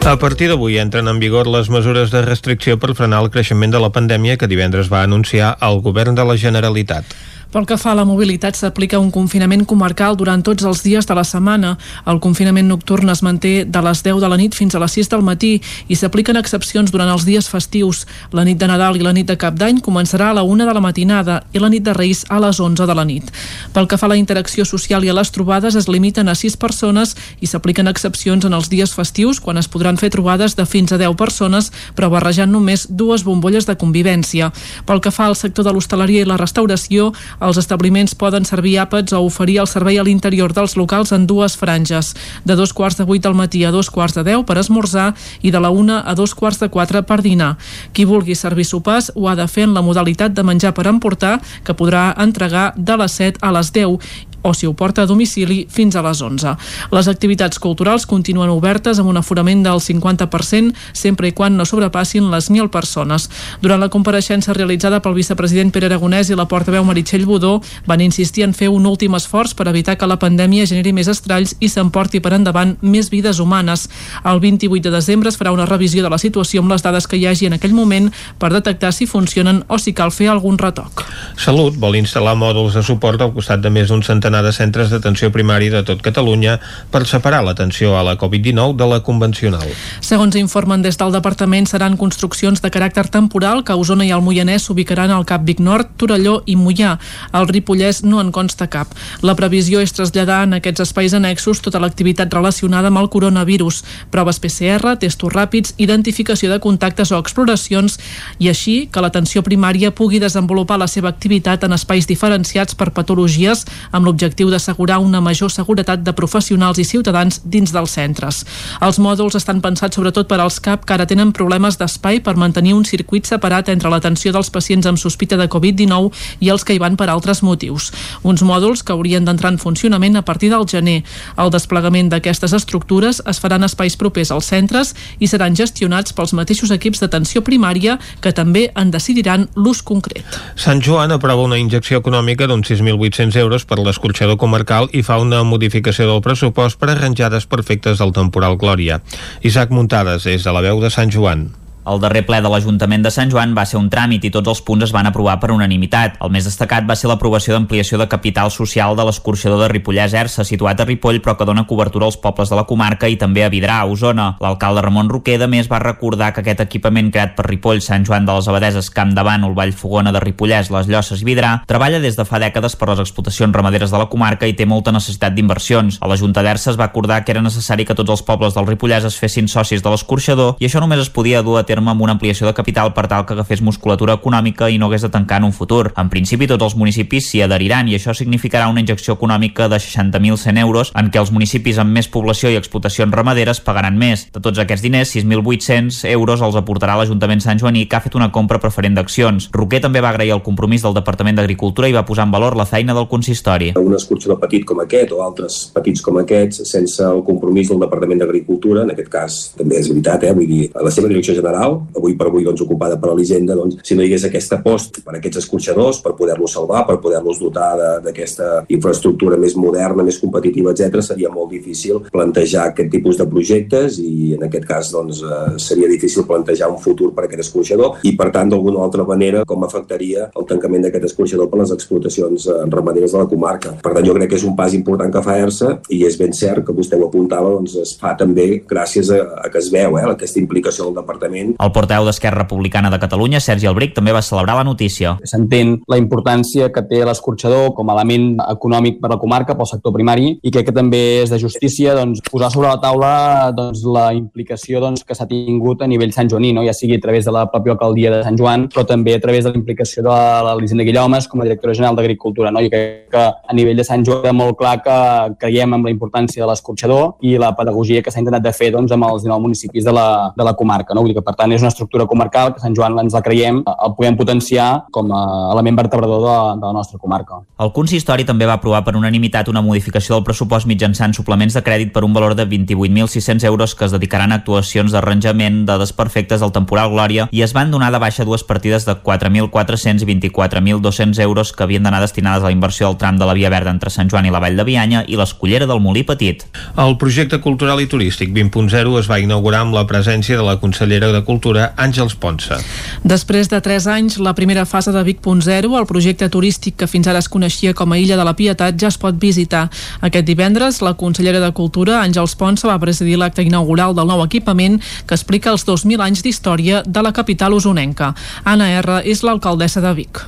[0.00, 3.78] A partir d'avui entren en vigor les mesures de restricció per frenar el creixement de
[3.78, 7.06] la pandèmia que divendres va anunciar el govern de la Generalitat.
[7.50, 11.14] Pel que fa a la mobilitat, s'aplica un confinament comarcal durant tots els dies de
[11.18, 11.72] la setmana.
[12.06, 15.08] El confinament nocturn es manté de les 10 de la nit fins a les 6
[15.10, 15.56] del matí
[15.90, 18.04] i s'apliquen excepcions durant els dies festius.
[18.30, 20.76] La nit de Nadal i la nit de Cap d'Any començarà a la 1 de
[20.76, 23.32] la matinada i la nit de Reis a les 11 de la nit.
[23.74, 26.54] Pel que fa a la interacció social i a les trobades, es limiten a 6
[26.54, 30.94] persones i s'apliquen excepcions en els dies festius quan es podran fer trobades de fins
[30.94, 34.52] a 10 persones, però barrejant només dues bombolles de convivència.
[34.86, 37.10] Pel que fa al sector de l'hostaleria i la restauració,
[37.40, 41.56] els establiments poden servir àpats o oferir el servei a l'interior dels locals en dues
[41.56, 42.12] franges,
[42.44, 45.50] de dos quarts de vuit al matí a dos quarts de deu per esmorzar i
[45.50, 47.56] de la una a dos quarts de quatre per dinar.
[47.92, 51.38] Qui vulgui servir sopars ho ha de fer en la modalitat de menjar per emportar,
[51.64, 55.66] que podrà entregar de les 7 a les 10 o si ho porta a domicili
[55.70, 56.56] fins a les 11.
[56.90, 62.30] Les activitats culturals continuen obertes amb un aforament del 50% sempre i quan no sobrepassin
[62.30, 63.28] les 1.000 persones.
[63.60, 68.44] Durant la compareixença realitzada pel vicepresident Pere Aragonès i la portaveu Meritxell Budó van insistir
[68.44, 72.20] en fer un últim esforç per evitar que la pandèmia generi més estralls i s'emporti
[72.20, 73.88] per endavant més vides humanes.
[74.24, 77.18] El 28 de desembre es farà una revisió de la situació amb les dades que
[77.18, 81.04] hi hagi en aquell moment per detectar si funcionen o si cal fer algun retoc.
[81.36, 85.32] Salut vol instal·lar mòduls de suport al costat de més d'un centenar de centres d'atenció
[85.34, 86.60] primària de tot Catalunya
[86.94, 89.66] per separar l'atenció a la Covid-19 de la convencional.
[89.98, 94.22] Segons informen des del departament, seran construccions de caràcter temporal que a Osona i al
[94.22, 96.96] Moianès s'ubicaran al Cap Vic Nord, Torelló i Mollà.
[97.32, 98.94] Al Ripollès no en consta cap.
[99.26, 103.82] La previsió és traslladar en aquests espais annexos tota l'activitat relacionada amb el coronavirus,
[104.14, 107.98] proves PCR, testos ràpids, identificació de contactes o exploracions
[108.38, 113.64] i així que l'atenció primària pugui desenvolupar la seva activitat en espais diferenciats per patologies
[113.90, 118.44] amb l'objectiu d'assegurar una major seguretat de professionals i ciutadans dins dels centres.
[118.80, 122.74] Els mòduls estan pensats sobretot per als CAP que ara tenen problemes d'espai per mantenir
[122.74, 126.10] un circuit separat entre l'atenció dels pacients amb sospita de Covid-19
[126.40, 127.90] i els que hi van per altres motius.
[128.22, 131.02] Uns mòduls que haurien d'entrar en funcionament a partir del gener.
[131.36, 136.70] El desplegament d'aquestes estructures es faran espais propers als centres i seran gestionats pels mateixos
[136.70, 140.24] equips d'atenció primària que també en decidiran l'ús concret.
[140.56, 143.78] Sant Joan aprova una injecció econòmica d'uns 6.800 euros per
[144.10, 149.00] l'escorxador comarcal i fa una modificació del pressupost per arranjar desperfectes del temporal Glòria.
[149.46, 151.50] Isaac Muntades, és de la veu de Sant Joan.
[151.88, 154.60] El darrer ple de l'Ajuntament de Sant Joan va ser un tràmit i tots els
[154.66, 156.18] punts es van aprovar per unanimitat.
[156.20, 160.44] El més destacat va ser l'aprovació d'ampliació de capital social de l'escorxador de Ripollès Ersa,
[160.44, 163.48] situat a Ripoll però que dona cobertura als pobles de la comarca i també a
[163.52, 164.34] Vidrà, a Osona.
[164.44, 168.28] L'alcalde Ramon Roquer, de més, va recordar que aquest equipament creat per Ripoll, Sant Joan
[168.28, 172.18] de les Abadeses, Camp de Bànol, Vallfogona de Ripollès, Les Llosses i Vidrà, treballa des
[172.18, 175.96] de fa dècades per les explotacions ramaderes de la comarca i té molta necessitat d'inversions.
[176.00, 178.68] A la Junta d'Ersa es va acordar que era necessari que tots els pobles del
[178.68, 182.02] Ripollès es fessin socis de l'escorxador i això només es podia dur a terme amb
[182.02, 185.38] una ampliació de capital per tal que agafés musculatura econòmica i no hagués de tancar
[185.40, 185.92] en un futur.
[185.96, 190.60] En principi, tots els municipis s'hi adheriran i això significarà una injecció econòmica de 60.100
[190.60, 194.26] euros en què els municipis amb més població i explotacions ramaderes pagaran més.
[194.34, 198.30] De tots aquests diners, 6.800 euros els aportarà l'Ajuntament Sant Joaní que ha fet una
[198.34, 199.48] compra preferent d'accions.
[199.54, 202.66] Roquer també va agrair el compromís del Departament d'Agricultura i va posar en valor la
[202.66, 203.72] feina del consistori.
[203.78, 208.22] Un escorxador petit com aquest o altres petits com aquests, sense el compromís del Departament
[208.22, 210.34] d'Agricultura, en aquest cas també és veritat, eh?
[210.36, 213.96] vull dir, la seva direcció general, avui per avui doncs, ocupada per l'Hisenda, doncs, si
[213.96, 217.70] no hi hagués aquesta apost per aquests escorxadors, per poder-los salvar, per poder-los dotar
[218.04, 223.98] d'aquesta infraestructura més moderna, més competitiva, etc, seria molt difícil plantejar aquest tipus de projectes
[224.02, 228.04] i en aquest cas doncs, eh, seria difícil plantejar un futur per a aquest escorxador
[228.06, 232.46] i per tant d'alguna altra manera com afectaria el tancament d'aquest escorxador per les explotacions
[232.46, 233.74] eh, ramaderes de la comarca.
[233.82, 236.34] Per tant jo crec que és un pas important que fa ERSA i és ben
[236.36, 239.98] cert que vostè ho apuntava, doncs es fa també gràcies a, a que es veu
[239.98, 241.49] eh, aquesta implicació del departament.
[241.58, 245.16] El portaveu d'Esquerra Republicana de Catalunya, Sergi Albric, també va celebrar la notícia.
[245.24, 249.94] S'entén la importància que té l'escorxador com a element econòmic per la comarca, pel sector
[249.94, 253.12] primari, i crec que també és de justícia doncs, posar sobre la taula
[253.56, 256.64] doncs, la implicació doncs, que s'ha tingut a nivell Sant Joaní, no?
[256.66, 259.44] ja sigui a través de la pròpia alcaldia de Sant Joan, però també a través
[259.44, 260.16] de la implicació de
[260.46, 262.52] l'Elisenda Guillomes com a directora general d'Agricultura.
[262.54, 262.62] No?
[262.64, 264.96] Jo crec que a nivell de Sant Joan és molt clar que
[265.40, 268.92] creiem en la importància de l'escorxador i la pedagogia que s'ha intentat de fer doncs,
[268.94, 270.94] amb els 19 municipis de la, de la comarca.
[270.94, 271.04] No?
[271.04, 273.62] Vull dir que, per tant, és una estructura comarcal que Sant Joan ens la creiem,
[273.64, 275.22] el podem potenciar com a
[275.54, 277.40] element vertebrador de, de la nostra comarca.
[277.60, 281.92] El consistori també va aprovar per unanimitat una modificació del pressupost mitjançant suplements de crèdit
[281.94, 286.54] per un valor de 28.600 euros que es dedicaran a actuacions d'arranjament de desperfectes del
[286.56, 291.52] temporal Glòria i es van donar de baixa dues partides de 4.400 i 24.200 euros
[291.52, 294.10] que havien d'anar destinades a la inversió del tram de la Via Verda entre Sant
[294.10, 296.44] Joan i la Vall de Bianya i l'Escollera del Molí Petit.
[296.80, 301.12] El projecte cultural i turístic 20.0 es va inaugurar amb la presència de la consellera
[301.12, 302.58] de Cultura, Àngels Ponsa.
[303.06, 307.22] Després de 3 anys, la primera fase de Vic.0, el projecte turístic que fins ara
[307.22, 309.68] es coneixia com a Illa de la Pietat, ja es pot visitar.
[310.02, 314.80] Aquest divendres, la consellera de Cultura, Àngels Ponsa, va presidir l'acte inaugural del nou equipament
[315.06, 318.14] que explica els 2.000 anys d'història de la capital usonenca.
[318.42, 319.02] Anna R.
[319.06, 320.24] és l'alcaldessa de Vic.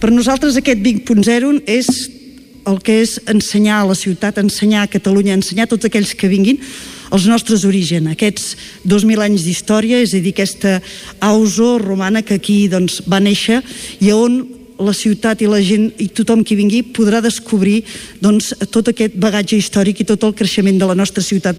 [0.00, 1.88] Per nosaltres aquest 20.0 és
[2.68, 6.30] el que és ensenyar a la ciutat, ensenyar a Catalunya, ensenyar a tots aquells que
[6.30, 6.60] vinguin
[7.12, 8.56] els nostres orígens, aquests
[8.86, 10.78] 2.000 anys d'història, és a dir, aquesta
[11.24, 13.62] auso romana que aquí doncs, va néixer
[14.00, 14.42] i on
[14.78, 17.82] la ciutat i la gent i tothom qui vingui podrà descobrir
[18.22, 21.58] doncs, tot aquest bagatge històric i tot el creixement de la nostra ciutat.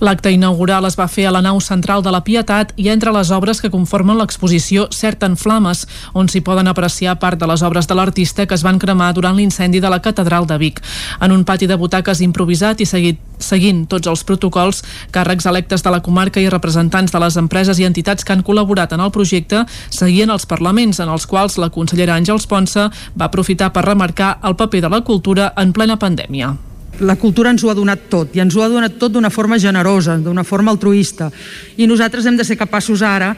[0.00, 3.28] L'acte inaugural es va fer a la nau central de la Pietat i entre les
[3.36, 5.82] obres que conformen l'exposició Cert en Flames,
[6.16, 9.36] on s'hi poden apreciar part de les obres de l'artista que es van cremar durant
[9.36, 10.80] l'incendi de la Catedral de Vic.
[11.20, 14.80] En un pati de butaques improvisat i seguit, seguint tots els protocols,
[15.12, 18.96] càrrecs electes de la comarca i representants de les empreses i entitats que han col·laborat
[18.96, 23.68] en el projecte seguien els parlaments en els quals la consellera Àngels Ponsa va aprofitar
[23.76, 26.56] per remarcar el paper de la cultura en plena pandèmia
[27.00, 29.58] la cultura ens ho ha donat tot, i ens ho ha donat tot d'una forma
[29.58, 31.30] generosa, d'una forma altruista.
[31.76, 33.34] I nosaltres hem de ser capaços ara,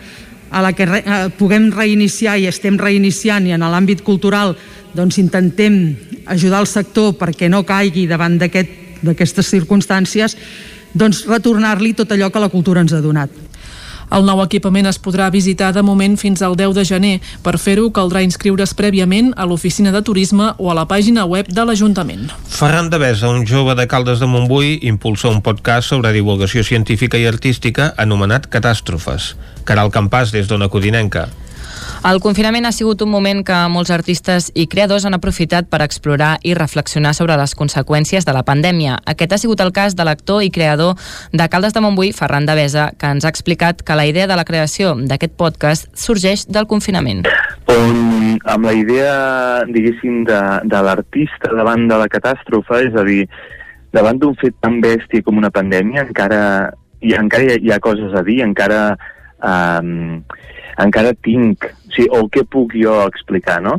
[0.52, 4.56] a la que re, eh, puguem reiniciar i estem reiniciant, i en l'àmbit cultural
[4.92, 10.36] doncs intentem ajudar el sector perquè no caigui davant d'aquestes aquest, circumstàncies,
[10.92, 13.30] doncs retornar-li tot allò que la cultura ens ha donat.
[14.12, 17.12] El nou equipament es podrà visitar de moment fins al 10 de gener.
[17.44, 21.64] Per fer-ho caldrà inscriure's prèviament a l'oficina de turisme o a la pàgina web de
[21.64, 22.28] l'Ajuntament.
[22.52, 27.16] Ferran de Besa, un jove de Caldes de Montbui, impulsa un podcast sobre divulgació científica
[27.16, 29.32] i artística anomenat Catàstrofes.
[29.64, 31.30] Caral Campàs, des d'Ona Codinenca.
[32.02, 36.32] El confinament ha sigut un moment que molts artistes i creadors han aprofitat per explorar
[36.42, 38.96] i reflexionar sobre les conseqüències de la pandèmia.
[39.12, 40.98] Aquest ha sigut el cas de l'actor i creador
[41.30, 44.34] de Caldes de Montbui, Ferran de Besa, que ens ha explicat que la idea de
[44.34, 47.22] la creació d'aquest podcast sorgeix del confinament.
[47.70, 49.14] On, amb la idea,
[49.70, 50.42] diguéssim, de,
[50.74, 53.28] de l'artista davant de la catàstrofe, és a dir,
[53.94, 56.42] davant d'un fet tan bèstia com una pandèmia, encara,
[56.98, 58.88] i encara hi ha, hi ha coses a dir, encara...
[59.38, 60.24] Um,
[60.80, 63.78] encara tinc, o, sigui, o què puc jo explicar, no?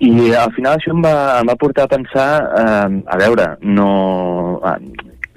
[0.00, 2.30] I al final això em va, em va portar a pensar,
[2.60, 3.90] eh, a veure, no,
[4.60, 4.78] eh,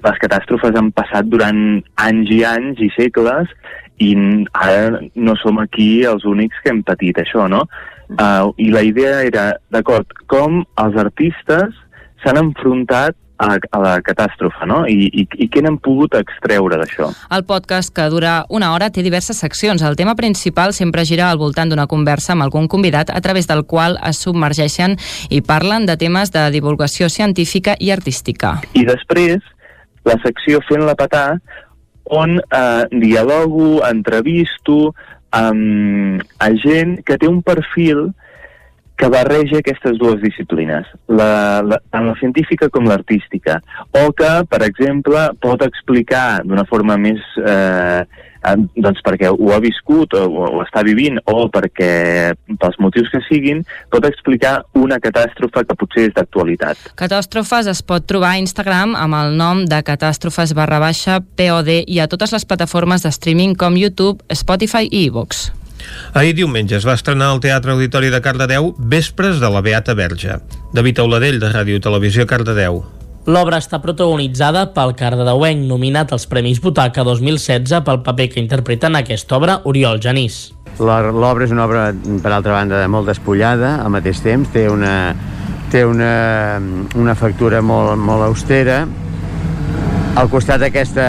[0.04, 3.52] les catàstrofes han passat durant anys i anys i segles
[4.00, 4.14] i
[4.56, 7.66] ara no som aquí els únics que hem patit això, no?
[8.10, 11.76] Uh, I la idea era, d'acord, com els artistes
[12.24, 14.82] s'han enfrontat a, a la catàstrofe, no?
[14.88, 17.10] I, i, i què n'hem pogut extreure d'això?
[17.32, 19.82] El podcast, que dura una hora, té diverses seccions.
[19.86, 23.64] El tema principal sempre gira al voltant d'una conversa amb algun convidat a través del
[23.64, 24.98] qual es submergeixen
[25.30, 28.58] i parlen de temes de divulgació científica i artística.
[28.74, 29.40] I després,
[30.04, 31.40] la secció Fent-la petar,
[32.10, 34.92] on eh, dialogo, entrevisto
[35.30, 38.10] amb a gent que té un perfil
[39.00, 43.60] que barreja aquestes dues disciplines, la, la, tant la científica com l'artística,
[43.96, 47.24] o que, per exemple, pot explicar d'una forma més...
[47.40, 52.32] Eh, doncs perquè ho ha viscut o, o està vivint o perquè
[52.62, 53.60] pels motius que siguin
[53.92, 56.88] pot explicar una catàstrofe que potser és d'actualitat.
[56.96, 62.00] Catàstrofes es pot trobar a Instagram amb el nom de catàstrofes barra baixa POD i
[62.00, 65.50] a totes les plataformes de streaming com YouTube, Spotify i iVoox.
[66.14, 70.40] Ahir diumenge es va estrenar al Teatre Auditori de Cardedeu Vespres de la Beata Verge.
[70.72, 72.82] David Auladell, de Ràdio Televisió Cardedeu.
[73.30, 78.96] L'obra està protagonitzada pel cardedeuenc nominat als Premis Butaca 2016 pel paper que interpreta en
[78.98, 80.48] aquesta obra Oriol Genís.
[80.80, 85.12] L'obra és una obra, per altra banda, molt despullada, al mateix temps, té una,
[85.70, 86.58] té una,
[86.96, 88.86] una factura molt, molt austera,
[90.16, 91.04] al costat d'aquesta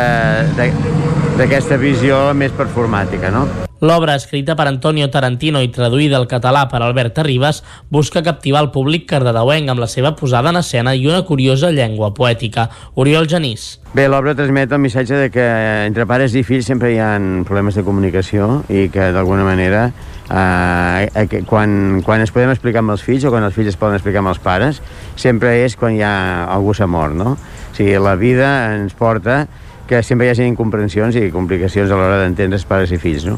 [1.81, 3.47] visió més performàtica, no?
[3.81, 8.69] L'obra, escrita per Antonio Tarantino i traduïda al català per Albert Arribas, busca captivar el
[8.69, 12.67] públic cardedeuenc amb la seva posada en escena i una curiosa llengua poètica.
[12.93, 13.79] Oriol Genís.
[13.95, 15.47] Bé, l'obra transmet el missatge de que
[15.87, 17.15] entre pares i fills sempre hi ha
[17.47, 19.87] problemes de comunicació i que d'alguna manera
[20.29, 23.97] eh, quan, quan es podem explicar amb els fills o quan els fills es poden
[23.97, 24.83] explicar amb els pares
[25.17, 27.33] sempre és quan hi ha algú s'ha mort, no?
[27.33, 29.47] O sigui, la vida ens porta
[29.91, 33.35] que sempre hi hagi incomprensions i complicacions a l'hora d'entendre els pares i fills, no?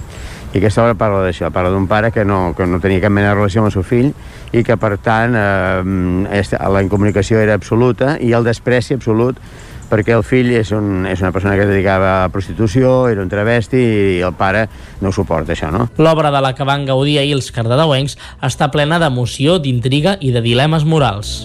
[0.53, 3.31] I aquesta obra parla d'això, parla d'un pare que no, que no tenia cap mena
[3.31, 4.11] de relació amb el seu fill
[4.53, 9.41] i que, per tant, eh, la incomunicació era absoluta i el despreci absolut
[9.89, 13.34] perquè el fill és, un, és una persona que es dedicava a prostitució, era un
[13.34, 14.67] travesti i el pare
[15.01, 15.88] no ho suporta, això, no?
[15.97, 20.45] L'obra de la que van gaudir ahir els cardedeuencs està plena d'emoció, d'intriga i de
[20.45, 21.39] dilemes morals.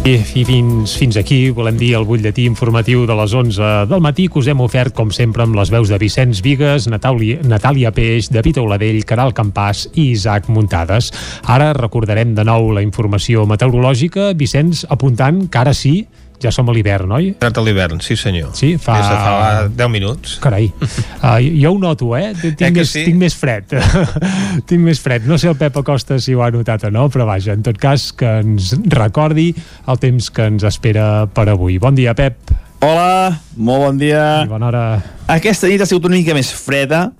[0.00, 4.30] I, I fins, fins aquí volem dir el butlletí informatiu de les 11 del matí
[4.32, 8.30] que us hem ofert, com sempre, amb les veus de Vicenç Vigues, Natàlia, Natàlia Peix,
[8.32, 11.10] David Oladell, Caral Campàs i Isaac Muntades.
[11.44, 14.30] Ara recordarem de nou la informació meteorològica.
[14.40, 15.98] Vicenç, apuntant que ara sí
[16.40, 17.30] ja som a l'hivern, oi?
[17.34, 18.54] Entrat a l'hivern, sí senyor.
[18.56, 18.96] Sí, fa...
[18.96, 20.38] Des de fa 10 minuts.
[20.42, 22.32] Carai, uh, jo ho noto, eh?
[22.40, 23.04] Tinc, Eh que més, sí?
[23.08, 23.76] tinc més fred.
[24.70, 25.28] tinc més fred.
[25.28, 27.78] No sé el Pep Acosta si ho ha notat o no, però vaja, en tot
[27.80, 29.50] cas, que ens recordi
[29.86, 31.78] el temps que ens espera per avui.
[31.82, 32.54] Bon dia, Pep.
[32.80, 34.42] Hola, molt bon dia.
[34.46, 34.84] I bona hora.
[35.28, 37.10] Aquesta nit ha sigut una mica més freda,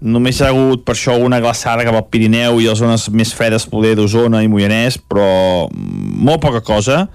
[0.00, 3.32] només hi ha hagut per això una glaçada cap al Pirineu i les zones més
[3.32, 7.06] fredes poder d'Osona i Moianès, però molt poca cosa.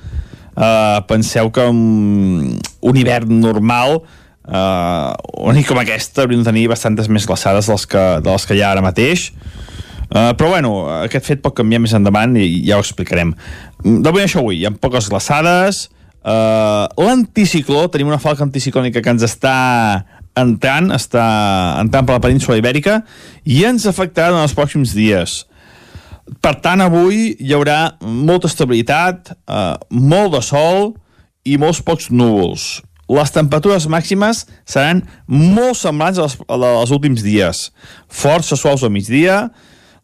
[0.52, 6.65] Uh, penseu que un, un hivern normal uh, una nit com aquesta hauríem de tenir
[6.68, 9.30] bastantes més glaçades dels que, de les que hi ha ara mateix
[10.11, 10.72] Uh, però bueno,
[11.06, 13.30] aquest fet pot canviar més endavant i ja ho explicarem.
[13.86, 15.86] Mm, De moment això avui, hi ha poques glaçades,
[16.28, 19.53] uh, l'anticicló, tenim una falca anticiclònica que ens està
[20.36, 21.23] entrant, està
[21.80, 23.02] entrant per la península ibèrica
[23.48, 25.45] i ens afectarà en els pròxims dies.
[26.41, 30.93] Per tant, avui hi haurà molta estabilitat, uh, molt de sol
[31.48, 32.81] i molts pocs núvols.
[33.11, 37.65] Les temperatures màximes seran molt semblants a les, a les últims dies.
[38.07, 39.49] Força suaus al migdia,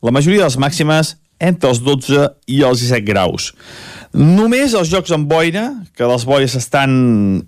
[0.04, 3.52] la majoria de les màximes entre els 12 i els 17 graus.
[4.18, 6.92] Només els jocs amb boira, que les boires estan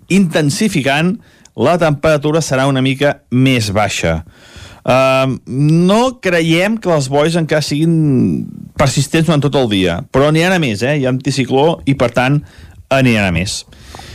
[0.08, 1.16] intensificant,
[1.58, 4.20] la temperatura serà una mica més baixa.
[4.80, 8.46] Uh, no creiem que les boires encara siguin
[8.80, 10.96] persistents durant tot el dia, però n'hi ha a més, eh?
[10.96, 12.40] hi ha anticicló i per tant
[12.90, 13.60] aniran a més.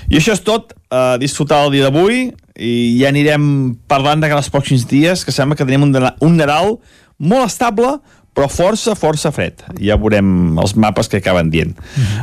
[0.09, 4.45] I això és tot, uh, disfrutar el dia d'avui i ja anirem parlant de cada
[4.51, 6.77] pròxims dies, que sembla que tenim un, un Nadal
[7.19, 7.97] molt estable,
[8.35, 9.63] però força, força fred.
[9.79, 11.71] Ja veurem els mapes que acaben dient.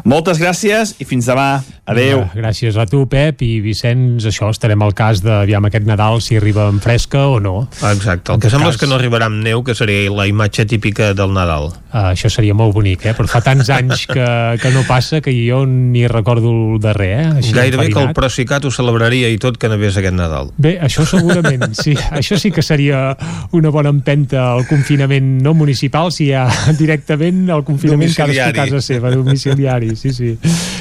[0.05, 1.63] Moltes gràcies i fins demà.
[1.83, 2.21] Adeu.
[2.23, 6.21] Ja, gràcies a tu, Pep, i Vicenç, això, estarem al cas de, aviam, aquest Nadal,
[6.23, 7.65] si arriba en fresca o no.
[7.89, 8.31] Exacte.
[8.31, 11.35] El que sembla és que no arribarà amb neu, que seria la imatge típica del
[11.35, 11.73] Nadal.
[11.91, 13.17] Uh, això seria molt bonic, eh?
[13.19, 14.27] Però fa tants anys que,
[14.63, 17.27] que no passa que jo ni recordo el darrer, eh?
[17.43, 18.15] Així Gairebé que el.
[18.15, 20.53] Procicat ho celebraria i tot que nevés aquest Nadal.
[20.63, 21.97] Bé, això segurament, sí.
[22.23, 23.17] Això sí que seria
[23.59, 26.47] una bona empenta al confinament no municipal, si hi ha
[26.79, 30.37] directament el confinament cadascú a casa seva, domiciliari, sí, sí.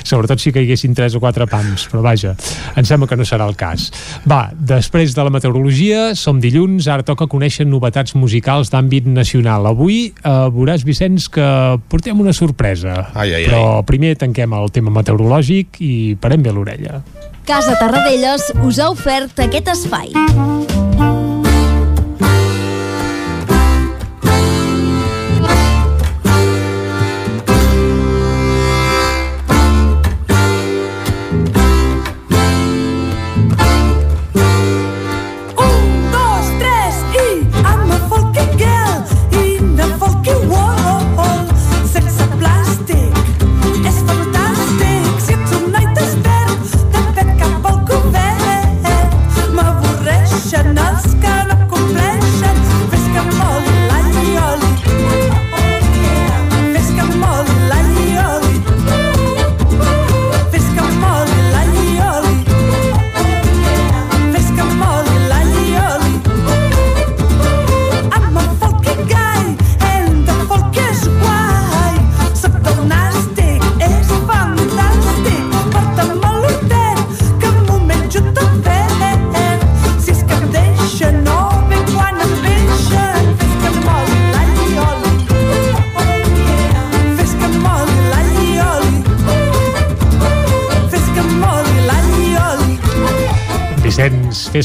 [0.05, 2.35] Sobretot si caiguessin tres o quatre pams, però vaja,
[2.77, 3.89] em sembla que no serà el cas.
[4.27, 9.67] Va, després de la meteorologia, som dilluns, ara toca conèixer novetats musicals d'àmbit nacional.
[9.71, 11.47] Avui eh, veuràs, Vicenç, que
[11.91, 13.11] portem una sorpresa.
[13.13, 17.01] Ai, ai, però primer tanquem el tema meteorològic i parem bé l'orella.
[17.47, 20.13] Casa Tarradellas us ha ofert aquest espai.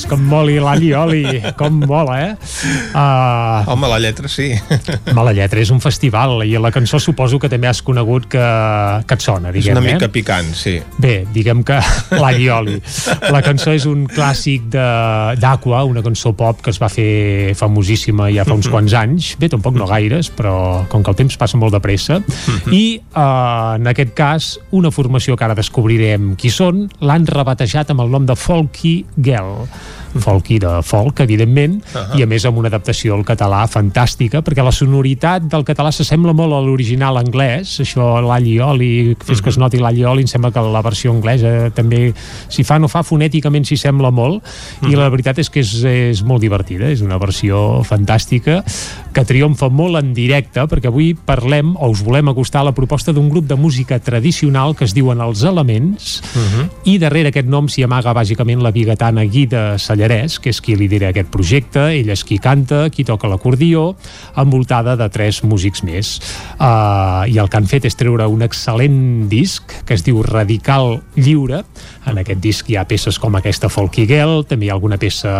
[0.07, 1.25] Com moli l'alli oli,
[1.59, 2.35] com mola, eh?
[2.95, 4.53] Uh, Home, la lletra sí.
[5.17, 8.45] Mala lletra, és un festival i la cançó suposo que també has conegut que,
[9.03, 10.13] que et sona, És diguem, una mica eh?
[10.15, 10.77] picant, sí.
[11.03, 11.81] Bé, diguem que
[12.23, 12.77] l'alli oli.
[13.35, 18.31] La cançó és un clàssic de- d'Aqua, una cançó pop que es va fer famosíssima
[18.31, 19.33] ja fa uns quants anys.
[19.43, 22.21] Bé, tampoc no gaires, però com que el temps passa molt de pressa.
[22.71, 23.27] I eh,
[23.81, 28.27] en aquest cas, una formació que ara descobrirem qui són, l'han rebatejat amb el nom
[28.31, 29.67] de Folky Girl
[30.23, 32.19] folky de folk, evidentment, Ahà.
[32.19, 36.35] i a més amb una adaptació al català fantàstica, perquè la sonoritat del català s'assembla
[36.37, 38.91] molt a l'original anglès, això l'all i oli,
[39.27, 42.13] fes que es noti l'all i oli, em sembla que la versió anglesa també,
[42.49, 44.45] si fa no fa, fonèticament s'hi sembla molt,
[44.87, 48.63] i la veritat és que és, és molt divertida, és una versió fantàstica,
[49.17, 53.15] que triomfa molt en directe, perquè avui parlem, o us volem acostar a la proposta
[53.17, 56.21] d'un grup de música tradicional que es diuen Els Elements,
[56.85, 61.11] i darrere aquest nom s'hi amaga bàsicament la biguetana Guida Sallarès, que és qui lidera
[61.11, 63.95] aquest projecte, ella és qui canta, qui toca l'acordió,
[64.37, 66.17] envoltada de tres músics més.
[66.59, 71.01] Uh, I el que han fet és treure un excel·lent disc que es diu Radical
[71.17, 71.65] Lliure.
[72.07, 75.33] En aquest disc hi ha peces com aquesta Folky Girl, també hi ha alguna peça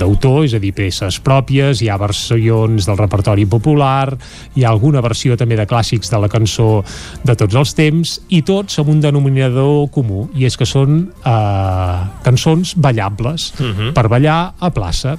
[0.00, 4.12] d'autor, és a dir, peces pròpies, hi ha versions del repertori popular,
[4.54, 6.82] hi ha alguna versió també de clàssics de la cançó
[7.24, 11.98] de tots els temps, i tots amb un denominador comú, i és que són eh,
[12.26, 13.50] cançons ballables
[13.96, 15.16] per ballar a plaça.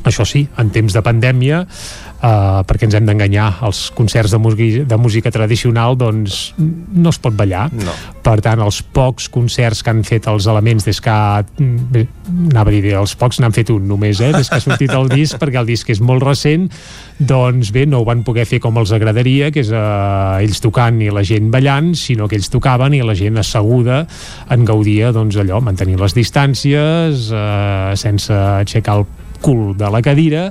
[0.00, 1.66] Això sí, en temps de pandèmia,
[2.20, 7.18] eh, perquè ens hem d'enganyar, els concerts de, música, de música tradicional doncs no es
[7.22, 7.68] pot ballar.
[7.72, 7.94] No.
[8.24, 12.06] Per tant, els pocs concerts que han fet els elements des que ha, bé,
[12.50, 15.08] anava a dir, els pocs n'han fet un només, eh, des que ha sortit el
[15.12, 16.68] disc, perquè el disc és molt recent,
[17.18, 21.00] doncs bé, no ho van poder fer com els agradaria, que és eh, ells tocant
[21.02, 24.04] i la gent ballant, sinó que ells tocaven i la gent asseguda
[24.50, 29.08] en gaudia, doncs allò, mantenint les distàncies, eh, sense aixecar el
[29.40, 30.50] cul de la cadira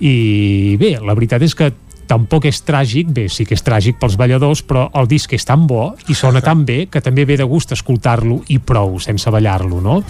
[0.00, 1.70] i bé, la veritat és que
[2.10, 5.66] tampoc és tràgic, bé, sí que és tràgic pels balladors, però el disc és tan
[5.70, 9.80] bo i sona tan bé que també ve de gust escoltar-lo i prou, sense ballar-lo,
[9.84, 10.00] no?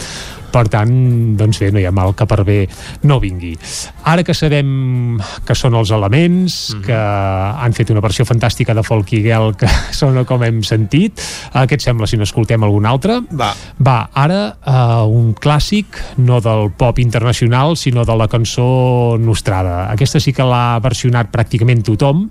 [0.51, 0.91] Per tant,
[1.39, 2.59] doncs bé, no hi ha mal que per bé
[3.07, 3.53] no vingui.
[4.11, 9.15] Ara que sabem que són els elements, que han fet una versió fantàstica de Folk
[9.17, 9.71] i Girl que
[10.01, 11.23] sona com hem sentit,
[11.53, 13.21] eh, què et sembla si n'escoltem algun altre?
[13.31, 13.53] Va.
[13.79, 19.87] Va, ara uh, un clàssic, no del pop internacional, sinó de la cançó nostrada.
[19.93, 22.27] Aquesta sí que l'ha versionat pràcticament tothom,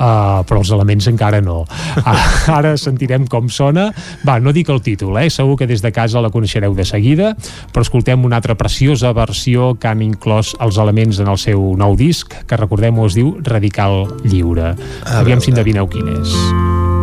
[0.00, 1.60] uh, però els elements encara no.
[2.00, 2.14] Uh,
[2.58, 3.90] ara sentirem com sona.
[4.26, 5.28] Va, no dic el títol, eh?
[5.30, 7.34] segur que des de casa la coneixereu de seguida,
[7.70, 11.98] però escoltem una altra preciosa versió que han inclòs els elements en el seu nou
[11.98, 14.74] disc, que recordem-ho es diu Radical Lliure.
[15.04, 15.44] A Aviam veure.
[15.44, 16.99] si endevineu quin és.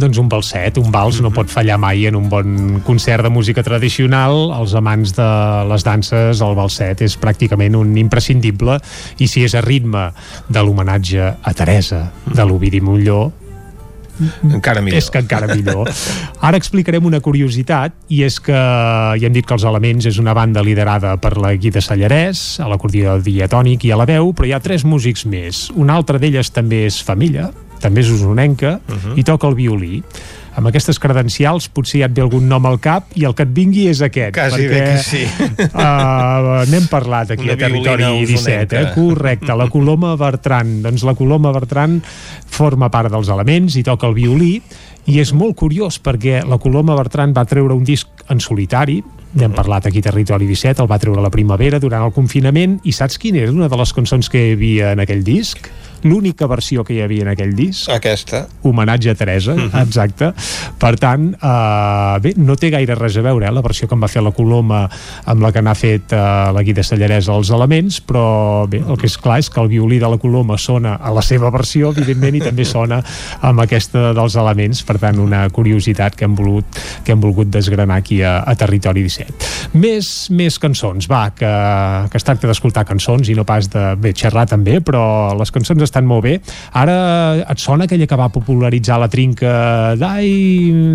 [0.00, 3.64] Doncs un balset, un vals no pot fallar mai en un bon concert de música
[3.66, 4.48] tradicional.
[4.56, 5.28] Els amants de
[5.68, 8.78] les danses, el balset és pràcticament un imprescindible
[9.20, 10.08] i si és a ritme
[10.48, 13.28] de l'homenatge a Teresa de l'Ovidi Montlló,
[14.44, 14.98] encara millor.
[14.98, 15.88] És que encara millor.
[16.44, 20.34] Ara explicarem una curiositat i és que ja hem dit que els Elements és una
[20.36, 24.54] banda liderada per la Guida Sallarès, a l'acordió diatònic i a la veu, però hi
[24.56, 25.68] ha tres músics més.
[25.76, 27.50] Una altra d'elles també és família,
[27.80, 29.18] també és usonenca, uh -huh.
[29.18, 30.02] i toca el violí.
[30.54, 33.52] Amb aquestes credencials potser ja et ve algun nom al cap i el que et
[33.54, 34.34] vingui és aquest.
[34.34, 35.22] Quasi bé que sí.
[35.72, 38.90] Uh, n'hem parlat aquí Una a Territori violina 17, eh?
[38.94, 40.82] Correcte, la Coloma Bertran.
[40.82, 42.02] Doncs la Coloma Bertran
[42.46, 44.60] forma part dels elements i toca el violí
[45.06, 49.02] i és molt curiós perquè la Coloma Bertran va treure un disc en solitari
[49.32, 53.18] n'hem parlat aquí Territori 17, el va treure la primavera durant el confinament i saps
[53.22, 55.70] quina era una de les cançons que hi havia en aquell disc?
[56.02, 57.88] L'única versió que hi havia en aquell disc.
[57.92, 58.46] Aquesta.
[58.62, 59.70] Homenatge a Teresa, Mhm.
[59.82, 60.32] exacte.
[60.78, 64.02] Per tant, eh, bé, no té gaire res a veure, eh, la versió que em
[64.02, 64.88] va fer la Coloma
[65.26, 69.06] amb la que n'ha fet eh, la Guida Sallarès als elements, però bé, el que
[69.06, 72.36] és clar és que el violí de la Coloma sona a la seva versió, evidentment,
[72.36, 73.02] i també sona
[73.42, 76.64] amb aquesta dels elements, per tant, una curiositat que hem volgut,
[77.04, 79.34] que hem volgut desgranar aquí a, a Territori 17.
[79.74, 81.50] Més, més cançons, va, que,
[82.10, 85.80] que es tracta d'escoltar cançons i no pas de, bé, xerrar també, però les cançons
[85.90, 86.38] estan molt bé.
[86.78, 86.96] Ara
[87.44, 89.52] et sona aquella que va popularitzar la trinca
[90.00, 90.30] d'ai,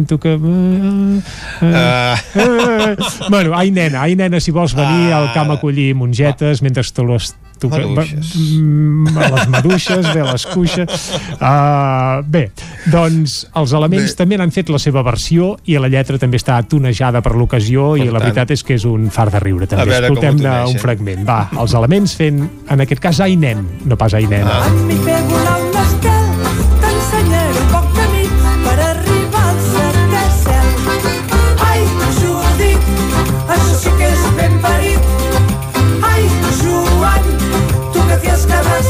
[0.10, 0.36] tu que...
[0.36, 1.20] Uh,
[1.62, 6.64] uh, uh, bueno, ai nena, ai nena, si vols venir al camp a collir mongetes
[6.66, 8.34] mentre tu les tu Maduixes.
[8.36, 11.06] mm, a les maduixes, bé, les cuixes
[11.40, 12.50] uh, bé,
[12.92, 14.18] doncs els elements bé.
[14.24, 18.06] també n'han fet la seva versió i la lletra també està tonejada per l'ocasió i
[18.10, 21.26] la veritat és que és un far de riure a també, veure escoltem-ne un fragment
[21.28, 26.15] va, els elements fent, en aquest cas ai nen no pas ai nena Ah.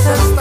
[0.06, 0.35] Has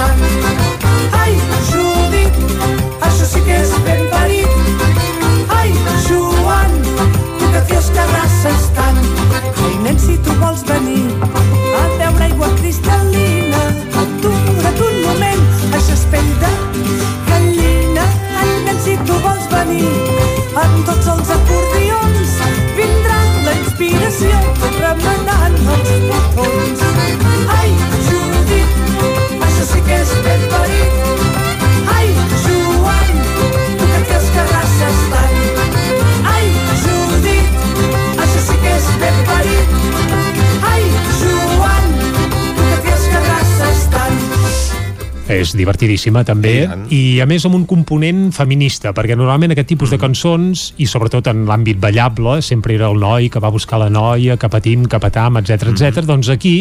[45.42, 46.56] és divertidíssima també.
[46.94, 51.30] I a més amb un component feminista perquè normalment aquest tipus de cançons i sobretot
[51.32, 55.00] en l'àmbit ballable sempre era el noi que va buscar la noia que patint, que
[55.00, 56.04] patam, etc etc.
[56.08, 56.56] doncs aquí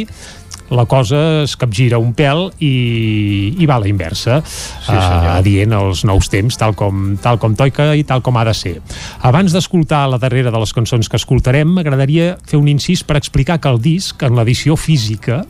[0.74, 5.76] la cosa es capgira un pèl i, i va a la inversa sí, uh, dient
[5.78, 8.76] els nous temps tal com, tal com toica i tal com ha de ser.
[9.22, 13.60] Abans d'escoltar la darrera de les cançons que escoltarem m'agradaria fer un incís per explicar
[13.62, 15.44] que el disc en l'edició física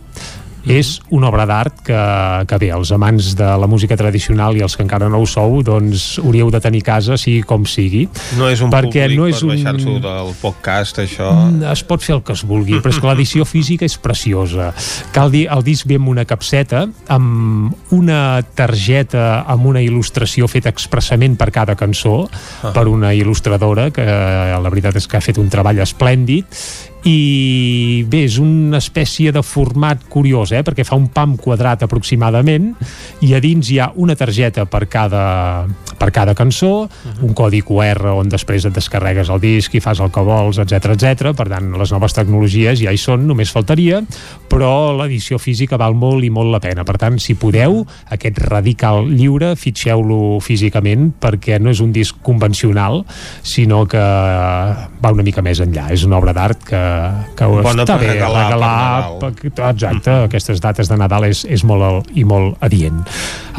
[0.65, 1.99] és una obra d'art que,
[2.47, 5.59] que bé, els amants de la música tradicional i els que encara no ho sou,
[5.65, 8.05] doncs hauríeu de tenir casa, sigui com sigui.
[8.39, 9.53] No és un perquè públic no és per un...
[9.55, 11.31] baixar-s'ho del podcast, això...
[11.73, 14.71] Es pot fer el que es vulgui, però és que l'edició física és preciosa.
[15.15, 18.21] Cal dir, el disc ve amb una capseta, amb una
[18.55, 22.23] targeta amb una il·lustració feta expressament per cada cançó,
[22.63, 22.71] Ah.
[22.73, 26.45] per una il·lustradora, que la veritat és que ha fet un treball esplèndid,
[27.03, 30.61] i bé, és una espècie de format curiós, eh?
[30.63, 32.69] perquè fa un pam quadrat aproximadament
[33.25, 35.65] i a dins hi ha una targeta per cada,
[35.99, 36.87] per cada cançó,
[37.19, 40.93] un codi QR on després et descarregues el disc i fas el que vols, etc
[40.95, 41.33] etc.
[41.35, 43.99] Per tant, les noves tecnologies ja hi són, només faltaria,
[44.47, 46.87] però l'edició física val molt i molt la pena.
[46.87, 47.81] Per tant, si podeu,
[48.15, 53.01] aquest radical lliure, fitxeu-lo físicament perquè no és un disc convencional,
[53.43, 55.89] sinó que va una mica més enllà.
[55.91, 56.83] És una obra d'art que,
[57.35, 62.01] que Bona està bé regalar regalar exacte, aquestes dates de Nadal és, és molt al-
[62.17, 63.01] i molt adient.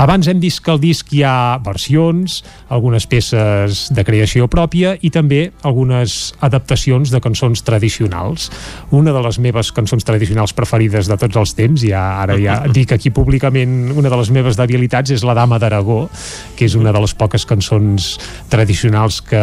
[0.00, 5.10] Abans hem vist que al disc hi ha versions algunes peces de creació pròpia i
[5.14, 8.50] també algunes adaptacions de cançons tradicionals.
[8.90, 12.92] Una de les meves cançons tradicionals preferides de tots els temps, ja ara ja dic
[12.92, 16.08] aquí públicament una de les meves debilitats és la Dama d'Aragó,
[16.56, 18.14] que és una de les poques cançons
[18.50, 19.40] tradicionals que,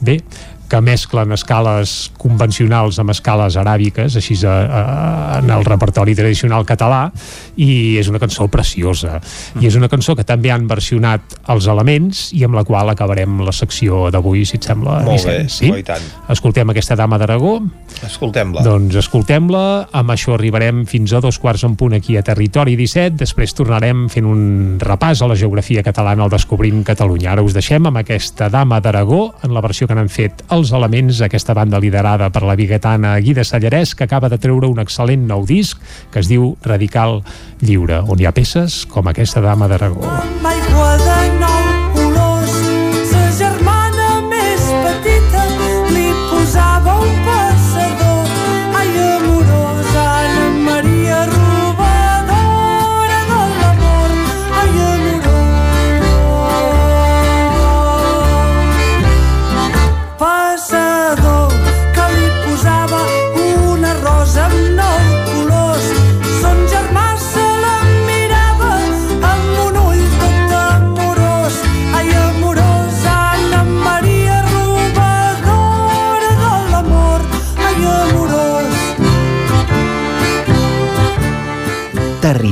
[0.00, 0.20] bé,
[0.70, 4.82] que mesclen escales convencionals amb escales aràbiques, així a, a,
[5.40, 7.08] en el repertori tradicional català,
[7.58, 9.18] i és una cançó preciosa.
[9.60, 13.40] I és una cançó que també han versionat els elements i amb la qual acabarem
[13.46, 15.58] la secció d'avui, si et sembla, Molt bé, Vicenç.
[15.58, 15.72] Sí?
[15.80, 16.06] i tant.
[16.30, 17.56] Escoltem aquesta dama d'Aragó.
[18.06, 18.62] Escoltem-la.
[18.64, 19.64] Doncs escoltem-la,
[19.96, 24.06] amb això arribarem fins a dos quarts en punt aquí a Territori 17, després tornarem
[24.12, 27.34] fent un repàs a la geografia catalana al Descobrint Catalunya.
[27.34, 31.22] Ara us deixem amb aquesta dama d'Aragó, en la versió que n'han fet els elements,
[31.24, 35.46] aquesta banda liderada per la biguetana Guida Sallarès, que acaba de treure un excel·lent nou
[35.48, 35.80] disc
[36.12, 37.22] que es diu Radical
[37.64, 40.04] Lliure, on hi ha peces com aquesta dama d'Aragó.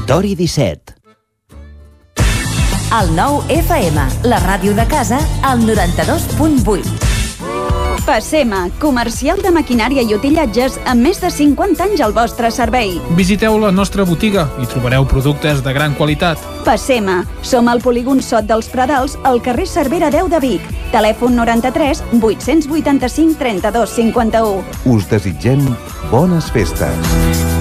[0.09, 0.95] Territori 17.
[2.97, 6.95] El nou FM, la ràdio de casa, al 92.8.
[8.07, 12.97] Passema, comercial de maquinària i utillatges amb més de 50 anys al vostre servei.
[13.21, 16.41] Visiteu la nostra botiga i trobareu productes de gran qualitat.
[16.65, 20.75] Passema, som al polígon Sot dels Pradals, al carrer Cervera 10 de Vic.
[20.97, 24.65] Telèfon 93 885 32 51.
[24.89, 25.69] Us desitgem
[26.09, 27.58] bones festes.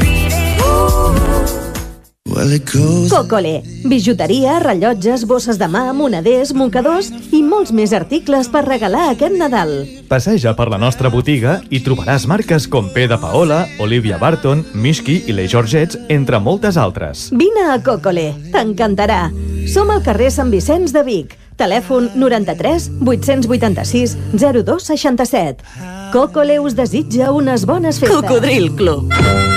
[3.09, 3.63] Cocole.
[3.85, 9.71] Bijuteria, rellotges, bosses de mà, moneders, mocadors i molts més articles per regalar aquest Nadal.
[10.09, 15.21] Passeja per la nostra botiga i trobaràs marques com P de Paola, Olivia Barton, Mishki
[15.27, 17.29] i les Georgets, entre moltes altres.
[17.31, 19.27] Vine a Cocole, t'encantarà.
[19.67, 21.37] Som al carrer Sant Vicenç de Vic.
[21.57, 25.63] Telèfon 93 886 0267.
[26.13, 28.19] Cocole us desitja unes bones festes.
[28.19, 29.56] Cocodril Club.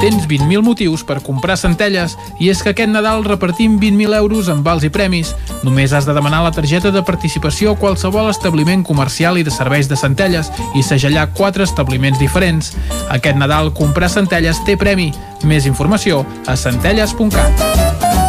[0.00, 4.60] Tens 20.000 motius per comprar centelles i és que aquest Nadal repartim 20.000 euros en
[4.66, 5.32] vals i premis.
[5.64, 9.88] Només has de demanar la targeta de participació a qualsevol establiment comercial i de serveis
[9.88, 12.74] de centelles i segellar quatre establiments diferents.
[13.08, 15.12] Aquest Nadal comprar centelles té premi.
[15.48, 18.25] Més informació a centelles.cat.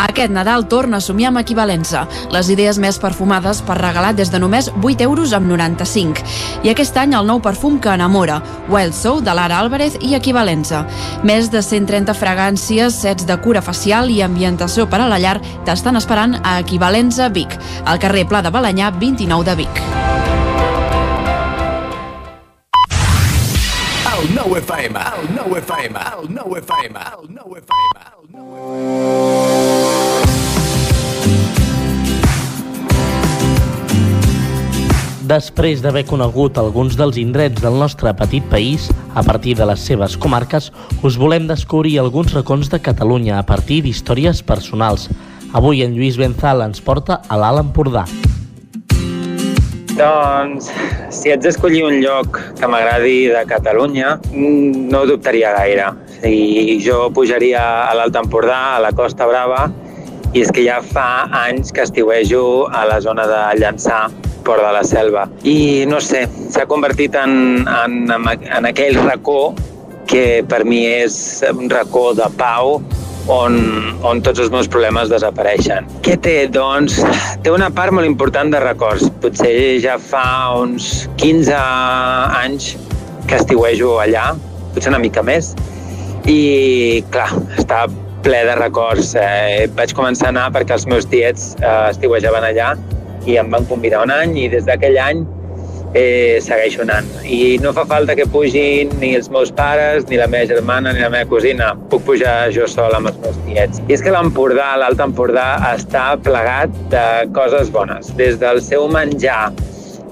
[0.00, 2.06] Aquest Nadal torna a somiar amb equivalença.
[2.32, 6.24] Les idees més perfumades per regalar des de només 8 euros amb 95.
[6.64, 8.40] I aquest any el nou perfum que enamora,
[8.72, 10.86] Wild Soul de Lara Álvarez i equivalença.
[11.22, 15.36] Més de 130 fragàncies, sets de cura facial i ambientació per a la llar
[15.68, 19.82] t'estan esperant a Equivalença Vic, al carrer Pla de Balanyà 29 de Vic.
[24.20, 28.19] El 9 FM, el 9 FM, el 9 FM, el 9 FM.
[35.30, 40.16] Després d'haver conegut alguns dels indrets del nostre petit país, a partir de les seves
[40.18, 40.72] comarques,
[41.06, 45.06] us volem descobrir alguns racons de Catalunya a partir d'històries personals.
[45.54, 48.08] Avui en Lluís Benzal ens porta a l'Alt Empordà.
[50.00, 50.70] Doncs,
[51.12, 55.90] si haig d'escollir un lloc que m'agradi de Catalunya, mm, no ho dubtaria gaire.
[56.24, 59.66] I jo pujaria a l'Alt Empordà, a la Costa Brava,
[60.32, 64.08] i és que ja fa anys que estiuejo a la zona de Llançà,
[64.44, 65.26] Port de la Selva.
[65.44, 69.52] I no sé, s'ha convertit en, en, en aquell racó
[70.08, 72.80] que per mi és un racó de pau
[73.28, 73.56] on,
[74.06, 75.88] on tots els meus problemes desapareixen.
[76.06, 76.36] Què té?
[76.52, 77.00] Doncs
[77.44, 79.08] té una part molt important de records.
[79.22, 80.24] Potser ja fa
[80.60, 81.56] uns 15
[82.40, 82.74] anys
[83.28, 84.30] que estiuejo allà,
[84.74, 85.52] potser una mica més,
[86.28, 87.84] i clar, està
[88.24, 89.14] ple de records.
[89.18, 92.74] Eh, vaig començar a anar perquè els meus tiets eh, estiuejaven allà
[93.28, 95.24] i em van convidar un any i des d'aquell any
[95.94, 97.08] eh, segueixo anant.
[97.24, 101.02] I no fa falta que pugin ni els meus pares, ni la meva germana, ni
[101.02, 101.72] la meva cosina.
[101.90, 103.82] Puc pujar jo sol amb els meus tiets.
[103.88, 108.12] I és que l'Empordà, l'Alt Empordà, està plegat de coses bones.
[108.20, 109.50] Des del seu menjar,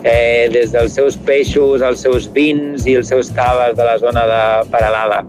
[0.03, 4.27] eh, des dels seus peixos, els seus vins i els seus caves de la zona
[4.27, 4.43] de
[4.75, 5.25] Paralada,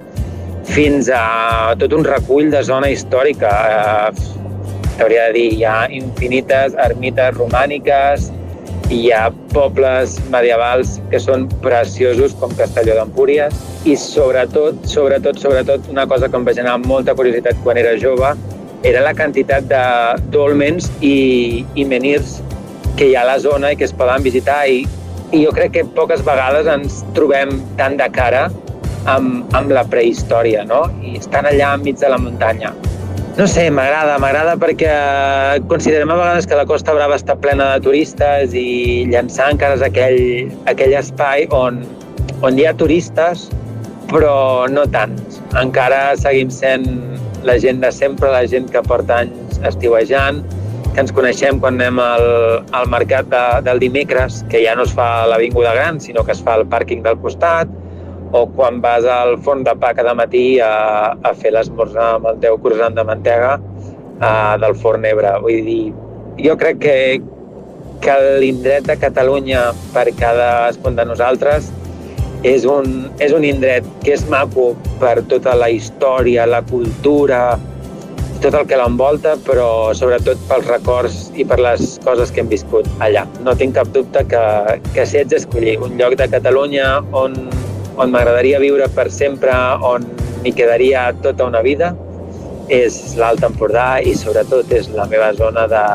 [0.70, 3.54] fins a tot un recull de zona històrica.
[3.70, 4.36] Eh,
[5.00, 8.26] T'hauria de dir, hi ha infinites ermites romàniques,
[8.90, 13.54] hi ha pobles medievals que són preciosos com Castelló d'Empúries
[13.86, 18.34] i sobretot, sobretot, sobretot una cosa que em va generar molta curiositat quan era jove
[18.90, 19.84] era la quantitat de
[20.34, 22.40] dolmens i, i menirs
[22.98, 24.82] que hi ha a la zona i que es poden visitar i,
[25.32, 28.48] i jo crec que poques vegades ens trobem tan de cara
[29.06, 30.88] amb, amb la prehistòria, no?
[31.06, 32.74] I estan allà enmig de la muntanya.
[33.40, 34.90] No sé, m'agrada, m'agrada perquè
[35.72, 39.86] considerem a vegades que la Costa Brava està plena de turistes i llançar encara és
[39.86, 41.78] aquell, aquell espai on,
[42.44, 43.46] on hi ha turistes,
[44.12, 45.40] però no tants.
[45.62, 46.84] Encara seguim sent
[47.48, 50.44] la gent de sempre, la gent que porta anys estiuejant,
[50.90, 52.28] que ens coneixem quan anem al,
[52.76, 56.36] al mercat de, del dimecres, que ja no es fa a l'Avinguda Gran, sinó que
[56.36, 57.72] es fa al pàrquing del costat,
[58.32, 62.40] o quan vas al forn de pa cada matí a, a fer l'esmorzar amb el
[62.44, 65.34] teu croissant de mantega uh, del forn Ebre.
[65.44, 65.82] Vull dir,
[66.46, 66.96] jo crec que,
[68.04, 71.72] que l'indret de Catalunya per cadascun de nosaltres
[72.48, 77.58] és un, és un indret que és maco per tota la història, la cultura,
[78.40, 82.88] tot el que l'envolta, però sobretot pels records i per les coses que hem viscut
[83.04, 83.26] allà.
[83.44, 84.44] No tinc cap dubte que,
[84.96, 87.36] que si haig d'escollir un lloc de Catalunya on,
[88.00, 89.52] on m'agradaria viure per sempre,
[89.84, 90.06] on
[90.44, 91.92] m'hi quedaria tota una vida,
[92.72, 95.86] és l'Alt Empordà i sobretot és la meva zona de,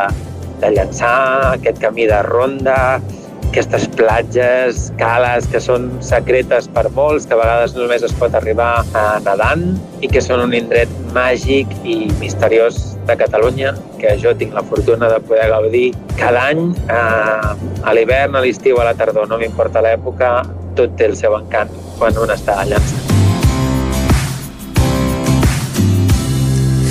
[0.60, 2.76] de llançar, aquest camí de ronda,
[3.55, 8.83] aquestes platges, cales que són secretes per molts, que a vegades només es pot arribar
[8.99, 9.68] a nedant
[10.02, 15.08] i que són un indret màgic i misteriós de Catalunya que jo tinc la fortuna
[15.12, 15.86] de poder gaudir
[16.18, 20.36] cada any, eh, a l'hivern, a l'estiu, a la tardor, no m'importa l'època,
[20.74, 22.81] tot té el seu encant quan un està allà.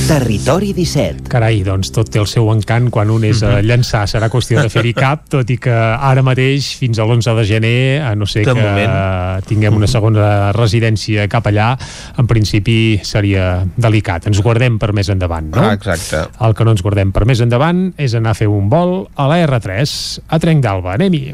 [0.03, 1.29] Territori 17.
[1.31, 4.01] Carai, doncs tot té el seu encant quan un és a llançar.
[4.11, 7.77] Serà qüestió de fer-hi cap, tot i que ara mateix, fins a l'11 de gener,
[8.03, 8.97] a no ser De que moment.
[9.47, 11.69] tinguem una segona residència cap allà,
[12.19, 14.27] en principi seria delicat.
[14.27, 15.63] Ens guardem per més endavant, no?
[15.69, 16.25] Ah, exacte.
[16.43, 19.29] El que no ens guardem per més endavant és anar a fer un vol a
[19.31, 19.95] la R3
[20.27, 20.97] a Trenc d'Alba.
[20.99, 21.31] Anem-hi.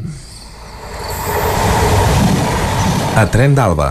[3.18, 3.90] A Tren d'Alba.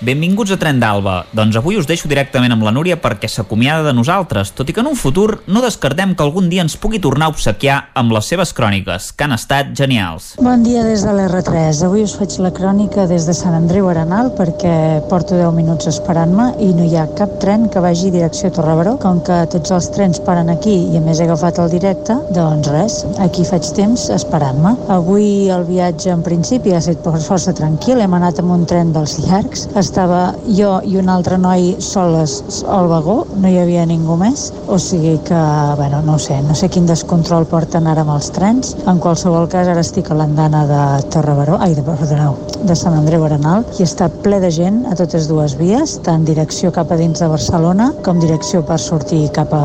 [0.00, 1.26] Benvinguts a Tren d'Alba.
[1.36, 4.80] Doncs avui us deixo directament amb la Núria perquè s'acomiada de nosaltres, tot i que
[4.80, 8.30] en un futur no descartem que algun dia ens pugui tornar a obsequiar amb les
[8.32, 10.30] seves cròniques, que han estat genials.
[10.40, 11.82] Bon dia des de l'R3.
[11.84, 16.48] Avui us faig la crònica des de Sant Andreu Arenal perquè porto 10 minuts esperant-me
[16.64, 18.96] i no hi ha cap tren que vagi direcció a Torrebaró.
[19.04, 22.72] Com que tots els trens paren aquí i a més he agafat el directe, doncs
[22.72, 24.78] res, aquí faig temps esperant-me.
[24.96, 29.20] Avui el viatge en principi ha estat força tranquil, hem anat amb un tren dels
[29.28, 34.50] llargs, estava jo i un altre noi soles al vagó, no hi havia ningú més,
[34.70, 35.40] o sigui que,
[35.80, 38.76] bueno, no sé, no sé quin descontrol porten ara amb els trens.
[38.90, 43.24] En qualsevol cas, ara estic a l'andana de Torrebaró, ai, de, perdoneu, de Sant Andreu
[43.26, 47.18] Arenal, i està ple de gent a totes dues vies, tant direcció cap a dins
[47.18, 49.64] de Barcelona com direcció per sortir cap a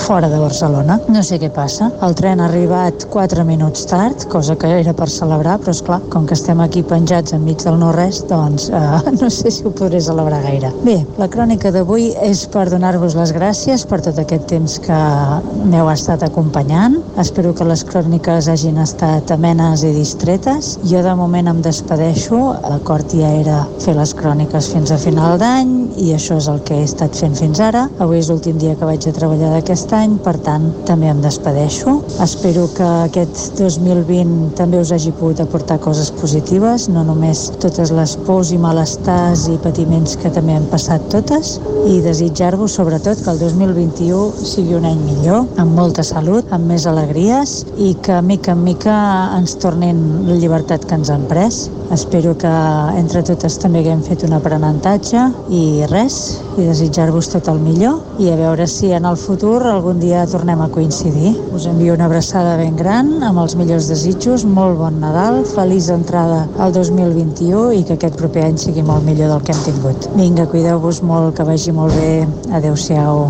[0.00, 1.00] fora de Barcelona.
[1.12, 1.90] No sé què passa.
[2.06, 6.00] El tren ha arribat 4 minuts tard, cosa que era per celebrar, però és clar,
[6.12, 10.00] com que estem aquí penjats enmig del no-res, doncs eh, no sé si ho podré
[10.00, 10.70] celebrar gaire.
[10.84, 15.00] Bé, la crònica d'avui és per donar-vos les gràcies per tot aquest temps que
[15.70, 16.98] m'heu estat acompanyant.
[17.20, 20.76] Espero que les cròniques hagin estat amenes i distretes.
[20.90, 22.40] Jo de moment em despedeixo.
[22.70, 26.80] L'acord ja era fer les cròniques fins a final d'any i això és el que
[26.80, 27.86] he estat fent fins ara.
[27.98, 31.98] Avui és l'últim dia que vaig a treballar d'aquest any, per tant, també em despedeixo.
[32.22, 38.16] Espero que aquest 2020 també us hagi pogut aportar coses positives, no només totes les
[38.26, 41.56] pors i malestars i patiments que també han passat totes
[41.88, 46.86] i desitjar-vos sobretot que el 2021 sigui un any millor, amb molta salut, amb més
[46.90, 48.96] alegries i que mica en mica
[49.38, 51.68] ens tornin la llibertat que ens han pres.
[51.90, 52.50] Espero que
[53.00, 56.20] entre totes també haguem fet un aprenentatge i res,
[56.60, 60.60] i desitjar-vos tot el millor i a veure si en el futur algun dia tornem
[60.60, 61.32] a coincidir.
[61.56, 66.44] Us envio una abraçada ben gran amb els millors desitjos, molt bon Nadal, feliç entrada
[66.60, 70.10] al 2021 i que aquest proper any sigui molt millor del que hem tingut.
[70.18, 72.12] Vinga, cuideu-vos molt, que vagi molt bé.
[72.58, 73.24] Adéu-siau.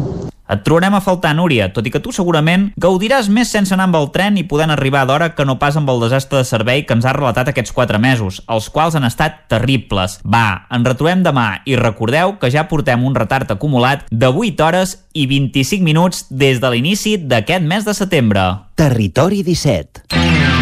[0.50, 3.98] Et trobarem a faltar, Núria, tot i que tu segurament gaudiràs més sense anar amb
[4.00, 6.96] el tren i podent arribar d'hora que no pas amb el desastre de servei que
[6.96, 10.18] ens ha relatat aquests 4 mesos, els quals han estat terribles.
[10.26, 14.96] Va, ens retrobem demà i recordeu que ja portem un retard acumulat de 8 hores
[15.14, 18.48] i 25 minuts des de l'inici d'aquest mes de setembre.
[18.74, 20.59] Territori 17.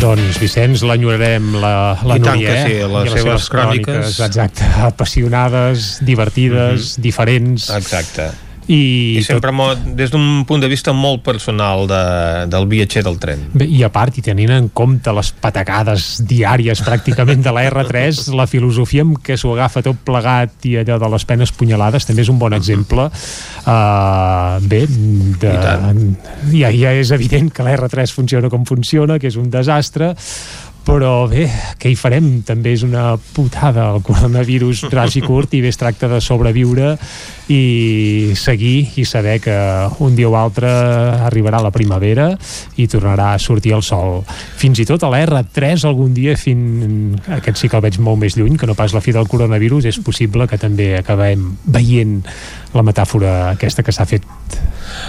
[0.00, 1.72] Doncs, Vicenç, l'enyorarem la,
[2.08, 2.86] la I tant Núria, que sí, eh?
[2.88, 4.14] les I seves cròniques.
[4.24, 7.68] Exacte, apassionades, divertides, diferents.
[7.76, 8.30] Exacte.
[8.70, 9.82] I, I sempre tot...
[9.98, 12.02] des d'un punt de vista molt personal de,
[12.52, 13.42] del viatger del tren.
[13.52, 18.22] Bé, I a part, i tenint en compte les patacades diàries pràcticament de la R3,
[18.38, 22.22] la filosofia amb què s'ho agafa tot plegat i allò de les penes punyalades també
[22.22, 23.08] és un bon exemple.
[23.64, 24.84] Uh, bé,
[25.42, 25.54] de,
[26.54, 30.14] ja, ja és evident que la R3 funciona com funciona, que és un desastre,
[30.86, 31.44] però bé,
[31.80, 32.40] què hi farem?
[32.46, 36.94] També és una putada el coronavirus ras i curt i bé es tracta de sobreviure
[37.50, 39.56] i seguir i saber que
[40.04, 40.70] un dia o altre
[41.26, 42.30] arribarà la primavera
[42.78, 44.20] i tornarà a sortir el sol.
[44.60, 47.16] Fins i tot a la R3 algun dia, fin...
[47.40, 49.90] aquest sí que el veig molt més lluny, que no pas la fi del coronavirus,
[49.90, 52.20] és possible que també acabem veient
[52.74, 54.26] la metàfora aquesta que s'ha fet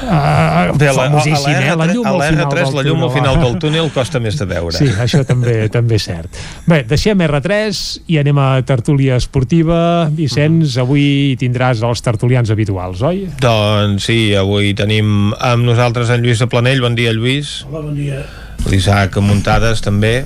[0.03, 1.75] uh, Bé, a la, a, famosíssim, eh?
[1.75, 3.15] La llum a al la final R3 del la llum al túnel.
[3.17, 4.77] final del túnel costa més de veure.
[4.77, 6.41] Sí, això també també és cert.
[6.67, 7.81] Bé, deixem R3
[8.13, 9.81] i anem a tertúlia esportiva.
[10.11, 13.25] Vicenç, avui tindràs els tertulians habituals, oi?
[13.41, 16.81] Doncs sí, avui tenim amb nosaltres en Lluís de Planell.
[16.81, 17.61] Bon dia, Lluís.
[17.69, 18.21] Hola, bon dia.
[18.69, 20.25] L'Isaac Muntades, també.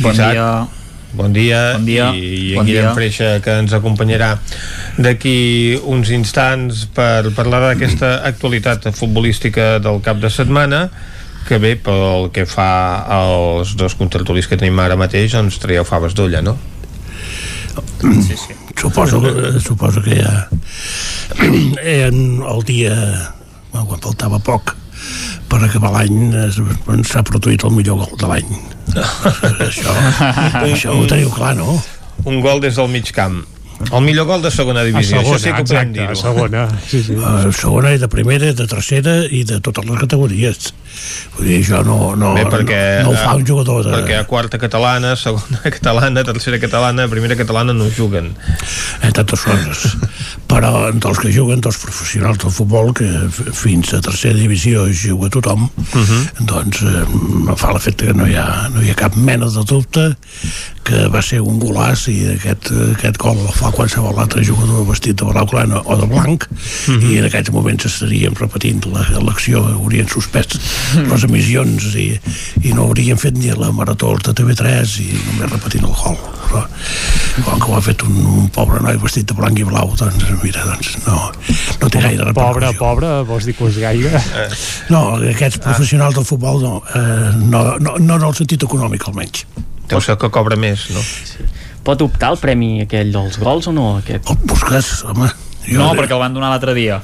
[0.00, 0.48] Bon Isaac, dia.
[1.12, 1.76] Bon dia.
[1.76, 2.10] Bon dia.
[2.14, 2.94] I, i Bon en Guillem dia.
[2.96, 4.34] Freixa, que ens acompanyarà
[4.98, 10.88] d'aquí uns instants per parlar d'aquesta actualitat futbolística del cap de setmana
[11.46, 16.16] que bé, pel que fa als dos contertulis que tenim ara mateix, doncs traieu faves
[16.18, 16.56] d'olla, no?
[18.02, 18.56] Sí, sí.
[18.76, 20.48] Suposo que, suposo que ja
[21.82, 22.96] en el dia
[23.70, 24.74] quan faltava poc
[25.50, 28.56] per acabar l'any doncs, s'ha produït el millor gol de l'any
[29.68, 29.92] això,
[30.62, 31.76] això ho teniu clar, no?
[32.26, 33.42] Un gol des del mig camp.
[33.92, 36.68] El millor gol de segona divisió, això sí que ho podem dir-ho.
[36.88, 37.16] Sí, sí.
[37.18, 40.72] Uh, segona i de primera, de tercera i de totes les categories
[41.36, 43.92] vull dir, això no, no, Bé, perquè, no, no ho fa un jugador de...
[43.92, 48.32] perquè a quarta catalana, segona catalana, tercera catalana, primera catalana no juguen.
[49.02, 49.96] entre altres coses
[50.48, 53.08] però dels que juguen, dels professionals del futbol que
[53.56, 56.22] fins a tercera divisió juga tothom Uh -huh.
[56.40, 57.04] doncs eh,
[57.50, 60.16] em fa l'efecte que no hi, ha, no hi ha cap mena de dubte
[60.84, 65.16] que va ser un golàs i aquest, aquest gol el fa qualsevol altre jugador vestit
[65.18, 66.44] de blaugrana o de blanc
[67.02, 70.54] i en aquests moments estaríem repetint la- l'acció, haurien suspès
[71.10, 72.08] les emissions i,
[72.62, 76.18] i no haurien fet ni la marató de TV3 i només repetint el gol.
[76.46, 76.62] Però
[77.44, 78.14] com que ho ha fet un,
[78.44, 81.16] un pobre noi vestit de blanc i blau doncs mira, doncs no,
[81.82, 84.22] no té gaire Pobre, pobre, vols dir que és gaire?
[84.94, 89.42] no, aquests professionals del futbol no, eh, no, no, no en el sentit econòmic almenys.
[89.90, 91.02] Deu ser que cobra més, no?
[91.86, 93.84] Pot optar el premi aquell dels gols o no?
[94.00, 94.30] Aquest?
[94.32, 95.28] El Busquets, home.
[95.66, 96.98] Jo No, perquè el van donar l'altre dia.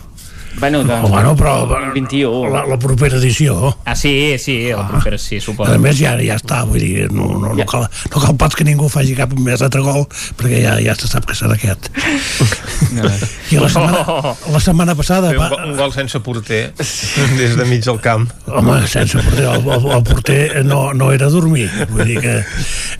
[0.60, 2.50] Bueno, doncs, Oh, bueno, però 21.
[2.52, 5.72] la, la propera edició Ah, sí, sí, la propera sí, suposo.
[5.72, 8.64] a més ja, ja està, vull dir no, no, no, cal, no cal pas que
[8.64, 10.04] ningú faci cap més altre gol
[10.36, 11.88] perquè ja, ja se sap que serà aquest
[13.50, 17.56] i la setmana, la setmana passada Fer un, va, gol, un gol sense porter des
[17.56, 18.28] de mig del camp.
[18.48, 21.68] Home, sense porter, el, el, el porter no, no era dormir.
[21.90, 22.34] Vull dir que,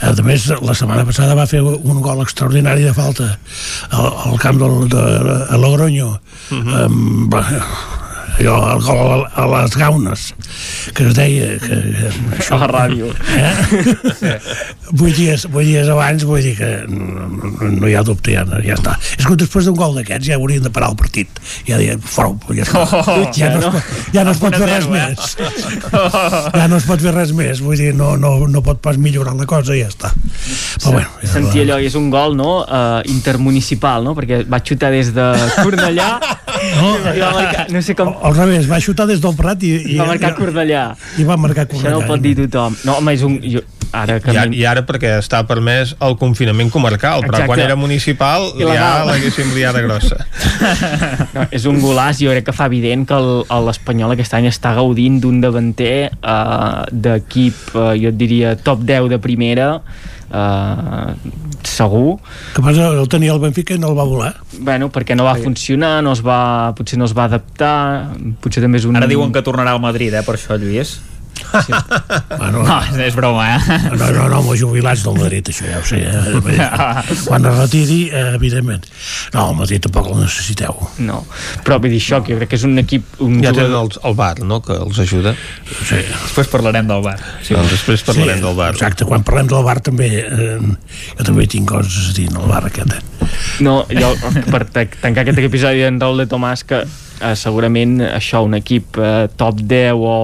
[0.05, 3.31] a més, la setmana passada va fer un gol extraordinari de falta
[3.91, 5.03] al, al camp del, de,
[5.49, 6.11] a Logroño.
[6.53, 6.87] Uh -huh.
[6.87, 8.02] um, Uh,
[8.39, 10.27] allò, el gol a, a les gaunes
[10.97, 12.11] que es deia que, que
[12.53, 13.11] A la ràdio.
[13.37, 14.39] eh?
[15.01, 18.45] vuit, dies, vuit dies abans vull dir que no, no, no hi ha dubte ja,
[18.65, 21.79] ja està és que després d'un gol d'aquests ja haurien de parar el partit ja
[21.81, 22.83] diuen, fora, ja, està.
[22.83, 24.93] Oh, ja, no pot- ja no es pot fer res eh?
[24.93, 25.37] més
[26.57, 29.35] ja no es pot fer res més vull dir, no, no, no pot pas millorar
[29.39, 30.13] la cosa i ja està
[30.83, 34.91] però bueno, ja Sentia allò, és un gol, no?, uh, intermunicipal, no?, perquè va xutar
[34.93, 35.25] des de
[35.63, 36.11] Cornellà
[36.63, 36.93] No.
[37.11, 38.13] i va marcar, no sé com...
[38.23, 40.87] al revés, va xutar des del Prat i, i, va marcar Cornellà.
[41.19, 42.77] i va marcar Això Cornellà no ho pot dir tothom.
[42.87, 43.39] No, home, és un...
[43.43, 43.61] Jo,
[43.93, 44.33] ara que...
[44.33, 47.49] I, a- m'he- I ara perquè està permès el confinament comarcal, però Exacte.
[47.51, 49.07] quan era municipal ja Il·legal.
[49.11, 50.23] l'haguéssim liada grossa.
[51.33, 54.75] No, és un golaç, jo crec que fa evident que el- l'Espanyol aquest any està
[54.77, 59.69] gaudint d'un davanter uh, d'equip, uh, jo et diria, top 10 de primera,
[60.33, 61.13] uh,
[61.69, 62.19] segur.
[62.57, 65.37] que passa, el tenia el Benfica i no el va volar Bueno, perquè no va
[65.39, 67.77] funcionar, no es va, potser no es va adaptar,
[68.43, 68.99] potser també és un...
[68.99, 70.99] Ara diuen que tornarà al Madrid, eh, per això, Lluís.
[71.53, 71.73] Sí.
[72.39, 73.79] Bueno, no, és broma, eh?
[73.93, 76.01] No, no, no, amb els jubilats del Madrid, això ja ho sé.
[76.01, 76.69] Eh?
[77.27, 78.87] Quan es retiri, eh, evidentment.
[79.35, 80.77] No, el Madrid tampoc el necessiteu.
[81.05, 81.21] No,
[81.67, 83.05] però vull dir això, que jo crec que és un equip...
[83.23, 85.35] Un Ja jugador- tenen el, el bar, no?, que els ajuda.
[85.89, 86.01] Sí.
[86.01, 87.19] Després parlarem del bar.
[87.45, 87.55] Sí.
[87.55, 88.73] Doncs després parlarem Sí, del bar.
[88.75, 90.59] Exacte, quan parlem del bar també, eh,
[91.19, 92.97] jo també tinc coses a dir en el bar aquest.
[92.97, 93.31] Eh?
[93.65, 94.15] No, jo,
[94.51, 96.83] per ta- tancar aquest episodi d'en Raúl de Tomàs, que
[97.23, 100.15] eh, segurament això, un equip eh, top 10 o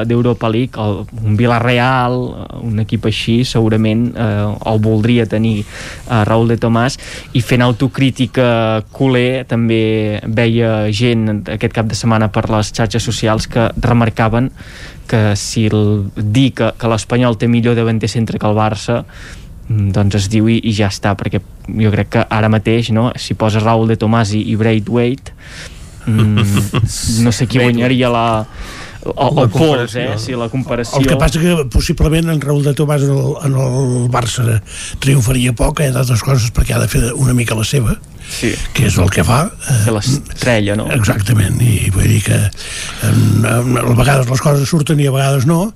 [0.00, 4.26] eh, d'Europa League, el, un Villarreal, eh, un equip així, segurament eh,
[4.72, 6.98] el voldria tenir eh, Raúl de Tomàs,
[7.34, 13.50] i fent autocrítica culer també veia gent aquest cap de setmana per les xarxes socials
[13.50, 14.52] que remarcaven
[15.06, 19.92] que si el, dir que, que l'Espanyol té millor davanter centre que el Barça mm,
[19.94, 23.38] doncs es diu i, i ja està perquè jo crec que ara mateix no, si
[23.38, 25.34] posa Raúl de Tomàs i, i Braithwaite
[26.06, 28.26] mm, no sé qui guanyaria la
[29.06, 30.08] el, La el pols, eh?
[30.18, 30.98] Sí, la comparació.
[30.98, 34.60] El que passa que possiblement en Raúl de Tomàs en el, en el Barça
[35.02, 37.96] triomfaria poc, eh, d'altres coses, perquè ha de fer una mica la seva,
[38.28, 38.52] sí.
[38.76, 39.44] que és el que fa.
[39.84, 40.88] Fer l'estrella, no?
[40.96, 42.38] Exactament, i vull dir que
[43.06, 45.70] en, en, a vegades les coses surten i a vegades no.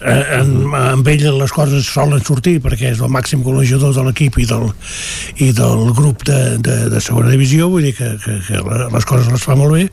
[0.00, 4.38] Eh, En, amb ell les coses solen sortir perquè és el màxim golejador de l'equip
[4.42, 4.66] i, del,
[5.44, 9.30] i del grup de, de, de segona divisió, vull dir que, que, que les coses
[9.32, 9.86] les fa molt bé,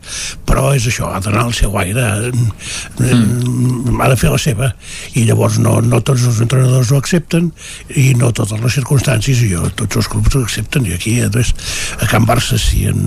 [0.47, 3.99] però és això, ha d'anar al seu aire, mm.
[4.01, 4.71] ha de fer la seva,
[5.15, 7.51] i llavors no, no tots els entrenadors ho accepten
[7.99, 11.53] i no totes les circumstàncies, i jo, tots els clubs ho accepten, i aquí doncs,
[12.01, 12.97] a Can Barça si en,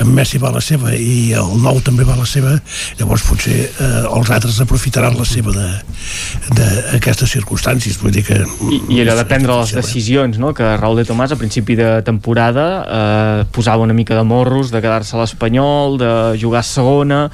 [0.00, 2.52] en Messi va la seva i el nou també va la seva,
[3.00, 8.38] llavors potser eh, els altres aprofitaran la seva d'aquestes circumstàncies, vull dir que...
[8.70, 10.52] I, i allò de prendre les decisions, no?
[10.54, 14.82] que Raúl de Tomàs a principi de temporada eh, posava una mica de morros de
[14.84, 17.24] quedar-se a l'Espanyol, de jugar a segona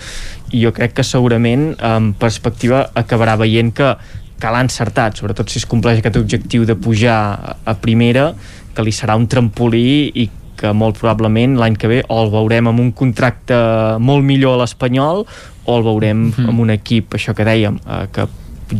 [0.51, 3.93] i jo crec que segurament en perspectiva acabarà veient que,
[4.41, 7.21] que l'ha encertat, sobretot si es compleix aquest objectiu de pujar
[7.61, 8.31] a primera
[8.75, 10.29] que li serà un trampolí i
[10.61, 13.57] que molt probablement l'any que ve o el veurem amb un contracte
[13.99, 16.49] molt millor a l'Espanyol o el veurem mm -hmm.
[16.49, 18.29] amb un equip, això que dèiem, eh, que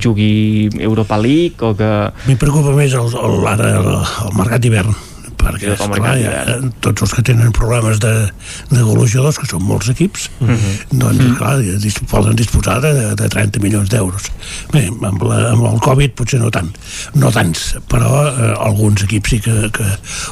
[0.03, 2.13] jugui Europa League o que...
[2.27, 3.95] Mi preocupa més el, el, ara el,
[4.27, 5.10] el mercat d'hivern
[5.41, 8.13] perquè esclar, ja, tots els que tenen problemes de,
[8.71, 10.99] de golejadors, que són molts equips, Mhm.
[11.01, 14.31] doncs, clar, dis, poden disposar de, de 30 milions d'euros.
[14.73, 16.71] Bé, amb, la, amb el Covid potser no tant,
[17.15, 19.87] no tants, però eh, alguns equips sí que, que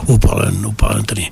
[0.07, 1.31] ho, poden, ho poden tenir.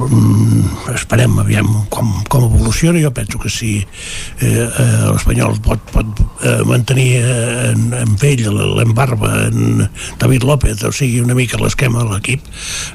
[0.00, 3.00] Mm, esperem aviam com, com evoluciona.
[3.02, 8.46] Jo penso que si eh, eh, l'Espanyol pot, pot eh, mantenir eh, en, en ell
[8.78, 9.84] l'embarba en
[10.18, 12.46] David López o sigui una mica l'esquema de l'equip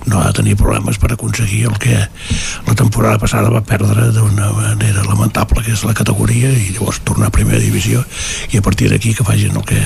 [0.09, 4.51] no ha de tenir problemes per aconseguir el que la temporada passada va perdre d'una
[4.56, 8.03] manera lamentable que és la categoria i llavors tornar a primera divisió
[8.51, 9.82] i a partir d'aquí que facin el que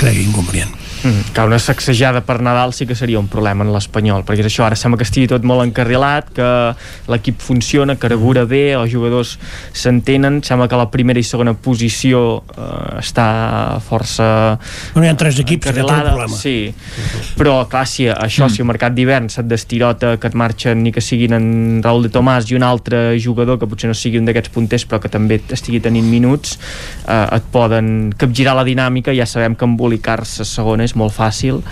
[0.00, 4.22] creguin convenient Mm, que una sacsejada per Nadal sí que seria un problema en l'Espanyol,
[4.24, 6.48] perquè és això, ara sembla que estigui tot molt encarrilat, que
[7.12, 9.34] l'equip funciona, carbura bé, els jugadors
[9.76, 12.22] s'entenen, sembla que la primera i segona posició
[12.56, 13.26] eh, està
[13.84, 14.56] força
[14.94, 16.38] bueno, hi ha tres equips que tenen encarrilada, problema.
[16.40, 20.92] sí, però clar, si això, si el mercat d'hivern se't destirota que et marxen ni
[20.94, 21.46] que siguin en
[21.84, 25.02] Raúl de Tomàs i un altre jugador que potser no sigui un d'aquests punters però
[25.04, 26.56] que també estigui tenint minuts
[27.04, 31.62] eh, et poden capgirar la dinàmica ja sabem que embolicar-se segona és molt fàcil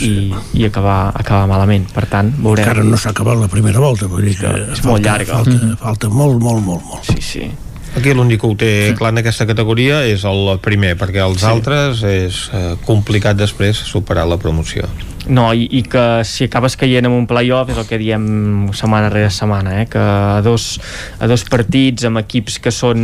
[0.00, 4.06] i, i acabar, acabar malament per tant, veurem encara no s'ha acabat la primera volta
[4.06, 5.32] vull dir que és falta, molt llarga.
[5.34, 5.76] falta, Mhm.
[5.76, 7.50] falta molt, molt, molt, molt sí, sí
[7.96, 11.46] Aquí l'únic que ho té clar en aquesta categoria és el primer, perquè els Sí.
[11.46, 14.84] altres és eh, complicat després superar la promoció.
[15.28, 19.10] No, i, i que si acabes caient en un playoff és el que diem setmana
[19.12, 19.86] rere setmana, eh?
[19.90, 20.78] que a dos,
[21.20, 23.02] a dos partits amb equips que són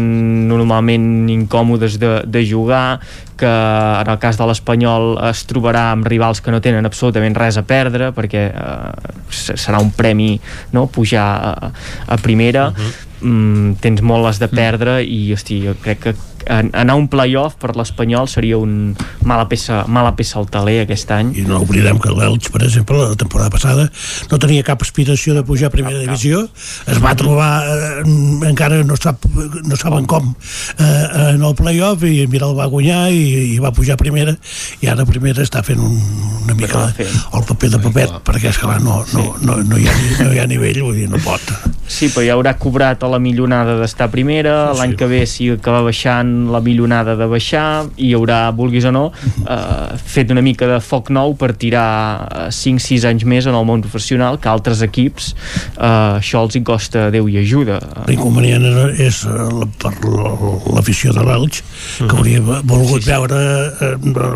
[0.48, 2.98] normalment incòmodes de, de jugar,
[3.36, 7.58] que en el cas de l'Espanyol es trobarà amb rivals que no tenen absolutament res
[7.60, 10.38] a perdre perquè eh, se- serà un premi
[10.72, 10.86] no?
[10.86, 11.72] pujar a,
[12.06, 12.92] a primera uh -huh.
[13.26, 16.14] mm, tens molt les de perdre i hosti, jo crec que
[16.46, 21.10] anar a un playoff per l'Espanyol seria un mala peça, mala peça al taler aquest
[21.14, 21.32] any.
[21.40, 23.88] I no oblidem que l'Elx, per exemple, la temporada passada
[24.30, 26.44] no tenia cap aspiració de pujar a primera divisió,
[26.90, 28.04] es va trobar eh,
[28.48, 29.24] encara no, sap,
[29.64, 30.32] no saben com
[30.78, 34.36] eh, en el playoff i mira, el va guanyar i, i va pujar a primera
[34.82, 35.96] i ara a primera està fent un,
[36.44, 39.96] una mica el paper de papet perquè és clar, no, no, no, no, hi ha,
[40.22, 41.54] no hi ha nivell, vull dir, no pot
[41.94, 44.96] Sí, però ja haurà cobrat a la millonada d'estar primera, Sí, l'any sí.
[44.98, 49.04] que ve si acaba baixant la millonada de baixar i hi haurà, vulguis o no,
[49.46, 53.82] eh, fet una mica de foc nou per tirar 5-6 anys més en el món
[53.84, 55.30] professional que altres equips
[55.78, 57.78] eh, això els hi costa Déu i ajuda.
[58.08, 58.64] L'inconvenient
[58.98, 60.34] és eh, la- per la-
[60.74, 61.62] l'afició de l'Elx
[62.00, 63.92] que hauria volgut veure eh,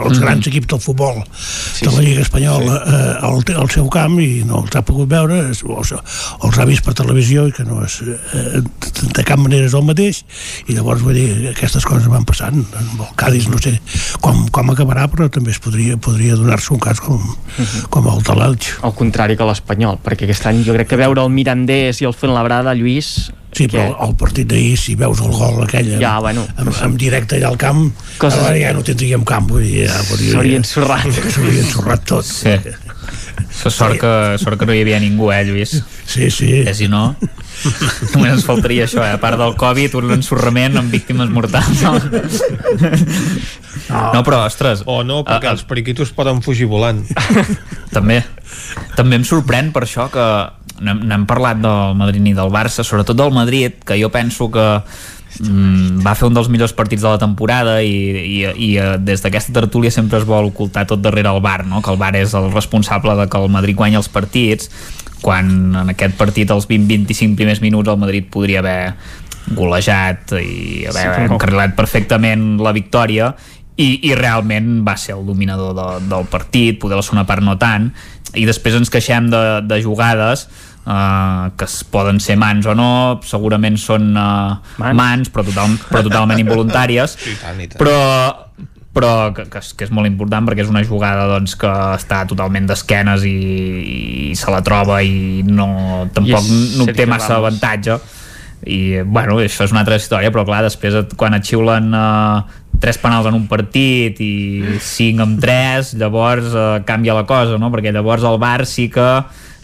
[0.06, 1.22] els grans equips del futbol
[1.82, 5.40] de la Lliga Espanyola eh, al, al seu camp i no els ha pogut veure
[5.48, 8.60] o, o els ha vist per televisió i que no és eh,
[9.16, 10.22] de cap manera és el mateix
[10.68, 13.74] i llavors vull dir, aquestes coses van passant amb el Cádiz no sé
[14.24, 17.22] com, com acabarà però també es podria, podria donar-se un cas com,
[17.90, 21.24] com el de l'Elx Al contrari que l'Espanyol, perquè aquest any jo crec que veure
[21.24, 23.30] el Mirandés i el Fuenlabrada, Lluís...
[23.58, 26.96] Sí, però el partit d'ahir, si veus el gol aquell en, Ja, bueno, en, en
[27.00, 27.80] directe allà al camp,
[28.20, 28.58] Coses- Coses...
[28.60, 31.06] ja no tindríem camp, vull dir, ja, podria, S'hauria ensorrat.
[31.32, 32.28] S'hauria ensorrat tot.
[32.28, 32.52] Sí.
[33.58, 35.72] Sort que, sort que no hi havia ningú, eh, Lluís?
[36.06, 36.62] Sí, sí.
[36.64, 37.16] Que si no,
[38.14, 39.16] només ens faltaria això, eh?
[39.16, 41.82] A part del Covid, un ensorrament amb víctimes mortals.
[43.88, 44.82] No, no però, ostres...
[44.86, 45.54] O no, perquè ah.
[45.56, 47.02] els periquitos poden fugir volant.
[47.94, 48.22] també
[48.96, 50.24] també em sorprèn per això que
[50.80, 54.10] no, hem- no hem parlat del Madrid ni del Barça sobretot del Madrid, que jo
[54.14, 54.66] penso que
[55.40, 59.22] mm, va fer un dels millors partits de la temporada i, i, i eh, des
[59.24, 61.82] d'aquesta tertúlia sempre es vol ocultar tot darrere el Bar, no?
[61.82, 64.72] que el Bar és el responsable de que el Madrid guanya els partits
[65.22, 68.94] quan en aquest partit els 20-25 primers minuts el Madrid podria haver
[69.56, 73.32] golejat i haver Sí, però encarrilat perfectament la victòria
[73.78, 77.54] i, i realment va ser el dominador de, del partit, poder la segona part no
[77.60, 77.92] tant.
[78.36, 80.48] I després ens queixem de, de jugades
[80.86, 82.90] uh, que es poden ser mans o no
[83.26, 84.98] segurament són uh, mans.
[84.98, 87.80] mans però, total, però totalment involuntàries I tant, i tant.
[87.82, 87.98] però
[88.98, 92.24] però que, que, és, que és molt important perquè és una jugada doncs, que està
[92.26, 93.34] totalment d'esquenes i,
[94.32, 97.44] i se la troba i no, tampoc I no obté Sergio massa Ramos.
[97.44, 97.98] avantatge
[98.66, 102.40] i bueno, això és una altra història però clar, després quan et xiulen uh,
[102.82, 107.70] tres penals en un partit i cinc amb tres llavors uh, canvia la cosa no?
[107.74, 109.08] perquè llavors el Bar sí que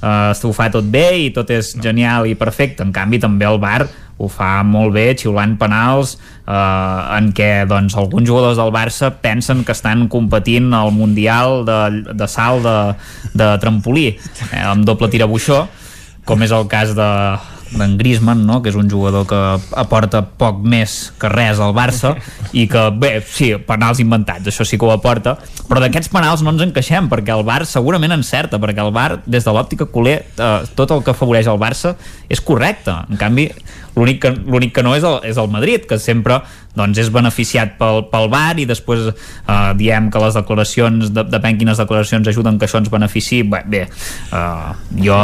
[0.04, 2.84] uh, ho fa tot bé i tot és genial i perfecte.
[2.84, 6.14] En canvi també el Bar ho fa molt bé xiulant penals
[6.46, 11.78] eh, en què doncs, alguns jugadors del Barça pensen que estan competint al Mundial de,
[12.14, 12.76] de salt de,
[13.34, 15.64] de trampolí eh, amb doble tirabuixó
[16.24, 17.10] com és el cas de
[17.72, 18.60] d'en Griezmann, no?
[18.62, 19.40] que és un jugador que
[19.80, 22.14] aporta poc més que res al Barça
[22.52, 25.36] i que, bé, sí, penals inventats, això sí que ho aporta,
[25.68, 29.22] però d'aquests penals no ens en queixem, perquè el Bar segurament encerta, perquè el Bar,
[29.26, 31.94] des de l'òptica culer, eh, tot el que afavoreix el Barça
[32.28, 32.94] és correcte.
[33.10, 33.48] En canvi,
[33.94, 34.32] l'únic que,
[34.74, 36.40] que no és el, és el Madrid, que sempre
[36.74, 41.60] doncs, és beneficiat pel, pel VAR i després eh, diem que les declaracions, de, depèn
[41.60, 43.42] quines declaracions ajuden que això ens benefici.
[43.46, 44.70] Bé, bé eh,
[45.06, 45.18] jo,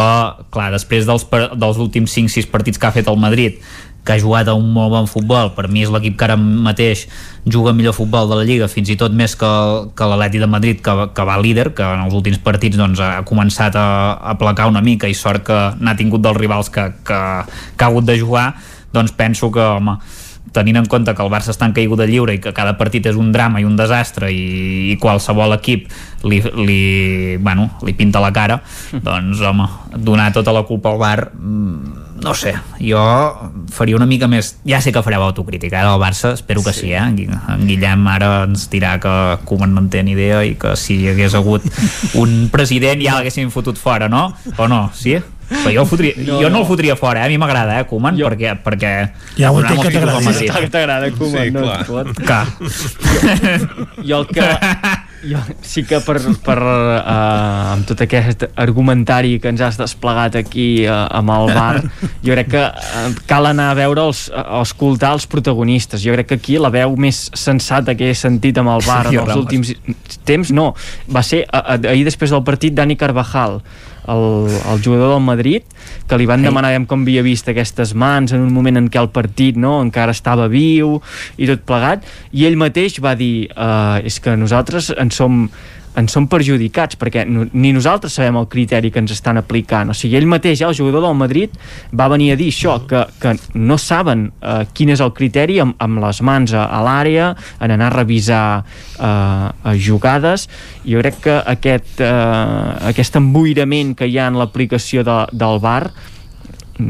[0.55, 3.59] clar, després dels, dels últims 5-6 partits que ha fet el Madrid,
[4.05, 7.07] que ha jugat a un molt bon futbol, per mi és l'equip que ara mateix
[7.45, 9.51] juga millor futbol de la Lliga, fins i tot més que,
[9.97, 13.21] que l'Atleti de Madrid, que, que va líder, que en els últims partits doncs, ha
[13.29, 13.87] començat a,
[14.33, 17.21] a placar una mica i sort que n'ha tingut dels rivals que, que,
[17.77, 18.55] que ha hagut de jugar,
[18.93, 19.99] doncs penso que, home,
[20.53, 23.19] tenint en compte que el Barça està en caiguda lliure i que cada partit és
[23.19, 25.87] un drama i un desastre i, i qualsevol equip
[26.27, 28.61] li, li, bueno, li pinta la cara
[29.07, 33.01] doncs home, donar tota la culpa al Bar mm, no sé, jo
[33.73, 36.81] faria una mica més ja sé que fareu autocrítica eh, del Barça, espero que sí,
[36.89, 36.99] sí eh?
[37.01, 39.13] en Gui- en Guillem ara ens dirà que
[39.49, 41.65] Koeman no en té ni idea i que si hi hagués hagut
[42.23, 44.35] un president ja l'haguessin fotut fora, no?
[44.59, 44.91] O no?
[44.95, 45.17] Sí?
[45.51, 46.59] Però jo, el fotria, No, jo no, no.
[46.61, 47.27] el fotria fora, eh?
[47.27, 48.29] a mi m'agrada, eh, Koeman, jo...
[48.31, 48.93] perquè, perquè
[49.37, 50.69] Ja ho entenc que t'agrada.
[50.71, 51.87] T'agrada Koeman, Sí, no clar.
[51.87, 52.07] pot.
[52.23, 54.05] Que...
[54.07, 54.47] jo el que
[55.23, 60.87] jo sí que per, per uh, amb tot aquest argumentari que ens has desplegat aquí
[60.87, 61.83] uh, amb el bar
[62.25, 66.03] jo crec que uh, cal anar a veure els, a escoltar els protagonistes.
[66.05, 69.21] Jo crec que aquí la veu més sensata que he sentit amb el bar en
[69.25, 69.75] els últims
[70.29, 70.73] temps no,
[71.13, 73.61] va ser uh, ahir després del partit Dani Carvajal
[74.09, 75.67] el, el jugador del Madrid
[76.09, 79.11] que li van demanar com havia vist aquestes mans en un moment en què el
[79.13, 80.99] partit no, encara estava viu
[81.37, 85.45] i tot plegat i ell mateix va dir uh, és que nosaltres en som
[85.99, 89.91] en som perjudicats perquè no, ni nosaltres sabem el criteri que ens estan aplicant.
[89.91, 91.57] O sigui, ell mateix, el jugador del Madrid
[91.97, 95.75] va venir a dir això, que, que no saben uh, quin és el criteri amb,
[95.83, 100.47] amb les mans a, a l'àrea en anar a revisar uh, jugades.
[100.87, 105.91] Jo crec que aquest, uh, aquest emboirament que hi ha en l'aplicació de, del VAR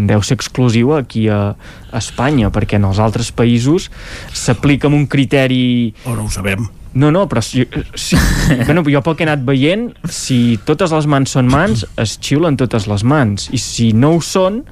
[0.09, 1.55] deu ser exclusiu aquí a,
[1.91, 3.91] a Espanya, perquè en els altres països
[4.33, 5.94] s'aplica amb un criteri...
[6.07, 6.69] O no ho sabem.
[6.93, 7.62] No, no, però si,
[7.94, 8.17] si,
[8.67, 12.59] bueno, jo pel que he anat veient, si totes les mans són mans, es xiulen
[12.59, 13.47] totes les mans.
[13.55, 14.65] I si no ho són,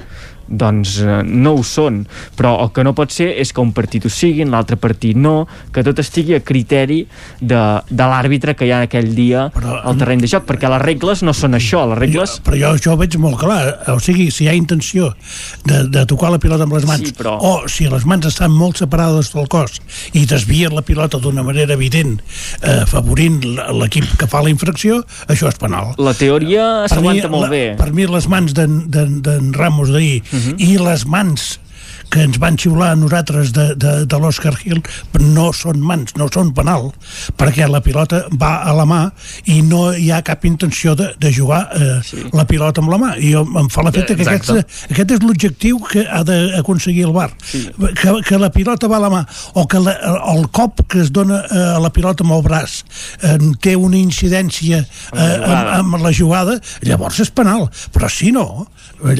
[0.49, 2.03] doncs eh, no ho són.
[2.37, 5.47] Però el que no pot ser és que un partit ho siguin, l'altre partit no,
[5.73, 7.03] que tot estigui a criteri
[7.41, 7.61] de,
[7.91, 9.49] de l'àrbitre que hi ha aquell dia
[9.85, 12.39] al terreny de joc, perquè les regles no són això, les regles...
[12.45, 13.61] Però jo això ho veig molt clar.
[13.95, 15.13] O sigui, si hi ha intenció
[15.67, 18.51] de, de tocar la pilota amb les mans, Sí, però- o si les mans estan
[18.53, 19.79] molt separades del cos
[20.19, 22.19] i desvien la pilota d'una manera evident,
[22.63, 23.39] eh, favorint
[23.79, 25.93] l'equip que fa la infracció, això és penal.
[25.99, 27.63] La teoria s'aguanta molt la- bé.
[27.79, 29.91] Per mi les mans d'en d'en- d'en Ramos
[30.39, 31.59] d'ahir i les mans
[32.11, 34.81] que ens van xiular a nosaltres de, de, de l'Oscar Hill
[35.21, 36.91] no són mans, no són penal
[37.39, 39.01] perquè la pilota va a la mà
[39.53, 42.25] i no hi ha cap intenció de, de jugar eh, sí.
[42.33, 43.11] la pilota amb la mà.
[43.19, 47.31] I jo, em fa l'efecte que aquest, aquest és l'objectiu que ha d'aconseguir el bar
[47.43, 47.67] sí.
[48.01, 49.23] que, que la pilota va a la mà
[49.55, 49.95] o que la,
[50.35, 52.81] el cop que es dona eh, a la pilota amb el braç
[53.23, 57.69] eh, té una incidència eh, amb, amb la jugada llavors és penal.
[57.95, 58.49] Però si no
[59.05, 59.17] eh,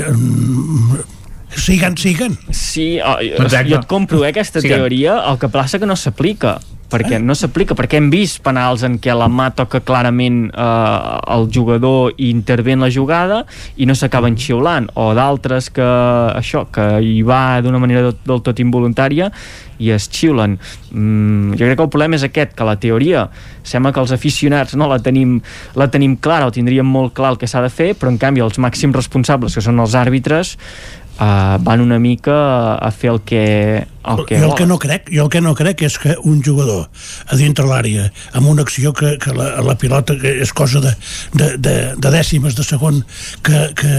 [1.55, 3.71] siguen, siguen Sí, oh, jo, Exacte.
[3.71, 4.69] jo et compro eh, aquesta Sí.
[4.69, 8.99] teoria, el que passa que no s'aplica perquè no s'aplica, perquè hem vist penals en
[8.99, 13.43] què la mà toca clarament eh, el jugador i intervé en la jugada
[13.77, 14.89] i no s'acaben xiulant.
[14.97, 19.31] O d'altres que això, que hi va d'una manera del, del tot involuntària
[19.79, 20.57] i es xiulen.
[20.91, 23.29] Mm, jo crec que el problema és aquest, que la teoria
[23.63, 25.43] sembla que els aficionats no la tenim,
[25.77, 28.41] la tenim clara o tindríem molt clar el que s'ha de fer però en canvi
[28.41, 30.57] els màxims responsables que són els àrbitres
[31.21, 35.09] uh, van una mica a fer el que, el que jo el que no crec,
[35.13, 36.87] jo el que no crec és que un jugador
[37.27, 38.07] a dintre l'àrea
[38.39, 40.93] amb una acció que, que la, la pilota que és cosa de,
[41.35, 43.03] de, de, de dècimes de segon
[43.43, 43.91] que, que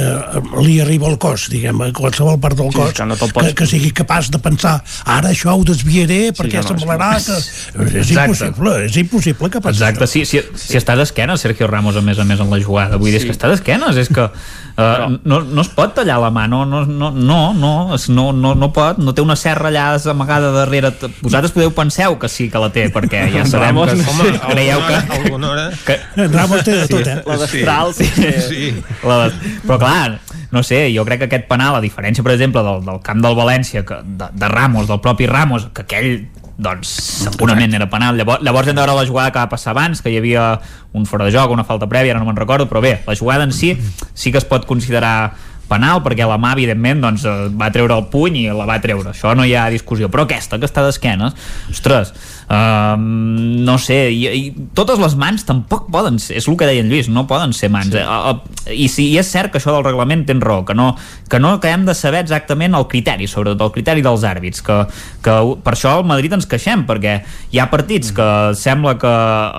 [0.64, 3.38] li arriba al cos diguem, a qualsevol part del Sí, cos que no te'l que,
[3.40, 7.28] pots- que sigui capaç de pensar ara això ho desviaré perquè no, no, semblarà és-
[7.28, 8.00] que...
[8.00, 8.30] És Exacte.
[8.32, 12.18] impossible, és impossible que passi Exacte, sí, si, si està d'esquena Sergio Ramos a més
[12.19, 12.98] a més en la jugada.
[12.98, 16.30] Vull dir, és que està d'esquenes és que uh, no, no es pot tallar la
[16.34, 19.89] mà no, no, no, no, no, no, no, no pot no té una serra allà
[20.09, 24.09] amagada darrere vosaltres podeu penseu que sí que la té perquè ja sabem Ramos, que
[24.11, 25.69] home, creieu que, alguna hora.
[25.85, 27.18] que Ramos té de tot, eh?
[27.26, 28.09] La destral, sí.
[28.48, 28.74] sí.
[29.03, 29.30] la,
[29.66, 30.19] però clar,
[30.51, 33.38] no sé, jo crec que aquest penal, a diferència, per exemple, del, del camp del
[33.38, 36.14] València, que, de, de Ramos, del propi Ramos, que aquell
[36.59, 36.92] doncs
[37.24, 38.18] segurament era penal.
[38.19, 40.59] Llavors, llavors hem de veure la jugada que va passar abans que hi havia
[40.93, 43.48] un fora de joc, una falta prèvia ara no me'n recordo, però bé, la jugada
[43.48, 43.77] en si
[44.14, 45.32] sí que es pot considerar
[45.70, 49.14] penal perquè la mà evidentment doncs, eh, va treure el puny i la va treure,
[49.14, 50.10] això no hi ha discussió.
[50.12, 51.38] Però aquesta que està d'esquenes
[51.72, 52.14] ostres,
[52.50, 56.84] uh, no sé i, i totes les mans tampoc poden ser, és el que deia
[56.84, 58.02] en Lluís, no poden ser mans sí.
[58.02, 58.36] uh,
[58.74, 60.92] i sí, i és cert que això del reglament tens raó, que no,
[61.30, 64.80] que no que hem de saber exactament el criteri, sobretot el criteri dels àrbits, que,
[65.26, 67.19] que per això al Madrid ens queixem, perquè
[67.53, 69.14] hi ha partits que sembla que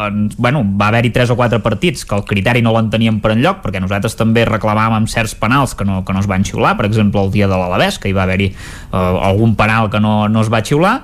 [0.07, 3.62] en, bueno, va haver-hi tres o quatre partits que el criteri no l'enteníem per enlloc,
[3.65, 7.23] perquè nosaltres també reclamàvem certs penals que no, que no es van xiular, per exemple
[7.23, 8.97] el dia de l'Alavés, que hi va haver-hi eh,
[9.31, 11.01] algun penal que no, no es va xiular,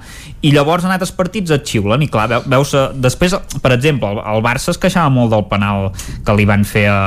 [0.46, 3.34] i llavors en altres partits et xiulen i clar, veu- veus, eh, després
[3.64, 5.90] per exemple, el, el Barça es queixava molt del penal
[6.24, 7.00] que li van fer a,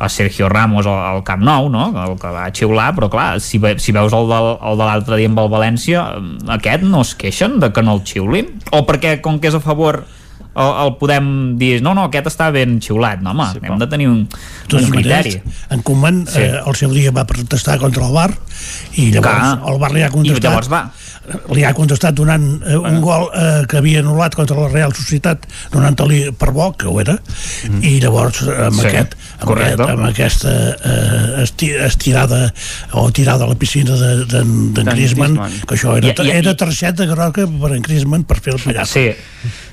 [0.00, 1.88] a Sergio Ramos al, al Camp Nou, no?
[2.06, 5.18] el que va xiular, però clar, si, ve, si veus el, del, el de l'altre
[5.20, 8.82] dia amb el València eh, aquest no es queixen de que no el xiulin o
[8.88, 10.02] perquè com que és a favor
[10.50, 11.26] el, el podem
[11.60, 14.24] dir, no, no, aquest està ben xiulat no, home, sí, hem de tenir un,
[14.66, 16.40] totes un criteri maneres, en Koeman Sí.
[16.42, 18.32] eh, al seu dia va protestar contra el VAR
[18.98, 19.52] i llavors Clar.
[19.70, 20.82] el VAR li ha I contestat llavors va.
[21.54, 25.44] Li ha contestat donant eh, un gol eh, que havia anul·lat contra la Real Societat
[25.70, 27.18] donant-li per bo, que ho era.
[27.68, 27.82] Mm.
[27.84, 29.82] i llavors eh, amb, Sí, aquest, amb, correcte.
[29.82, 32.40] aquest, amb aquesta eh, esti, estirada
[32.98, 35.36] o tirada a la piscina d'en de, d'en D'en Griezmann,
[35.68, 38.98] que això era, I- i- era targeta groga per en Griezmann per fer el pallasso
[38.98, 39.06] sí,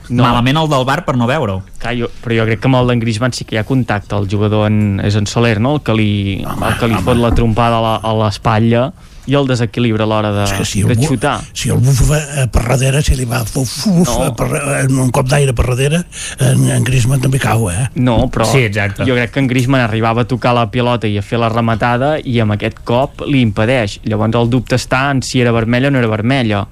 [0.09, 0.23] no.
[0.23, 1.61] malament el del bar per no veure-ho.
[1.81, 4.15] Però jo crec que amb el d'en Griezmann sí que hi ha contacte.
[4.19, 5.75] El jugador en, és en Soler no?
[5.77, 6.11] el que li,
[6.45, 8.89] home, el que li fot la trompada a la- a l'espatlla
[9.27, 12.63] i el desequilibra a l'hora de, que si de xutar si el bufa eh, per
[12.69, 14.03] darrere, si li va uf, uf, No.
[14.25, 14.33] no.
[14.35, 16.03] per, eh, un cop d'aire per darrere,
[16.39, 17.87] en, en Griezmann també cau, eh?
[17.95, 19.03] No, però Sí, exacte.
[19.07, 22.15] jo crec que en Griezmann arribava a tocar la pilota i a fer la rematada
[22.23, 23.99] i amb aquest cop li impedeix.
[24.07, 26.63] Llavors el dubte està en si era vermella o no era vermella.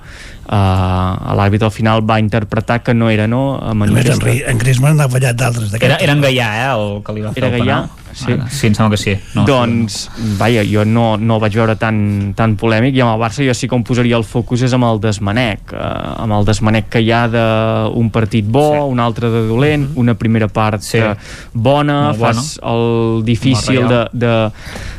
[0.46, 4.60] Uh, L'àrbitre al final va interpretar que no era no a A més, en, en
[4.62, 7.50] Griezmann ha fallat d'altres era, era en Gaià, eh, el que li va fer Era
[7.50, 7.80] el Gaià?
[8.16, 8.32] Sí.
[8.32, 10.06] Ah, sí, em sembla que sí no, doncs,
[10.40, 11.98] vaja, jo no, no el vaig veure tan,
[12.38, 14.88] tan polèmic i amb el Barça jo sí que em posaria el focus és amb
[14.88, 18.84] el desmanec uh, amb el desmanec que hi ha d'un partit bo, sí.
[18.96, 21.02] un altre de dolent una primera part Sí.
[21.02, 21.50] sí.
[21.52, 22.34] bona, Molt bona.
[22.34, 24.34] fas el difícil de, de,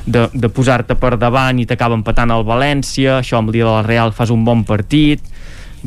[0.05, 3.73] de, de posar-te per davant i t'acaba empatant el València això amb el dia de
[3.79, 5.25] la Real fas un bon partit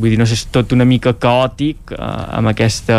[0.00, 2.00] vull dir, no sé, és tot una mica caòtic eh,
[2.38, 2.96] amb, aquesta,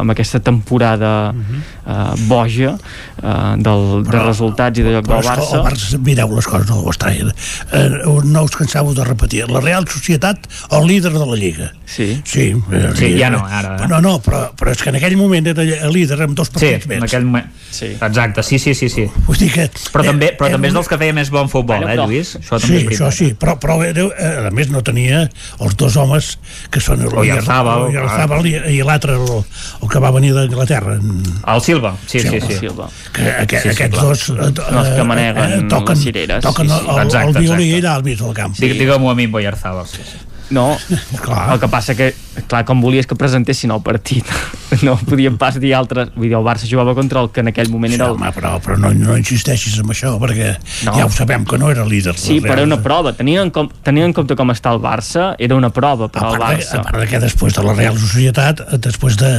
[0.00, 5.30] amb aquesta temporada eh, boja eh, del, de resultats i de lloc Però del és
[5.30, 7.32] que Barça el Barça, mireu les coses no ho estranyen.
[7.72, 7.86] Eh,
[8.24, 9.44] no us canseu de repetir.
[9.50, 11.70] La Real Societat, el líder de la Lliga.
[11.86, 12.20] Sí.
[12.24, 13.88] Sí, eh, Sí, ja no, ara, eh?
[13.90, 16.54] No, no, però, però és que en aquell moment era el líder amb dos sí,
[16.58, 17.04] partits en més.
[17.06, 17.92] aquell moment sí.
[17.94, 19.04] exacte, sí, sí, sí, sí.
[19.26, 19.68] Vull dir que...
[19.92, 21.88] però eh, també, però era també és una- dels que feia més bon futbol, Bueno,
[21.92, 22.34] eh, però- Lluís?
[22.40, 23.18] Això també Sí, és això veritat.
[23.18, 25.24] sí, però, però era, eh, a més no tenia
[25.60, 26.35] els dos homes
[26.70, 29.42] que són el Oyarzabal, Oyarzabal i, i l'altre, el,
[29.82, 30.96] el que va venir d'Anglaterra.
[30.96, 32.58] en- El Silva, sí, sí, sí.
[32.58, 32.88] Silva.
[33.12, 36.42] Que, aqu Sí, sí, aquests dos eh, els que eh, maneguen eh, toquen, les cireres,
[36.44, 36.86] toquen sí, sí.
[36.90, 38.54] el, Exacte, el violí allà al mig del camp.
[38.56, 38.68] Sí.
[38.72, 39.86] Digue-m'ho a mi amb Boyarzabal.
[39.86, 40.18] Sí, sí.
[40.50, 40.76] No,
[41.24, 41.54] Clar.
[41.54, 42.12] el que passa que,
[42.46, 44.28] clar, com volies que presentessin el partit,
[44.86, 46.12] no podien pas dir altres...
[46.14, 48.14] Vull dir, el Barça jugava contra el que en aquell moment Sí, era el...
[48.14, 50.52] home, però, però no, no insisteixis en això, perquè
[50.86, 50.94] No.
[50.94, 52.14] ja ho sabem que no era líder.
[52.20, 53.12] Sí, però era una prova.
[53.18, 56.36] Tenint en, com, tenint en compte com està el Barça, era una prova per al
[56.38, 56.78] de, Barça.
[56.78, 59.32] a part de que després de la Real Societat, eh, després de,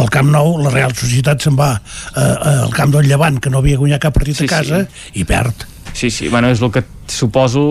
[0.00, 3.52] del Camp Nou, la Real Societat se'n va eh, eh, al camp del Llevant, que
[3.52, 5.68] no havia guanyat cap partit Sí, a casa, i perd.
[5.94, 7.62] Sí, sí, bueno, és el que suposo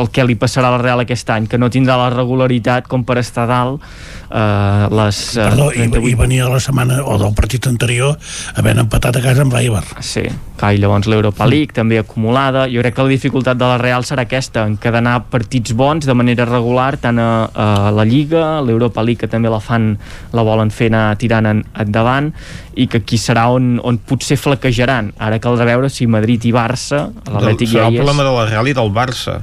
[0.00, 3.04] el que li passarà a la Real aquest any, que no tindrà la regularitat com
[3.06, 3.82] per estar dalt
[4.30, 8.18] eh, les eh, Perdó, i, 38 i venia la setmana o del partit anterior
[8.58, 9.84] havent empatat a casa amb l'Eibar.
[10.04, 10.24] Sí,
[10.58, 12.66] clar, i llavors l'Europa League també acumulada.
[12.72, 16.46] Jo crec que la dificultat de la Real serà aquesta, encadenar partits bons de manera
[16.48, 19.94] regular, tant a, a la Lliga, l'Europa League, que també la fan,
[20.34, 22.32] la volen fer anar tirant en, endavant,
[22.74, 25.12] i que aquí serà on, on potser flaquejaran.
[25.22, 28.02] Ara caldrà veure si Madrid i Barça, l'Atlètic Serà ja el hi és.
[28.02, 29.40] problema de la Real i del Barça.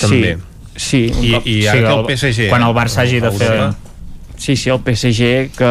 [0.00, 0.36] També.
[0.80, 2.48] Sí, un I, i Sí, ara que el PSG...
[2.48, 3.70] quan el Barça hagi de fer-
[4.40, 5.70] Sí, sí, el PSG que...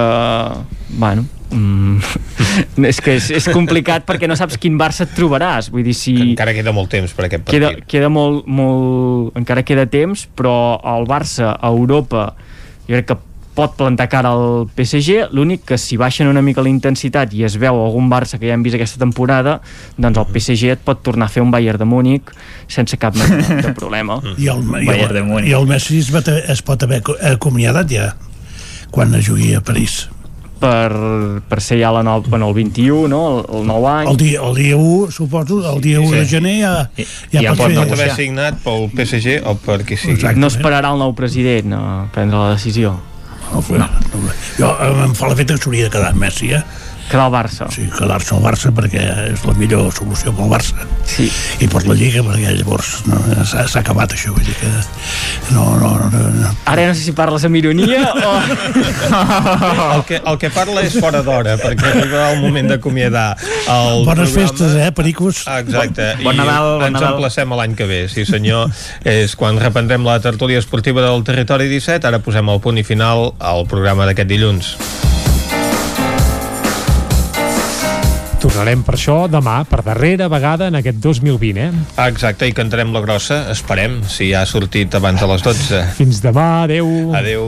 [0.90, 1.98] Bueno, mm,
[2.91, 5.72] és que és, és complicat perquè no saps quin Barça et trobaràs.
[5.74, 6.14] Vull dir, si...
[6.14, 7.88] que Encara queda molt temps per aquest queda, partit.
[7.90, 9.32] queda molt, molt...
[9.40, 10.53] encara queda temps, però
[10.98, 12.27] el Barça a Europa
[12.85, 13.17] jo crec que
[13.60, 17.58] pot plantar cara al PSG, l'únic que si baixen una mica la intensitat i es
[17.60, 19.58] veu algun Barça que ja hem vist aquesta temporada,
[20.00, 22.32] doncs el PSG et pot tornar a fer un Bayern de Múnich
[22.72, 24.22] sense cap mena de problema.
[24.38, 25.50] I el, i de el, Múnich.
[25.52, 26.24] i el Messi es, va,
[26.56, 28.14] es pot haver aco- acomiadat ja
[28.90, 30.08] quan jugui a París.
[30.60, 30.92] per,
[31.48, 33.20] per ser ja la nou, bueno, el 21, no?
[33.40, 34.10] el, el nou any.
[34.12, 36.16] El dia, el dia 1, suposo, el dia 1 Sí.
[36.18, 37.78] de gener ja, I- ja, ja pot pot fer...
[37.88, 40.18] Pot haver signat pel PSG o per qui sigui.
[40.18, 40.36] Exacte.
[40.42, 42.98] no esperarà el nou president a prendre la decisió.
[43.53, 44.36] No, no, no.
[44.60, 44.69] Jo
[45.06, 46.61] em fa l'efecte que s'hauria de quedar amb Messi, eh?
[47.10, 47.66] Quedar al Barça.
[47.74, 50.86] Sí, quedar-se al Barça perquè és la millor solució pel Barça.
[51.10, 51.26] Sí.
[51.60, 53.18] I per la Lliga, perquè llavors no,
[53.50, 54.70] s'ha acabat això, vull dir que
[55.56, 56.52] no, no, no, no.
[56.70, 58.36] Ara no sé si parles amb ironia o...
[60.00, 64.30] El que, el que parla és fora d'hora, perquè arriba el moment d'acomiadar el Bones
[64.30, 64.48] programa.
[64.48, 65.42] festes, eh, pericos?
[65.50, 66.12] Exacte.
[66.24, 67.16] Bon I Nadal, bon ens Nadal.
[67.18, 68.70] emplacem l'any que ve, sí senyor.
[69.04, 72.06] és quan reprendrem la tertúlia esportiva del Territori 17.
[72.08, 74.76] Ara posem el punt i final al programa d'aquest dilluns.
[78.60, 81.84] Tornarem per això demà, per darrera vegada en aquest 2020, eh?
[81.96, 85.78] Ah, Exacte, i cantarem la grossa, esperem, si ja ha sortit abans de les 12.
[85.96, 86.90] Fins demà, adeu.
[87.16, 87.46] Adeu.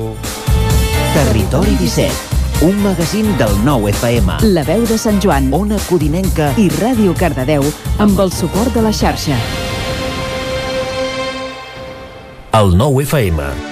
[1.12, 4.38] Territori 17, un magazín del nou FM.
[4.56, 7.68] La veu de Sant Joan Ona Codinenca i Ràdio Cardedeu
[8.00, 9.36] amb el suport de la xarxa.
[12.56, 13.71] El nou FM.